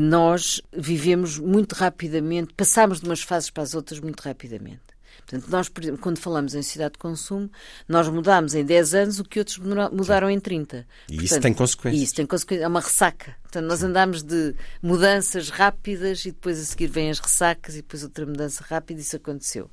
Nós 0.00 0.60
vivemos 0.76 1.38
muito 1.38 1.74
rapidamente, 1.74 2.52
passamos 2.54 3.00
de 3.00 3.06
umas 3.06 3.20
fases 3.20 3.50
para 3.50 3.62
as 3.62 3.74
outras 3.74 4.00
muito 4.00 4.20
rapidamente. 4.20 4.93
Portanto, 5.26 5.50
nós, 5.50 5.68
por 5.68 5.82
exemplo, 5.82 6.00
quando 6.00 6.18
falamos 6.18 6.54
em 6.54 6.62
cidade 6.62 6.92
de 6.92 6.98
consumo, 6.98 7.50
nós 7.88 8.08
mudamos 8.08 8.54
em 8.54 8.64
10 8.64 8.94
anos 8.94 9.18
o 9.18 9.24
que 9.24 9.38
outros 9.38 9.58
mudaram 9.58 10.30
em 10.30 10.38
30. 10.38 10.86
E 11.08 11.16
Portanto, 11.16 11.24
isso 11.24 11.40
tem 11.40 11.54
consequências. 11.54 12.00
E 12.00 12.04
isso 12.04 12.14
tem 12.14 12.26
consequências. 12.26 12.64
É 12.64 12.68
uma 12.68 12.80
ressaca. 12.80 13.36
Portanto, 13.42 13.66
nós 13.66 13.82
andamos 13.82 14.22
de 14.22 14.54
mudanças 14.82 15.48
rápidas 15.48 16.24
e 16.26 16.32
depois 16.32 16.60
a 16.60 16.64
seguir 16.64 16.88
vêm 16.88 17.10
as 17.10 17.18
ressacas 17.18 17.74
e 17.74 17.78
depois 17.78 18.02
outra 18.02 18.26
mudança 18.26 18.64
rápida. 18.68 19.00
Isso 19.00 19.16
aconteceu. 19.16 19.70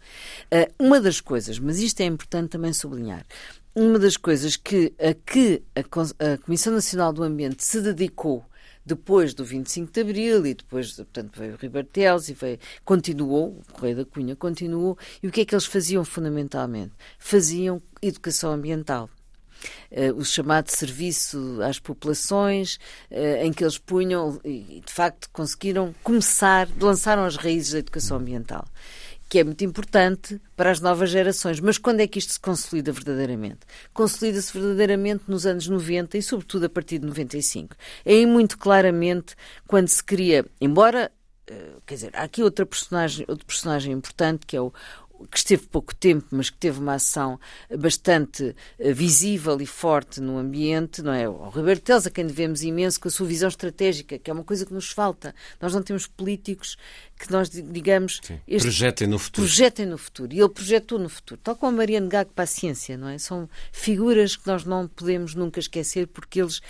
Uh, 0.52 0.72
uma 0.80 1.02
das 1.02 1.20
coisas, 1.20 1.60
mas 1.60 1.80
isto 1.80 2.00
é 2.02 2.06
importante 2.06 2.52
também 2.52 2.72
sublinhar, 2.72 3.26
uma 3.76 3.98
das 3.98 4.18
coisas 4.18 4.56
que 4.56 4.94
a 5.00 5.14
que 5.14 5.64
a, 5.76 6.34
a 6.34 6.38
Comissão 6.38 6.74
Nacional 6.74 7.12
do 7.12 7.24
Ambiente 7.24 7.64
se 7.64 7.82
dedicou 7.82 8.46
depois 8.86 9.34
do 9.34 9.44
25 9.46 9.92
de 9.92 10.02
Abril 10.02 10.46
e 10.46 10.54
depois, 10.54 10.94
portanto, 10.94 11.40
veio 11.40 11.54
o 11.54 11.58
Ribartelos 11.58 12.30
e 12.30 12.34
veio, 12.34 12.60
continuou, 12.84 13.60
o 13.70 13.74
Correio 13.74 13.98
da 13.98 14.06
Cunha 14.06 14.36
continuou, 14.36 14.98
e 15.22 15.28
o 15.28 15.32
que 15.32 15.42
é 15.42 15.46
que 15.46 15.54
eles 15.54 15.66
faziam 15.66 16.04
fundamentalmente? 16.04 16.94
Faziam 17.20 17.82
educação 18.02 18.52
ambiental. 18.52 19.10
Uh, 19.92 20.18
o 20.18 20.26
chamado 20.26 20.70
serviço 20.70 21.60
às 21.62 21.78
populações, 21.78 22.80
uh, 23.12 23.44
em 23.44 23.54
que 23.54 23.64
eles 23.64 23.78
punham 23.78 24.42
e, 24.44 24.82
de 24.84 24.92
facto, 24.92 25.30
conseguiram 25.32 25.94
começar, 26.02 26.68
lançaram 26.80 27.24
as 27.24 27.36
raízes 27.36 27.74
da 27.74 27.80
educação 27.80 28.18
ambiental 28.18 28.66
que 29.32 29.40
é 29.40 29.46
muito 29.46 29.64
importante 29.64 30.42
para 30.58 30.72
as 30.72 30.82
novas 30.82 31.10
gerações. 31.10 31.62
Mas 31.62 31.78
quando 31.78 32.02
é 32.02 32.08
que 32.08 32.20
isto 32.20 32.34
se 32.34 32.40
consolida 32.40 32.92
verdadeiramente? 32.92 33.60
Consolida-se 33.94 34.52
verdadeiramente 34.52 35.24
nos 35.26 35.46
anos 35.46 35.70
90 35.70 36.18
e, 36.18 36.22
sobretudo, 36.22 36.66
a 36.66 36.70
partir 36.70 37.00
de 37.00 37.08
95. 37.08 37.74
É 38.04 38.12
aí 38.12 38.26
muito 38.26 38.58
claramente 38.58 39.34
quando 39.66 39.88
se 39.88 40.04
cria, 40.04 40.46
embora 40.60 41.10
eh, 41.48 41.76
quer 41.86 41.94
dizer, 41.96 42.12
há 42.14 42.24
aqui 42.24 42.44
outra 42.44 42.66
personagem, 42.66 43.26
outro 43.30 43.46
personagem 43.46 43.94
importante 43.94 44.46
que 44.46 44.58
é 44.58 44.60
o, 44.60 44.74
que 45.28 45.38
esteve 45.38 45.68
pouco 45.68 45.94
tempo, 45.96 46.28
mas 46.32 46.50
que 46.50 46.58
teve 46.58 46.80
uma 46.80 46.96
ação 46.96 47.40
bastante 47.78 48.56
eh, 48.80 48.94
visível 48.94 49.60
e 49.62 49.66
forte 49.66 50.20
no 50.22 50.38
ambiente, 50.38 51.02
não 51.02 51.14
é? 51.14 51.28
O 51.28 51.50
Roberto 51.50 51.84
Teles, 51.84 52.08
a 52.08 52.10
quem 52.10 52.26
devemos 52.26 52.64
imenso, 52.64 53.00
com 53.00 53.08
a 53.08 53.12
sua 53.12 53.28
visão 53.28 53.50
estratégica, 53.50 54.18
que 54.18 54.30
é 54.30 54.34
uma 54.34 54.44
coisa 54.44 54.66
que 54.66 54.74
nos 54.74 54.92
falta. 54.92 55.36
Nós 55.60 55.74
não 55.74 55.82
temos 55.82 56.08
políticos 56.08 56.78
que 57.22 57.32
nós 57.32 57.50
digamos 57.50 58.20
este, 58.48 58.64
projetem 58.64 59.08
no 59.08 59.20
futuro. 59.20 59.48
Projetem 59.48 59.86
no 59.86 59.98
futuro. 59.98 60.34
E 60.34 60.40
ele 60.40 60.50
projetou 60.50 60.98
no 60.98 61.08
futuro, 61.08 61.40
tal 61.44 61.56
como 61.56 61.72
a 61.72 61.78
Mariana 61.78 62.08
Gago 62.08 62.32
para 62.34 62.46
a 62.46 62.48
ciência, 62.48 62.98
não 62.98 63.08
é? 63.08 63.18
São 63.20 63.48
figuras 63.72 64.36
que 64.36 64.48
nós 64.48 64.66
não 64.66 64.88
podemos 64.88 65.36
nunca 65.36 65.60
esquecer 65.60 66.08
porque 66.08 66.42
eles 66.42 66.62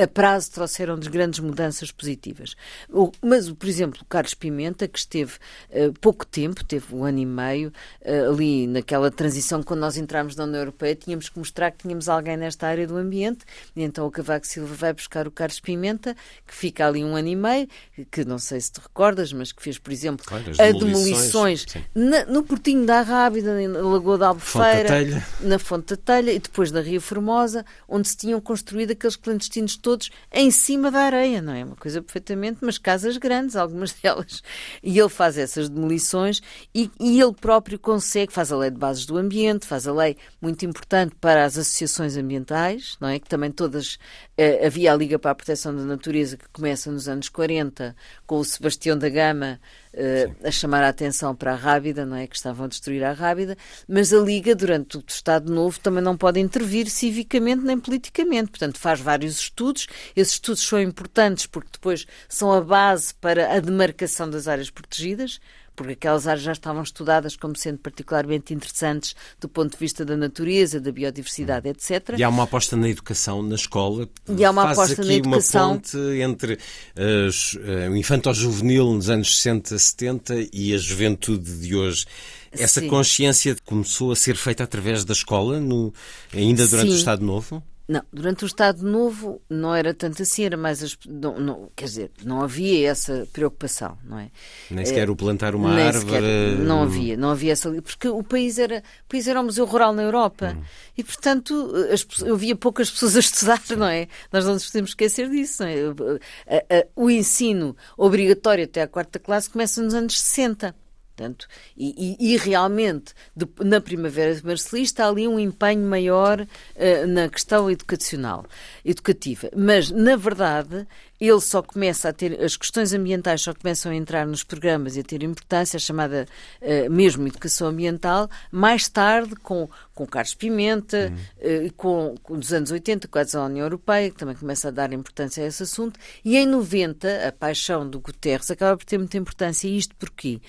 a 0.00 0.06
prazo 0.06 0.50
trouxeram-nos 0.52 1.06
grandes 1.08 1.40
mudanças 1.40 1.90
positivas. 1.90 2.54
O, 2.88 3.12
mas, 3.20 3.50
por 3.50 3.68
exemplo, 3.68 4.00
o 4.02 4.04
Carlos 4.04 4.34
Pimenta, 4.34 4.88
que 4.88 4.98
esteve 4.98 5.32
uh, 5.70 5.92
pouco 6.00 6.24
tempo, 6.24 6.64
teve 6.64 6.94
um 6.94 7.04
ano 7.04 7.18
e 7.18 7.26
meio, 7.26 7.72
uh, 8.00 8.30
ali 8.30 8.66
naquela 8.66 9.10
transição, 9.10 9.62
quando 9.62 9.80
nós 9.80 9.96
entramos 9.96 10.34
na 10.34 10.44
União 10.44 10.60
Europeia, 10.60 10.94
tínhamos 10.94 11.28
que 11.28 11.38
mostrar 11.38 11.70
que 11.70 11.78
tínhamos 11.78 12.08
alguém 12.08 12.36
nesta 12.36 12.66
área 12.66 12.86
do 12.86 12.96
ambiente, 12.96 13.44
e 13.76 13.82
então 13.82 14.06
o 14.06 14.10
Cavaco 14.10 14.46
Silva 14.46 14.74
vai 14.74 14.92
buscar 14.92 15.26
o 15.26 15.30
Carlos 15.30 15.60
Pimenta, 15.60 16.16
que 16.46 16.54
fica 16.54 16.86
ali 16.86 17.04
um 17.04 17.14
ano 17.14 17.28
e 17.28 17.36
meio, 17.36 17.68
que 18.10 18.24
não 18.24 18.38
sei 18.38 18.60
se 18.60 18.72
te 18.72 18.80
recordas, 18.80 19.32
mas 19.32 19.52
que 19.52 19.62
fez, 19.62 19.78
por 19.78 19.91
exemplo, 19.92 20.24
claro, 20.26 20.44
a 20.58 20.72
demolições, 20.72 21.66
na, 21.94 22.24
no 22.26 22.42
Portinho 22.42 22.84
da 22.86 23.02
Rábida, 23.02 23.68
na 23.68 23.80
Lagoa 23.80 24.18
da 24.18 24.28
Albufeira, 24.28 25.24
na 25.40 25.58
Fonte 25.58 25.94
da 25.94 25.96
Telha, 25.96 26.32
e 26.32 26.38
depois 26.38 26.70
da 26.70 26.80
Ria 26.80 27.00
Formosa, 27.00 27.64
onde 27.88 28.08
se 28.08 28.16
tinham 28.16 28.40
construído 28.40 28.92
aqueles 28.92 29.16
clandestinos 29.16 29.76
todos 29.76 30.10
em 30.32 30.50
cima 30.50 30.90
da 30.90 31.00
areia, 31.00 31.42
não 31.42 31.52
é? 31.52 31.64
Uma 31.64 31.76
coisa 31.76 32.00
perfeitamente, 32.00 32.58
mas 32.62 32.78
casas 32.78 33.16
grandes, 33.16 33.56
algumas 33.56 33.92
delas. 34.02 34.42
E 34.82 34.98
ele 34.98 35.08
faz 35.08 35.36
essas 35.38 35.68
demolições 35.68 36.40
e, 36.74 36.90
e 36.98 37.20
ele 37.20 37.32
próprio 37.32 37.78
consegue, 37.78 38.32
faz 38.32 38.50
a 38.52 38.56
lei 38.56 38.70
de 38.70 38.78
bases 38.78 39.06
do 39.06 39.16
ambiente, 39.16 39.66
faz 39.66 39.86
a 39.86 39.92
lei 39.92 40.16
muito 40.40 40.64
importante 40.64 41.14
para 41.20 41.44
as 41.44 41.58
associações 41.58 42.16
ambientais, 42.16 42.96
não 43.00 43.08
é? 43.08 43.18
Que 43.18 43.28
também 43.28 43.50
todas. 43.50 43.98
Eh, 44.36 44.66
havia 44.66 44.92
a 44.92 44.96
Liga 44.96 45.18
para 45.18 45.32
a 45.32 45.34
Proteção 45.34 45.74
da 45.74 45.84
Natureza 45.84 46.36
que 46.36 46.48
começa 46.48 46.90
nos 46.90 47.08
anos 47.08 47.28
40 47.28 47.94
com 48.26 48.38
o 48.38 48.44
Sebastião 48.44 48.96
da 48.96 49.08
Gama 49.08 49.60
uh, 49.94 50.46
a 50.46 50.50
chamar 50.50 50.82
a 50.82 50.88
atenção 50.88 51.34
para 51.34 51.52
a 51.52 51.56
Rábida, 51.56 52.04
não 52.04 52.16
é? 52.16 52.26
Que 52.26 52.36
estavam 52.36 52.66
a 52.66 52.68
destruir 52.68 53.04
a 53.04 53.12
Rábida, 53.12 53.56
mas 53.88 54.12
a 54.12 54.18
Liga, 54.18 54.54
durante 54.54 54.98
o 54.98 55.04
Estado 55.06 55.52
Novo, 55.52 55.78
também 55.80 56.02
não 56.02 56.16
pode 56.16 56.40
intervir 56.40 56.88
civicamente 56.88 57.62
nem 57.62 57.78
politicamente. 57.78 58.50
Portanto, 58.50 58.78
faz 58.78 59.00
vários 59.00 59.38
estudos. 59.38 59.86
Esses 60.16 60.34
estudos 60.34 60.62
são 60.62 60.80
importantes 60.80 61.46
porque 61.46 61.70
depois 61.72 62.06
são 62.28 62.52
a 62.52 62.60
base 62.60 63.14
para 63.14 63.54
a 63.54 63.60
demarcação 63.60 64.28
das 64.28 64.48
áreas 64.48 64.70
protegidas 64.70 65.40
porque 65.74 65.92
aquelas 65.92 66.26
áreas 66.26 66.42
já 66.42 66.52
estavam 66.52 66.82
estudadas 66.82 67.36
como 67.36 67.56
sendo 67.56 67.78
particularmente 67.78 68.52
interessantes 68.54 69.14
do 69.40 69.48
ponto 69.48 69.72
de 69.72 69.78
vista 69.78 70.04
da 70.04 70.16
natureza, 70.16 70.80
da 70.80 70.92
biodiversidade, 70.92 71.68
etc. 71.68 72.14
E 72.18 72.22
há 72.22 72.28
uma 72.28 72.44
aposta 72.44 72.76
na 72.76 72.88
educação 72.88 73.42
na 73.42 73.54
escola. 73.54 74.08
E 74.28 74.44
há 74.44 74.50
uma 74.50 74.62
Faz 74.74 74.78
aposta 74.78 75.04
na 75.04 75.14
educação. 75.14 75.72
uma 75.72 75.74
ponte 75.78 75.98
entre 76.20 76.54
uh, 76.54 77.90
o 77.90 77.96
infanto-juvenil 77.96 78.92
nos 78.94 79.08
anos 79.08 79.36
60, 79.36 79.78
70 79.78 80.34
e 80.52 80.74
a 80.74 80.78
juventude 80.78 81.58
de 81.58 81.74
hoje. 81.74 82.06
Essa 82.50 82.80
Sim. 82.80 82.88
consciência 82.88 83.56
começou 83.64 84.12
a 84.12 84.16
ser 84.16 84.36
feita 84.36 84.62
através 84.62 85.04
da 85.04 85.14
escola, 85.14 85.58
no, 85.58 85.92
ainda 86.34 86.66
durante 86.68 86.88
Sim. 86.88 86.94
o 86.94 86.98
Estado 86.98 87.24
Novo? 87.24 87.62
Não, 87.88 88.02
durante 88.12 88.44
o 88.44 88.46
Estado 88.46 88.82
Novo 88.84 89.42
não 89.50 89.74
era 89.74 89.92
tanto 89.92 90.22
assim, 90.22 90.44
era 90.44 90.56
mais. 90.56 90.82
As, 90.82 90.96
não, 91.06 91.38
não, 91.38 91.70
quer 91.74 91.86
dizer, 91.86 92.10
não 92.24 92.40
havia 92.40 92.88
essa 92.88 93.26
preocupação, 93.32 93.98
não 94.04 94.18
é? 94.18 94.30
Nem 94.70 94.84
sequer 94.84 95.10
o 95.10 95.16
plantar 95.16 95.54
uma 95.54 95.70
árvore. 95.70 96.04
Sequer, 96.04 96.58
não 96.60 96.82
havia, 96.82 97.16
não 97.16 97.30
havia 97.30 97.52
essa. 97.52 97.70
Porque 97.82 98.08
o 98.08 98.22
país 98.22 98.58
era, 98.58 98.82
o 99.04 99.08
país 99.08 99.26
era 99.26 99.40
um 99.40 99.44
museu 99.44 99.66
rural 99.66 99.92
na 99.92 100.02
Europa 100.02 100.56
hum. 100.56 100.62
e, 100.96 101.02
portanto, 101.02 101.74
as, 101.92 102.06
havia 102.22 102.54
poucas 102.54 102.90
pessoas 102.90 103.16
a 103.16 103.20
estudar, 103.20 103.62
não 103.76 103.86
é? 103.86 104.06
Nós 104.32 104.44
não 104.44 104.54
nos 104.54 104.66
podemos 104.66 104.90
esquecer 104.90 105.28
disso, 105.28 105.62
não 105.62 105.68
é? 105.68 106.88
O 106.94 107.10
ensino 107.10 107.76
obrigatório 107.96 108.64
até 108.64 108.82
à 108.82 108.86
quarta 108.86 109.18
classe 109.18 109.50
começa 109.50 109.82
nos 109.82 109.94
anos 109.94 110.20
60. 110.20 110.74
Portanto, 111.14 111.46
e, 111.76 112.16
e, 112.18 112.34
e 112.34 112.36
realmente, 112.38 113.12
de, 113.36 113.46
na 113.60 113.80
Primavera 113.80 114.40
Marcelista, 114.42 115.04
há 115.04 115.08
ali 115.08 115.28
um 115.28 115.38
empenho 115.38 115.84
maior 115.86 116.40
uh, 116.40 117.06
na 117.06 117.28
questão 117.28 117.70
educacional, 117.70 118.46
educativa. 118.84 119.50
Mas, 119.54 119.90
na 119.90 120.16
verdade, 120.16 120.86
ele 121.28 121.40
só 121.40 121.62
começa 121.62 122.08
a 122.08 122.12
ter, 122.12 122.42
as 122.42 122.56
questões 122.56 122.92
ambientais 122.92 123.42
só 123.42 123.54
começam 123.54 123.92
a 123.92 123.94
entrar 123.94 124.26
nos 124.26 124.42
programas 124.42 124.96
e 124.96 125.00
a 125.00 125.04
ter 125.04 125.22
importância, 125.22 125.76
a 125.76 125.80
chamada 125.80 126.26
uh, 126.60 126.90
mesmo 126.90 127.26
educação 127.26 127.68
ambiental, 127.68 128.28
mais 128.50 128.88
tarde 128.88 129.36
com, 129.36 129.68
com 129.94 130.06
Carlos 130.06 130.34
Pimenta, 130.34 131.12
uhum. 131.40 131.66
uh, 131.66 131.72
com, 131.74 132.14
com 132.22 132.34
anos 132.34 132.70
80, 132.70 133.06
quase 133.06 133.36
a 133.36 133.44
União 133.44 133.64
Europeia, 133.64 134.10
que 134.10 134.16
também 134.16 134.34
começa 134.34 134.68
a 134.68 134.70
dar 134.70 134.92
importância 134.92 135.44
a 135.44 135.46
esse 135.46 135.62
assunto, 135.62 135.98
e 136.24 136.36
em 136.36 136.46
90, 136.46 137.28
a 137.28 137.32
paixão 137.32 137.88
do 137.88 138.00
Guterres 138.00 138.50
acaba 138.50 138.76
por 138.76 138.84
ter 138.84 138.98
muita 138.98 139.16
importância. 139.16 139.68
E 139.68 139.78
isto 139.78 139.94
porquê? 139.94 140.40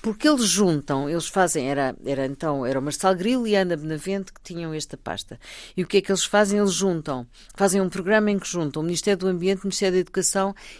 Porque 0.00 0.26
eles 0.26 0.46
juntam, 0.46 1.08
eles 1.08 1.28
fazem, 1.28 1.70
era, 1.70 1.94
era 2.04 2.26
então, 2.26 2.66
era 2.66 2.78
o 2.78 2.82
Marcelo 2.82 3.16
Grilo 3.16 3.46
e 3.46 3.54
a 3.54 3.60
Ana 3.60 3.76
Benavente 3.76 4.32
que 4.32 4.40
tinham 4.42 4.74
esta 4.74 4.96
pasta. 4.96 5.38
E 5.76 5.82
o 5.82 5.86
que 5.86 5.98
é 5.98 6.00
que 6.00 6.10
eles 6.10 6.24
fazem? 6.24 6.58
Eles 6.58 6.72
juntam, 6.72 7.24
fazem 7.54 7.80
um 7.80 7.88
programa 7.88 8.30
em 8.30 8.38
que 8.38 8.48
juntam 8.48 8.82
o 8.82 8.84
Ministério 8.84 9.18
do 9.18 9.28
Ambiente, 9.28 9.60
o 9.60 9.66
Ministério 9.66 9.94
da 9.94 10.00
Educação 10.00 10.21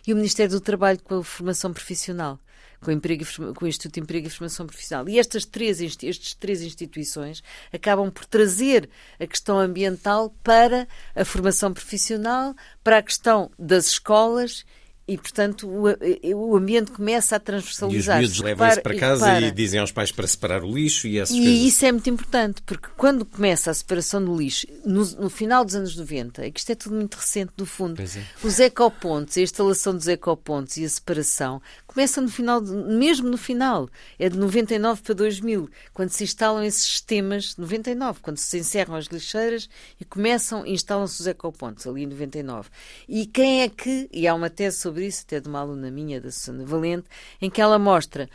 e 0.06 0.12
o 0.12 0.16
Ministério 0.16 0.52
do 0.52 0.60
Trabalho 0.60 1.01
com 1.02 1.19
a 1.19 1.24
formação 1.24 1.73
profissional. 1.73 2.39
Com 2.81 2.90
o, 2.90 2.94
emprego, 2.94 3.24
com 3.55 3.64
o, 3.64 3.69
Instituto 3.69 3.94
de 3.94 4.01
Emprego 4.01 4.27
e 4.27 4.31
Formação 4.31 4.66
Profissional. 4.66 5.09
E 5.09 5.16
estas 5.16 5.44
três, 5.44 5.81
estes 5.81 6.35
três 6.35 6.62
instituições 6.62 7.40
acabam 7.73 8.10
por 8.10 8.27
trazer 8.27 8.90
a 9.20 9.27
questão 9.27 9.56
ambiental 9.56 10.35
para 10.43 10.89
a 11.14 11.24
formação 11.24 11.73
profissional, 11.73 12.56
para 12.82 12.98
a 12.98 13.02
questão 13.02 13.52
das 13.56 13.86
escolas 13.86 14.64
e, 15.07 15.19
portanto, 15.19 15.69
o, 15.69 16.53
o 16.53 16.57
ambiente 16.57 16.93
começa 16.93 17.35
a 17.35 17.41
transversalizar. 17.41 18.23
E 18.23 18.24
os 18.24 18.31
miúdos 18.31 18.41
levam 18.41 18.69
isso 18.69 18.83
para 18.83 18.97
casa 18.97 19.41
e, 19.41 19.45
e, 19.45 19.51
dizem 19.51 19.81
aos 19.81 19.91
pais 19.91 20.12
para 20.12 20.27
separar 20.27 20.62
o 20.62 20.73
lixo 20.73 21.09
e 21.09 21.19
essas 21.19 21.35
e 21.35 21.41
coisas. 21.41 21.55
E 21.55 21.66
isso 21.66 21.85
é 21.85 21.93
muito 21.93 22.09
importante, 22.09 22.62
porque 22.62 22.89
quando 22.97 23.24
começa 23.24 23.70
a 23.70 23.74
separação 23.74 24.24
do 24.24 24.37
lixo, 24.37 24.66
no, 24.85 25.05
no 25.05 25.29
final 25.29 25.65
dos 25.65 25.74
anos 25.74 25.97
90, 25.97 26.47
é 26.47 26.51
que 26.51 26.61
isto 26.61 26.70
é 26.70 26.74
tudo 26.77 26.95
muito 26.95 27.16
recente, 27.16 27.53
no 27.59 27.66
fundo, 27.66 28.01
é. 28.01 28.07
os 28.43 28.61
ecopontos, 28.61 29.37
a 29.37 29.41
instalação 29.41 29.95
dos 29.95 30.07
ecopontos 30.07 30.77
e 30.77 30.85
a 30.85 30.89
separação, 30.89 31.61
começa 31.93 32.20
no 32.23 32.28
final, 32.28 32.60
de, 32.60 32.73
mesmo 32.73 33.28
no 33.28 33.36
final, 33.36 33.89
é 34.19 34.28
de 34.28 34.39
99 34.39 35.02
para 35.02 35.14
2000, 35.14 35.69
quando 35.93 36.09
se 36.09 36.24
instalam 36.24 36.64
esses 36.64 36.85
sistemas, 36.85 37.56
99, 37.56 38.20
quando 38.20 38.39
se 38.39 38.59
encerram 38.59 38.94
as 38.94 39.06
lixeiras 39.06 39.69
e 40.01 40.05
começam, 40.05 40.66
instalam-se 40.66 41.20
os 41.20 41.27
ecopontos, 41.27 41.86
ali 41.86 42.05
em 42.05 42.06
99. 42.06 42.70
E 43.06 43.27
quem 43.27 43.62
é 43.62 43.69
que, 43.69 44.09
e 44.10 44.27
há 44.27 44.35
uma 44.35 44.48
tese 44.48 44.78
sobre 44.78 45.06
isso, 45.06 45.24
até 45.27 45.39
de 45.39 45.48
uma 45.48 45.60
aluna 45.60 45.90
minha, 45.90 46.20
da 46.20 46.31
Susana 46.31 46.64
Valente, 46.64 47.06
em 47.40 47.51
que 47.51 47.60
ela 47.60 47.78
mostra 47.78 48.28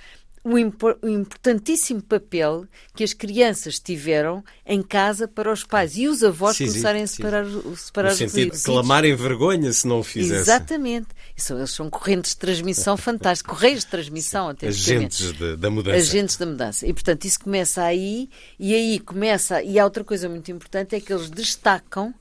o, 0.53 1.09
importantíssimo 1.09 2.01
papel 2.01 2.65
que 2.95 3.03
as 3.03 3.13
crianças 3.13 3.79
tiveram 3.79 4.43
em 4.65 4.81
casa 4.81 5.27
para 5.27 5.51
os 5.51 5.63
pais 5.63 5.97
e 5.97 6.07
os 6.07 6.23
avós 6.23 6.57
sim, 6.57 6.67
começarem 6.67 7.05
sim, 7.05 7.13
a 7.13 7.15
separar, 7.15 7.45
separar 7.75 8.07
no 8.07 8.13
os 8.13 8.17
sentido 8.17 8.55
de 8.55 8.63
clamarem 8.63 9.15
vergonha 9.15 9.71
se 9.73 9.87
não 9.87 9.99
o 9.99 10.03
fizessem. 10.03 10.41
Exatamente. 10.41 11.07
Isso, 11.35 11.53
eles 11.53 11.71
são 11.71 11.89
correntes 11.89 12.31
de 12.31 12.37
transmissão 12.37 12.95
fantásticas, 12.97 13.55
correios 13.55 13.81
de 13.81 13.87
transmissão 13.87 14.49
até 14.49 14.67
Agentes 14.67 15.33
de, 15.33 15.55
da 15.55 15.69
mudança. 15.69 15.97
Agentes 15.97 16.37
da 16.37 16.45
mudança. 16.45 16.87
E, 16.87 16.93
portanto, 16.93 17.25
isso 17.25 17.39
começa 17.39 17.83
aí 17.83 18.29
e 18.59 18.73
aí 18.73 18.99
começa... 18.99 19.61
E 19.61 19.77
há 19.77 19.83
outra 19.83 20.03
coisa 20.03 20.29
muito 20.29 20.51
importante, 20.51 20.95
é 20.95 20.99
que 20.99 21.11
eles 21.11 21.29
destacam 21.29 22.13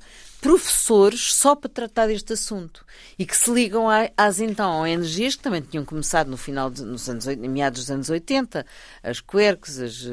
professores 0.47 1.35
só 1.35 1.57
para 1.57 1.69
tratar 1.69 2.07
deste 2.07 2.33
assunto 2.33 2.87
e 3.19 3.27
que 3.27 3.37
se 3.37 3.51
ligam 3.51 3.87
às 4.17 4.39
então 4.39 4.83
ONGs 4.83 5.35
que 5.35 5.43
também 5.43 5.61
tinham 5.61 5.85
começado 5.85 6.31
no 6.31 6.37
final 6.37 6.71
de, 6.71 6.85
nos 6.85 7.09
anos, 7.09 7.27
meados 7.27 7.81
dos 7.81 7.91
anos 7.91 8.09
80, 8.09 8.65
as 9.03 9.21
Quercus, 9.21 9.81
as, 9.81 10.07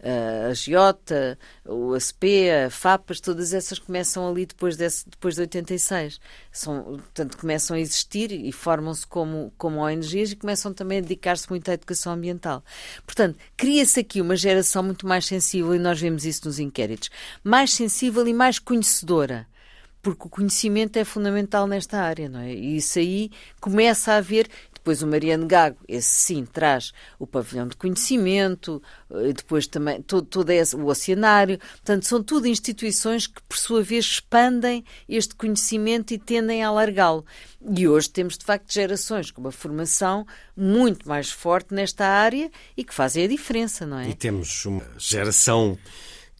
eh, 0.00 0.46
a 0.48 0.54
Giota, 0.54 1.38
o 1.66 1.92
ASP, 1.92 2.48
a 2.48 2.70
FAPAS, 2.70 3.20
todas 3.20 3.52
essas 3.52 3.78
começam 3.78 4.26
ali 4.26 4.46
depois, 4.46 4.78
desse, 4.78 5.06
depois 5.10 5.34
de 5.34 5.42
86. 5.42 6.20
São, 6.50 6.82
portanto, 6.82 7.36
começam 7.36 7.76
a 7.76 7.80
existir 7.80 8.32
e 8.32 8.50
formam-se 8.52 9.06
como, 9.06 9.52
como 9.58 9.80
ONGs 9.80 10.32
e 10.32 10.36
começam 10.36 10.72
também 10.72 10.98
a 10.98 11.02
dedicar-se 11.02 11.50
muito 11.50 11.70
à 11.70 11.74
educação 11.74 12.14
ambiental. 12.14 12.64
Portanto, 13.04 13.36
cria-se 13.58 14.00
aqui 14.00 14.22
uma 14.22 14.36
geração 14.36 14.82
muito 14.82 15.06
mais 15.06 15.26
sensível 15.26 15.74
e 15.74 15.78
nós 15.78 16.00
vemos 16.00 16.24
isso 16.24 16.46
nos 16.46 16.58
inquéritos, 16.58 17.10
mais 17.44 17.74
sensível 17.74 18.26
e 18.26 18.32
mais 18.32 18.58
conhecedora 18.58 19.46
porque 20.06 20.28
o 20.28 20.30
conhecimento 20.30 20.96
é 20.98 21.04
fundamental 21.04 21.66
nesta 21.66 22.00
área, 22.00 22.28
não 22.28 22.38
é? 22.38 22.54
E 22.54 22.76
isso 22.76 22.96
aí 23.00 23.28
começa 23.60 24.12
a 24.12 24.18
haver. 24.18 24.48
Depois 24.72 25.02
o 25.02 25.06
Mariano 25.08 25.48
Gago, 25.48 25.78
esse 25.88 26.14
sim, 26.14 26.44
traz 26.44 26.92
o 27.18 27.26
pavilhão 27.26 27.66
de 27.66 27.74
conhecimento, 27.74 28.80
eh, 29.10 29.32
depois 29.32 29.66
também 29.66 30.00
todo, 30.00 30.24
todo 30.24 30.50
esse, 30.50 30.76
o 30.76 30.86
oceanário. 30.86 31.58
Portanto, 31.58 32.06
são 32.06 32.22
tudo 32.22 32.46
instituições 32.46 33.26
que, 33.26 33.42
por 33.48 33.58
sua 33.58 33.82
vez, 33.82 34.04
expandem 34.04 34.84
este 35.08 35.34
conhecimento 35.34 36.14
e 36.14 36.18
tendem 36.18 36.62
a 36.62 36.68
alargá-lo. 36.68 37.26
E 37.76 37.88
hoje 37.88 38.08
temos, 38.08 38.38
de 38.38 38.44
facto, 38.44 38.72
gerações 38.72 39.32
com 39.32 39.40
uma 39.40 39.50
formação 39.50 40.24
muito 40.56 41.08
mais 41.08 41.32
forte 41.32 41.74
nesta 41.74 42.06
área 42.06 42.48
e 42.76 42.84
que 42.84 42.94
fazem 42.94 43.24
a 43.24 43.28
diferença, 43.28 43.84
não 43.84 43.98
é? 43.98 44.10
E 44.10 44.14
temos 44.14 44.64
uma 44.66 44.86
geração 44.96 45.76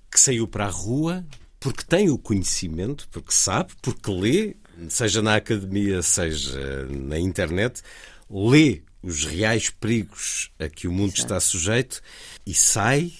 que 0.09 0.21
saiu 0.21 0.47
para 0.47 0.67
a 0.67 0.71
rua, 0.71 1.25
porque 1.67 1.83
tem 1.83 2.09
o 2.09 2.17
conhecimento, 2.17 3.09
porque 3.11 3.33
sabe, 3.33 3.73
porque 3.83 4.09
lê, 4.09 4.55
seja 4.89 5.21
na 5.21 5.35
academia, 5.35 6.01
seja 6.01 6.87
na 6.89 7.19
internet, 7.19 7.83
lê 8.31 8.83
os 9.03 9.25
reais 9.25 9.69
perigos 9.69 10.53
a 10.61 10.69
que 10.69 10.87
o 10.87 10.93
mundo 10.93 11.15
Exato. 11.15 11.23
está 11.23 11.41
sujeito 11.41 12.01
e 12.47 12.55
sai 12.55 13.13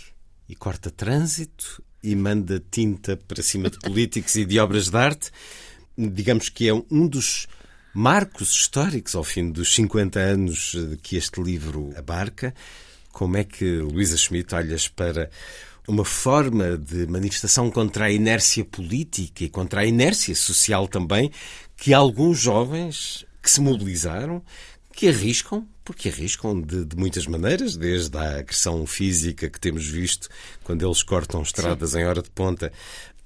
e 0.49 0.55
corta 0.55 0.93
trânsito 0.93 1.83
e 2.01 2.15
manda 2.15 2.63
tinta 2.71 3.17
para 3.17 3.43
cima 3.43 3.69
de 3.69 3.81
políticos 3.81 4.37
e 4.37 4.45
de 4.45 4.61
obras 4.61 4.91
de 4.91 4.97
arte. 4.97 5.33
Digamos 5.99 6.49
que 6.49 6.69
é 6.69 6.73
um 6.73 7.09
dos 7.09 7.49
marcos 7.93 8.53
históricos 8.53 9.17
ao 9.17 9.25
fim 9.25 9.51
dos 9.51 9.75
50 9.75 10.21
anos 10.21 10.77
que 11.03 11.17
este 11.17 11.43
livro 11.43 11.93
abarca. 11.97 12.55
Como 13.11 13.37
é 13.39 13.43
que, 13.43 13.79
Luísa 13.79 14.17
Schmidt, 14.17 14.55
olhas 14.55 14.87
para 14.87 15.31
uma 15.87 16.05
forma 16.05 16.77
de 16.77 17.07
manifestação 17.07 17.71
contra 17.71 18.07
a 18.07 18.11
inércia 18.11 18.65
política 18.65 19.45
e 19.45 19.49
contra 19.49 19.81
a 19.81 19.87
inércia 19.87 20.35
social 20.35 20.89
também, 20.89 21.31
que 21.77 21.95
alguns 21.95 22.39
jovens 22.39 23.25
que 23.43 23.51
se 23.51 23.61
mobilizaram, 23.61 24.43
que 24.93 25.09
arriscam, 25.09 25.67
porque 25.85 26.09
arriscam 26.09 26.61
de, 26.61 26.85
de, 26.85 26.97
muitas 26.97 27.27
maneiras, 27.27 27.77
desde 27.77 28.17
a 28.17 28.39
agressão 28.39 28.87
física 28.87 29.49
que 29.49 29.61
temos 29.61 29.87
visto 29.87 30.29
quando 30.65 30.85
eles 30.85 31.03
cortam 31.03 31.43
estradas 31.43 31.91
Sim. 31.91 32.01
em 32.01 32.07
hora 32.07 32.23
de 32.23 32.31
ponta, 32.31 32.73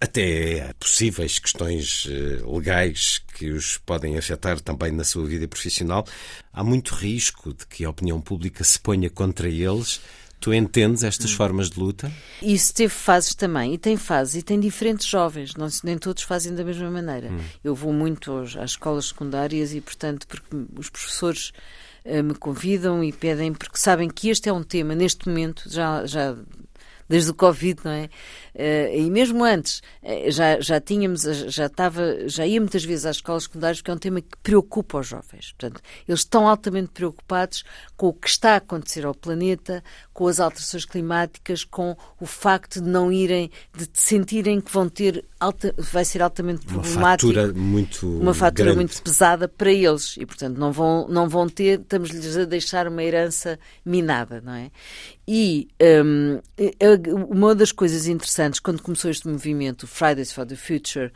até 0.01 0.73
possíveis 0.81 1.39
questões 1.39 2.07
eh, 2.09 2.43
legais 2.47 3.23
que 3.35 3.51
os 3.51 3.79
podem 3.79 4.17
afetar 4.17 4.59
também 4.61 4.91
na 4.93 5.05
sua 5.05 5.27
vida 5.27 5.47
profissional. 5.47 6.07
Há 6.53 6.65
muito 6.65 6.95
risco 6.95 7.53
de 7.53 7.67
que 7.67 7.85
a 7.85 7.91
opinião 7.91 8.21
pública 8.21 8.65
se 8.65 8.81
ponha 8.81 9.11
contra 9.11 9.49
eles 9.49 10.01
Tu 10.41 10.55
entendes 10.55 11.05
estas 11.05 11.33
hum. 11.33 11.37
formas 11.37 11.69
de 11.69 11.79
luta? 11.79 12.11
Isso 12.43 12.73
teve 12.73 12.93
fases 12.93 13.35
também, 13.35 13.75
e 13.75 13.79
tem 13.79 13.97
fases, 13.97 14.37
e 14.37 14.43
tem 14.43 14.59
diferentes 14.59 15.07
jovens, 15.07 15.55
não, 15.55 15.69
nem 15.85 15.99
todos 15.99 16.23
fazem 16.23 16.55
da 16.55 16.65
mesma 16.65 16.91
maneira. 16.91 17.31
Hum. 17.31 17.41
Eu 17.63 17.75
vou 17.75 17.93
muito 17.93 18.33
aos, 18.33 18.57
às 18.57 18.71
escolas 18.71 19.07
secundárias 19.07 19.75
e, 19.75 19.81
portanto, 19.83 20.27
porque 20.27 20.57
os 20.79 20.89
professores 20.89 21.53
uh, 22.07 22.23
me 22.25 22.35
convidam 22.35 23.05
e 23.05 23.13
pedem, 23.13 23.53
porque 23.53 23.77
sabem 23.77 24.09
que 24.09 24.31
este 24.31 24.49
é 24.49 24.53
um 24.53 24.63
tema, 24.63 24.95
neste 24.95 25.29
momento, 25.29 25.65
já, 25.69 26.07
já 26.07 26.35
desde 27.11 27.33
o 27.33 27.35
Covid, 27.35 27.81
não 27.85 27.91
é? 27.91 28.09
Uh, 28.55 28.97
e 28.97 29.11
mesmo 29.11 29.45
antes, 29.45 29.81
uh, 30.03 30.31
já, 30.31 30.61
já 30.61 30.81
tínhamos, 30.81 31.23
já 31.23 31.67
estava, 31.67 32.29
já 32.29 32.47
ia 32.47 32.61
muitas 32.61 32.85
vezes 32.85 33.07
às 33.07 33.17
escolas 33.17 33.45
secundárias, 33.45 33.79
porque 33.79 33.91
é 33.91 33.95
um 33.95 33.99
tema 33.99 34.21
que 34.21 34.37
preocupa 34.43 34.99
os 34.99 35.07
jovens. 35.07 35.53
Portanto, 35.53 35.81
eles 36.09 36.21
estão 36.21 36.49
altamente 36.49 36.91
preocupados 36.93 37.65
com 37.97 38.09
o 38.09 38.13
que 38.13 38.29
está 38.29 38.53
a 38.53 38.57
acontecer 38.57 39.05
ao 39.05 39.15
planeta, 39.15 39.83
com 40.13 40.27
as 40.27 40.41
alterações 40.41 40.85
climáticas, 40.85 41.65
com 41.65 41.97
o 42.21 42.27
facto 42.27 42.81
de 42.81 42.89
não 42.89 43.13
irem, 43.13 43.51
de 43.77 43.89
sentirem 43.95 44.61
que 44.61 44.71
vão 44.71 44.89
ter, 44.89 45.25
alta, 45.39 45.75
vai 45.79 46.05
ser 46.05 46.23
altamente 46.23 46.67
problemático. 46.67 47.29
Uma 47.31 47.35
fatura 47.35 47.53
muito 47.53 48.19
Uma 48.21 48.35
fatura 48.35 48.65
grande. 48.65 48.77
muito 48.77 49.03
pesada 49.03 49.49
para 49.49 49.73
eles. 49.73 50.17
E, 50.17 50.27
portanto, 50.27 50.59
não 50.59 50.73
vão, 50.73 51.09
não 51.09 51.29
vão 51.29 51.49
ter, 51.49 51.81
estamos-lhes 51.81 52.37
a 52.37 52.45
deixar 52.45 52.89
uma 52.89 53.03
herança 53.03 53.59
minada, 53.85 54.41
não 54.41 54.53
é? 54.55 54.71
E 55.27 55.69
um, 55.81 56.41
uma 57.29 57.55
das 57.55 57.71
coisas 57.71 58.07
interessantes, 58.07 58.40
quando 58.63 58.81
começou 58.81 59.11
este 59.11 59.29
movimento, 59.29 59.87
Fridays 59.87 60.33
for 60.33 60.47
the 60.47 60.57
Future, 60.57 61.09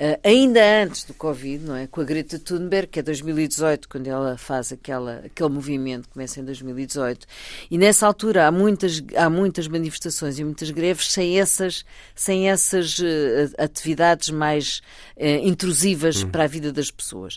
uh, 0.00 0.18
ainda 0.24 0.60
antes 0.82 1.04
do 1.04 1.12
Covid, 1.12 1.64
não 1.64 1.76
é? 1.76 1.86
com 1.86 2.00
a 2.00 2.04
Greta 2.04 2.38
Thunberg, 2.38 2.88
que 2.88 3.00
é 3.00 3.02
2018, 3.02 3.88
quando 3.88 4.06
ela 4.06 4.38
faz 4.38 4.72
aquela, 4.72 5.22
aquele 5.26 5.48
movimento, 5.50 6.08
começa 6.08 6.40
em 6.40 6.44
2018, 6.44 7.26
e 7.70 7.76
nessa 7.76 8.06
altura 8.06 8.46
há 8.46 8.52
muitas, 8.52 9.02
há 9.14 9.28
muitas 9.28 9.68
manifestações 9.68 10.38
e 10.38 10.44
muitas 10.44 10.70
greves 10.70 11.12
sem 11.12 11.38
essas, 11.38 11.84
sem 12.14 12.48
essas 12.48 12.98
uh, 12.98 13.04
atividades 13.58 14.30
mais 14.30 14.80
uh, 15.16 15.46
intrusivas 15.46 16.22
hum. 16.22 16.30
para 16.30 16.44
a 16.44 16.46
vida 16.46 16.72
das 16.72 16.90
pessoas. 16.90 17.36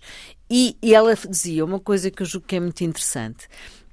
E, 0.49 0.78
e 0.82 0.94
ela 0.94 1.15
dizia 1.15 1.65
uma 1.65 1.80
coisa 1.80 2.11
que 2.11 2.22
eu 2.22 2.26
julgo 2.28 2.48
que 2.48 2.56
é 2.56 2.60
muito 2.60 2.84
interessante 2.84 3.48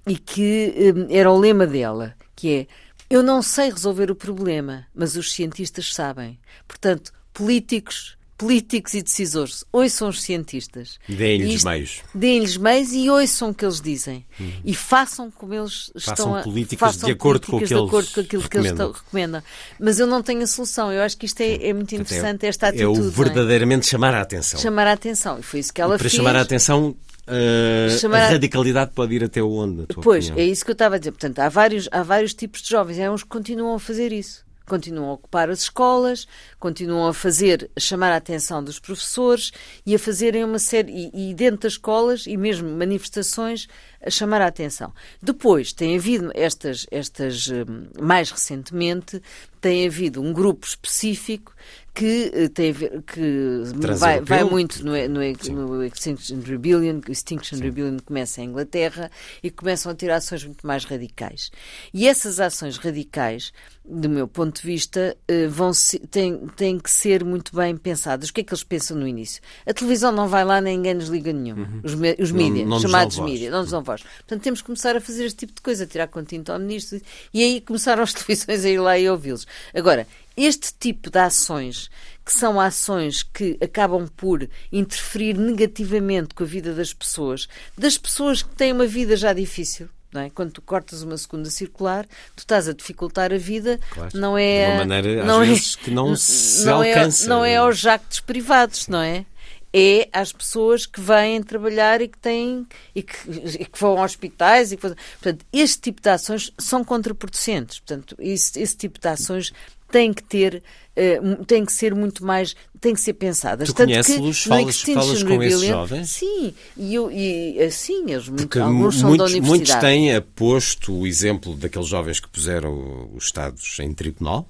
e 0.06 0.16
que 0.16 0.74
era 1.10 1.30
o 1.30 1.38
lema 1.38 1.66
dela, 1.66 2.14
que 2.34 2.52
é 2.54 2.66
eu 3.10 3.24
não 3.24 3.42
sei 3.42 3.68
resolver 3.70 4.08
o 4.10 4.14
problema, 4.14 4.86
mas 4.94 5.16
os 5.16 5.32
cientistas 5.32 5.92
sabem. 5.92 6.38
Portanto, 6.68 7.12
políticos, 7.34 8.16
políticos 8.38 8.94
e 8.94 9.02
decisores, 9.02 9.64
ouçam 9.72 10.08
os 10.08 10.22
cientistas. 10.22 10.98
Deem-lhes 11.08 11.64
meios. 11.64 12.02
Deem-lhes 12.14 12.56
meios 12.56 12.92
e 12.92 13.10
ouçam 13.10 13.50
o 13.50 13.54
que 13.54 13.64
eles 13.64 13.80
dizem. 13.80 14.24
Uhum. 14.38 14.52
E 14.64 14.74
façam 14.74 15.28
como 15.28 15.52
eles 15.52 15.90
façam 15.94 16.12
estão 16.12 16.36
a... 16.36 16.42
Políticas 16.42 16.94
façam 16.94 17.08
de 17.08 17.12
acordo 17.12 17.48
com, 17.48 17.58
de 17.58 17.74
acordo 17.74 18.10
com 18.12 18.20
aquilo 18.20 18.42
recomendam. 18.42 18.76
que 18.76 18.82
eles 18.82 19.02
recomendam. 19.04 19.42
Mas 19.80 19.98
eu 19.98 20.06
não 20.06 20.22
tenho 20.22 20.42
a 20.42 20.46
solução. 20.46 20.92
Eu 20.92 21.02
acho 21.02 21.18
que 21.18 21.26
isto 21.26 21.40
é, 21.40 21.68
é 21.68 21.72
muito 21.72 21.92
interessante, 21.94 22.46
esta 22.46 22.68
atitude. 22.68 23.00
É 23.00 23.02
o 23.02 23.10
verdadeiramente 23.10 23.88
é? 23.88 23.90
chamar 23.90 24.14
a 24.14 24.20
atenção. 24.20 24.60
Chamar 24.60 24.86
a 24.86 24.92
atenção. 24.92 25.40
E 25.40 25.42
foi 25.42 25.58
isso 25.58 25.74
que 25.74 25.82
ela 25.82 25.96
e 25.96 25.98
para 25.98 26.08
fez. 26.08 26.14
Para 26.14 26.16
chamar 26.24 26.36
a 26.38 26.42
atenção, 26.42 26.96
Uh, 27.28 27.98
Chamar... 27.98 28.22
A 28.22 28.28
radicalidade 28.30 28.92
pode 28.94 29.14
ir 29.14 29.24
até 29.24 29.42
onde? 29.42 29.86
pois, 30.02 30.26
opinião? 30.26 30.44
é 30.44 30.50
isso 30.50 30.64
que 30.64 30.70
eu 30.70 30.74
estava 30.74 30.96
a 30.96 30.98
dizer. 30.98 31.12
Portanto, 31.12 31.38
há 31.38 31.48
vários, 31.48 31.88
há 31.92 32.02
vários 32.02 32.34
tipos 32.34 32.62
de 32.62 32.70
jovens. 32.70 32.98
Há 33.00 33.10
uns 33.10 33.22
que 33.22 33.28
continuam 33.28 33.74
a 33.74 33.80
fazer 33.80 34.12
isso. 34.12 34.44
Continuam 34.66 35.10
a 35.10 35.14
ocupar 35.14 35.50
as 35.50 35.62
escolas, 35.62 36.28
continuam 36.58 37.08
a 37.08 37.14
fazer, 37.14 37.68
a 37.74 37.80
chamar 37.80 38.12
a 38.12 38.16
atenção 38.16 38.62
dos 38.62 38.78
professores 38.78 39.50
e 39.84 39.96
a 39.96 39.98
fazerem 39.98 40.44
uma 40.44 40.60
série, 40.60 41.10
e, 41.12 41.30
e 41.30 41.34
dentro 41.34 41.62
das 41.62 41.72
escolas, 41.72 42.24
e 42.24 42.36
mesmo 42.36 42.68
manifestações, 42.68 43.66
a 44.00 44.10
chamar 44.10 44.40
a 44.40 44.46
atenção. 44.46 44.92
Depois, 45.20 45.72
tem 45.72 45.96
havido 45.96 46.30
estas, 46.34 46.86
estas 46.88 47.48
hum, 47.48 47.88
mais 48.00 48.30
recentemente, 48.30 49.20
tem 49.60 49.88
havido 49.88 50.22
um 50.22 50.32
grupo 50.32 50.64
específico 50.64 51.52
que 51.94 52.30
eh, 52.32 52.48
tem 52.48 52.72
que 52.72 53.62
vai, 53.98 54.20
vai, 54.20 54.44
muito 54.44 54.84
no, 54.84 54.92
no, 55.08 55.66
no, 55.66 55.84
Extinction 55.84 56.40
Rebellion, 56.44 57.00
Extinction 57.08 57.58
Sim. 57.58 57.64
Rebellion 57.64 57.96
começa 58.04 58.40
em 58.40 58.46
Inglaterra 58.46 59.10
e 59.42 59.50
começam 59.50 59.90
a 59.90 59.94
ter 59.94 60.10
ações 60.10 60.44
muito 60.44 60.66
mais 60.66 60.84
radicais. 60.84 61.50
E 61.92 62.06
essas 62.06 62.40
ações 62.40 62.78
radicais, 62.78 63.52
do 63.90 64.08
meu 64.08 64.28
ponto 64.28 64.60
de 64.60 64.66
vista, 64.66 65.16
eh, 65.26 65.46
vão 65.48 65.72
têm, 66.10 66.46
têm 66.56 66.78
que 66.78 66.90
ser 66.90 67.24
muito 67.24 67.54
bem 67.54 67.76
pensadas. 67.76 68.28
O 68.28 68.32
que 68.32 68.40
é 68.40 68.44
que 68.44 68.52
eles 68.52 68.62
pensam 68.62 68.96
no 68.96 69.06
início? 69.06 69.42
A 69.66 69.74
televisão 69.74 70.12
não 70.12 70.28
vai 70.28 70.44
lá, 70.44 70.60
nem 70.60 70.76
ninguém 70.76 70.94
nos 70.94 71.08
liga 71.08 71.32
nenhum. 71.32 71.56
Uhum. 71.56 71.80
Os, 71.82 71.92
os 72.18 72.32
mídias, 72.32 72.82
chamados 72.82 73.18
mídias, 73.18 73.50
não 73.50 73.62
nos 73.62 73.70
dão 73.70 73.82
voz. 73.82 74.02
Portanto, 74.02 74.42
temos 74.42 74.60
que 74.60 74.66
começar 74.66 74.96
a 74.96 75.00
fazer 75.00 75.24
este 75.24 75.38
tipo 75.38 75.54
de 75.54 75.60
coisa, 75.60 75.86
tirar 75.86 76.06
continente 76.06 76.50
ao 76.50 76.58
ministro 76.58 77.00
e 77.34 77.42
aí 77.42 77.60
começaram 77.60 78.02
as 78.02 78.12
televisões 78.14 78.64
a 78.64 78.68
ir 78.68 78.78
lá 78.78 78.98
e 78.98 79.08
ouvi-los. 79.08 79.46
Agora, 79.74 80.06
este 80.36 80.72
tipo 80.78 81.10
de 81.10 81.18
ações, 81.18 81.90
que 82.24 82.32
são 82.32 82.60
ações 82.60 83.22
que 83.22 83.58
acabam 83.60 84.08
por 84.16 84.48
interferir 84.72 85.36
negativamente 85.36 86.34
com 86.34 86.44
a 86.44 86.46
vida 86.46 86.72
das 86.72 86.94
pessoas, 86.94 87.48
das 87.76 87.98
pessoas 87.98 88.42
que 88.42 88.54
têm 88.54 88.72
uma 88.72 88.86
vida 88.86 89.16
já 89.16 89.32
difícil, 89.32 89.88
não 90.12 90.20
é? 90.20 90.30
Quando 90.30 90.52
tu 90.52 90.62
cortas 90.62 91.02
uma 91.02 91.16
segunda 91.16 91.50
circular, 91.50 92.06
tu 92.36 92.40
estás 92.40 92.68
a 92.68 92.72
dificultar 92.72 93.32
a 93.32 93.38
vida, 93.38 93.78
claro. 93.90 94.10
não 94.14 94.36
é. 94.36 94.66
De 94.66 94.72
uma 94.72 94.78
maneira, 94.78 95.24
não 95.24 95.40
às 95.40 95.48
é, 95.48 95.50
vezes, 95.50 95.76
que 95.76 95.90
não 95.90 96.16
se 96.16 96.64
não 96.64 96.82
é 96.82 96.92
alcança. 96.92 97.24
É, 97.24 97.28
não 97.28 97.44
é 97.44 97.56
aos 97.56 97.78
jactos 97.78 98.20
privados, 98.20 98.88
não 98.88 99.00
é? 99.00 99.24
é 99.72 100.08
às 100.12 100.32
pessoas 100.32 100.84
que 100.84 101.00
vêm 101.00 101.42
trabalhar 101.42 102.00
e 102.00 102.08
que 102.08 102.18
têm 102.18 102.66
e 102.94 103.02
que, 103.02 103.16
e 103.30 103.64
que 103.64 103.78
vão 103.78 103.98
a 103.98 104.04
hospitais 104.04 104.72
e 104.72 104.76
que, 104.76 104.82
portanto 104.82 105.44
este 105.52 105.80
tipo 105.80 106.02
de 106.02 106.08
ações 106.08 106.52
são 106.58 106.82
contraproducentes 106.82 107.78
portanto 107.78 108.16
esse, 108.18 108.60
esse 108.60 108.76
tipo 108.76 108.98
de 108.98 109.06
ações 109.06 109.52
têm 109.90 110.12
que 110.12 110.22
ter, 110.22 110.62
uh, 110.96 111.44
têm 111.44 111.64
que 111.64 111.72
ser 111.72 111.94
muito 111.94 112.24
mais, 112.24 112.54
têm 112.80 112.94
que 112.94 113.00
ser 113.00 113.14
pensadas. 113.14 113.68
Tu 113.68 113.74
conheces-los, 113.74 114.44
falas, 114.44 114.80
falas 114.80 115.22
com 115.22 115.42
esses 115.42 115.62
jovens? 115.62 116.10
Sim, 116.10 116.54
e, 116.76 116.94
eu, 116.94 117.10
e 117.10 117.60
assim, 117.62 118.10
eles 118.10 118.28
Porque 118.28 118.58
alguns 118.58 118.98
são 118.98 119.08
muitos, 119.08 119.32
da 119.32 119.36
universidade. 119.36 119.48
muitos 119.48 119.74
têm 119.74 120.14
aposto 120.14 120.92
o 120.92 121.06
exemplo 121.06 121.54
daqueles 121.56 121.88
jovens 121.88 122.20
que 122.20 122.28
puseram 122.28 123.10
os 123.14 123.24
Estados 123.24 123.78
em 123.80 123.92
tribunal. 123.92 124.46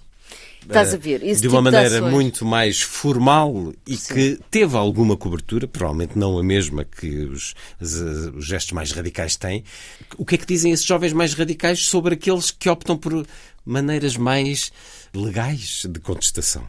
Estás 0.62 0.94
a 0.94 0.96
ver? 0.96 1.22
Esse 1.22 1.36
de 1.36 1.48
tipo 1.48 1.54
uma 1.54 1.62
maneira 1.62 1.96
ações. 1.96 2.12
muito 2.12 2.44
mais 2.44 2.80
formal 2.82 3.72
e 3.86 3.96
que 3.96 4.38
teve 4.50 4.76
alguma 4.76 5.16
cobertura, 5.16 5.66
provavelmente 5.66 6.18
não 6.18 6.38
a 6.38 6.42
mesma 6.42 6.84
que 6.84 7.24
os, 7.24 7.54
os, 7.80 7.92
os 8.36 8.46
gestos 8.46 8.72
mais 8.72 8.92
radicais 8.92 9.36
têm. 9.36 9.64
O 10.16 10.24
que 10.24 10.34
é 10.34 10.38
que 10.38 10.46
dizem 10.46 10.70
esses 10.72 10.84
jovens 10.84 11.12
mais 11.12 11.34
radicais 11.34 11.86
sobre 11.86 12.14
aqueles 12.14 12.50
que 12.50 12.68
optam 12.68 12.96
por 12.96 13.26
maneiras 13.64 14.16
mais 14.16 14.70
legais 15.14 15.86
de 15.88 16.00
contestação? 16.00 16.66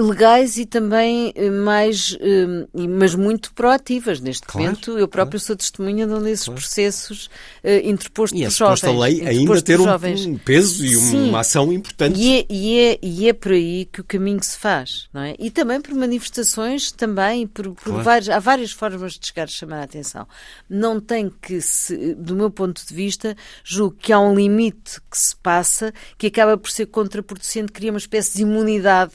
legais 0.00 0.56
e 0.58 0.64
também 0.64 1.32
eh, 1.34 1.50
mais, 1.50 2.16
eh, 2.20 2.66
mas 2.88 3.14
muito 3.14 3.52
proativas. 3.52 4.20
Neste 4.20 4.46
Claro, 4.46 4.64
momento, 4.66 4.98
eu 4.98 5.08
própria 5.08 5.40
sou 5.40 5.56
testemunha 5.56 6.06
de 6.06 6.12
um 6.12 6.22
desses 6.22 6.48
processos 6.48 7.28
eh, 7.64 7.80
interpostos 7.88 8.40
E 8.40 8.44
por 8.44 8.50
jovens. 8.52 8.84
a 8.84 8.92
lei 8.92 9.26
ainda 9.26 9.60
ter 9.60 9.80
um, 9.80 9.86
um 9.92 10.38
peso 10.38 10.84
e 10.84 10.94
Sim. 10.94 11.28
uma 11.30 11.40
ação 11.40 11.72
importante. 11.72 12.18
E 12.18 12.38
é, 12.38 12.46
e, 12.48 12.78
é, 12.78 12.98
e 13.02 13.28
é 13.28 13.32
por 13.32 13.52
aí 13.52 13.86
que 13.86 14.00
o 14.00 14.04
caminho 14.04 14.42
se 14.42 14.56
faz, 14.56 15.08
não 15.12 15.20
é? 15.22 15.34
E 15.38 15.50
também 15.50 15.80
por 15.80 15.92
manifestações, 15.94 16.92
também 16.92 17.46
por, 17.46 17.70
por 17.74 17.82
Claro. 17.84 18.04
vários, 18.04 18.28
há 18.30 18.38
várias 18.38 18.70
formas 18.70 19.14
de 19.18 19.26
chegar 19.26 19.44
a 19.44 19.46
chamar 19.48 19.80
a 19.80 19.82
atenção. 19.84 20.26
Não 20.68 21.00
tem 21.00 21.28
que 21.42 21.60
se, 21.60 22.14
do 22.14 22.36
meu 22.36 22.50
ponto 22.50 22.86
de 22.86 22.94
vista, 22.94 23.36
julgo 23.64 23.96
que 23.98 24.12
há 24.12 24.20
um 24.20 24.34
limite 24.34 25.00
que 25.10 25.18
se 25.18 25.34
passa 25.36 25.92
que 26.16 26.28
acaba 26.28 26.56
por 26.56 26.70
ser 26.70 26.86
contraproducente, 26.86 27.72
cria 27.78 27.92
uma 27.92 27.98
espécie 27.98 28.36
de 28.36 28.42
imunidade, 28.42 29.12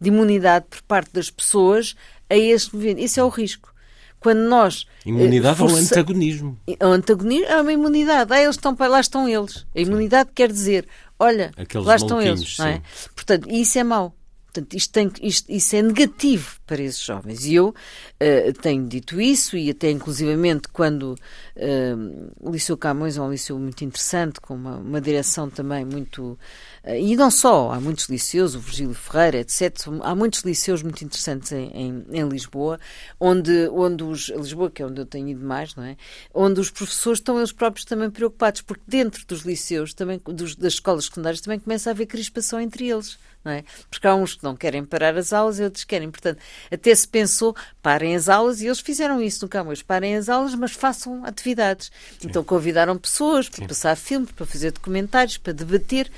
de 0.00 0.08
imunidade 0.08 0.66
por 0.68 0.82
parte 0.82 1.12
das 1.12 1.30
pessoas 1.30 1.94
a 2.28 2.36
este 2.36 2.74
movimento. 2.74 3.00
Isso 3.00 3.20
é 3.20 3.24
o 3.24 3.28
risco. 3.28 3.72
Quando 4.18 4.40
nós 4.40 4.84
eh, 5.06 5.08
Imunidade 5.08 5.62
ao 5.62 5.68
força- 5.68 5.94
antagonismo. 6.00 6.58
o 6.68 6.84
antagonismo 6.86 7.46
é 7.46 7.60
uma 7.62 7.72
imunidade. 7.72 8.32
Ah, 8.32 8.42
eles 8.42 8.56
estão 8.56 8.74
para 8.74 8.88
lá 8.88 9.00
estão 9.00 9.28
eles. 9.28 9.64
A 9.74 9.80
imunidade 9.80 10.30
quer 10.34 10.50
dizer, 10.52 10.86
olha, 11.18 11.52
Aqueles 11.56 11.86
lá 11.86 11.96
estão 11.96 12.20
eles, 12.20 12.58
é? 12.60 12.74
sim. 12.74 12.82
Portanto, 13.14 13.48
isso 13.50 13.78
é 13.78 13.84
mau. 13.84 14.14
Portanto, 14.52 14.74
isto, 14.74 14.92
tem, 14.92 15.10
isto- 15.22 15.50
isso 15.50 15.76
é 15.76 15.80
negativo 15.82 16.59
para 16.70 16.82
esses 16.82 17.00
jovens. 17.02 17.44
E 17.46 17.56
eu 17.56 17.74
eh, 18.20 18.52
tenho 18.52 18.86
dito 18.86 19.20
isso, 19.20 19.56
e 19.56 19.70
até 19.70 19.90
inclusivamente 19.90 20.68
quando 20.68 21.16
eh, 21.56 21.96
o 22.38 22.48
Liceu 22.48 22.76
Camões 22.76 23.16
é 23.16 23.20
um 23.20 23.28
liceu 23.28 23.58
muito 23.58 23.84
interessante, 23.84 24.40
com 24.40 24.54
uma, 24.54 24.76
uma 24.76 25.00
direção 25.00 25.50
também 25.50 25.84
muito. 25.84 26.38
eh, 26.84 27.00
e 27.00 27.16
não 27.16 27.28
só, 27.28 27.72
há 27.72 27.80
muitos 27.80 28.08
liceus, 28.08 28.54
o 28.54 28.60
Virgílio 28.60 28.94
Ferreira, 28.94 29.38
etc. 29.38 29.88
Há 30.02 30.14
muitos 30.14 30.42
liceus 30.42 30.80
muito 30.80 31.04
interessantes 31.04 31.50
em, 31.50 31.72
em, 31.74 32.04
em 32.12 32.28
Lisboa, 32.28 32.78
onde, 33.18 33.68
onde 33.72 34.04
os. 34.04 34.28
Lisboa, 34.28 34.70
que 34.70 34.80
é 34.80 34.86
onde 34.86 35.00
eu 35.00 35.06
tenho 35.06 35.28
ido 35.28 35.44
mais, 35.44 35.74
não 35.74 35.82
é? 35.82 35.96
Onde 36.32 36.60
os 36.60 36.70
professores 36.70 37.18
estão 37.18 37.36
eles 37.36 37.50
próprios 37.50 37.84
também 37.84 38.08
preocupados, 38.10 38.60
porque 38.62 38.84
dentro 38.86 39.26
dos 39.26 39.40
liceus, 39.40 39.92
também, 39.92 40.20
dos, 40.24 40.54
das 40.54 40.74
escolas 40.74 41.06
secundárias, 41.06 41.40
também 41.40 41.58
começa 41.58 41.90
a 41.90 41.92
haver 41.92 42.06
crispação 42.06 42.60
entre 42.60 42.88
eles. 42.88 43.18
Não 43.44 43.52
é? 43.52 43.64
Porque 43.90 44.06
há 44.06 44.14
uns 44.14 44.34
que 44.34 44.44
não 44.44 44.54
querem 44.54 44.84
parar 44.84 45.16
as 45.16 45.32
aulas 45.32 45.58
e 45.58 45.62
outros 45.64 45.84
querem. 45.84 46.10
Portanto, 46.10 46.40
até 46.70 46.94
se 46.94 47.06
pensou, 47.06 47.54
parem 47.82 48.16
as 48.16 48.28
aulas, 48.28 48.60
e 48.60 48.66
eles 48.66 48.80
fizeram 48.80 49.20
isso 49.20 49.44
no 49.44 49.48
Camões, 49.48 49.82
parem 49.82 50.16
as 50.16 50.28
aulas, 50.28 50.54
mas 50.54 50.72
façam 50.72 51.24
atividades. 51.24 51.90
Então 52.24 52.42
convidaram 52.42 52.96
pessoas 52.98 53.48
para 53.48 53.66
passar 53.66 53.96
filmes, 53.96 54.30
para 54.32 54.46
fazer 54.46 54.72
documentários, 54.72 55.36
para 55.36 55.52
debater. 55.52 56.10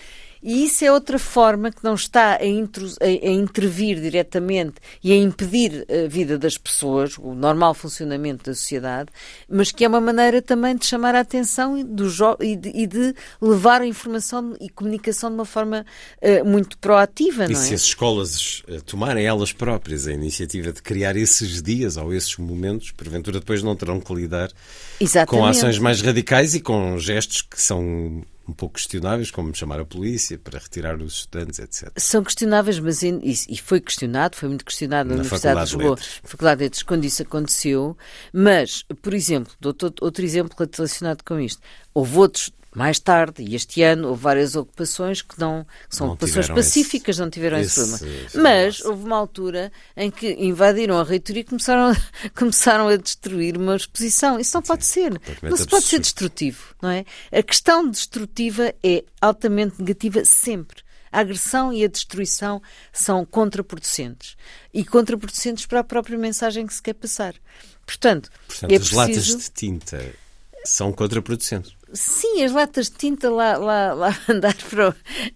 E 0.42 0.64
isso 0.64 0.84
é 0.84 0.90
outra 0.90 1.18
forma 1.18 1.70
que 1.70 1.84
não 1.84 1.94
está 1.94 2.36
a, 2.40 2.44
intru- 2.44 2.94
a- 3.00 3.04
a 3.04 3.30
intervir 3.30 4.00
diretamente 4.00 4.74
e 5.02 5.12
a 5.12 5.16
impedir 5.16 5.86
a 5.88 6.08
vida 6.08 6.36
das 6.36 6.58
pessoas, 6.58 7.16
o 7.16 7.32
normal 7.34 7.74
funcionamento 7.74 8.44
da 8.50 8.54
sociedade, 8.54 9.08
mas 9.48 9.70
que 9.70 9.84
é 9.84 9.88
uma 9.88 10.00
maneira 10.00 10.42
também 10.42 10.74
de 10.76 10.84
chamar 10.84 11.14
a 11.14 11.20
atenção 11.20 11.78
e, 11.78 11.84
jo- 11.84 12.36
e 12.40 12.56
de, 12.56 12.68
e 12.74 12.86
de 12.86 13.14
levar 13.40 13.82
a 13.82 13.86
informação 13.86 14.56
e 14.60 14.68
comunicação 14.68 15.30
de 15.30 15.34
uma 15.36 15.44
forma 15.44 15.86
eh, 16.20 16.42
muito 16.42 16.76
proativa, 16.78 17.44
E 17.44 17.48
não 17.52 17.60
é? 17.60 17.62
se 17.62 17.74
as 17.74 17.82
escolas 17.82 18.62
eh, 18.66 18.80
tomarem 18.84 19.24
elas 19.24 19.52
próprias 19.52 20.06
a 20.08 20.12
iniciativa 20.12 20.72
de 20.72 20.82
criar 20.82 21.16
esses 21.16 21.62
dias 21.62 21.96
ou 21.96 22.12
esses 22.12 22.36
momentos, 22.36 22.90
porventura 22.90 23.38
depois 23.38 23.62
não 23.62 23.76
terão 23.76 24.00
que 24.00 24.12
lidar 24.12 24.48
com 24.48 25.04
Exatamente. 25.04 25.48
ações 25.58 25.78
mais 25.78 26.00
radicais 26.02 26.54
e 26.56 26.60
com 26.60 26.98
gestos 26.98 27.42
que 27.42 27.60
são 27.62 28.24
um 28.48 28.52
pouco 28.52 28.74
questionáveis, 28.74 29.30
como 29.30 29.54
chamar 29.54 29.80
a 29.80 29.84
polícia 29.84 30.38
para 30.38 30.58
retirar 30.58 31.00
os 31.00 31.14
estudantes, 31.20 31.58
etc. 31.58 31.90
São 31.96 32.22
questionáveis, 32.24 32.78
mas 32.78 33.02
in- 33.02 33.20
e, 33.22 33.56
foi 33.58 33.80
questionado, 33.80 34.36
foi 34.36 34.48
muito 34.48 34.64
questionado 34.64 35.08
na, 35.10 35.14
Na 35.16 35.20
Universidade 35.20 35.42
Faculdade 35.54 35.70
de 35.70 35.76
Lisboa, 35.76 35.94
Letras. 35.96 36.20
Faculdade 36.24 36.58
de 36.58 36.64
Letras, 36.64 36.82
quando 36.82 37.04
isso 37.04 37.22
aconteceu. 37.22 37.96
Mas, 38.32 38.84
por 39.00 39.14
exemplo, 39.14 39.52
dou 39.60 39.70
outro, 39.70 39.94
outro 40.04 40.24
exemplo 40.24 40.56
relacionado 40.76 41.22
com 41.24 41.38
isto. 41.38 41.60
Houve 41.94 42.16
outros 42.18 42.50
mais 42.74 42.98
tarde, 42.98 43.42
e 43.42 43.54
este 43.54 43.82
ano, 43.82 44.08
houve 44.08 44.22
várias 44.22 44.56
ocupações 44.56 45.20
que 45.22 45.38
não 45.38 45.66
que 45.88 45.94
são 45.96 46.06
Não 46.06 46.14
ocupações 46.14 46.48
pacíficas, 46.48 47.16
esse- 47.16 47.20
não 47.20 47.28
tiveram 47.30 47.58
esse, 47.58 47.80
esse- 47.80 47.98
problema. 47.98 48.26
esse 48.26 48.38
Mas 48.38 48.78
laço. 48.78 48.88
houve 48.88 49.04
uma 49.04 49.16
altura 49.16 49.72
em 49.96 50.10
que 50.10 50.32
invadiram 50.32 50.98
a 50.98 51.04
reitoria 51.04 51.42
e 51.42 51.44
começaram 51.44 51.90
a, 51.92 51.96
começaram 52.34 52.88
a 52.88 52.96
destruir 52.96 53.56
uma 53.58 53.76
exposição. 53.76 54.40
Isso 54.40 54.54
não 54.56 54.62
pode 54.62 54.86
ser. 54.86 55.12
Não 55.42 55.56
se 55.56 55.66
pode 55.66 55.84
ser 55.84 55.98
destrutivo, 56.00 56.74
não 56.80 56.88
é? 56.90 57.04
A 57.30 57.42
questão 57.42 57.88
destrutiva 57.88 58.74
é 58.82 59.04
altamente 59.20 59.74
negativa 59.78 60.24
sempre. 60.24 60.82
A 61.10 61.20
agressão 61.20 61.70
e 61.74 61.84
a 61.84 61.88
destruição 61.88 62.62
são 62.90 63.26
contraproducentes. 63.26 64.34
E 64.72 64.82
contraproducentes 64.82 65.66
para 65.66 65.80
a 65.80 65.84
própria 65.84 66.16
mensagem 66.16 66.66
que 66.66 66.72
se 66.72 66.82
quer 66.82 66.94
passar. 66.94 67.34
Portanto, 67.84 68.30
Portanto, 68.48 68.70
é 68.72 68.76
as 68.76 68.90
latas 68.92 69.16
preciso... 69.16 69.38
de 69.38 69.50
tinta 69.50 70.14
são 70.64 70.92
contraproducentes. 70.92 71.76
Sim, 71.92 72.42
as 72.42 72.52
latas 72.52 72.88
de 72.88 72.96
tinta 72.96 73.30
lá, 73.30 73.56
lá, 73.56 73.92
lá 73.92 74.18
andar 74.28 74.56
para 74.70 74.94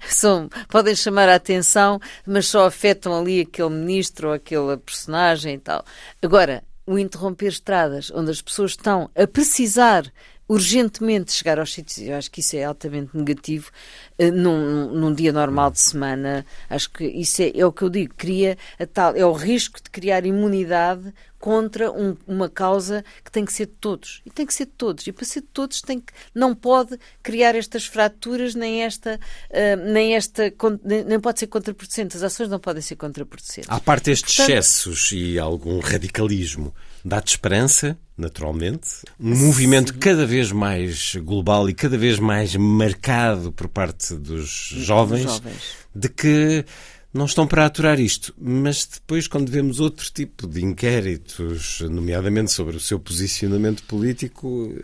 são, 0.08 0.48
podem 0.68 0.94
chamar 0.94 1.28
a 1.28 1.34
atenção, 1.34 2.00
mas 2.26 2.46
só 2.46 2.66
afetam 2.66 3.18
ali 3.18 3.42
aquele 3.42 3.70
ministro 3.70 4.28
ou 4.28 4.34
aquela 4.34 4.78
personagem 4.78 5.54
e 5.54 5.58
tal. 5.58 5.84
Agora, 6.22 6.64
o 6.86 6.98
interromper 6.98 7.48
estradas, 7.48 8.10
onde 8.14 8.30
as 8.30 8.40
pessoas 8.40 8.70
estão 8.70 9.10
a 9.14 9.26
precisar 9.26 10.10
urgentemente 10.48 11.32
chegar 11.32 11.58
aos 11.58 11.72
sítios, 11.72 11.98
eu 12.06 12.14
acho 12.16 12.30
que 12.30 12.40
isso 12.40 12.56
é 12.56 12.64
altamente 12.64 13.16
negativo 13.16 13.70
eh, 14.18 14.30
num, 14.30 14.90
num 14.94 15.12
dia 15.14 15.32
normal 15.32 15.70
de 15.70 15.80
semana. 15.80 16.46
Acho 16.70 16.90
que 16.90 17.04
isso 17.04 17.42
é, 17.42 17.52
é 17.54 17.66
o 17.66 17.72
que 17.72 17.82
eu 17.82 17.90
digo, 17.90 18.14
cria 18.16 18.56
tal, 18.94 19.14
é 19.16 19.24
o 19.26 19.32
risco 19.32 19.82
de 19.82 19.90
criar 19.90 20.24
imunidade 20.24 21.12
contra 21.38 21.90
um- 21.92 22.16
uma 22.26 22.48
causa 22.48 23.04
que 23.24 23.30
tem 23.30 23.44
que 23.44 23.52
ser 23.52 23.66
de 23.66 23.72
todos. 23.72 24.22
E 24.24 24.30
tem 24.30 24.46
que 24.46 24.54
ser 24.54 24.66
de 24.66 24.72
todos. 24.72 25.06
E 25.06 25.12
para 25.12 25.24
ser 25.24 25.40
de 25.42 25.48
todos 25.48 25.80
tem 25.82 26.00
que, 26.00 26.12
não 26.34 26.54
pode 26.54 26.98
criar 27.22 27.54
estas 27.54 27.84
fraturas, 27.86 28.54
nem 28.54 28.82
esta, 28.82 29.20
eh, 29.50 29.76
nem 29.76 30.14
esta, 30.16 30.52
nem 30.84 31.20
pode 31.20 31.40
ser 31.40 31.46
contraproducente. 31.48 32.16
As 32.16 32.22
ações 32.22 32.48
não 32.48 32.58
podem 32.58 32.82
ser 32.82 32.96
contraproducentes. 32.96 33.68
À 33.70 33.78
parte 33.80 34.10
estes 34.10 34.36
Portanto- 34.36 34.50
excessos 34.58 35.10
e 35.12 35.38
algum 35.38 35.78
radicalismo, 35.80 36.74
dá-te 37.06 37.28
esperança, 37.28 37.96
naturalmente, 38.18 38.88
um 39.20 39.36
movimento 39.46 39.96
cada 39.96 40.26
vez 40.26 40.50
mais 40.50 41.14
global 41.14 41.68
e 41.70 41.74
cada 41.74 41.96
vez 41.96 42.18
mais 42.18 42.56
marcado 42.56 43.52
por 43.52 43.68
parte 43.68 44.16
dos 44.16 44.48
jovens, 44.72 45.22
jovens. 45.22 45.62
de 45.94 46.08
que 46.08 46.64
não 47.14 47.26
estão 47.26 47.46
para 47.46 47.64
aturar 47.64 48.00
isto. 48.00 48.34
Mas 48.36 48.88
depois, 48.92 49.28
quando 49.28 49.48
vemos 49.48 49.78
outro 49.78 50.10
tipo 50.12 50.48
de 50.48 50.64
inquéritos, 50.64 51.80
nomeadamente 51.82 52.50
sobre 52.50 52.76
o 52.76 52.80
seu 52.80 52.98
posicionamento 52.98 53.84
político, 53.84 54.74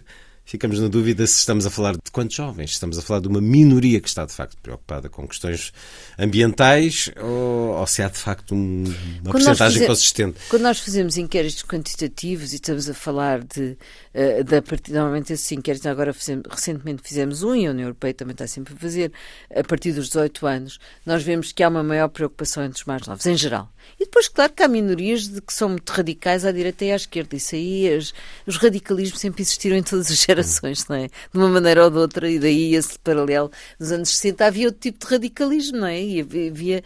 ficamos 0.53 0.79
na 0.79 0.87
dúvida 0.89 1.27
se 1.27 1.39
estamos 1.39 1.65
a 1.65 1.71
falar 1.71 1.95
de 1.95 2.11
quantos 2.13 2.37
jovens. 2.37 2.71
Se 2.71 2.75
Estamos 2.75 2.99
a 2.99 3.03
falar 3.03 3.21
de 3.21 3.29
uma 3.29 3.41
minoria 3.41 3.99
que 4.01 4.09
está, 4.09 4.27
de 4.27 4.33
facto, 4.33 4.55
preocupada 4.63 5.09
com 5.09 5.27
questões 5.27 5.73
ambientais 6.19 7.11
ou, 7.21 7.71
ou 7.79 7.87
se 7.87 8.03
há, 8.03 8.09
de 8.09 8.19
facto, 8.19 8.55
um- 8.55 8.85
uma 8.85 9.31
Quando 9.31 9.33
porcentagem 9.33 9.87
consistente. 9.87 10.39
Quando 10.51 10.63
nós 10.63 10.79
fazemos 10.79 11.17
inquéritos 11.17 11.63
quantitativos 11.63 12.53
e 12.53 12.57
estamos 12.57 12.87
a 12.89 12.93
falar 12.95 13.43
de, 13.43 13.77
eh, 14.15 14.43
da 14.43 14.61
partir, 14.63 14.93
normalmente 14.93 15.33
esses 15.33 15.51
inquéritos, 15.53 15.87
agora 15.87 16.13
fizemos- 16.13 16.45
recentemente 16.51 17.03
fizemos 17.03 17.43
um 17.43 17.55
e 17.55 17.67
a 17.67 17.71
União 17.71 17.87
Europeia 17.87 18.15
também 18.15 18.33
está 18.33 18.47
sempre 18.47 18.75
a 18.75 18.77
fazer, 18.77 19.13
a 19.55 19.63
partir 19.65 19.93
dos 19.93 20.09
18 20.09 20.47
anos, 20.47 20.79
nós 21.07 21.23
vemos 21.23 21.53
que 21.53 21.63
há 21.63 21.69
uma 21.69 21.83
maior 21.83 22.09
preocupação 22.09 22.63
entre 22.65 22.79
os 22.79 22.85
mais 22.85 23.07
novos, 23.07 23.25
em 23.27 23.37
geral. 23.37 23.69
E 23.99 24.05
depois, 24.05 24.29
claro, 24.29 24.53
que 24.53 24.63
há 24.63 24.69
minorias 24.69 25.27
de 25.29 25.41
que 25.41 25.53
são 25.53 25.71
muito 25.71 25.91
radicais 25.91 26.45
à 26.45 26.53
direita 26.53 26.85
e 26.85 26.93
à 26.93 26.97
esquerda. 26.97 27.35
Isso 27.37 27.55
aí, 27.55 27.93
as- 27.93 28.13
os 28.47 28.57
radicalismos 28.57 29.21
sempre 29.21 29.43
existiram 29.43 29.77
em 29.77 29.83
todas 29.83 30.11
as 30.11 30.19
gerações, 30.23 30.87
não 30.89 30.97
é? 30.97 31.09
De 31.09 31.39
uma 31.39 31.49
maneira 31.49 31.85
ou 31.85 31.91
de 31.91 31.99
outra, 31.99 32.31
e 32.31 32.39
daí 32.39 32.75
esse 32.75 32.99
paralelo. 32.99 33.51
Nos 33.81 33.91
anos 33.93 34.09
60 34.11 34.47
havia 34.47 34.67
outro 34.67 34.81
tipo 34.81 35.05
de 35.05 35.11
radicalismo, 35.13 35.79
não 35.79 35.87
é? 35.87 36.01
E 36.01 36.21
havia, 36.21 36.83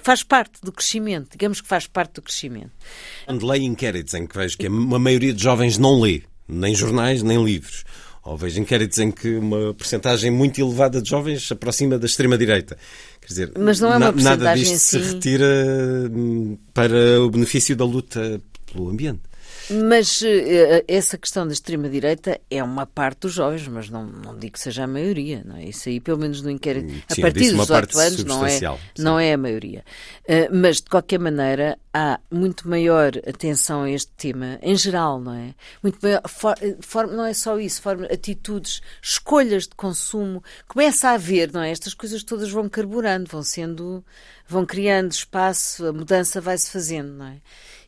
faz 0.00 0.22
parte 0.22 0.60
do 0.62 0.72
crescimento, 0.72 1.30
digamos 1.32 1.60
que 1.60 1.68
faz 1.68 1.86
parte 1.86 2.14
do 2.14 2.22
crescimento. 2.22 2.70
Onde 3.28 3.44
leio 3.44 3.64
inquéritos 3.64 4.14
em 4.14 4.26
que 4.26 4.36
vejo 4.36 4.56
que 4.56 4.68
uma 4.68 4.98
maioria 4.98 5.32
de 5.32 5.42
jovens 5.42 5.76
não 5.78 6.00
lê, 6.00 6.22
nem 6.48 6.74
jornais, 6.74 7.22
nem 7.22 7.42
livros. 7.42 7.84
Ou 8.24 8.36
vejo 8.36 8.60
inquéritos 8.60 8.98
em 8.98 9.10
que 9.10 9.34
uma 9.36 9.74
percentagem 9.74 10.30
muito 10.30 10.60
elevada 10.60 11.02
de 11.02 11.10
jovens 11.10 11.46
se 11.46 11.52
aproxima 11.52 11.98
da 11.98 12.06
extrema-direita. 12.06 12.76
Quer 13.20 13.26
dizer, 13.26 13.52
Mas 13.58 13.80
não 13.80 13.92
é 13.92 13.96
uma 13.96 14.12
na, 14.12 14.22
nada 14.22 14.54
disto 14.54 14.78
se 14.78 14.96
assim. 14.96 15.14
retira 15.14 16.08
hum, 16.12 16.56
para 16.72 17.20
o 17.20 17.28
benefício 17.30 17.74
da 17.74 17.84
luta 17.84 18.40
pelo 18.72 18.88
ambiente. 18.88 19.20
Mas 19.88 20.20
eh, 20.22 20.84
essa 20.88 21.16
questão 21.16 21.46
da 21.46 21.52
extrema-direita 21.52 22.40
é 22.50 22.62
uma 22.62 22.84
parte 22.86 23.20
dos 23.20 23.32
jovens, 23.32 23.66
mas 23.68 23.88
não, 23.88 24.04
não 24.04 24.36
digo 24.38 24.52
que 24.54 24.60
seja 24.60 24.84
a 24.84 24.86
maioria, 24.86 25.42
não 25.44 25.56
é? 25.56 25.64
Isso 25.64 25.88
aí, 25.88 26.00
pelo 26.00 26.18
menos 26.18 26.42
no 26.42 26.50
inquérito, 26.50 26.92
Sim, 26.92 27.02
a 27.08 27.14
partir 27.22 27.40
dos 27.40 27.52
uma 27.52 27.62
18 27.64 27.68
parte 27.92 27.96
anos, 28.06 28.24
não 28.24 28.46
é, 28.46 28.50
não 28.98 29.18
é 29.20 29.32
a 29.32 29.38
maioria. 29.38 29.84
Eh, 30.26 30.48
mas, 30.50 30.76
de 30.76 30.90
qualquer 30.90 31.18
maneira, 31.18 31.78
há 31.94 32.18
muito 32.30 32.68
maior 32.68 33.12
atenção 33.26 33.82
a 33.84 33.90
este 33.90 34.10
tema, 34.16 34.58
em 34.62 34.76
geral, 34.76 35.20
não 35.20 35.32
é? 35.34 35.54
Muito 35.82 35.98
maior, 36.02 36.22
for- 36.28 36.56
eh, 36.60 36.76
forma- 36.80 37.12
não 37.12 37.24
é 37.24 37.32
só 37.34 37.58
isso, 37.58 37.80
forma, 37.80 38.06
atitudes, 38.06 38.80
escolhas 39.00 39.64
de 39.64 39.74
consumo, 39.76 40.42
começa 40.68 41.08
a 41.08 41.12
haver, 41.12 41.52
não 41.52 41.62
é? 41.62 41.70
Estas 41.70 41.94
coisas 41.94 42.22
todas 42.22 42.50
vão 42.50 42.68
carburando, 42.68 43.28
vão 43.30 43.42
sendo, 43.42 44.04
vão 44.48 44.66
criando 44.66 45.12
espaço, 45.12 45.86
a 45.86 45.92
mudança 45.92 46.40
vai-se 46.40 46.70
fazendo, 46.70 47.12
não 47.12 47.26
é? 47.26 47.36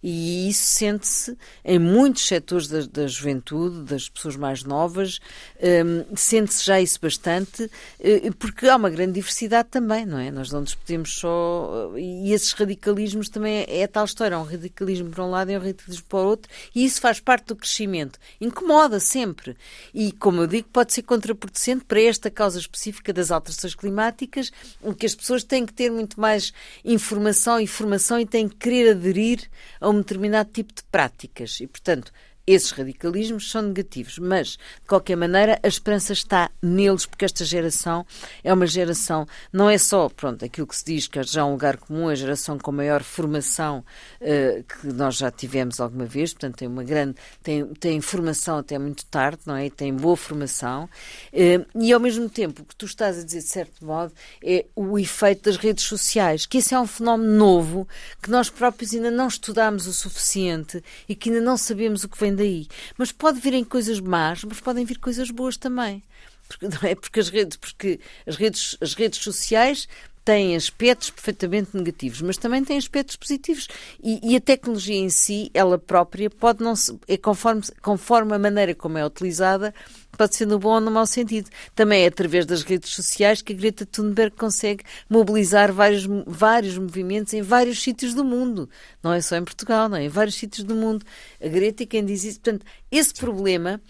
E 0.06 0.50
isso 0.50 0.66
sente-se 0.66 1.34
em 1.64 1.78
muitos 1.78 2.26
setores 2.26 2.68
da, 2.68 2.82
da 2.82 3.06
juventude, 3.06 3.84
das 3.84 4.06
pessoas 4.06 4.36
mais 4.36 4.62
novas, 4.62 5.18
hum, 5.58 6.04
sente-se 6.14 6.62
já 6.62 6.78
isso 6.78 6.98
bastante, 7.00 7.70
eh, 7.98 8.30
porque 8.38 8.68
há 8.68 8.76
uma 8.76 8.90
grande 8.90 9.14
diversidade 9.14 9.70
também, 9.70 10.04
não 10.04 10.18
é? 10.18 10.30
Nós 10.30 10.50
não 10.50 10.60
nos 10.60 10.74
podemos 10.74 11.14
só. 11.14 11.90
eh, 11.96 12.00
E 12.00 12.32
esses 12.34 12.52
radicalismos 12.52 13.30
também 13.30 13.60
é, 13.60 13.80
é 13.80 13.86
tal 13.86 14.04
história: 14.04 14.36
há 14.36 14.40
um 14.40 14.44
radicalismo 14.44 15.08
para 15.08 15.24
um 15.24 15.30
lado 15.30 15.50
e 15.50 15.56
um 15.56 15.60
radicalismo 15.60 16.04
para 16.06 16.18
o 16.18 16.26
outro, 16.26 16.52
e 16.74 16.84
isso 16.84 17.00
faz 17.00 17.18
parte 17.18 17.46
do 17.46 17.56
crescimento. 17.56 18.18
Incomoda 18.38 19.00
sempre. 19.00 19.56
E, 19.94 20.12
como 20.12 20.42
eu 20.42 20.46
digo, 20.46 20.68
pode 20.70 20.92
ser 20.92 21.02
contraproducente 21.02 21.82
para 21.86 22.02
esta 22.02 22.30
causa 22.30 22.58
específica 22.58 23.10
das 23.10 23.30
alterações 23.30 23.74
climáticas, 23.74 24.52
em 24.84 24.92
que 24.92 25.06
as 25.06 25.14
pessoas 25.14 25.42
têm 25.44 25.64
que 25.64 25.72
ter 25.72 25.90
muito 25.90 26.20
mais 26.20 26.52
informação 26.84 27.58
e 27.58 27.66
formação 27.66 28.20
e 28.20 28.26
têm 28.26 28.50
que 28.50 28.56
querer 28.56 28.90
aderir 28.90 29.48
a 29.80 29.93
um 29.94 29.98
determinado 29.98 30.50
tipo 30.50 30.74
de 30.74 30.82
práticas. 30.84 31.60
E, 31.60 31.66
portanto, 31.66 32.12
esses 32.46 32.70
radicalismos 32.70 33.50
são 33.50 33.62
negativos, 33.62 34.18
mas, 34.18 34.48
de 34.48 34.88
qualquer 34.88 35.16
maneira, 35.16 35.58
a 35.62 35.68
esperança 35.68 36.12
está 36.12 36.50
neles, 36.62 37.06
porque 37.06 37.24
esta 37.24 37.44
geração 37.44 38.04
é 38.42 38.52
uma 38.52 38.66
geração, 38.66 39.26
não 39.52 39.70
é 39.70 39.78
só, 39.78 40.08
pronto, 40.08 40.44
aquilo 40.44 40.66
que 40.66 40.76
se 40.76 40.84
diz 40.84 41.06
que 41.06 41.18
é 41.18 41.22
já 41.22 41.44
um 41.44 41.52
lugar 41.52 41.76
comum, 41.76 42.08
a 42.08 42.14
geração 42.14 42.58
com 42.58 42.70
maior 42.70 43.02
formação 43.02 43.84
eh, 44.20 44.62
que 44.68 44.88
nós 44.88 45.16
já 45.16 45.30
tivemos 45.30 45.80
alguma 45.80 46.04
vez, 46.04 46.32
portanto, 46.32 46.56
tem 46.56 46.68
uma 46.68 46.84
grande, 46.84 47.16
tem, 47.42 47.64
tem 47.74 48.00
formação 48.00 48.58
até 48.58 48.78
muito 48.78 49.06
tarde, 49.06 49.40
não 49.46 49.56
é? 49.56 49.66
E 49.66 49.70
tem 49.70 49.94
boa 49.94 50.16
formação, 50.16 50.88
eh, 51.32 51.64
e 51.74 51.92
ao 51.92 52.00
mesmo 52.00 52.28
tempo, 52.28 52.62
o 52.62 52.64
que 52.64 52.76
tu 52.76 52.86
estás 52.86 53.18
a 53.18 53.22
dizer, 53.22 53.40
de 53.40 53.48
certo 53.48 53.84
modo, 53.84 54.12
é 54.42 54.66
o 54.76 54.98
efeito 54.98 55.44
das 55.44 55.56
redes 55.56 55.84
sociais, 55.84 56.46
que 56.46 56.58
esse 56.58 56.74
é 56.74 56.80
um 56.80 56.86
fenómeno 56.86 57.32
novo, 57.32 57.88
que 58.22 58.30
nós 58.30 58.50
próprios 58.50 58.92
ainda 58.92 59.10
não 59.10 59.28
estudámos 59.28 59.86
o 59.86 59.92
suficiente 59.92 60.82
e 61.08 61.14
que 61.14 61.30
ainda 61.30 61.40
não 61.40 61.56
sabemos 61.56 62.04
o 62.04 62.08
que 62.08 62.18
vem 62.18 62.33
daí. 62.34 62.66
Mas 62.98 63.12
pode 63.12 63.40
virem 63.40 63.64
coisas 63.64 64.00
más, 64.00 64.44
mas 64.44 64.60
podem 64.60 64.84
vir 64.84 64.98
coisas 64.98 65.30
boas 65.30 65.56
também. 65.56 66.02
Porque, 66.48 66.68
não 66.68 66.88
é? 66.88 66.94
porque, 66.94 67.20
as, 67.20 67.28
redes, 67.28 67.56
porque 67.56 68.00
as, 68.26 68.36
redes, 68.36 68.76
as 68.80 68.94
redes 68.94 69.20
sociais 69.20 69.88
têm 70.24 70.56
aspectos 70.56 71.10
perfeitamente 71.10 71.76
negativos, 71.76 72.22
mas 72.22 72.38
também 72.38 72.64
têm 72.64 72.78
aspectos 72.78 73.16
positivos. 73.16 73.68
E, 74.02 74.32
e 74.32 74.36
a 74.36 74.40
tecnologia 74.40 74.96
em 74.96 75.10
si, 75.10 75.50
ela 75.52 75.78
própria, 75.78 76.30
pode 76.30 76.62
não 76.62 76.74
se, 76.74 76.98
é 77.06 77.16
conforme, 77.16 77.62
conforme 77.82 78.34
a 78.34 78.38
maneira 78.38 78.74
como 78.74 78.96
é 78.96 79.04
utilizada, 79.04 79.74
pode 80.16 80.34
ser 80.36 80.46
no 80.46 80.58
bom 80.58 80.74
ou 80.74 80.80
no 80.80 80.90
mau 80.90 81.06
sentido. 81.06 81.50
Também 81.74 82.04
é 82.04 82.06
através 82.06 82.46
das 82.46 82.62
redes 82.62 82.90
sociais 82.90 83.42
que 83.42 83.52
a 83.52 83.56
Greta 83.56 83.84
Thunberg 83.86 84.34
consegue 84.36 84.84
mobilizar 85.08 85.72
vários, 85.72 86.06
vários 86.26 86.76
movimentos 86.78 87.32
em 87.34 87.42
vários 87.42 87.82
sítios 87.82 88.14
do 88.14 88.24
mundo. 88.24 88.68
Não 89.02 89.12
é 89.12 89.20
só 89.20 89.36
em 89.36 89.44
Portugal, 89.44 89.88
não 89.88 89.96
é? 89.96 90.04
Em 90.04 90.08
vários 90.08 90.36
sítios 90.36 90.64
do 90.64 90.74
mundo. 90.74 91.04
A 91.42 91.48
Greta 91.48 91.82
é 91.82 91.86
quem 91.86 92.04
diz 92.04 92.24
isso. 92.24 92.40
Portanto, 92.40 92.64
esse 92.90 93.14
problema 93.14 93.80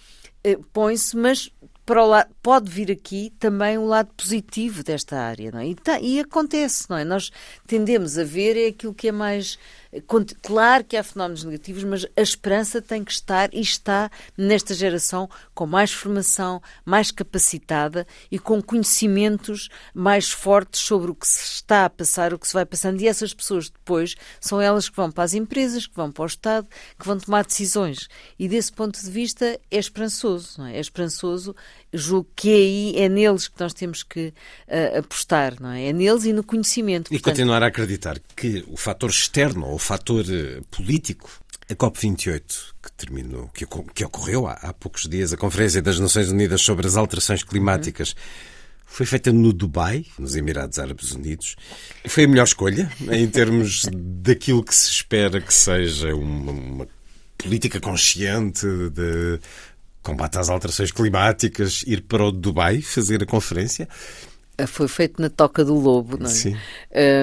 eh, 0.43 0.59
põe-se, 0.73 1.17
mas 1.17 1.51
para 1.87 2.03
o 2.03 2.07
lado, 2.07 2.31
pode 2.43 2.71
vir 2.71 2.91
aqui 2.91 3.31
também 3.39 3.77
um 3.77 3.85
lado 3.87 4.09
positivo 4.17 4.83
desta 4.83 5.19
área, 5.19 5.51
não 5.53 5.61
é? 5.61 5.69
E, 5.69 5.75
tá- 5.75 6.01
e 6.01 6.19
acontece, 6.19 6.89
não 6.89 6.97
é? 6.97 7.05
Nós 7.05 7.31
tendemos 7.67 8.17
a 8.19 8.25
ver 8.25 8.57
é 8.57 8.69
aquilo 8.69 8.95
que 8.95 9.09
é 9.09 9.13
mais. 9.13 9.59
Claro 10.43 10.85
que 10.85 10.97
há 10.97 11.05
fenómenos 11.05 11.45
negativos, 11.45 11.85
mas 11.85 12.07
a 12.16 12.21
esperança 12.21 12.83
tem 12.83 13.05
que 13.05 13.12
estar 13.12 13.53
e 13.53 13.61
está 13.61 14.11
nesta 14.37 14.75
geração 14.75 15.29
com 15.55 15.66
mais 15.66 15.93
formação, 15.93 16.61
mais 16.85 17.11
capacitada 17.11 18.07
e 18.31 18.39
com 18.39 18.61
conhecimentos 18.62 19.69
mais 19.95 20.31
fortes 20.31 20.81
sobre 20.81 21.11
o 21.11 21.15
que 21.15 21.27
se 21.27 21.45
está 21.55 21.85
a 21.85 21.91
passar, 21.91 22.35
o 22.35 22.39
que 22.39 22.49
se 22.49 22.55
vai 22.55 22.66
passando. 22.66 23.01
E 23.01 23.09
essas 23.09 23.33
pessoas 23.33 23.71
depois 23.71 24.16
são 24.41 24.61
elas 24.61 24.89
que 24.89 24.97
vão 24.97 25.11
para 25.11 25.25
as 25.25 25.35
empresas, 25.35 25.87
que 25.87 25.97
vão 25.97 26.11
para 26.11 26.23
o 26.23 26.27
Estado, 26.27 26.66
que 26.99 27.07
vão 27.07 27.19
tomar 27.19 27.45
decisões. 27.45 28.09
E 28.39 28.49
desse 28.49 28.73
ponto 28.73 29.01
de 29.01 29.11
vista 29.11 29.61
é 29.71 29.79
esperançoso, 29.79 30.62
é? 30.62 30.77
É 30.77 30.81
esperançoso. 30.81 31.55
Julgo 31.97 32.29
que 32.35 32.51
é 32.51 32.55
aí, 32.55 32.97
é 32.97 33.09
neles 33.09 33.49
que 33.49 33.59
nós 33.59 33.73
temos 33.73 34.03
que 34.03 34.35
ah, 34.69 34.99
apostar, 34.99 35.61
não 35.61 35.71
é? 35.71 35.87
É 35.87 35.93
neles 35.93 36.25
e 36.25 36.33
no 36.33 36.43
conhecimento. 36.43 37.09
E 37.09 37.19
Portanto, 37.19 37.33
continuar 37.33 37.62
a 37.62 37.69
acreditar 37.69 38.19
que 38.37 38.65
o 38.69 38.77
fator 38.77 39.11
externo 39.11 39.66
ou 39.66 39.75
o 39.75 39.79
fator 39.79 40.25
eh, 40.29 40.61
político, 40.71 41.31
a 41.71 41.75
COP28, 41.75 42.43
que 42.83 42.93
terminou, 42.93 43.49
que, 43.49 43.66
que 43.95 44.05
ocorreu 44.05 44.47
há, 44.47 44.53
há 44.55 44.73
poucos 44.73 45.09
dias, 45.09 45.33
a 45.33 45.37
Conferência 45.37 45.81
das 45.81 45.99
Nações 45.99 46.31
Unidas 46.31 46.61
sobre 46.61 46.87
as 46.87 46.97
Alterações 46.97 47.43
Climáticas, 47.43 48.15
foi 48.95 49.07
feita 49.07 49.33
no 49.33 49.53
Dubai, 49.53 50.05
nos 50.19 50.37
Emirados 50.37 50.79
Árabes 50.79 51.11
Unidos. 51.11 51.57
Foi 52.07 52.25
a 52.25 52.29
melhor 52.29 52.45
escolha 52.45 52.91
em 53.11 53.29
termos 53.29 53.87
daquilo 53.93 54.62
que 54.62 54.75
se 54.75 54.91
espera 54.91 55.41
que 55.41 55.53
seja 55.53 56.15
uma, 56.15 56.53
uma 56.53 56.89
política 57.37 57.81
consciente 57.81 58.66
de 58.91 59.41
combate 60.05 60.39
às 60.39 60.48
alterações 60.48 60.93
climáticas, 60.93 61.82
ir 61.86 62.02
para 62.02 62.22
o 62.24 62.31
Dubai 62.31 62.81
fazer 62.82 63.22
a 63.22 63.26
conferência. 63.26 63.89
foi 64.68 64.86
feito 64.86 65.20
na 65.20 65.28
Toca 65.28 65.64
do 65.64 65.74
Lobo, 65.74 66.16
não 66.18 66.26
é? 66.26 66.28
Sim. 66.31 66.56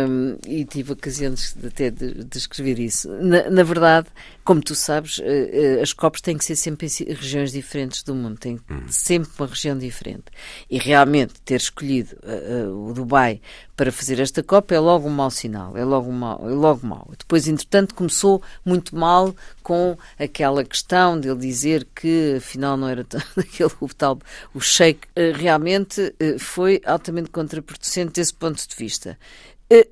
Um, 0.10 0.38
e 0.46 0.66
tive 0.66 0.92
ocasiões 0.92 1.56
de- 1.58 1.68
até 1.68 1.90
de, 1.90 2.26
de 2.26 2.38
escrever 2.38 2.78
isso. 2.80 3.08
Na, 3.08 3.50
na 3.50 3.64
verdade, 3.64 4.08
como 4.52 4.62
tu 4.62 4.76
sabes, 4.76 5.22
eh, 5.24 5.78
eh, 5.78 5.82
as 5.82 5.94
COPs 5.94 6.20
têm 6.20 6.38
que 6.38 6.44
ser 6.44 6.58
sempre 6.58 6.86
em 6.86 7.14
regiões 7.14 7.54
diferentes 7.54 8.04
do 8.04 8.14
mundo, 8.14 8.38
tem 8.38 8.60
sempre 8.90 9.32
uma 9.40 9.48
região 9.48 9.78
diferente. 9.78 10.26
E 10.70 10.78
realmente 10.78 11.36
ter 11.46 11.56
escolhido 11.56 12.18
eh, 12.22 12.64
eh, 12.66 12.68
o 12.68 12.92
Dubai 12.92 13.40
para 13.78 13.94
fazer 13.94 14.20
esta 14.20 14.44
COP 14.44 14.74
é 14.76 14.80
logo 14.82 15.08
um 15.08 15.10
mau 15.10 15.32
sinal, 15.32 15.78
é 15.78 15.86
logo, 15.86 16.12
mau, 16.12 16.50
é 16.50 16.54
logo 16.54 16.86
mau. 16.86 17.10
Depois, 17.18 17.48
entretanto, 17.48 17.96
começou 17.96 18.44
muito 18.66 18.94
mal 18.94 19.34
com 19.64 19.98
aquela 20.20 20.66
questão 20.66 21.18
de 21.18 21.30
ele 21.30 21.40
dizer 21.40 21.88
que 21.96 22.34
afinal 22.36 22.76
não 22.76 22.90
era 22.90 23.06
tão- 23.06 23.22
aquele 23.38 23.72
o 23.80 23.88
tal 23.88 24.20
o 24.54 24.60
Sheikh 24.60 25.08
eh, 25.16 25.32
realmente 25.32 26.14
foi 26.40 26.82
altamente 26.86 27.30
contraproducente 27.30 28.12
desse 28.16 28.34
ponto 28.34 28.68
de 28.68 28.76
vista. 28.76 29.18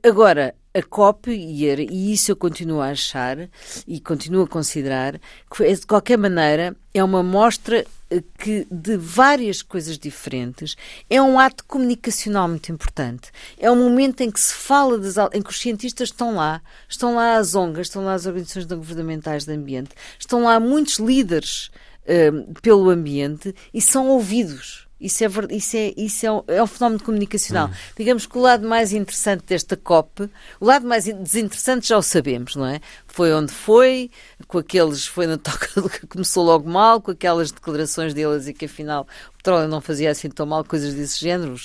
Agora, 0.04 0.54
a 0.74 0.84
COP, 0.84 1.32
e, 1.32 2.14
isso 2.14 2.32
eu 2.32 2.36
continuo 2.36 2.80
a 2.80 2.90
achar 2.90 3.50
e 3.88 4.00
continuo 4.00 4.44
a 4.44 4.48
considerar, 4.48 5.20
que 5.50 5.58
foi- 5.58 5.74
de 5.74 5.86
qualquer 5.86 6.18
maneira 6.18 6.76
é 6.94 7.04
uma 7.04 7.24
mostra 7.24 7.86
eh, 8.12 8.24
que 8.38 8.66
de 8.72 8.98
várias 8.98 9.62
coisas 9.62 9.98
diferentes 9.98 10.76
é 11.10 11.22
um 11.22 11.40
ato 11.40 11.64
comunicacional 11.66 12.48
muito 12.48 12.72
importante. 12.72 13.32
É 13.58 13.70
um 13.72 13.76
momento 13.76 14.22
em 14.22 14.32
que 14.32 14.40
se 14.40 14.54
fala, 14.54 14.98
das, 14.98 15.16
em 15.34 15.42
que 15.42 15.50
os 15.50 15.60
cientistas 15.60 16.10
estão 16.10 16.36
lá, 16.36 16.62
estão 16.88 17.16
lá 17.16 17.38
as 17.38 17.54
ONGs, 17.56 17.88
estão 17.88 18.04
lá 18.04 18.14
as 18.14 18.26
organizações 18.26 18.66
não 18.68 18.78
governamentais 18.78 19.46
de 19.46 19.54
ambiente, 19.54 19.92
estão 20.20 20.44
lá 20.44 20.60
muitos 20.60 20.98
líderes 20.98 21.70
eh, 22.08 22.32
pelo 22.62 22.90
ambiente 22.90 23.54
e 23.74 23.82
são 23.82 24.08
ouvidos. 24.08 24.89
Isso, 25.00 25.24
é, 25.24 25.28
isso, 25.52 25.78
é, 25.78 25.94
isso 25.96 26.26
é, 26.26 26.32
um, 26.32 26.44
é 26.48 26.62
um 26.64 26.68
fenómeno 26.68 27.02
comunicacional. 27.02 27.70
Digamos 27.98 28.26
que 28.26 28.38
o 28.38 28.42
lado 28.42 28.68
mais 28.68 28.92
interessante 28.92 29.44
desta 29.46 29.78
COP, 29.78 30.30
o 30.60 30.66
lado 30.66 30.86
mais 30.86 31.08
in- 31.08 31.24
desinteressante 31.24 31.88
já 31.88 31.98
o 31.98 32.02
sabemos, 32.02 32.56
não 32.58 32.66
é? 32.66 32.82
Foi 33.08 33.34
onde 33.34 33.54
foi, 33.54 34.12
com 34.48 34.58
aqueles, 34.58 35.06
foi 35.06 35.26
na 35.26 35.38
toca 35.38 35.68
que 35.90 36.06
começou 36.06 36.44
logo 36.44 36.70
mal, 36.70 37.00
com 37.02 37.12
aquelas 37.12 37.50
declarações 37.52 38.14
deles 38.14 38.48
e 38.48 38.54
que 38.54 38.66
afinal 38.66 39.08
o 39.34 39.38
petróleo 39.38 39.70
não 39.70 39.80
fazia 39.80 40.12
assim 40.12 40.30
tão 40.30 40.46
mal, 40.46 40.66
coisas 40.66 40.94
desse 40.94 41.18
género. 41.20 41.56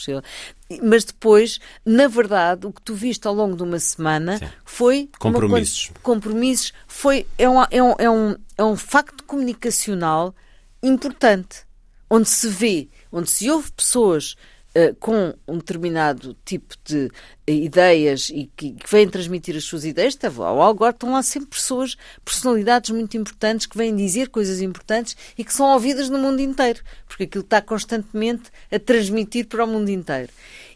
Mas 0.82 1.05
depois, 1.05 1.59
na 1.85 2.06
verdade, 2.09 2.66
o 2.66 2.73
que 2.73 2.82
tu 2.82 2.94
viste 2.94 3.27
ao 3.27 3.35
longo 3.35 3.56
de 3.56 3.62
uma 3.65 3.78
semana 3.81 4.39
foi 4.65 5.11
uma 5.20 5.32
Compromissos. 5.32 5.89
quan- 5.89 6.01
compromissos 6.15 6.73
foi 6.86 7.27
é 7.36 7.48
um, 7.48 7.61
é 7.62 7.82
um, 7.82 7.94
é 7.98 8.11
um, 8.11 8.36
é 8.59 8.65
um 8.65 8.77
facto 8.77 9.24
comunicacional 9.24 10.35
importante, 10.82 11.65
onde 12.09 12.28
se 12.28 12.48
vê, 12.48 12.89
onde 13.15 13.31
se 13.31 13.49
ouve 13.49 13.70
pessoas 13.70 14.35
uh, 14.77 14.95
com 14.97 15.35
um 15.47 15.59
determinado 15.59 16.36
tipo 16.45 16.74
de 16.85 17.11
ideias 17.47 18.28
e 18.31 18.51
que, 18.57 18.73
que 18.73 18.91
vêm 18.91 19.09
transmitir 19.09 19.57
as 19.57 19.65
suas 19.65 19.85
ideias, 19.85 20.16
tá, 20.16 20.28
ao 20.28 20.61
Algor 20.61 20.91
estão 20.91 21.12
lá 21.12 21.23
sempre 21.23 21.51
pessoas, 21.51 21.97
personalidades 22.24 22.91
muito 22.91 23.16
importantes 23.16 23.66
que 23.66 23.77
vêm 23.78 23.95
dizer 23.95 24.28
coisas 24.28 24.61
importantes 24.61 25.16
e 25.39 25.45
que 25.45 25.55
são 25.55 25.66
ouvidas 25.66 26.11
no 26.11 26.19
mundo 26.19 26.41
inteiro, 26.41 26.81
porque 27.07 27.24
aquilo 27.24 27.45
está 27.45 27.62
constantemente 27.62 28.51
a 28.70 28.78
transmitir 28.78 29.47
para 29.47 29.65
o 29.65 29.69
mundo 29.69 29.91
inteiro 29.91 30.32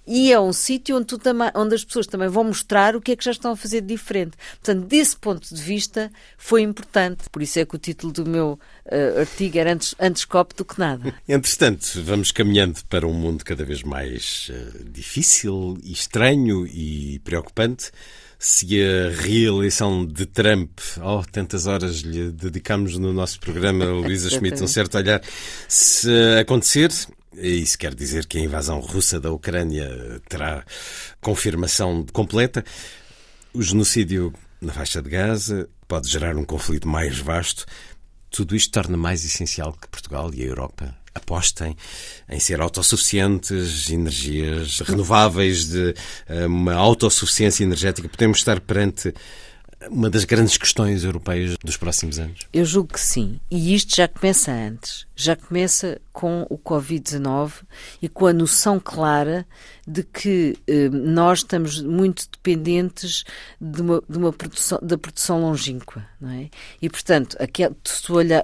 e 0.08 0.32
é 0.32 0.40
um 0.40 0.54
sítio 0.54 0.96
onde, 0.96 1.14
onde, 1.54 1.74
as 1.74 1.84
pessoas 1.84 2.06
também 2.06 2.28
vão 2.28 2.44
mostrar 2.44 2.96
o 2.96 3.00
que 3.00 3.12
é 3.12 3.16
que 3.16 3.24
já 3.24 3.30
estão 3.30 3.52
a 3.52 3.56
fazer 3.56 3.82
de 3.82 3.88
diferente. 3.88 4.36
Portanto, 4.62 4.86
desse 4.86 5.16
ponto 5.16 5.54
de 5.54 5.60
vista, 5.60 6.10
foi 6.38 6.62
importante. 6.62 7.28
Por 7.30 7.42
isso 7.42 7.58
é 7.58 7.66
que 7.66 7.74
o 7.74 7.78
título 7.78 8.12
do 8.12 8.24
meu 8.24 8.58
uh, 8.86 9.20
artigo 9.20 9.58
era 9.58 9.72
antes, 9.72 9.94
antes 10.00 10.24
copo 10.24 10.54
do 10.54 10.64
que 10.64 10.78
nada. 10.78 11.12
Entretanto, 11.28 12.02
vamos 12.02 12.32
caminhando 12.32 12.80
para 12.88 13.06
um 13.06 13.12
mundo 13.12 13.44
cada 13.44 13.64
vez 13.64 13.82
mais 13.82 14.50
uh, 14.50 14.84
difícil 14.84 15.78
e 15.82 15.92
estranho 15.92 16.66
e 16.66 17.20
preocupante. 17.24 17.90
Se 18.38 18.80
a 18.80 19.10
reeleição 19.20 20.06
de 20.06 20.24
Trump, 20.24 20.78
oh, 21.02 21.24
tantas 21.30 21.66
horas 21.66 21.96
lhe 21.96 22.30
dedicamos 22.30 22.96
no 22.96 23.12
nosso 23.12 23.40
programa, 23.40 23.84
Luísa 23.86 24.30
Schmidt, 24.30 24.62
um 24.62 24.68
certo 24.68 24.96
olhar, 24.96 25.20
se 25.66 26.08
acontecer, 26.40 26.88
isso 27.34 27.78
quer 27.78 27.94
dizer 27.94 28.26
que 28.26 28.38
a 28.38 28.40
invasão 28.40 28.80
russa 28.80 29.20
da 29.20 29.30
Ucrânia 29.30 30.20
terá 30.28 30.64
confirmação 31.20 32.04
completa. 32.12 32.64
O 33.52 33.62
genocídio 33.62 34.32
na 34.60 34.72
faixa 34.72 35.00
de 35.02 35.10
Gaza 35.10 35.68
pode 35.86 36.08
gerar 36.08 36.36
um 36.36 36.44
conflito 36.44 36.88
mais 36.88 37.18
vasto. 37.18 37.66
Tudo 38.30 38.54
isto 38.54 38.70
torna 38.70 38.96
mais 38.96 39.24
essencial 39.24 39.72
que 39.72 39.88
Portugal 39.88 40.30
e 40.34 40.42
a 40.42 40.46
Europa 40.46 40.94
apostem 41.14 41.76
em 42.28 42.38
ser 42.38 42.60
autossuficientes, 42.60 43.90
energias 43.90 44.80
renováveis, 44.80 45.66
de 45.66 45.94
eh, 46.28 46.46
uma 46.46 46.74
autossuficiência 46.74 47.64
energética. 47.64 48.08
Podemos 48.08 48.38
estar 48.38 48.60
perante 48.60 49.12
uma 49.90 50.10
das 50.10 50.24
grandes 50.24 50.56
questões 50.56 51.04
europeias 51.04 51.56
dos 51.62 51.76
próximos 51.76 52.18
anos? 52.18 52.40
Eu 52.52 52.64
julgo 52.64 52.94
que 52.94 53.00
sim. 53.00 53.40
E 53.50 53.74
isto 53.74 53.94
já 53.94 54.08
começa 54.08 54.50
antes. 54.50 55.06
Já 55.14 55.36
começa 55.36 56.00
com 56.12 56.46
o 56.50 56.58
Covid-19 56.58 57.52
e 58.02 58.08
com 58.08 58.26
a 58.26 58.32
noção 58.32 58.80
clara 58.80 59.46
de 59.86 60.02
que 60.02 60.56
eh, 60.66 60.88
nós 60.88 61.38
estamos 61.38 61.80
muito 61.80 62.28
dependentes 62.30 63.24
de 63.60 63.80
uma, 63.80 64.02
de 64.08 64.18
uma 64.18 64.32
produção, 64.32 64.78
da 64.82 64.98
produção 64.98 65.40
longínqua. 65.40 66.04
Não 66.20 66.30
é? 66.30 66.50
E, 66.82 66.90
portanto, 66.90 67.36
aquel, 67.40 67.74
olhar, 68.10 68.42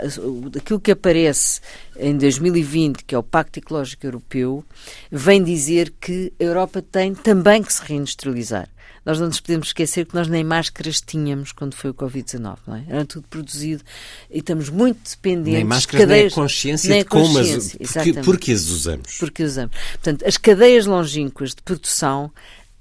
aquilo 0.56 0.81
que 0.81 0.93
aparece 0.93 1.61
em 1.97 2.16
2020, 2.16 3.05
que 3.05 3.15
é 3.15 3.19
o 3.19 3.23
Pacto 3.23 3.59
Ecológico 3.59 4.06
Europeu, 4.06 4.65
vem 5.11 5.43
dizer 5.43 5.93
que 6.01 6.32
a 6.40 6.44
Europa 6.44 6.81
tem 6.81 7.15
também 7.15 7.62
que 7.62 7.73
se 7.73 7.82
reindustrializar 7.82 8.69
nós 9.05 9.20
não 9.20 9.26
nos 9.26 9.40
podemos 9.40 9.68
esquecer 9.68 10.06
que 10.06 10.14
nós 10.14 10.28
nem 10.28 10.43
máscaras 10.43 11.01
tínhamos 11.01 11.52
quando 11.52 11.74
foi 11.74 11.90
o 11.90 11.94
Covid-19, 11.94 12.59
não 12.66 12.76
é? 12.76 12.85
Era 12.89 13.05
tudo 13.05 13.26
produzido 13.28 13.82
e 14.31 14.39
estamos 14.39 14.68
muito 14.68 15.10
dependentes. 15.10 15.52
Nem 15.55 15.64
máscaras, 15.64 16.01
cadeias, 16.01 16.22
nem 16.22 16.32
a 16.32 16.43
consciência 16.43 16.89
nem 16.90 17.01
a 17.01 17.02
de 17.02 17.09
como, 17.09 17.39
as, 17.39 17.76
porque, 17.76 18.12
porque 18.22 18.52
as 18.52 18.68
usamos. 18.68 19.18
Porque 19.18 19.43
usamos. 19.43 19.76
Portanto, 19.93 20.26
as 20.26 20.36
cadeias 20.36 20.86
longínquas 20.86 21.51
de 21.51 21.62
produção 21.62 22.31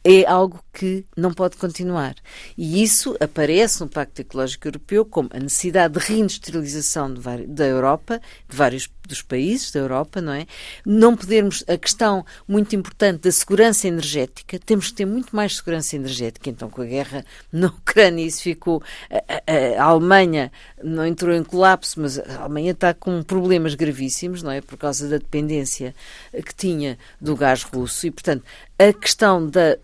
é 0.03 0.25
algo 0.25 0.61
que 0.73 1.05
não 1.15 1.33
pode 1.33 1.55
continuar. 1.55 2.15
E 2.57 2.83
isso 2.83 3.15
aparece 3.19 3.79
no 3.79 3.87
Pacto 3.87 4.21
Ecológico 4.21 4.67
Europeu 4.67 5.05
como 5.05 5.29
a 5.31 5.39
necessidade 5.39 5.97
de 5.97 6.05
reindustrialização 6.05 7.13
de 7.13 7.21
da 7.47 7.65
Europa, 7.65 8.19
de 8.49 8.55
vários 8.55 8.87
dos 9.07 9.21
países 9.21 9.71
da 9.71 9.80
Europa, 9.80 10.21
não 10.21 10.34
é? 10.34 10.45
Não 10.85 11.15
podermos, 11.15 11.63
a 11.67 11.77
questão 11.77 12.25
muito 12.47 12.75
importante 12.75 13.21
da 13.21 13.31
segurança 13.31 13.88
energética, 13.88 14.59
temos 14.59 14.89
que 14.89 14.95
ter 14.95 15.05
muito 15.05 15.35
mais 15.35 15.57
segurança 15.57 15.95
energética. 15.95 16.49
Então, 16.49 16.69
com 16.69 16.81
a 16.81 16.85
guerra 16.85 17.25
na 17.51 17.67
Ucrânia, 17.67 18.25
isso 18.25 18.41
ficou. 18.41 18.81
A, 19.11 19.77
a, 19.77 19.84
a 19.84 19.85
Alemanha 19.85 20.51
não 20.84 21.05
entrou 21.05 21.35
em 21.35 21.43
colapso, 21.43 21.99
mas 22.01 22.19
a 22.19 22.41
Alemanha 22.41 22.71
está 22.71 22.93
com 22.93 23.21
problemas 23.23 23.75
gravíssimos, 23.75 24.43
não 24.43 24.51
é? 24.51 24.61
Por 24.61 24.77
causa 24.77 25.07
da 25.07 25.17
dependência 25.17 25.93
que 26.31 26.55
tinha 26.55 26.97
do 27.19 27.35
gás 27.35 27.63
russo. 27.63 28.07
E, 28.07 28.11
portanto, 28.11 28.43
a 28.77 28.91
questão 28.93 29.47
da 29.47 29.77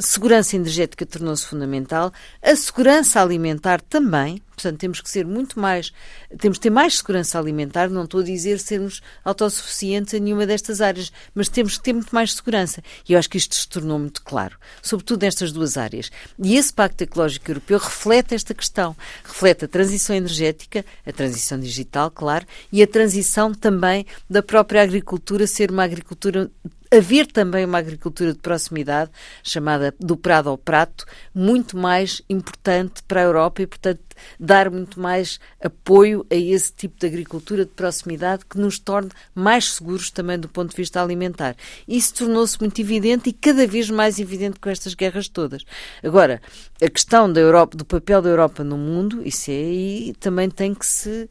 segurança 0.00 0.54
energética 0.54 1.04
tornou-se 1.04 1.46
fundamental, 1.46 2.12
a 2.40 2.54
segurança 2.54 3.20
alimentar 3.20 3.80
também, 3.80 4.40
portanto 4.54 4.78
temos 4.78 5.00
que 5.00 5.10
ser 5.10 5.26
muito 5.26 5.58
mais, 5.58 5.92
temos 6.38 6.58
que 6.58 6.62
ter 6.62 6.70
mais 6.70 6.98
segurança 6.98 7.38
alimentar, 7.40 7.90
não 7.90 8.04
estou 8.04 8.20
a 8.20 8.24
dizer 8.24 8.60
sermos 8.60 9.02
autossuficientes 9.24 10.14
em 10.14 10.20
nenhuma 10.20 10.46
destas 10.46 10.80
áreas, 10.80 11.12
mas 11.34 11.48
temos 11.48 11.76
que 11.76 11.82
ter 11.82 11.92
muito 11.92 12.14
mais 12.14 12.34
segurança. 12.34 12.82
E 13.08 13.14
eu 13.14 13.18
acho 13.18 13.28
que 13.28 13.36
isto 13.36 13.56
se 13.56 13.68
tornou 13.68 13.98
muito 13.98 14.22
claro, 14.22 14.56
sobretudo 14.80 15.22
nestas 15.22 15.50
duas 15.50 15.76
áreas. 15.76 16.08
E 16.38 16.56
esse 16.56 16.72
Pacto 16.72 17.02
Ecológico 17.02 17.50
Europeu 17.50 17.78
reflete 17.78 18.32
esta 18.32 18.54
questão, 18.54 18.96
reflete 19.24 19.64
a 19.64 19.68
transição 19.68 20.14
energética, 20.14 20.84
a 21.04 21.12
transição 21.12 21.58
digital, 21.58 22.12
claro, 22.12 22.46
e 22.70 22.80
a 22.80 22.86
transição 22.86 23.52
também 23.52 24.06
da 24.30 24.42
própria 24.42 24.82
agricultura 24.82 25.48
ser 25.48 25.72
uma 25.72 25.82
agricultura 25.82 26.48
haver 26.96 27.26
também 27.26 27.64
uma 27.64 27.78
agricultura 27.78 28.32
de 28.32 28.38
proximidade, 28.38 29.10
chamada 29.42 29.94
do 29.98 30.16
prado 30.16 30.48
ao 30.48 30.58
prato, 30.58 31.04
muito 31.34 31.76
mais 31.76 32.22
importante 32.28 33.02
para 33.06 33.20
a 33.20 33.24
Europa 33.24 33.62
e, 33.62 33.66
portanto, 33.66 34.00
dar 34.38 34.70
muito 34.70 35.00
mais 35.00 35.38
apoio 35.62 36.24
a 36.30 36.34
esse 36.34 36.72
tipo 36.72 36.98
de 36.98 37.06
agricultura 37.06 37.64
de 37.64 37.70
proximidade 37.72 38.44
que 38.48 38.58
nos 38.58 38.78
torne 38.78 39.10
mais 39.34 39.74
seguros 39.74 40.10
também 40.10 40.38
do 40.38 40.48
ponto 40.48 40.70
de 40.70 40.76
vista 40.76 41.02
alimentar. 41.02 41.56
Isso 41.86 42.14
tornou-se 42.14 42.58
muito 42.60 42.80
evidente 42.80 43.30
e 43.30 43.32
cada 43.32 43.66
vez 43.66 43.90
mais 43.90 44.18
evidente 44.18 44.60
com 44.60 44.70
estas 44.70 44.94
guerras 44.94 45.28
todas. 45.28 45.64
Agora, 46.02 46.40
a 46.82 46.88
questão 46.88 47.32
da 47.32 47.40
Europa, 47.40 47.76
do 47.76 47.84
papel 47.84 48.22
da 48.22 48.30
Europa 48.30 48.64
no 48.64 48.76
mundo, 48.76 49.22
isso 49.26 49.50
é 49.50 49.54
aí 49.54 50.14
também 50.20 50.48
tem 50.48 50.74
que 50.74 50.86
se 50.86 51.28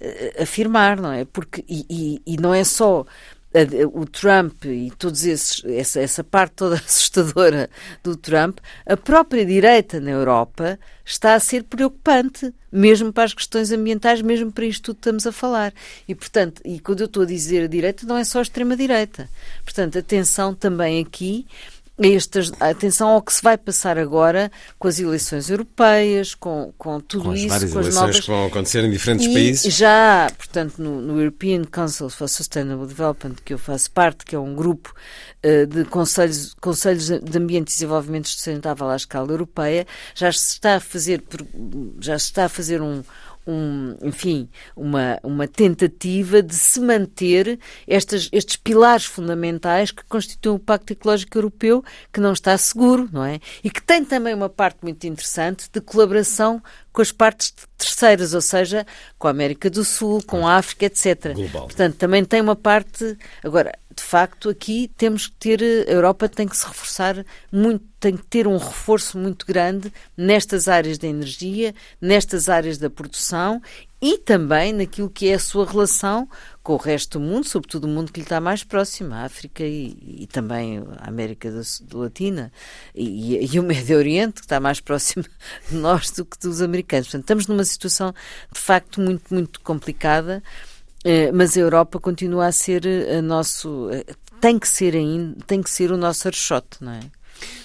uh, 0.00 0.42
afirmar, 0.42 1.00
não 1.00 1.12
é? 1.12 1.24
Porque, 1.24 1.64
e, 1.68 1.86
e, 1.88 2.34
e 2.34 2.36
não 2.36 2.52
é 2.52 2.64
só 2.64 3.04
o 3.92 4.04
Trump 4.04 4.64
e 4.64 4.90
todos 4.98 5.24
esses 5.24 5.64
essa, 5.64 6.00
essa 6.00 6.24
parte 6.24 6.54
toda 6.54 6.76
assustadora 6.84 7.70
do 8.02 8.16
Trump, 8.16 8.58
a 8.84 8.96
própria 8.96 9.44
direita 9.44 10.00
na 10.00 10.10
Europa 10.10 10.78
está 11.04 11.34
a 11.34 11.40
ser 11.40 11.62
preocupante, 11.64 12.52
mesmo 12.70 13.12
para 13.12 13.24
as 13.24 13.32
questões 13.32 13.70
ambientais, 13.70 14.20
mesmo 14.20 14.50
para 14.50 14.66
isto 14.66 14.86
tudo 14.86 14.96
que 14.96 15.00
estamos 15.00 15.26
a 15.26 15.32
falar. 15.32 15.72
E 16.08 16.14
portanto, 16.14 16.60
e 16.64 16.80
quando 16.80 17.00
eu 17.00 17.06
estou 17.06 17.22
a 17.22 17.26
dizer 17.26 17.64
a 17.64 17.68
direita, 17.68 18.06
não 18.06 18.16
é 18.16 18.24
só 18.24 18.40
a 18.40 18.42
extrema 18.42 18.76
direita. 18.76 19.28
Portanto, 19.64 19.98
atenção 19.98 20.54
também 20.54 21.00
aqui 21.00 21.46
estas, 21.98 22.52
atenção 22.60 23.08
ao 23.08 23.22
que 23.22 23.32
se 23.32 23.42
vai 23.42 23.56
passar 23.56 23.96
agora 23.98 24.50
com 24.78 24.86
as 24.86 24.98
eleições 24.98 25.48
europeias, 25.48 26.34
com, 26.34 26.72
com 26.76 27.00
tudo 27.00 27.24
com 27.24 27.34
isso, 27.34 27.48
várias 27.48 27.72
com 27.72 27.78
as 27.78 27.94
novas... 27.94 28.20
que 28.20 28.26
vão 28.26 28.46
acontecer 28.46 28.84
em 28.84 28.90
diferentes 28.90 29.26
e 29.26 29.32
países. 29.32 29.74
Já, 29.74 30.30
portanto, 30.36 30.78
no, 30.78 31.00
no, 31.00 31.18
European 31.18 31.64
Council 31.64 32.10
for 32.10 32.28
Sustainable 32.28 32.86
Development, 32.86 33.36
que 33.42 33.54
eu 33.54 33.58
faço 33.58 33.90
parte, 33.90 34.26
que 34.26 34.36
é 34.36 34.38
um 34.38 34.54
grupo 34.54 34.94
uh, 35.42 35.66
de 35.66 35.84
conselhos, 35.86 36.54
conselhos 36.60 37.08
de 37.08 37.38
ambiente 37.38 37.70
e 37.70 37.72
desenvolvimento 37.72 38.28
sustentável 38.28 38.88
à 38.90 38.96
escala 38.96 39.30
europeia, 39.30 39.86
já 40.14 40.30
se 40.30 40.52
está 40.52 40.76
a 40.76 40.80
fazer, 40.80 41.22
já 41.98 42.18
se 42.18 42.26
está 42.26 42.44
a 42.44 42.48
fazer 42.48 42.82
um 42.82 43.02
um, 43.46 43.96
enfim, 44.02 44.48
uma, 44.74 45.18
uma 45.22 45.46
tentativa 45.46 46.42
de 46.42 46.54
se 46.54 46.80
manter 46.80 47.58
estas, 47.86 48.28
estes 48.32 48.56
pilares 48.56 49.04
fundamentais 49.04 49.90
que 49.90 50.04
constituem 50.04 50.56
o 50.56 50.58
Pacto 50.58 50.92
Ecológico 50.92 51.38
Europeu, 51.38 51.84
que 52.12 52.20
não 52.20 52.32
está 52.32 52.56
seguro, 52.58 53.08
não 53.12 53.24
é? 53.24 53.40
E 53.62 53.70
que 53.70 53.82
tem 53.82 54.04
também 54.04 54.34
uma 54.34 54.48
parte 54.48 54.78
muito 54.82 55.06
interessante 55.06 55.68
de 55.72 55.80
colaboração 55.80 56.62
com 56.92 57.02
as 57.02 57.12
partes 57.12 57.54
terceiras, 57.76 58.32
ou 58.34 58.40
seja, 58.40 58.86
com 59.18 59.28
a 59.28 59.30
América 59.30 59.68
do 59.68 59.84
Sul, 59.84 60.22
com 60.22 60.46
a 60.46 60.56
África, 60.56 60.86
etc. 60.86 61.34
Global. 61.34 61.66
Portanto, 61.66 61.96
também 61.96 62.24
tem 62.24 62.40
uma 62.40 62.56
parte. 62.56 63.16
Agora, 63.44 63.72
de 63.96 64.02
facto, 64.02 64.50
aqui 64.50 64.90
temos 64.96 65.26
que 65.26 65.34
ter. 65.36 65.62
A 65.62 65.90
Europa 65.90 66.28
tem 66.28 66.46
que 66.46 66.56
se 66.56 66.66
reforçar 66.66 67.24
muito, 67.50 67.84
tem 67.98 68.14
que 68.14 68.26
ter 68.26 68.46
um 68.46 68.58
reforço 68.58 69.16
muito 69.16 69.46
grande 69.46 69.90
nestas 70.16 70.68
áreas 70.68 70.98
da 70.98 71.08
energia, 71.08 71.74
nestas 72.00 72.48
áreas 72.48 72.76
da 72.76 72.90
produção 72.90 73.62
e 74.00 74.18
também 74.18 74.74
naquilo 74.74 75.08
que 75.08 75.28
é 75.28 75.34
a 75.34 75.38
sua 75.38 75.64
relação 75.64 76.28
com 76.62 76.74
o 76.74 76.76
resto 76.76 77.18
do 77.18 77.24
mundo, 77.24 77.48
sobretudo 77.48 77.84
o 77.84 77.88
mundo 77.88 78.12
que 78.12 78.20
lhe 78.20 78.24
está 78.24 78.40
mais 78.40 78.62
próximo, 78.62 79.14
a 79.14 79.24
África 79.24 79.64
e, 79.64 79.96
e 80.20 80.26
também 80.26 80.84
a 80.98 81.08
América 81.08 81.50
do, 81.50 81.62
do 81.86 81.98
Latina 81.98 82.52
e, 82.94 83.52
e, 83.52 83.58
o 83.58 83.62
Médio 83.62 83.96
Oriente, 83.96 84.34
que 84.34 84.40
está 84.40 84.60
mais 84.60 84.78
próximo 84.80 85.24
de 85.70 85.74
nós 85.76 86.10
do 86.10 86.24
que 86.26 86.38
dos 86.38 86.60
americanos. 86.60 87.06
Portanto, 87.06 87.22
estamos 87.22 87.46
numa 87.46 87.64
situação 87.64 88.12
de 88.52 88.60
facto 88.60 89.00
muito, 89.00 89.32
muito 89.32 89.60
complicada, 89.60 90.42
eh, 90.42 90.75
mas 91.32 91.56
a 91.56 91.60
Europa 91.60 92.00
continua 92.00 92.46
a 92.46 92.52
ser 92.52 92.86
a 92.86 93.22
nosso. 93.22 93.88
Eh, 93.90 94.04
tem 94.40 94.58
que 94.58 94.68
ser 94.68 94.94
ainda, 94.94 95.36
tem 95.46 95.62
que 95.62 95.70
ser 95.70 95.90
o 95.90 95.96
nosso 95.96 96.28
archote, 96.28 96.78
não 96.80 96.92
é? 96.92 97.00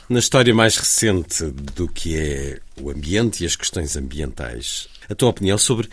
Na 0.10 0.20
história 0.20 0.54
mais 0.54 0.76
recente 0.78 1.46
do 1.46 1.88
que 1.88 2.18
é 2.18 2.60
o 2.80 2.90
ambiente 2.90 3.44
e 3.44 3.46
as 3.46 3.56
questões 3.56 3.96
ambientais, 3.96 4.88
a 5.10 5.16
tua 5.16 5.30
opinião 5.30 5.58
sobre 5.58 5.90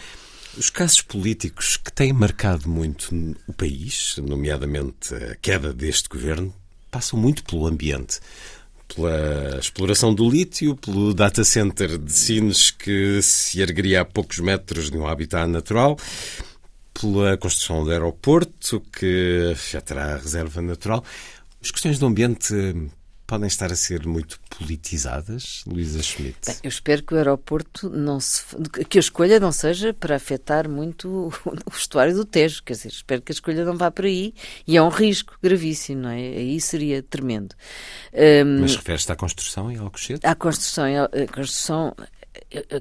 os 0.56 0.70
casos 0.70 1.02
políticos 1.02 1.76
que 1.76 1.92
têm 1.92 2.12
marcado 2.12 2.68
muito 2.68 3.14
o 3.46 3.52
país, 3.52 4.16
nomeadamente 4.18 5.14
a 5.14 5.36
queda 5.36 5.72
deste 5.72 6.08
governo, 6.08 6.52
passam 6.90 7.18
muito 7.18 7.44
pelo 7.44 7.66
ambiente. 7.66 8.18
Pela 8.92 9.58
exploração 9.60 10.14
do 10.14 10.28
lítio, 10.28 10.74
pelo 10.74 11.12
data 11.12 11.44
center 11.44 11.98
de 11.98 12.10
Sines 12.10 12.70
que 12.70 13.20
se 13.22 13.60
ergueria 13.60 14.00
a 14.00 14.04
poucos 14.04 14.38
metros 14.38 14.90
de 14.90 14.96
um 14.96 15.06
habitat 15.06 15.46
natural, 15.46 15.96
pela 17.00 17.36
construção 17.36 17.84
do 17.84 17.90
aeroporto 17.90 18.80
que 18.92 19.50
afetará 19.52 20.14
a 20.14 20.16
reserva 20.16 20.60
natural. 20.60 21.04
As 21.62 21.70
questões 21.70 21.98
do 21.98 22.06
ambiente 22.06 22.54
podem 23.28 23.46
estar 23.46 23.70
a 23.70 23.76
ser 23.76 24.06
muito 24.06 24.40
politizadas, 24.48 25.62
Luísa 25.66 26.02
Schmidt? 26.02 26.38
Bem, 26.46 26.56
eu 26.62 26.68
espero 26.68 27.02
que 27.02 27.12
o 27.12 27.16
aeroporto 27.18 27.90
não 27.90 28.18
se. 28.18 28.42
que 28.88 28.96
a 28.96 29.00
escolha 29.00 29.38
não 29.38 29.52
seja 29.52 29.92
para 29.92 30.16
afetar 30.16 30.68
muito 30.68 31.30
o 31.44 31.70
estuário 31.70 32.14
do 32.14 32.24
Tejo. 32.24 32.62
Quer 32.62 32.72
dizer, 32.72 32.88
espero 32.88 33.20
que 33.20 33.30
a 33.30 33.34
escolha 33.34 33.64
não 33.66 33.76
vá 33.76 33.90
por 33.90 34.06
aí 34.06 34.34
e 34.66 34.78
é 34.78 34.82
um 34.82 34.88
risco 34.88 35.36
gravíssimo, 35.42 36.02
não 36.02 36.10
é? 36.10 36.16
Aí 36.16 36.60
seria 36.60 37.02
tremendo. 37.02 37.54
Um, 38.14 38.62
Mas 38.62 38.76
refere-se 38.76 39.12
à 39.12 39.16
construção 39.16 39.70
e 39.70 39.76
ao 39.76 39.84
Alcochete? 39.84 40.26
À 40.26 40.34
construção, 40.34 40.86
a 40.86 41.32
construção 41.32 41.94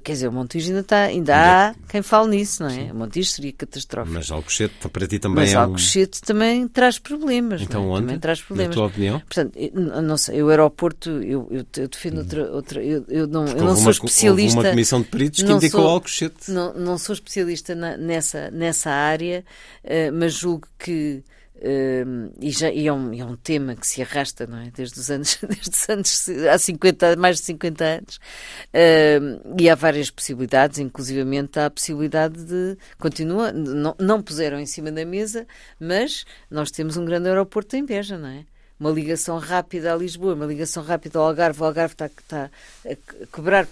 Quer 0.03 0.13
dizer, 0.13 0.27
o 0.27 0.31
Montijo 0.31 0.67
ainda, 0.67 0.79
está, 0.79 1.03
ainda 1.03 1.35
há 1.35 1.75
quem 1.89 2.01
fale 2.01 2.29
nisso, 2.29 2.63
não 2.63 2.69
é? 2.69 2.73
Sim. 2.73 2.91
O 2.91 2.95
Montijo 2.95 3.29
seria 3.29 3.53
catastrófico. 3.53 4.13
Mas 4.13 4.31
Alcochete 4.31 4.89
para 4.89 5.07
ti 5.07 5.19
também 5.19 5.43
Mas 5.43 5.53
é 5.53 5.57
um... 5.57 5.61
Alcochete 5.61 6.21
também 6.21 6.67
traz 6.67 6.97
problemas. 6.99 7.61
Então 7.61 7.83
é? 7.83 7.87
onde? 7.87 8.01
Também 8.05 8.19
traz 8.19 8.41
problemas. 8.41 8.75
Na 8.75 8.81
tua 8.81 8.87
opinião? 8.87 9.19
Portanto, 9.19 9.53
eu, 9.55 10.01
não 10.01 10.17
sei, 10.17 10.41
o 10.41 10.49
aeroporto, 10.49 11.09
eu, 11.09 11.47
eu, 11.51 11.65
eu 11.75 11.87
defendo 11.87 12.19
outra... 12.19 12.51
outra 12.51 12.83
eu, 12.83 13.03
eu 13.09 13.27
não, 13.27 13.45
eu 13.47 13.63
não 13.63 13.75
sou 13.75 13.85
uma, 13.85 13.91
especialista... 13.91 14.59
uma 14.59 14.69
comissão 14.69 15.01
de 15.01 15.07
peritos 15.07 15.43
que 15.43 15.51
indicou 15.51 15.81
sou, 15.81 15.89
Alcochete. 15.89 16.51
Não, 16.51 16.73
não 16.73 16.97
sou 16.97 17.13
especialista 17.13 17.75
na, 17.75 17.97
nessa, 17.97 18.49
nessa 18.51 18.89
área, 18.89 19.43
uh, 19.83 20.13
mas 20.13 20.33
julgo 20.33 20.67
que 20.79 21.23
Uh, 21.57 22.31
e, 22.39 22.51
já, 22.51 22.69
e 22.69 22.87
é, 22.87 22.93
um, 22.93 23.11
é 23.11 23.25
um 23.25 23.35
tema 23.35 23.75
que 23.75 23.87
se 23.87 23.99
arrasta 23.99 24.45
não 24.45 24.59
é? 24.59 24.69
desde 24.69 24.99
os 24.99 25.09
anos, 25.09 25.39
desde 25.41 25.69
os 25.71 25.89
anos 25.89 26.29
há 26.51 26.57
50, 26.57 27.15
mais 27.15 27.37
de 27.37 27.45
50 27.45 27.83
anos 27.83 28.17
uh, 28.17 29.55
e 29.59 29.67
há 29.67 29.73
várias 29.73 30.11
possibilidades 30.11 30.77
inclusivamente 30.77 31.57
há 31.59 31.65
a 31.65 31.71
possibilidade 31.71 32.43
de 32.43 32.77
continua, 32.99 33.51
não, 33.51 33.95
não 33.99 34.21
puseram 34.21 34.59
em 34.59 34.67
cima 34.67 34.91
da 34.91 35.03
mesa 35.03 35.47
mas 35.79 36.25
nós 36.51 36.69
temos 36.69 36.95
um 36.95 37.05
grande 37.05 37.27
aeroporto 37.27 37.75
em 37.75 37.83
Beja, 37.83 38.19
não 38.19 38.29
é? 38.29 38.45
Uma 38.79 38.91
ligação 38.91 39.39
rápida 39.39 39.93
a 39.93 39.95
Lisboa, 39.95 40.35
uma 40.35 40.45
ligação 40.45 40.83
rápida 40.83 41.17
ao 41.17 41.25
Algarve. 41.25 41.61
O 41.61 41.65
Algarve 41.65 41.93
está, 41.93 42.05
está 42.05 42.51
a 42.85 43.35
quebrar, 43.35 43.67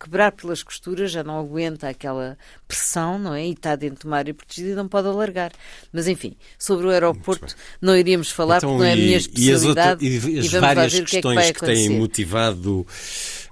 quebrar 0.00 0.32
pelas 0.32 0.62
costuras, 0.62 1.10
já 1.10 1.24
não 1.24 1.38
aguenta 1.40 1.88
aquela 1.88 2.38
pressão, 2.68 3.18
não 3.18 3.34
é? 3.34 3.46
E 3.46 3.52
está 3.52 3.74
dentro 3.74 4.00
de 4.00 4.06
uma 4.06 4.18
área 4.18 4.32
protegida 4.32 4.70
e 4.70 4.74
não 4.74 4.86
pode 4.86 5.08
alargar. 5.08 5.52
Mas, 5.92 6.06
enfim, 6.06 6.36
sobre 6.58 6.86
o 6.86 6.90
aeroporto 6.90 7.54
não 7.80 7.96
iríamos 7.96 8.30
falar 8.30 8.58
então, 8.58 8.70
porque 8.70 8.82
não 8.84 8.88
é 8.88 8.92
a 8.92 8.96
minha 8.96 9.16
especialidade. 9.16 10.04
E 10.04 10.16
as, 10.16 10.24
outra, 10.24 10.30
e 10.30 10.38
as 10.38 10.46
e 10.46 10.58
várias 10.58 11.00
questões 11.00 11.40
que, 11.40 11.46
é 11.46 11.52
que, 11.52 11.60
que 11.60 11.66
têm 11.66 11.88
motivado 11.90 12.86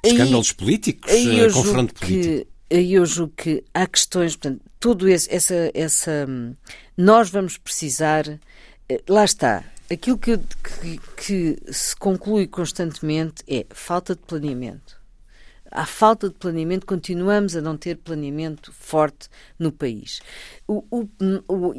escândalos 0.04 0.52
políticos, 0.52 1.12
eh, 1.12 1.50
confronto 1.50 1.94
político. 1.94 2.46
Que, 2.70 2.76
aí 2.76 2.94
eu 2.94 3.04
julgo 3.06 3.32
que 3.36 3.64
há 3.74 3.86
questões, 3.86 4.36
portanto, 4.36 4.62
tudo 4.78 5.08
esse, 5.08 5.32
essa, 5.32 5.70
essa. 5.74 6.26
Hum, 6.28 6.54
nós 6.96 7.28
vamos 7.30 7.58
precisar. 7.58 8.26
Eh, 8.88 9.00
lá 9.08 9.24
está, 9.24 9.64
aquilo 9.92 10.18
que, 10.18 10.38
que, 10.38 11.00
que, 11.16 11.72
se 11.72 11.94
conclui 11.96 12.46
constantemente 12.46 13.42
é 13.46 13.66
falta 13.70 14.14
de 14.14 14.22
planeamento. 14.22 15.00
Há 15.70 15.86
falta 15.86 16.28
de 16.28 16.34
planeamento, 16.34 16.84
continuamos 16.84 17.56
a 17.56 17.62
não 17.62 17.78
ter 17.78 17.96
planeamento 17.96 18.70
forte 18.72 19.28
no 19.58 19.72
país. 19.72 20.20
O, 20.68 20.84
o, 20.90 21.08
o, 21.48 21.74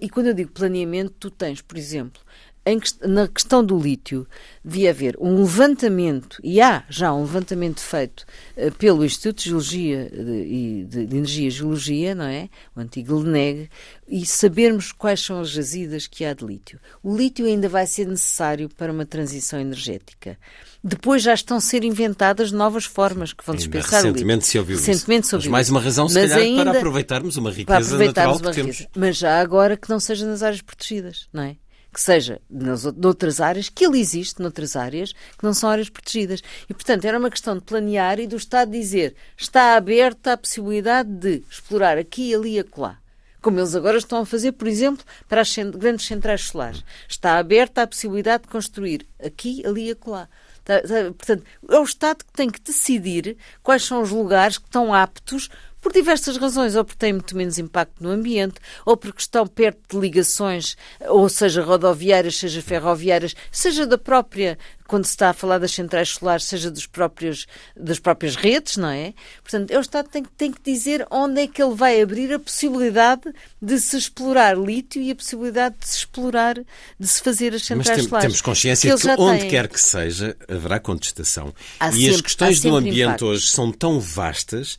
e 0.00 0.08
quando 0.08 0.28
eu 0.28 0.34
digo 0.34 0.50
planeamento, 0.50 1.14
tu 1.18 1.30
tens, 1.30 1.60
por 1.60 1.76
exemplo, 1.76 2.22
em, 2.70 2.80
na 3.02 3.28
questão 3.28 3.64
do 3.64 3.78
lítio, 3.78 4.26
devia 4.64 4.90
haver 4.90 5.16
um 5.20 5.42
levantamento, 5.42 6.38
e 6.42 6.60
há 6.60 6.84
já 6.88 7.12
um 7.12 7.22
levantamento 7.22 7.80
feito 7.80 8.24
uh, 8.56 8.70
pelo 8.72 9.04
Instituto 9.04 9.38
de 9.38 9.44
Geologia 9.44 10.10
e 10.12 10.84
de, 10.84 10.84
de, 10.84 11.06
de, 11.06 11.16
Energia 11.16 11.48
e 11.48 11.50
Geologia, 11.50 12.14
não 12.14 12.24
é? 12.24 12.48
O 12.76 12.80
antigo 12.80 13.14
LNEG, 13.14 13.70
e 14.06 14.24
sabermos 14.26 14.92
quais 14.92 15.20
são 15.20 15.40
as 15.40 15.50
jazidas 15.50 16.06
que 16.06 16.24
há 16.24 16.32
de 16.32 16.44
lítio. 16.44 16.78
O 17.02 17.16
lítio 17.16 17.46
ainda 17.46 17.68
vai 17.68 17.86
ser 17.86 18.06
necessário 18.06 18.68
para 18.68 18.92
uma 18.92 19.04
transição 19.04 19.60
energética. 19.60 20.38
Depois 20.82 21.22
já 21.22 21.34
estão 21.34 21.56
a 21.56 21.60
ser 21.60 21.84
inventadas 21.84 22.52
novas 22.52 22.84
formas 22.84 23.32
que 23.32 23.44
vão 23.44 23.54
dispensar 23.54 24.04
o 24.04 24.08
lítio. 24.08 24.42
Se 24.42 24.58
ouviu 24.58 24.76
recentemente 24.76 25.26
se 25.26 25.34
ouviu 25.34 25.50
Mas 25.50 25.68
mais 25.68 25.70
uma 25.70 25.80
razão, 25.80 26.08
se 26.08 26.14
Mas 26.14 26.30
calhar, 26.30 26.46
ainda, 26.46 26.64
para 26.64 26.78
aproveitarmos 26.78 27.36
uma 27.36 27.50
riqueza 27.50 27.78
aproveitarmos 27.78 28.40
natural 28.40 28.52
uma 28.52 28.54
que 28.54 28.60
riqueza. 28.60 28.78
temos. 28.84 28.96
Mas 28.96 29.16
já 29.16 29.40
agora 29.40 29.76
que 29.76 29.90
não 29.90 29.98
seja 29.98 30.26
nas 30.26 30.42
áreas 30.42 30.62
protegidas, 30.62 31.28
não 31.32 31.42
é? 31.42 31.56
Que 31.92 32.00
seja 32.00 32.40
nas, 32.48 32.84
noutras 32.84 33.40
áreas, 33.40 33.68
que 33.68 33.84
ele 33.84 33.98
existe 33.98 34.40
noutras 34.40 34.76
áreas 34.76 35.12
que 35.12 35.44
não 35.44 35.54
são 35.54 35.70
áreas 35.70 35.88
protegidas. 35.88 36.42
E, 36.68 36.74
portanto, 36.74 37.04
era 37.04 37.18
uma 37.18 37.30
questão 37.30 37.56
de 37.56 37.62
planear 37.62 38.20
e 38.20 38.26
do 38.26 38.36
Estado 38.36 38.70
dizer 38.70 39.14
está 39.36 39.76
aberta 39.76 40.32
a 40.32 40.36
possibilidade 40.36 41.10
de 41.10 41.42
explorar 41.50 41.98
aqui, 41.98 42.34
ali 42.34 42.56
e 42.56 42.60
acolá. 42.60 42.98
Como 43.40 43.58
eles 43.60 43.74
agora 43.74 43.98
estão 43.98 44.20
a 44.20 44.26
fazer, 44.26 44.52
por 44.52 44.66
exemplo, 44.66 45.04
para 45.28 45.40
as 45.40 45.56
grandes 45.56 46.06
centrais 46.06 46.42
solares. 46.42 46.84
Está 47.08 47.38
aberta 47.38 47.82
a 47.82 47.86
possibilidade 47.86 48.42
de 48.42 48.48
construir 48.48 49.06
aqui, 49.22 49.64
ali 49.64 49.88
e 49.88 49.90
acolá. 49.92 50.28
Tá, 50.64 50.80
tá, 50.80 51.12
portanto, 51.16 51.44
é 51.70 51.78
o 51.78 51.84
Estado 51.84 52.24
que 52.24 52.32
tem 52.32 52.50
que 52.50 52.60
decidir 52.60 53.38
quais 53.62 53.84
são 53.84 54.02
os 54.02 54.10
lugares 54.10 54.58
que 54.58 54.66
estão 54.66 54.92
aptos 54.92 55.48
por 55.80 55.92
diversas 55.92 56.36
razões, 56.36 56.74
ou 56.74 56.84
porque 56.84 56.98
têm 56.98 57.12
muito 57.12 57.36
menos 57.36 57.58
impacto 57.58 58.02
no 58.02 58.10
ambiente, 58.10 58.56
ou 58.84 58.96
porque 58.96 59.20
estão 59.20 59.46
perto 59.46 59.78
de 59.90 59.98
ligações, 59.98 60.76
ou 61.08 61.28
seja, 61.28 61.62
rodoviárias, 61.62 62.36
seja 62.36 62.60
ferroviárias, 62.62 63.34
seja 63.50 63.86
da 63.86 63.96
própria, 63.98 64.58
quando 64.86 65.04
se 65.04 65.10
está 65.10 65.30
a 65.30 65.34
falar 65.34 65.58
das 65.58 65.72
centrais 65.72 66.10
solares, 66.10 66.44
seja 66.44 66.70
dos 66.70 66.86
próprios, 66.86 67.46
das 67.76 67.98
próprias 67.98 68.34
redes, 68.34 68.76
não 68.76 68.88
é? 68.88 69.12
Portanto, 69.42 69.70
é 69.70 69.78
o 69.78 69.80
Estado 69.80 70.08
tem, 70.08 70.24
tem 70.36 70.50
que 70.52 70.60
dizer 70.62 71.06
onde 71.10 71.42
é 71.42 71.46
que 71.46 71.62
ele 71.62 71.74
vai 71.74 72.00
abrir 72.00 72.32
a 72.32 72.38
possibilidade 72.38 73.22
de 73.60 73.78
se 73.78 73.96
explorar 73.96 74.56
lítio 74.56 75.00
e 75.02 75.10
a 75.10 75.14
possibilidade 75.14 75.76
de 75.78 75.88
se 75.88 75.98
explorar, 75.98 76.54
de 76.98 77.06
se 77.06 77.22
fazer 77.22 77.54
as 77.54 77.62
centrais 77.62 77.88
Mas 77.88 77.96
tem, 77.98 78.08
solares. 78.08 78.24
temos 78.24 78.40
consciência 78.40 78.96
que 78.96 79.00
que 79.02 79.08
onde 79.20 79.40
têm. 79.40 79.50
quer 79.50 79.68
que 79.68 79.80
seja, 79.80 80.36
haverá 80.48 80.80
contestação. 80.80 81.54
Há 81.78 81.90
e 81.90 81.92
sempre, 81.92 82.10
as 82.14 82.20
questões 82.22 82.60
do 82.60 82.74
ambiente 82.74 83.00
impacto. 83.00 83.26
hoje 83.26 83.46
são 83.48 83.70
tão 83.70 84.00
vastas 84.00 84.78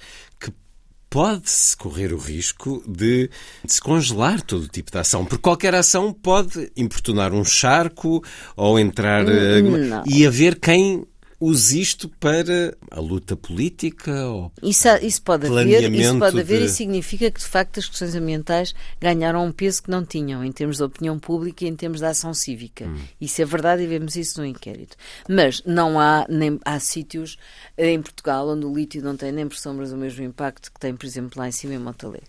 pode-se 1.10 1.76
correr 1.76 2.14
o 2.14 2.18
risco 2.18 2.84
de 2.88 3.30
se 3.66 3.82
congelar 3.82 4.42
todo 4.42 4.64
o 4.64 4.68
tipo 4.68 4.92
de 4.92 4.98
ação, 4.98 5.26
porque 5.26 5.42
qualquer 5.42 5.74
ação 5.74 6.14
pode 6.14 6.72
importunar 6.78 7.34
um 7.34 7.44
charco 7.44 8.24
ou 8.56 8.80
entrar 8.80 9.28
eh, 9.28 9.62
Não. 9.62 10.04
e 10.06 10.26
haver 10.26 10.60
quem 10.60 11.06
use 11.40 11.80
isto 11.80 12.10
para 12.10 12.78
a 12.92 13.00
luta 13.00 13.36
política 13.36 14.28
ou 14.28 14.52
isso, 14.62 14.88
isso 15.02 15.22
pode 15.22 15.48
haver, 15.48 15.92
isso 15.94 16.20
pode 16.20 16.40
haver 16.40 16.60
de... 16.60 16.66
e 16.66 16.70
significa 16.70 17.32
que 17.32 17.40
de 17.40 17.46
facto 17.46 17.80
as 17.80 17.88
questões 17.88 18.14
ambientais 18.14 18.76
ganharam 19.00 19.46
um 19.46 19.52
peso 19.52 19.84
que 19.84 19.90
não 19.90 20.04
tinham 20.04 20.44
em 20.44 20.52
termos 20.52 20.78
de 20.78 20.84
opinião 20.84 21.18
pública 21.18 21.64
e 21.64 21.68
em 21.68 21.76
termos 21.76 22.00
de 22.00 22.06
ação 22.06 22.34
cívica. 22.34 22.86
Hum. 22.86 22.98
Isso 23.22 23.42
é 23.42 23.46
verdade 23.46 23.84
e 23.84 23.88
vemos 23.88 24.16
isso 24.16 24.40
no 24.42 24.46
inquérito. 24.46 24.98
Mas 25.30 25.64
não 25.66 26.00
há 26.00 26.26
nem 26.28 26.60
há 26.66 26.80
sítios 26.80 27.38
eh, 27.78 27.92
em 27.92 28.02
Portugal 28.02 28.50
onde 28.50 28.66
o 28.66 28.74
lítio 28.74 29.02
não 29.02 29.16
tem 29.16 29.32
nem 29.32 29.48
por 29.48 29.58
sombras 29.58 29.94
o 29.94 29.98
mesmo 29.98 30.24
impacto 30.24 30.72
que 30.72 30.80
tem, 30.80 30.96
por 30.96 31.06
exemplo, 31.06 31.40
lá 31.40 31.48
em 31.48 31.52
cima 31.52 31.74
em 31.74 31.80
Montalegre. 31.80 32.28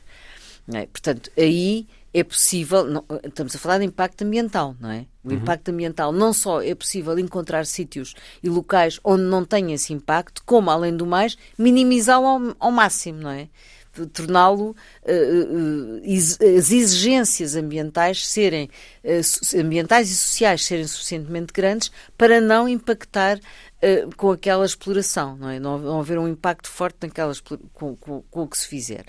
É? 0.73 0.87
Portanto, 0.87 1.31
aí 1.37 1.89
é 2.13 2.25
possível, 2.25 2.85
não, 2.85 3.05
estamos 3.25 3.55
a 3.55 3.59
falar 3.59 3.79
de 3.79 3.85
impacto 3.85 4.23
ambiental, 4.23 4.75
não 4.81 4.91
é? 4.91 5.07
O 5.23 5.29
uhum. 5.29 5.37
impacto 5.37 5.71
ambiental 5.71 6.13
não 6.13 6.33
só 6.33 6.61
é 6.61 6.75
possível 6.75 7.19
encontrar 7.19 7.65
sítios 7.67 8.15
e 8.43 8.49
locais 8.49 8.99
onde 9.05 9.23
não 9.23 9.45
tem 9.45 9.73
esse 9.73 9.93
impacto, 9.93 10.43
como, 10.45 10.71
além 10.71 10.97
do 10.97 11.07
mais, 11.07 11.37
minimizá-lo 11.57 12.27
ao, 12.27 12.41
ao, 12.59 12.73
máximo, 12.73 13.21
não 13.21 13.31
é? 13.31 13.49
Torná-lo, 14.13 14.75
uh, 15.03 15.97
uh, 16.05 16.59
as 16.59 16.71
exigências 16.71 17.55
ambientais 17.55 18.27
serem, 18.27 18.71
uh, 19.05 19.61
ambientais 19.61 20.11
e 20.11 20.17
sociais 20.17 20.65
serem 20.65 20.87
suficientemente 20.87 21.53
grandes 21.53 21.91
para 22.17 22.41
não 22.41 22.69
impactar 22.69 23.39
com 24.19 24.31
aquela 24.31 24.67
exploração, 24.67 25.39
não 25.39 25.49
é? 25.49 25.59
Não, 25.59 25.79
não 25.79 26.01
haver 26.01 26.19
um 26.19 26.29
impacto 26.29 26.69
forte 26.69 26.99
naquela, 27.01 27.33
com, 27.73 27.97
com, 27.97 28.23
com 28.31 28.43
o 28.43 28.47
que 28.47 28.59
se 28.59 28.69
fizer. 28.69 29.07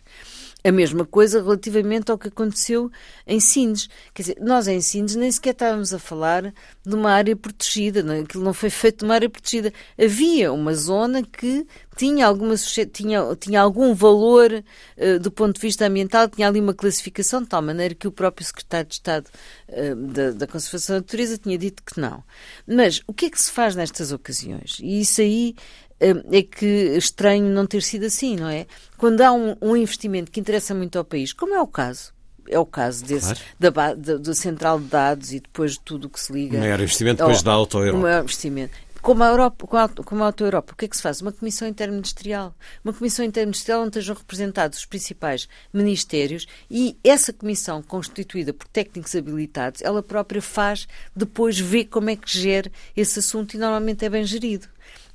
A 0.63 0.71
mesma 0.71 1.05
coisa 1.05 1.41
relativamente 1.41 2.11
ao 2.11 2.17
que 2.17 2.27
aconteceu 2.27 2.91
em 3.25 3.39
Sines. 3.39 3.89
Quer 4.13 4.21
dizer, 4.21 4.37
nós 4.39 4.67
em 4.67 4.79
Sines 4.79 5.15
nem 5.15 5.31
sequer 5.31 5.53
estávamos 5.53 5.91
a 5.91 5.97
falar 5.97 6.53
de 6.85 6.95
uma 6.95 7.11
área 7.11 7.35
protegida, 7.35 8.03
não, 8.03 8.13
é? 8.13 8.19
aquilo 8.19 8.43
não 8.43 8.53
foi 8.53 8.69
feito 8.69 9.03
numa 9.03 9.15
área 9.15 9.29
protegida. 9.29 9.73
Havia 9.99 10.53
uma 10.53 10.75
zona 10.75 11.23
que 11.23 11.65
tinha, 11.97 12.27
alguma, 12.27 12.55
tinha, 12.93 13.35
tinha 13.39 13.61
algum 13.61 13.93
valor 13.93 14.51
uh, 14.51 15.19
do 15.19 15.31
ponto 15.31 15.55
de 15.55 15.61
vista 15.61 15.87
ambiental, 15.87 16.29
tinha 16.29 16.47
ali 16.47 16.59
uma 16.59 16.73
classificação, 16.73 17.41
de 17.41 17.49
tal 17.49 17.61
maneira 17.61 17.95
que 17.95 18.07
o 18.07 18.11
próprio 18.11 18.45
secretário 18.45 18.87
de 18.87 18.93
Estado 18.95 19.27
uh, 19.67 19.95
da, 19.95 20.31
da 20.31 20.47
Conservação 20.47 20.95
da 20.95 21.01
Natureza 21.01 21.37
tinha 21.39 21.57
dito 21.57 21.81
que 21.83 21.99
não. 21.99 22.23
Mas 22.67 23.01
o 23.07 23.13
que 23.13 23.25
é 23.25 23.29
que 23.29 23.41
se 23.41 23.51
faz 23.51 23.75
nestas 23.75 24.11
ocasiões? 24.11 24.77
E 24.79 25.01
isso 25.01 25.21
aí 25.21 25.55
é 26.01 26.41
que 26.41 26.65
estranho 26.97 27.45
não 27.45 27.67
ter 27.67 27.83
sido 27.83 28.05
assim, 28.05 28.35
não 28.35 28.49
é? 28.49 28.65
Quando 28.97 29.21
há 29.21 29.31
um, 29.31 29.55
um, 29.61 29.77
investimento 29.77 30.31
que 30.31 30.39
interessa 30.39 30.73
muito 30.73 30.97
ao 30.97 31.05
país, 31.05 31.31
como 31.31 31.53
é 31.53 31.61
o 31.61 31.67
caso, 31.67 32.11
é 32.47 32.57
o 32.57 32.65
caso 32.65 33.05
desse, 33.05 33.33
claro. 33.35 33.39
da, 33.59 33.93
da, 33.93 34.17
da, 34.17 34.33
central 34.33 34.79
de 34.79 34.85
dados 34.85 35.31
e 35.31 35.39
depois 35.39 35.73
de 35.73 35.79
tudo 35.81 36.05
o 36.05 36.09
que 36.09 36.19
se 36.19 36.33
liga. 36.33 36.57
O 36.57 36.59
maior 36.59 36.79
investimento 36.79 37.17
depois 37.17 37.43
da 37.43 37.51
Auto 37.51 37.77
Europa. 37.77 37.97
O 37.97 38.01
maior 38.01 38.23
investimento. 38.23 38.73
Como 39.01 39.23
a, 39.23 39.29
Europa, 39.29 39.67
como 40.05 40.21
a 40.21 40.27
Auto 40.27 40.43
Europa, 40.43 40.73
o 40.73 40.75
que 40.75 40.85
é 40.85 40.87
que 40.87 40.95
se 40.95 41.01
faz? 41.01 41.21
Uma 41.21 41.31
comissão 41.31 41.67
interministerial. 41.67 42.53
Uma 42.83 42.93
comissão 42.93 43.25
interministerial 43.25 43.81
onde 43.81 43.89
estejam 43.89 44.15
representados 44.15 44.77
os 44.77 44.85
principais 44.85 45.49
ministérios 45.73 46.45
e 46.69 46.95
essa 47.03 47.33
comissão, 47.33 47.81
constituída 47.81 48.53
por 48.53 48.67
técnicos 48.67 49.15
habilitados, 49.15 49.81
ela 49.81 50.03
própria 50.03 50.41
faz, 50.41 50.87
depois 51.15 51.59
vê 51.59 51.83
como 51.83 52.11
é 52.11 52.15
que 52.15 52.29
gera 52.29 52.71
esse 52.95 53.17
assunto 53.17 53.55
e 53.55 53.57
normalmente 53.57 54.05
é 54.05 54.09
bem 54.09 54.23
gerido 54.23 54.67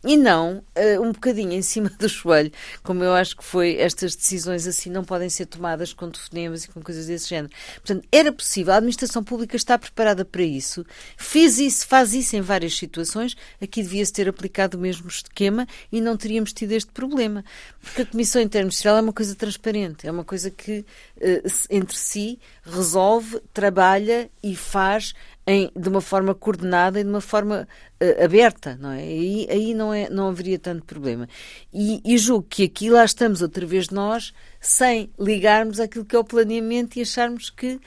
e 0.06 0.16
não 0.16 0.58
uh, 0.58 1.02
um 1.02 1.10
bocadinho 1.12 1.52
em 1.52 1.62
cima 1.62 1.90
do 1.90 2.08
joelho, 2.08 2.52
como 2.82 3.02
eu 3.02 3.12
acho 3.12 3.36
que 3.36 3.44
foi, 3.44 3.76
estas 3.76 4.14
decisões 4.14 4.66
assim 4.66 4.88
não 4.88 5.04
podem 5.04 5.28
ser 5.28 5.46
tomadas 5.46 5.92
com 5.92 6.08
telefonemas 6.08 6.64
e 6.64 6.68
com 6.68 6.80
coisas 6.80 7.06
desse 7.06 7.28
género. 7.28 7.52
Portanto, 7.74 8.06
era 8.12 8.32
possível, 8.32 8.72
a 8.72 8.76
administração 8.76 9.24
pública 9.24 9.56
está 9.56 9.76
preparada 9.76 10.24
para 10.24 10.42
isso, 10.42 10.86
fez 11.16 11.58
isso, 11.58 11.86
faz 11.86 12.14
isso 12.14 12.36
em 12.36 12.40
várias 12.40 12.76
situações, 12.76 13.36
aqui 13.60 13.82
devia-se 13.82 14.12
ter 14.12 14.28
aplicado 14.28 14.76
o 14.76 14.80
mesmo 14.80 15.08
esquema 15.08 15.66
e 15.90 16.00
não 16.00 16.16
teríamos 16.16 16.52
tido 16.52 16.72
este 16.72 16.92
problema. 16.92 17.44
Porque 17.80 18.02
a 18.02 18.06
Comissão 18.06 18.40
Interministerial 18.40 18.98
é 18.98 19.00
uma 19.00 19.12
coisa 19.12 19.34
transparente, 19.34 20.06
é 20.06 20.10
uma 20.10 20.24
coisa 20.24 20.50
que 20.50 20.84
uh, 21.16 21.66
entre 21.68 21.96
si 21.96 22.38
resolve, 22.62 23.40
trabalha 23.52 24.30
e 24.42 24.54
faz 24.54 25.14
em, 25.47 25.70
de 25.77 25.89
uma 25.89 26.01
forma 26.01 26.35
coordenada 26.35 26.98
e 26.98 27.05
de 27.05 27.09
uma 27.09 27.20
forma 27.20 27.68
uh, 28.02 28.24
aberta, 28.24 28.77
não 28.81 28.90
é? 28.90 28.98
Aí, 29.02 29.47
aí 29.48 29.74
não, 29.74 29.94
é, 29.94 30.10
não 30.10 30.28
haveria 30.28 30.59
tanto 30.59 30.85
problema. 30.85 31.28
E, 31.73 32.01
e 32.05 32.18
julgo 32.18 32.47
que 32.48 32.64
aqui 32.64 32.90
lá 32.90 33.05
estamos 33.05 33.43
outra 33.43 33.64
vez 33.64 33.89
nós, 33.90 34.35
sem 34.60 35.10
ligarmos 35.18 35.78
aquilo 35.78 36.05
que 36.05 36.16
é 36.16 36.18
o 36.18 36.24
planeamento 36.24 36.98
e 36.98 37.02
acharmos 37.02 37.48
que 37.48 37.81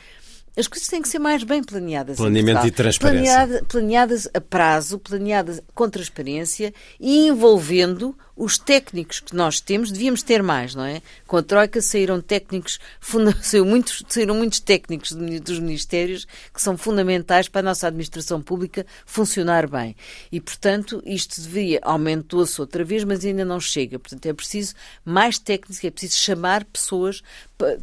as 0.59 0.67
coisas 0.67 0.87
têm 0.87 1.01
que 1.01 1.07
ser 1.07 1.19
mais 1.19 1.43
bem 1.43 1.63
planeadas. 1.63 2.17
Planeamento 2.17 2.67
e 2.67 2.71
transparência. 2.71 3.33
Planeada, 3.33 3.65
planeadas 3.65 4.29
a 4.33 4.41
prazo, 4.41 4.99
planeadas 4.99 5.61
com 5.73 5.89
transparência 5.89 6.73
e 6.99 7.27
envolvendo 7.27 8.15
os 8.39 8.57
técnicos 8.57 9.19
que 9.19 9.35
nós 9.35 9.59
temos, 9.59 9.91
devíamos 9.91 10.23
ter 10.23 10.41
mais, 10.41 10.73
não 10.73 10.85
é? 10.85 11.01
Com 11.27 11.35
a 11.35 11.43
Troika 11.43 11.81
saíram 11.81 12.21
técnicos, 12.21 12.79
saíram 13.41 13.65
muitos, 13.65 14.03
saíram 14.07 14.35
muitos 14.35 14.61
técnicos 14.61 15.11
dos 15.11 15.59
ministérios 15.59 16.25
que 16.53 16.61
são 16.61 16.77
fundamentais 16.77 17.49
para 17.49 17.59
a 17.59 17.63
nossa 17.63 17.87
administração 17.87 18.41
pública 18.41 18.85
funcionar 19.05 19.67
bem. 19.67 19.93
E, 20.31 20.39
portanto, 20.39 21.03
isto 21.05 21.41
deveria, 21.41 21.79
aumentou-se 21.83 22.61
outra 22.61 22.83
vez, 22.83 23.03
mas 23.03 23.25
ainda 23.25 23.43
não 23.43 23.59
chega. 23.59 23.99
Portanto, 23.99 24.25
é 24.25 24.33
preciso 24.33 24.73
mais 25.03 25.37
técnicos, 25.37 25.83
é 25.83 25.91
preciso 25.91 26.15
chamar 26.15 26.63
pessoas 26.63 27.21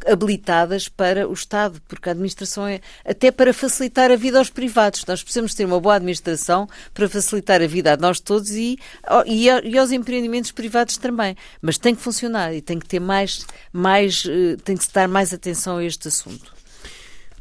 habilitadas 0.05 0.89
para 0.89 1.27
o 1.27 1.33
Estado, 1.33 1.81
porque 1.87 2.09
a 2.09 2.11
administração 2.11 2.67
é 2.67 2.81
até 3.05 3.31
para 3.31 3.53
facilitar 3.53 4.11
a 4.11 4.15
vida 4.15 4.39
aos 4.39 4.49
privados. 4.49 5.05
Nós 5.05 5.21
precisamos 5.21 5.53
ter 5.53 5.65
uma 5.65 5.79
boa 5.79 5.95
administração 5.95 6.67
para 6.93 7.07
facilitar 7.07 7.61
a 7.61 7.67
vida 7.67 7.93
a 7.93 7.97
nós 7.97 8.19
todos 8.19 8.51
e, 8.51 8.79
e 9.25 9.77
aos 9.77 9.91
empreendimentos 9.91 10.51
privados 10.51 10.97
também, 10.97 11.35
mas 11.61 11.77
tem 11.77 11.93
que 11.93 12.01
funcionar 12.01 12.53
e 12.53 12.61
tem 12.61 12.79
que 12.79 12.87
ter 12.87 12.99
mais, 12.99 13.45
mais 13.71 14.23
eh, 14.27 14.57
tem 14.63 14.75
que 14.75 14.83
se 14.83 14.93
dar 14.93 15.07
mais 15.07 15.33
atenção 15.33 15.77
a 15.77 15.83
este 15.83 16.07
assunto. 16.07 16.57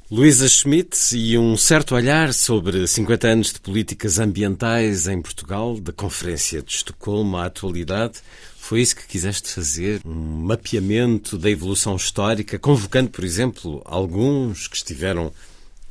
Luísa 0.08 0.48
Schmidt 0.48 0.96
e 1.16 1.36
um 1.36 1.56
certo 1.56 1.96
olhar 1.96 2.32
sobre 2.32 2.86
50 2.86 3.26
anos 3.26 3.52
de 3.52 3.58
políticas 3.58 4.20
ambientais 4.20 5.08
em 5.08 5.20
Portugal, 5.20 5.80
da 5.80 5.92
Conferência 5.92 6.62
de 6.62 6.70
Estocolmo 6.70 7.36
à 7.36 7.46
atualidade. 7.46 8.20
Foi 8.66 8.80
isso 8.80 8.96
que 8.96 9.06
quiseste 9.06 9.48
fazer? 9.48 10.00
Um 10.04 10.42
mapeamento 10.42 11.38
da 11.38 11.48
evolução 11.48 11.94
histórica, 11.94 12.58
convocando, 12.58 13.10
por 13.10 13.22
exemplo, 13.22 13.80
alguns 13.84 14.66
que 14.66 14.74
estiveram 14.76 15.32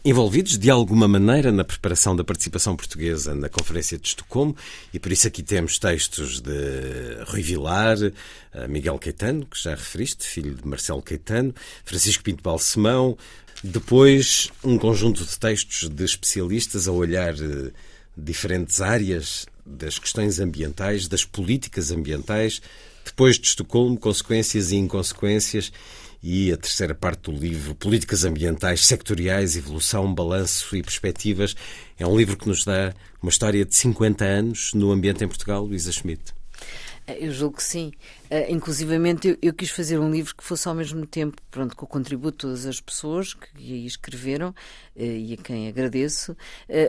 envolvidos 0.03 0.57
de 0.57 0.69
alguma 0.69 1.07
maneira 1.07 1.53
na 1.53 1.63
preparação 1.63 2.17
da 2.17 2.23
participação 2.25 2.75
portuguesa 2.75 3.33
na 3.33 3.47
Conferência 3.47 3.97
de 3.97 4.09
Estocolmo 4.09 4.57
e 4.93 4.99
por 4.99 5.09
isso 5.09 5.25
aqui 5.25 5.41
temos 5.41 5.79
textos 5.79 6.41
de 6.41 6.51
Rui 7.27 7.41
Vilar, 7.41 7.95
eh, 8.53 8.67
Miguel 8.67 8.99
Caetano, 8.99 9.45
que 9.45 9.57
já 9.57 9.69
referiste, 9.69 10.27
filho 10.27 10.53
de 10.53 10.67
Marcelo 10.67 11.01
Caetano, 11.01 11.55
Francisco 11.85 12.25
Pinto 12.25 12.43
Balsemão, 12.43 13.17
depois 13.63 14.51
um 14.61 14.77
conjunto 14.77 15.23
de 15.23 15.39
textos 15.39 15.87
de 15.87 16.03
especialistas 16.03 16.89
a 16.89 16.91
olhar 16.91 17.35
eh, 17.35 17.71
diferentes 18.17 18.81
áreas 18.81 19.45
das 19.65 19.97
questões 19.97 20.39
ambientais, 20.39 21.07
das 21.07 21.25
políticas 21.25 21.91
ambientais, 21.91 22.61
depois 23.03 23.39
de 23.39 23.47
Estocolmo, 23.47 23.97
consequências 23.97 24.71
e 24.71 24.75
inconsequências 24.75 25.71
e 26.21 26.51
a 26.51 26.57
terceira 26.57 26.95
parte 26.95 27.29
do 27.29 27.31
livro, 27.31 27.75
Políticas 27.75 28.23
Ambientais 28.23 28.85
Sectoriais, 28.85 29.55
Evolução, 29.55 30.11
Balanço 30.13 30.75
e 30.75 30.81
Perspectivas. 30.81 31.55
É 31.99 32.05
um 32.05 32.17
livro 32.17 32.35
que 32.35 32.47
nos 32.47 32.65
dá 32.65 32.93
uma 33.21 33.29
história 33.29 33.63
de 33.63 33.75
50 33.75 34.25
anos 34.25 34.73
no 34.73 34.91
ambiente 34.91 35.23
em 35.23 35.27
Portugal, 35.27 35.63
Luísa 35.63 35.91
Schmidt. 35.91 36.34
Eu 37.07 37.31
julgo 37.31 37.57
que 37.57 37.63
sim. 37.63 37.91
Uh, 38.31 38.51
inclusivamente, 38.51 39.27
eu, 39.27 39.37
eu, 39.41 39.53
quis 39.53 39.69
fazer 39.69 39.99
um 39.99 40.11
livro 40.11 40.35
que 40.35 40.43
fosse 40.43 40.67
ao 40.67 40.73
mesmo 40.73 41.05
tempo, 41.05 41.37
pronto, 41.51 41.75
com 41.75 41.85
o 41.85 41.87
contributo 41.87 42.31
de 42.31 42.37
todas 42.37 42.65
as 42.65 42.81
pessoas 42.81 43.33
que 43.33 43.47
aí 43.57 43.85
escreveram, 43.85 44.49
uh, 44.49 44.53
e 44.95 45.33
a 45.33 45.37
quem 45.37 45.67
agradeço, 45.67 46.31
uh, 46.31 46.35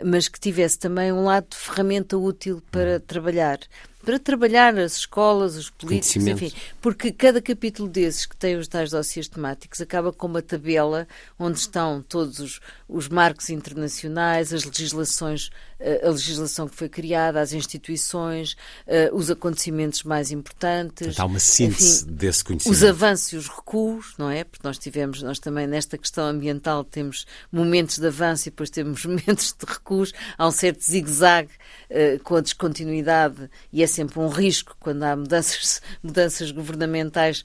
mas 0.05 0.29
que 0.29 0.41
tivesse 0.41 0.79
também 0.79 1.13
um 1.13 1.25
lado 1.25 1.49
de 1.51 1.57
ferramenta 1.57 2.17
útil 2.17 2.63
para 2.71 2.99
trabalhar 3.01 3.59
para 4.07 4.21
trabalhar 4.21 4.79
as 4.79 4.99
escolas, 4.99 5.57
os 5.57 5.69
políticos, 5.69 6.25
enfim, 6.29 6.53
porque 6.81 7.11
cada 7.11 7.43
capítulo 7.43 7.89
desses 7.89 8.25
que 8.25 8.37
tem 8.37 8.55
os 8.55 8.69
tais 8.69 8.93
dossiês 8.93 9.27
temáticos 9.27 9.81
acaba 9.81 10.13
com 10.13 10.29
uma 10.29 10.41
tabela 10.41 11.09
onde 11.37 11.59
estão 11.59 12.01
todos 12.09 12.39
os, 12.39 12.61
os 12.89 13.09
marcos 13.09 13.51
internacionais, 13.51 14.53
as 14.53 14.63
legislações, 14.63 15.51
eh, 15.81 16.07
a 16.07 16.11
legislação 16.11 16.69
que 16.69 16.75
foi 16.77 16.89
criada, 16.89 17.41
as 17.41 17.53
instituições, 17.53 18.57
uh, 18.87 19.15
os 19.15 19.31
acontecimentos 19.31 20.05
mais 20.05 20.31
importantes. 20.31 21.19
Há 21.19 21.25
uma 21.27 21.39
síntese 21.39 22.05
enfim, 22.05 22.13
desse 22.15 22.45
conhecimento. 22.45 22.75
Os 22.75 22.85
avanços 22.85 23.33
e 23.33 23.37
os 23.37 23.49
recuos, 23.49 24.15
não 24.17 24.31
é? 24.31 24.45
Porque 24.45 24.67
nós 24.67 24.79
tivemos, 24.79 25.21
nós 25.21 25.39
também 25.39 25.67
nesta 25.67 25.99
questão 25.99 26.25
ambiental 26.27 26.83
temos 26.83 27.27
momentos 27.53 27.99
de 27.99 28.07
avanço 28.07 28.49
e 28.49 28.51
depois 28.51 28.71
temos 28.71 29.05
momentos 29.05 29.53
de 29.53 29.67
recuos. 29.67 30.13
Há 30.39 30.47
um 30.47 30.53
certo 30.53 30.83
zigue-zague 30.83 31.51
uh, 31.91 32.23
com 32.23 32.37
a 32.37 32.41
descontinuidade 32.41 33.51
e 33.71 33.83
é 33.83 33.87
sempre 33.97 34.19
um 34.19 34.29
risco 34.29 34.77
quando 34.79 35.03
há 35.03 35.17
mudanças, 35.17 35.81
mudanças 36.03 36.51
governamentais, 36.51 37.43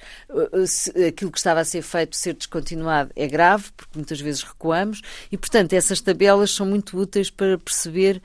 aquilo 1.08 1.32
que 1.32 1.38
estava 1.38 1.62
a 1.62 1.66
ser 1.66 1.82
feito 1.82 2.16
ser 2.16 2.34
descontinuado 2.34 3.12
é 3.16 3.28
grave, 3.28 3.72
porque 3.76 3.98
muitas 3.98 4.20
vezes 4.20 4.44
recuamos, 4.44 5.02
e 5.32 5.38
portanto 5.38 5.74
essas 5.74 6.02
tabelas 6.02 6.52
são 6.52 6.66
muito 6.66 6.98
úteis 6.98 7.30
para 7.30 7.58
perceber 7.58 8.22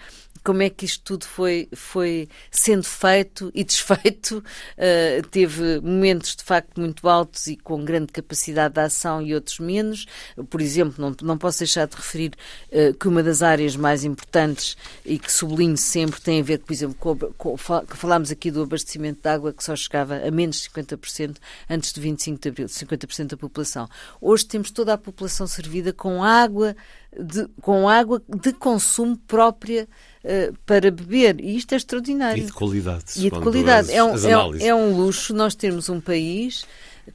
como 0.47 0.63
é 0.63 0.71
que 0.71 0.85
isto 0.85 1.03
tudo 1.03 1.25
foi, 1.25 1.69
foi 1.75 2.29
sendo 2.53 2.85
feito 2.85 3.51
e 3.53 3.65
desfeito. 3.65 4.39
Uh, 4.39 5.27
teve 5.29 5.81
momentos 5.81 6.37
de 6.37 6.45
facto 6.45 6.81
muito 6.81 7.09
altos 7.09 7.49
e 7.49 7.57
com 7.57 7.85
grande 7.85 8.13
capacidade 8.13 8.75
de 8.75 8.81
ação 8.81 9.21
e 9.21 9.35
outros 9.35 9.59
menos. 9.59 10.07
Por 10.49 10.61
exemplo, 10.61 10.95
não, 10.99 11.17
não 11.21 11.37
posso 11.37 11.59
deixar 11.59 11.89
de 11.89 11.97
referir 11.97 12.33
uh, 12.71 12.95
que 12.95 13.09
uma 13.09 13.25
das 13.25 13.43
áreas 13.43 13.75
mais 13.75 14.05
importantes 14.05 14.77
e 15.05 15.19
que 15.19 15.33
sublinho 15.33 15.77
sempre 15.77 16.21
tem 16.21 16.39
a 16.39 16.45
ver, 16.45 16.61
por 16.61 16.73
exemplo, 16.73 16.95
com, 16.95 17.17
com, 17.17 17.57
falámos 17.57 18.31
aqui 18.31 18.49
do 18.49 18.63
abastecimento 18.63 19.23
de 19.23 19.29
água 19.29 19.53
que 19.53 19.65
só 19.65 19.75
chegava 19.75 20.15
a 20.25 20.31
menos 20.31 20.61
de 20.61 20.71
50% 20.71 21.39
antes 21.69 21.93
de 21.93 22.01
25 22.01 22.41
de 22.41 22.49
abril, 22.51 22.67
50% 22.67 23.27
da 23.31 23.37
população. 23.37 23.89
Hoje 24.21 24.47
temos 24.47 24.71
toda 24.71 24.93
a 24.93 24.99
população 24.99 25.49
servida 25.49 25.93
com 25.93 26.23
água 26.23 26.77
de, 27.19 27.47
com 27.61 27.89
água 27.89 28.23
de 28.29 28.53
consumo 28.53 29.17
própria 29.27 29.89
uh, 30.25 30.57
para 30.65 30.91
beber. 30.91 31.41
E 31.41 31.57
isto 31.57 31.73
é 31.73 31.77
extraordinário. 31.77 32.43
E 32.43 32.47
de 32.47 32.53
qualidade. 32.53 33.05
E 33.17 33.23
de 33.23 33.31
qualidade. 33.31 33.93
é, 33.93 34.03
um, 34.03 34.15
é, 34.17 34.67
é 34.67 34.75
um 34.75 34.97
luxo 34.97 35.35
nós 35.35 35.55
termos 35.55 35.89
um 35.89 36.01
país 36.01 36.65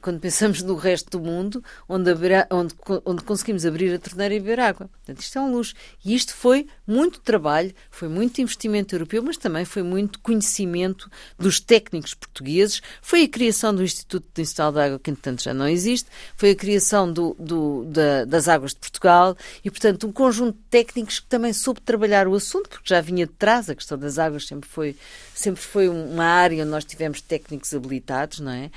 quando 0.00 0.20
pensamos 0.20 0.62
no 0.62 0.74
resto 0.74 1.18
do 1.18 1.24
mundo, 1.24 1.62
onde, 1.88 2.10
onde, 2.50 2.74
onde 3.04 3.22
conseguimos 3.22 3.66
abrir 3.66 3.94
a 3.94 3.98
torneira 3.98 4.34
e 4.34 4.40
beber 4.40 4.60
água. 4.60 4.88
Portanto, 4.88 5.20
isto 5.20 5.38
é 5.38 5.40
um 5.40 5.52
luxo. 5.52 5.74
E 6.04 6.14
isto 6.14 6.34
foi 6.34 6.66
muito 6.86 7.20
trabalho, 7.20 7.74
foi 7.90 8.08
muito 8.08 8.40
investimento 8.40 8.94
europeu, 8.94 9.22
mas 9.22 9.36
também 9.36 9.64
foi 9.64 9.82
muito 9.82 10.18
conhecimento 10.20 11.10
dos 11.38 11.60
técnicos 11.60 12.14
portugueses. 12.14 12.80
Foi 13.00 13.24
a 13.24 13.28
criação 13.28 13.74
do 13.74 13.82
Instituto 13.82 14.26
de 14.34 14.42
Instalo 14.42 14.74
de 14.74 14.80
Água, 14.80 14.98
que 14.98 15.10
entretanto 15.10 15.42
já 15.42 15.54
não 15.54 15.68
existe, 15.68 16.08
foi 16.36 16.50
a 16.50 16.56
criação 16.56 17.12
do, 17.12 17.36
do, 17.38 17.84
da, 17.84 18.24
das 18.24 18.48
Águas 18.48 18.72
de 18.72 18.78
Portugal 18.78 19.36
e, 19.64 19.70
portanto, 19.70 20.06
um 20.06 20.12
conjunto 20.12 20.56
de 20.56 20.64
técnicos 20.70 21.20
que 21.20 21.26
também 21.26 21.52
soube 21.52 21.80
trabalhar 21.80 22.26
o 22.26 22.34
assunto, 22.34 22.68
porque 22.68 22.88
já 22.88 23.00
vinha 23.00 23.26
de 23.26 23.32
trás, 23.32 23.68
a 23.68 23.74
questão 23.74 23.98
das 23.98 24.18
águas 24.18 24.46
sempre 24.46 24.68
foi, 24.68 24.96
sempre 25.34 25.60
foi 25.60 25.88
uma 25.88 26.24
área 26.24 26.62
onde 26.62 26.70
nós 26.70 26.84
tivemos 26.84 27.20
técnicos 27.20 27.74
habilitados, 27.74 28.40
não 28.40 28.52
é? 28.52 28.70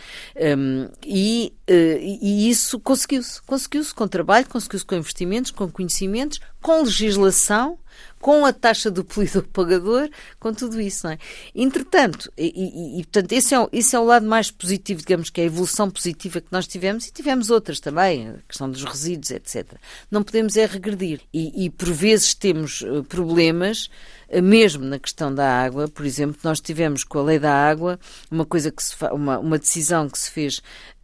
Um, 0.58 0.90
e, 1.06 1.54
uh, 1.70 1.98
e 2.02 2.50
isso 2.50 2.80
conseguiu-se. 2.80 3.42
Conseguiu-se 3.44 3.94
com 3.94 4.08
trabalho, 4.08 4.48
conseguiu-se 4.48 4.86
com 4.86 4.96
investimentos, 4.96 5.52
com 5.52 5.70
conhecimentos, 5.70 6.40
com 6.62 6.82
legislação, 6.82 7.78
com 8.20 8.44
a 8.44 8.52
taxa 8.52 8.90
do 8.90 9.04
poluidor 9.04 9.44
pagador, 9.54 10.10
com 10.40 10.52
tudo 10.52 10.82
isso, 10.82 11.06
não 11.06 11.14
é? 11.14 11.20
Entretanto, 11.54 12.32
e, 12.36 12.48
e, 12.48 13.00
e 13.00 13.04
portanto, 13.04 13.32
esse 13.34 13.54
é, 13.54 13.68
esse 13.72 13.96
é 13.96 14.00
o 14.00 14.04
lado 14.04 14.26
mais 14.26 14.50
positivo, 14.50 15.00
digamos 15.02 15.30
que 15.30 15.42
é 15.42 15.44
a 15.44 15.48
evolução 15.48 15.92
positiva 15.92 16.42
que 16.42 16.52
nós 16.52 16.66
tivemos, 16.66 17.08
e 17.08 17.12
tivemos 17.12 17.52
outras 17.52 17.80
também, 17.80 18.30
a 18.30 18.38
questão 18.48 18.70
dos 18.70 18.84
resíduos, 18.84 19.30
etc. 19.30 19.74
Não 20.10 20.24
podemos 20.24 20.58
é 20.58 20.66
regredir. 20.66 21.22
E, 21.32 21.66
e 21.66 21.70
por 21.70 21.92
vezes 21.92 22.34
temos 22.34 22.82
uh, 22.82 23.04
problemas 23.04 23.90
eh, 24.28 24.42
mesmo 24.42 24.84
na 24.84 25.00
questão 25.00 25.34
da 25.34 25.48
água, 25.64 25.88
por 25.88 26.06
exemplo, 26.06 26.40
nós 26.44 26.60
tivemos 26.60 27.04
com 27.04 27.20
a 27.20 27.24
lei 27.24 27.40
da 27.40 27.54
água 27.54 28.00
uma 28.30 28.46
coisa 28.46 28.72
que 28.72 28.84
se 28.84 28.96
uma, 29.12 29.40
uma 29.40 29.60
decisão 29.60 30.10
que 30.10 30.18
se 30.18 30.32
fez 30.32 30.62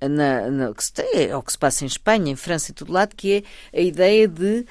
na, 0.07 0.49
na 0.49 0.73
que 0.73 0.84
se 0.84 0.94
tem, 0.94 1.10
é, 1.14 1.36
ou 1.36 1.41
que 1.41 1.52
se 1.52 1.57
passa 1.57 1.84
em 1.84 1.88
Espanha, 1.88 2.32
em 2.32 2.36
França 2.36 2.72
e 2.72 2.73
todo 2.73 2.91
lado, 2.91 3.15
que 3.15 3.44
é 3.73 3.80
a 3.80 3.82
ideia 3.82 4.28
de 4.28 4.65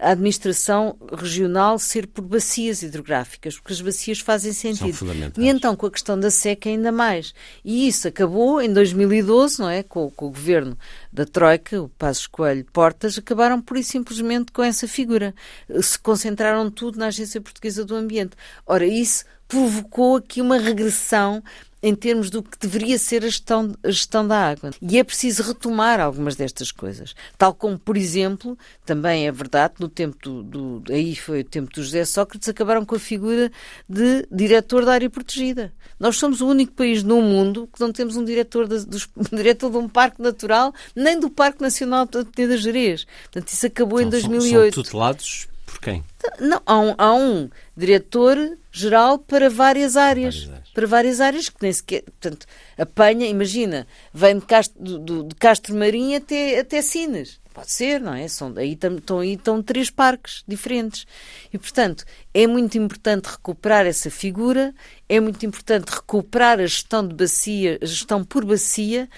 a 0.00 0.10
administração 0.10 0.96
regional 1.16 1.78
ser 1.78 2.08
por 2.08 2.22
bacias 2.22 2.82
hidrográficas, 2.82 3.54
porque 3.56 3.72
as 3.72 3.80
bacias 3.80 4.18
fazem 4.18 4.52
sentido. 4.52 4.98
E 5.38 5.48
então, 5.48 5.76
com 5.76 5.86
a 5.86 5.90
questão 5.90 6.18
da 6.18 6.30
seca, 6.30 6.68
ainda 6.68 6.90
mais. 6.90 7.32
E 7.64 7.86
isso 7.86 8.08
acabou 8.08 8.60
em 8.60 8.72
2012, 8.72 9.60
não 9.60 9.70
é? 9.70 9.84
Com, 9.84 10.10
com 10.10 10.26
o 10.26 10.30
governo 10.30 10.76
da 11.12 11.24
Troika, 11.24 11.80
o 11.80 11.88
Passos 11.88 12.26
Coelho 12.26 12.66
Portas, 12.72 13.16
acabaram 13.16 13.62
por 13.62 13.76
e 13.76 13.84
simplesmente 13.84 14.50
com 14.50 14.62
essa 14.62 14.88
figura. 14.88 15.32
Se 15.80 15.96
concentraram 15.98 16.68
tudo 16.68 16.98
na 16.98 17.06
Agência 17.06 17.40
Portuguesa 17.40 17.84
do 17.84 17.94
Ambiente. 17.94 18.36
Ora, 18.66 18.84
isso 18.84 19.24
provocou 19.46 20.16
aqui 20.16 20.40
uma 20.40 20.58
regressão 20.58 21.42
em 21.82 21.94
termos 21.94 22.30
do 22.30 22.42
que 22.42 22.58
deveria 22.58 22.98
ser 22.98 23.22
a 23.22 23.26
gestão, 23.26 23.74
a 23.82 23.90
gestão 23.90 24.26
da 24.26 24.48
água. 24.48 24.70
E 24.80 24.98
é 24.98 25.04
preciso 25.04 25.42
retomar 25.42 26.00
algumas 26.00 26.34
destas 26.34 26.72
coisas. 26.72 27.14
Tal 27.36 27.54
como, 27.54 27.78
por 27.78 27.96
exemplo, 27.96 28.58
também 28.84 29.26
é 29.26 29.32
verdade, 29.32 29.74
no 29.78 29.88
tempo 29.88 30.16
do, 30.20 30.80
do 30.80 30.92
aí 30.92 31.14
foi 31.14 31.40
o 31.40 31.44
tempo 31.44 31.72
do 31.72 31.82
José 31.82 32.04
Sócrates, 32.04 32.48
acabaram 32.48 32.84
com 32.84 32.94
a 32.94 32.98
figura 32.98 33.50
de 33.88 34.26
diretor 34.30 34.84
da 34.84 34.92
área 34.92 35.10
protegida. 35.10 35.72
Nós 35.98 36.16
somos 36.16 36.40
o 36.40 36.46
único 36.46 36.72
país 36.72 37.02
no 37.02 37.20
mundo 37.20 37.68
que 37.72 37.80
não 37.80 37.92
temos 37.92 38.16
um 38.16 38.24
diretor, 38.24 38.66
de, 38.66 38.84
dos, 38.86 39.08
um 39.16 39.36
diretor 39.36 39.70
de 39.70 39.76
um 39.76 39.88
parque 39.88 40.20
natural, 40.20 40.74
nem 40.94 41.18
do 41.18 41.30
Parque 41.30 41.60
Nacional 41.60 42.06
de 42.06 42.24
Peneda 42.24 42.56
Gerês. 42.56 43.06
Portanto, 43.24 43.48
isso 43.48 43.66
acabou 43.66 44.00
então, 44.00 44.18
em 44.18 44.22
2008. 44.22 44.74
São 44.74 44.82
tutelados 44.82 45.48
por 45.66 45.80
quem? 45.80 46.04
Não, 46.38 46.62
há 46.64 46.78
um, 46.78 46.94
há 46.96 47.14
um 47.14 47.50
diretor-geral 47.76 49.18
para 49.18 49.50
várias 49.50 49.96
áreas. 49.96 50.36
Várias 50.36 50.54
áreas. 50.54 50.70
Para 50.70 50.86
várias 50.86 51.20
áreas 51.20 51.48
que 51.48 51.56
nem 51.60 51.72
sequer. 51.72 52.02
Portanto, 52.02 52.46
apanha, 52.78 53.26
imagina, 53.26 53.86
vem 54.14 54.38
de 54.38 54.46
Castro, 54.46 54.82
de, 54.82 55.24
de 55.24 55.34
Castro 55.34 55.74
Marinho 55.74 56.16
até, 56.16 56.60
até 56.60 56.80
Sines. 56.80 57.40
Pode 57.52 57.72
ser, 57.72 58.00
não 58.00 58.12
é? 58.12 58.28
São, 58.28 58.52
aí 58.56 58.72
estão 58.74 59.18
aí 59.18 59.32
estão 59.32 59.62
três 59.62 59.88
parques 59.88 60.44
diferentes. 60.46 61.06
E, 61.52 61.58
portanto, 61.58 62.04
é 62.34 62.46
muito 62.46 62.76
importante 62.76 63.30
recuperar 63.30 63.86
essa 63.86 64.10
figura, 64.10 64.74
é 65.08 65.18
muito 65.18 65.44
importante 65.46 65.88
recuperar 65.88 66.60
a 66.60 66.66
gestão 66.66 67.06
de 67.08 67.14
bacia, 67.14 67.78
a 67.80 67.86
gestão 67.86 68.22
por 68.22 68.44
bacia, 68.44 69.08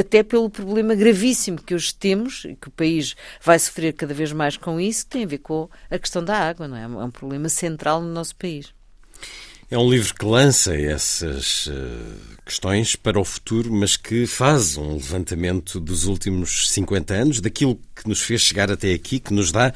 até 0.00 0.22
pelo 0.22 0.48
problema 0.48 0.94
gravíssimo 0.94 1.60
que 1.62 1.74
hoje 1.74 1.94
temos 1.94 2.44
e 2.44 2.56
que 2.56 2.68
o 2.68 2.70
país 2.70 3.14
vai 3.42 3.58
sofrer 3.58 3.92
cada 3.92 4.14
vez 4.14 4.32
mais 4.32 4.56
com 4.56 4.80
isso, 4.80 5.04
que 5.04 5.10
tem 5.10 5.24
a 5.24 5.28
ver 5.28 5.38
com 5.38 5.68
a 5.90 5.98
questão 5.98 6.24
da 6.24 6.36
água, 6.36 6.66
não 6.66 6.76
é? 6.76 6.82
É 6.82 6.86
um 6.86 7.10
problema 7.10 7.48
central 7.48 8.00
no 8.00 8.12
nosso 8.12 8.34
país. 8.36 8.72
É 9.70 9.78
um 9.78 9.88
livro 9.88 10.12
que 10.14 10.24
lança 10.24 10.74
essas 10.74 11.68
uh, 11.68 12.16
questões 12.44 12.96
para 12.96 13.20
o 13.20 13.24
futuro, 13.24 13.72
mas 13.72 13.96
que 13.96 14.26
faz 14.26 14.76
um 14.76 14.94
levantamento 14.94 15.78
dos 15.78 16.06
últimos 16.06 16.68
50 16.70 17.14
anos, 17.14 17.40
daquilo 17.40 17.78
que 17.94 18.08
nos 18.08 18.20
fez 18.20 18.40
chegar 18.40 18.68
até 18.68 18.92
aqui, 18.92 19.20
que 19.20 19.32
nos 19.32 19.52
dá 19.52 19.72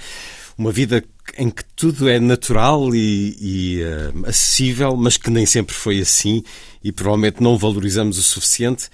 uma 0.58 0.72
vida 0.72 1.04
em 1.38 1.48
que 1.48 1.64
tudo 1.76 2.08
é 2.08 2.18
natural 2.18 2.92
e, 2.94 3.36
e 3.40 3.82
uh, 3.84 4.26
acessível, 4.26 4.96
mas 4.96 5.16
que 5.16 5.30
nem 5.30 5.46
sempre 5.46 5.74
foi 5.74 6.00
assim 6.00 6.42
e 6.82 6.90
provavelmente 6.90 7.40
não 7.40 7.56
valorizamos 7.56 8.18
o 8.18 8.22
suficiente. 8.22 8.88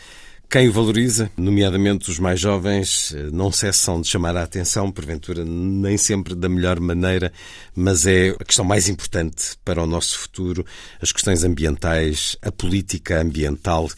Quem 0.51 0.69
o 0.69 0.73
valoriza, 0.73 1.31
nomeadamente 1.37 2.11
os 2.11 2.19
mais 2.19 2.41
jovens, 2.41 3.15
eh, 3.15 3.29
não 3.31 3.53
cessam 3.53 4.01
de 4.01 4.09
chamar 4.09 4.37
a 4.37 4.43
atenção, 4.43 4.91
porventura 4.91 5.45
nem 5.45 5.97
sempre 5.97 6.35
da 6.35 6.49
melhor 6.49 6.81
maneira, 6.81 7.33
mas 7.73 8.05
é 8.05 8.31
a 8.31 8.45
questão 8.45 8.65
mais 8.65 8.89
importante 8.89 9.57
para 9.65 9.81
o 9.81 9.87
nosso 9.87 10.19
futuro, 10.19 10.67
as 11.01 11.13
questões 11.13 11.45
ambientais, 11.45 12.37
a 12.43 12.51
política 12.51 13.21
ambiental, 13.21 13.89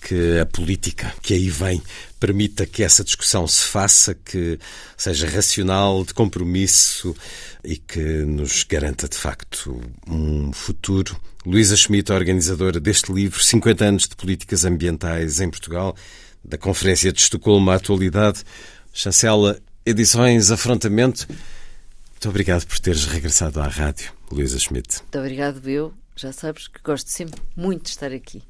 que 0.00 0.40
a 0.40 0.44
política 0.44 1.14
que 1.22 1.34
aí 1.34 1.48
vem 1.48 1.80
permita 2.22 2.64
que 2.64 2.84
essa 2.84 3.02
discussão 3.02 3.48
se 3.48 3.64
faça, 3.64 4.14
que 4.14 4.56
seja 4.96 5.28
racional, 5.28 6.04
de 6.04 6.14
compromisso 6.14 7.16
e 7.64 7.76
que 7.76 7.98
nos 7.98 8.62
garanta 8.62 9.08
de 9.08 9.16
facto 9.16 9.80
um 10.06 10.52
futuro. 10.52 11.20
Luísa 11.44 11.76
Schmidt, 11.76 12.12
organizadora 12.12 12.78
deste 12.78 13.12
livro, 13.12 13.42
50 13.42 13.84
anos 13.84 14.02
de 14.06 14.14
políticas 14.14 14.64
ambientais 14.64 15.40
em 15.40 15.50
Portugal, 15.50 15.96
da 16.44 16.56
Conferência 16.56 17.12
de 17.12 17.20
Estocolmo 17.20 17.72
à 17.72 17.74
Atualidade, 17.74 18.44
chancela 18.92 19.58
Edições 19.84 20.52
Afrontamento. 20.52 21.26
Muito 21.28 22.28
obrigado 22.28 22.64
por 22.68 22.78
teres 22.78 23.04
regressado 23.04 23.60
à 23.60 23.66
rádio, 23.66 24.12
Luísa 24.30 24.60
Schmidt. 24.60 25.00
Muito 25.00 25.18
obrigado, 25.18 25.68
eu. 25.68 25.92
Já 26.14 26.30
sabes 26.30 26.68
que 26.68 26.80
gosto 26.84 27.10
sempre 27.10 27.42
muito 27.56 27.82
de 27.82 27.90
estar 27.90 28.12
aqui. 28.12 28.44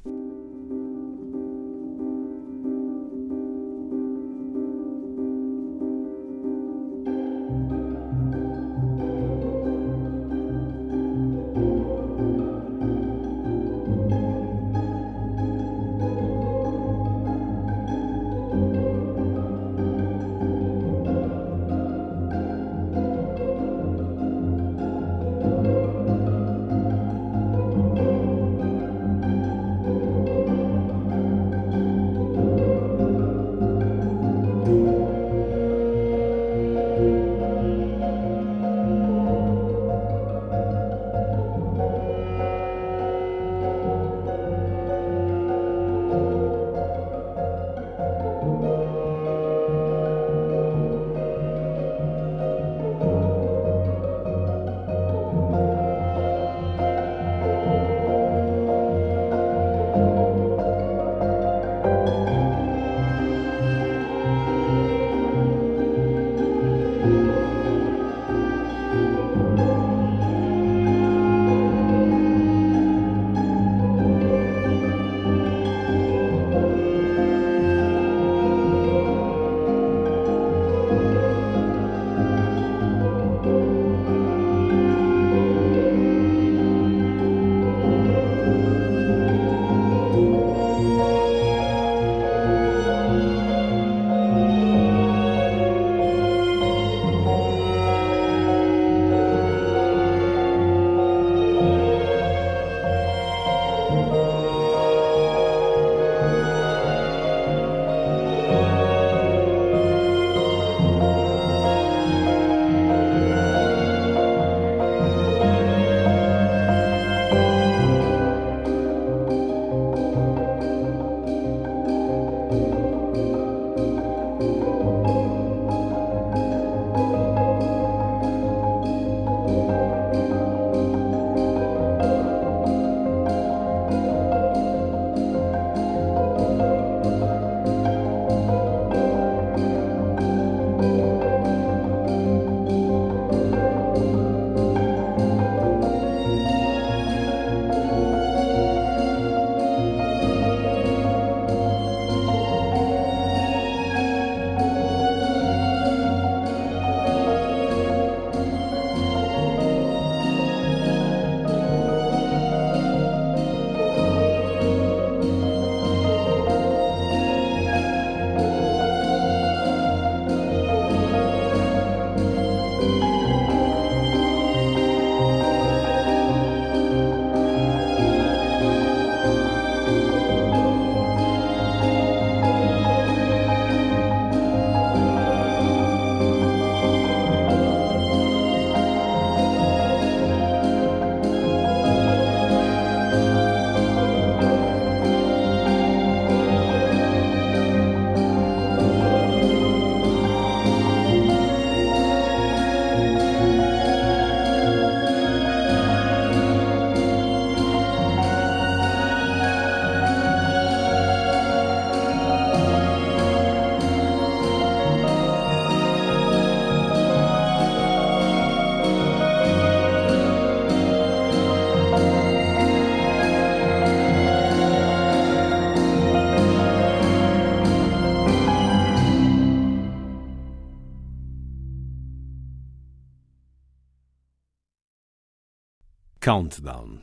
Countdown, 236.33 236.97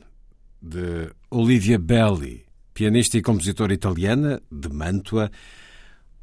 de 0.61 1.09
Olivia 1.29 1.79
Belli, 1.79 2.43
pianista 2.73 3.17
e 3.17 3.21
compositora 3.21 3.73
italiana 3.73 4.41
de 4.51 4.67
Mantua. 4.67 5.31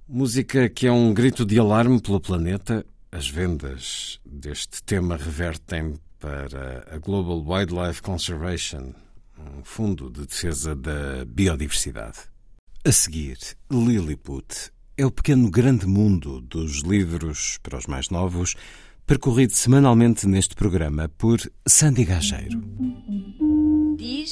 Música 0.07 0.69
que 0.69 0.87
é 0.87 0.93
um 0.93 1.15
grito 1.15 1.47
de 1.47 1.59
alarme 1.59 2.03
pelo 2.03 2.21
planeta. 2.21 2.85
As 3.11 3.27
vendas 3.27 4.21
deste 4.27 4.83
tema 4.83 5.17
revertem 5.17 5.99
para 6.21 6.87
a 6.95 6.99
Global 6.99 7.43
Wildlife 7.43 8.03
Conservation, 8.03 8.93
um 9.39 9.65
fundo 9.65 10.11
de 10.11 10.27
defesa 10.27 10.77
da 10.77 11.25
biodiversidade. 11.27 12.19
A 12.85 12.93
seguir, 12.93 13.39
Lilliput 13.73 14.71
é 14.99 15.07
o 15.07 15.11
pequeno 15.11 15.51
grande 15.51 15.87
mundo 15.87 16.43
dos 16.43 16.83
livros 16.83 17.59
para 17.63 17.79
os 17.79 17.87
mais 17.87 18.11
novos 18.11 18.55
percorrido 19.09 19.55
semanalmente 19.55 20.29
neste 20.29 20.55
programa 20.55 21.09
por 21.09 21.39
Sandy 21.67 22.05
Gageiro. 22.05 22.61
Diz 23.97 24.31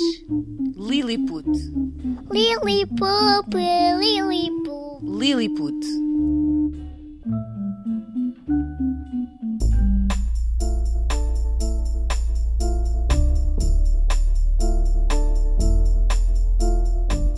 Lilliput. 0.76 1.46
Lilliput, 2.30 3.54
Lilliput. 3.54 5.02
Lilliput. 5.02 6.15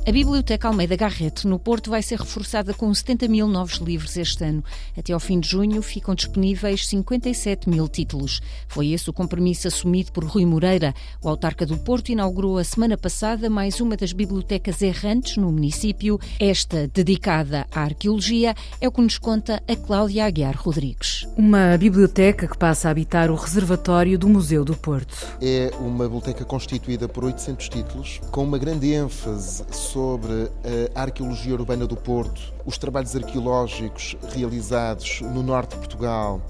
A 0.09 0.11
Biblioteca 0.11 0.69
Almeida 0.69 0.97
Garrett, 0.97 1.47
no 1.47 1.59
Porto, 1.59 1.91
vai 1.91 2.01
ser 2.01 2.19
reforçada 2.19 2.73
com 2.73 2.95
70 2.95 3.29
mil 3.29 3.47
novos 3.47 3.75
livros 3.75 4.17
este 4.17 4.43
ano. 4.43 4.65
Até 4.97 5.13
ao 5.13 5.21
fim 5.21 5.39
de 5.39 5.51
junho 5.51 5.83
ficam 5.83 6.15
disponíveis 6.15 6.87
57 6.87 7.69
mil 7.69 7.87
títulos. 7.87 8.41
Foi 8.69 8.89
esse 8.89 9.11
o 9.11 9.13
compromisso 9.13 9.69
assumido 9.69 10.11
por 10.11 10.25
Rui 10.25 10.47
Moreira. 10.47 10.95
O 11.23 11.29
autarca 11.29 11.67
do 11.67 11.77
Porto 11.77 12.09
inaugurou 12.09 12.57
a 12.57 12.65
semana 12.65 12.97
passada 12.97 13.51
mais 13.51 13.83
uma 13.83 13.99
das 13.99 14.15
bibliotecas 14.15 14.81
errantes 14.81 15.37
no 15.37 15.53
município. 15.53 16.19
Esta, 16.41 16.89
dedicada 16.89 17.67
à 17.71 17.83
arqueologia, 17.83 18.55
é 18.81 18.89
o 18.89 18.93
que 18.93 19.03
nos 19.03 19.19
conta 19.19 19.63
a 19.69 19.77
Cláudia 19.77 20.25
Aguiar 20.25 20.57
Rodrigues. 20.57 21.29
Uma 21.37 21.77
biblioteca 21.77 22.49
que 22.49 22.57
passa 22.57 22.89
a 22.89 22.93
habitar 22.93 23.31
o 23.31 23.35
reservatório 23.35 24.19
do 24.19 24.27
Museu 24.27 24.65
do 24.65 24.75
Porto. 24.75 25.37
É 25.43 25.71
uma 25.79 26.05
biblioteca 26.05 26.47
constituída 26.47 27.07
por 27.07 27.25
800 27.25 27.69
títulos, 27.69 28.23
com 28.31 28.43
uma 28.43 28.57
grande 28.57 28.91
ênfase 28.91 29.67
sobre 29.71 29.98
sobre 29.99 30.49
a 30.95 31.03
arqueologia 31.03 31.55
urbana 31.55 31.85
do 31.85 31.97
Porto, 31.97 32.41
os 32.65 32.79
trabalhos 32.79 33.17
arqueológicos 33.17 34.17
realizados 34.33 35.23
no 35.23 35.43
norte 35.43 35.71
de 35.71 35.79
Portugal 35.79 36.41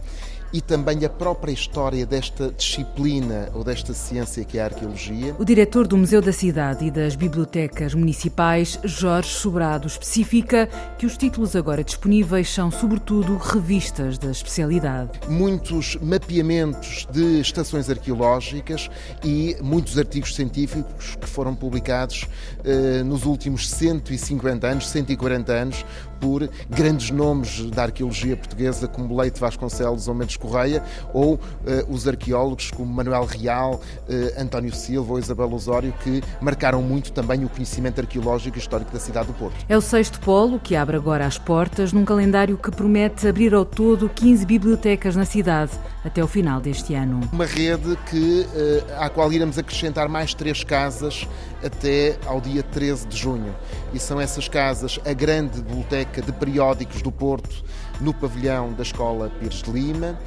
e 0.52 0.60
também 0.60 1.04
a 1.04 1.08
própria 1.08 1.52
história 1.52 2.06
desta 2.06 2.50
disciplina 2.50 3.50
ou 3.54 3.62
desta 3.62 3.92
ciência 3.92 4.44
que 4.44 4.58
é 4.58 4.62
a 4.62 4.66
arqueologia. 4.66 5.34
O 5.38 5.44
diretor 5.44 5.86
do 5.86 5.96
Museu 5.96 6.20
da 6.20 6.32
Cidade 6.32 6.86
e 6.86 6.90
das 6.90 7.14
Bibliotecas 7.14 7.94
Municipais, 7.94 8.78
Jorge 8.84 9.30
Sobrado, 9.30 9.86
especifica 9.86 10.68
que 10.98 11.06
os 11.06 11.16
títulos 11.16 11.54
agora 11.54 11.84
disponíveis 11.84 12.52
são, 12.52 12.70
sobretudo, 12.70 13.36
revistas 13.36 14.18
da 14.18 14.30
especialidade. 14.30 15.10
Muitos 15.28 15.96
mapeamentos 15.96 17.06
de 17.10 17.40
estações 17.40 17.90
arqueológicas 17.90 18.90
e 19.24 19.56
muitos 19.60 19.98
artigos 19.98 20.34
científicos 20.34 21.16
que 21.16 21.28
foram 21.28 21.54
publicados 21.54 22.26
eh, 22.64 23.02
nos 23.02 23.24
últimos 23.24 23.68
150 23.68 24.66
anos, 24.66 24.88
140 24.88 25.52
anos, 25.52 25.84
por 26.20 26.48
grandes 26.68 27.10
nomes 27.10 27.70
da 27.70 27.84
arqueologia 27.84 28.36
portuguesa, 28.36 28.88
como 28.88 29.16
Leite 29.18 29.40
Vasconcelos 29.40 30.08
ou 30.08 30.14
Mendes 30.14 30.36
Correia, 30.36 30.82
ou 31.12 31.34
uh, 31.34 31.40
os 31.88 32.06
arqueólogos 32.06 32.70
como 32.70 32.92
Manuel 32.92 33.24
Real, 33.24 33.74
uh, 33.74 34.40
António 34.40 34.74
Silva 34.74 35.12
ou 35.12 35.18
Isabel 35.18 35.52
Osório, 35.52 35.92
que 36.02 36.22
marcaram 36.40 36.82
muito 36.82 37.12
também 37.12 37.44
o 37.44 37.48
conhecimento 37.48 38.00
arqueológico 38.00 38.56
e 38.56 38.60
histórico 38.60 38.92
da 38.92 39.00
cidade 39.00 39.28
do 39.28 39.34
Porto. 39.34 39.56
É 39.68 39.76
o 39.76 39.80
sexto 39.80 40.20
polo 40.20 40.58
que 40.58 40.76
abre 40.76 40.96
agora 40.96 41.26
as 41.26 41.38
portas 41.38 41.92
num 41.92 42.04
calendário 42.04 42.56
que 42.56 42.70
promete 42.70 43.26
abrir 43.26 43.54
ao 43.54 43.64
todo 43.64 44.08
15 44.08 44.46
bibliotecas 44.46 45.16
na 45.16 45.24
cidade 45.24 45.72
até 46.04 46.22
o 46.22 46.26
final 46.26 46.60
deste 46.60 46.94
ano. 46.94 47.20
Uma 47.32 47.46
rede 47.46 47.96
que, 48.10 48.42
uh, 48.42 49.02
à 49.02 49.08
qual 49.08 49.32
iremos 49.32 49.58
acrescentar 49.58 50.08
mais 50.08 50.34
três 50.34 50.64
casas 50.64 51.26
até 51.64 52.16
ao 52.26 52.40
dia 52.40 52.62
13 52.62 53.06
de 53.06 53.16
junho. 53.16 53.54
E 53.92 53.98
são 53.98 54.20
essas 54.20 54.48
casas 54.48 54.98
a 55.04 55.12
grande 55.12 55.62
biblioteca 55.62 56.20
de 56.20 56.32
periódicos 56.32 57.00
do 57.02 57.10
Porto, 57.10 57.64
no 58.00 58.12
pavilhão 58.12 58.72
da 58.72 58.82
Escola 58.82 59.30
Pires 59.40 59.62
de 59.62 59.70
Lima, 59.70 60.18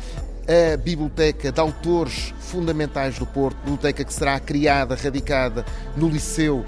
a 0.47 0.77
Biblioteca 0.77 1.51
de 1.51 1.59
Autores 1.59 2.33
Fundamentais 2.39 3.19
do 3.19 3.25
Porto, 3.25 3.57
biblioteca 3.57 4.03
que 4.03 4.13
será 4.13 4.39
criada, 4.39 4.95
radicada 4.95 5.63
no 5.95 6.09
Liceu 6.09 6.65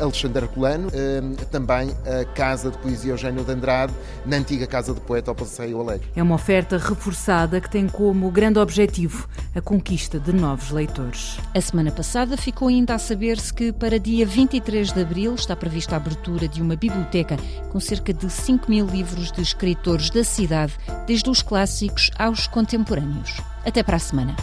Alexandre 0.00 0.46
Colano, 0.48 0.88
eh, 0.92 1.20
também 1.50 1.90
a 2.06 2.24
Casa 2.24 2.70
de 2.70 2.78
Poesia 2.78 3.12
Eugênio 3.12 3.44
de 3.44 3.52
Andrade, 3.52 3.92
na 4.26 4.36
antiga 4.36 4.66
Casa 4.66 4.92
de 4.92 5.00
Poeta 5.00 5.30
ao 5.30 5.34
Passeio 5.34 5.80
Alegre. 5.80 6.08
É 6.14 6.22
uma 6.22 6.34
oferta 6.34 6.78
reforçada 6.78 7.60
que 7.60 7.70
tem 7.70 7.88
como 7.88 8.30
grande 8.30 8.58
objetivo 8.58 9.28
a 9.54 9.60
conquista 9.60 10.18
de 10.18 10.32
novos 10.32 10.70
leitores. 10.70 11.38
A 11.54 11.60
semana 11.60 11.90
passada 11.90 12.36
ficou 12.36 12.68
ainda 12.68 12.94
a 12.94 12.98
saber-se 12.98 13.52
que 13.52 13.72
para 13.72 13.98
dia 13.98 14.26
23 14.26 14.92
de 14.92 15.00
abril 15.00 15.34
está 15.34 15.54
prevista 15.54 15.94
a 15.94 15.96
abertura 15.96 16.48
de 16.48 16.62
uma 16.62 16.76
biblioteca 16.76 17.36
com 17.70 17.80
cerca 17.80 18.12
de 18.12 18.30
5 18.30 18.70
mil 18.70 18.86
livros 18.86 19.32
de 19.32 19.42
escritores 19.42 20.10
da 20.10 20.24
cidade, 20.24 20.74
desde 21.06 21.28
os 21.28 21.42
clássicos 21.42 22.10
aos 22.18 22.46
contemporâneos. 22.46 23.40
Até 23.64 23.82
para 23.82 23.96
a 23.96 24.00
semana. 24.00 24.36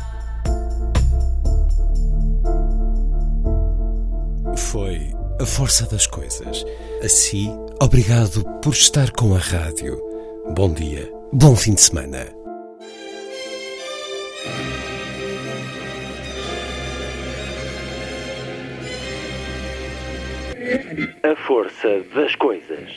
Foi 4.55 5.18
a 5.39 5.45
força 5.45 5.85
das 5.85 6.05
coisas. 6.05 6.65
Assim, 7.01 7.49
obrigado 7.81 8.43
por 8.61 8.73
estar 8.73 9.11
com 9.11 9.33
a 9.33 9.37
rádio. 9.37 9.97
Bom 10.53 10.73
dia, 10.73 11.09
bom 11.31 11.55
fim 11.55 11.73
de 11.73 11.81
semana. 11.81 12.27
A 21.23 21.35
força 21.47 22.03
das 22.13 22.35
coisas. 22.35 22.89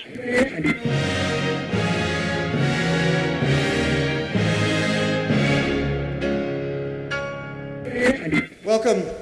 Welcome 8.65 9.22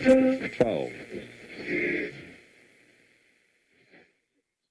12. 0.00 0.90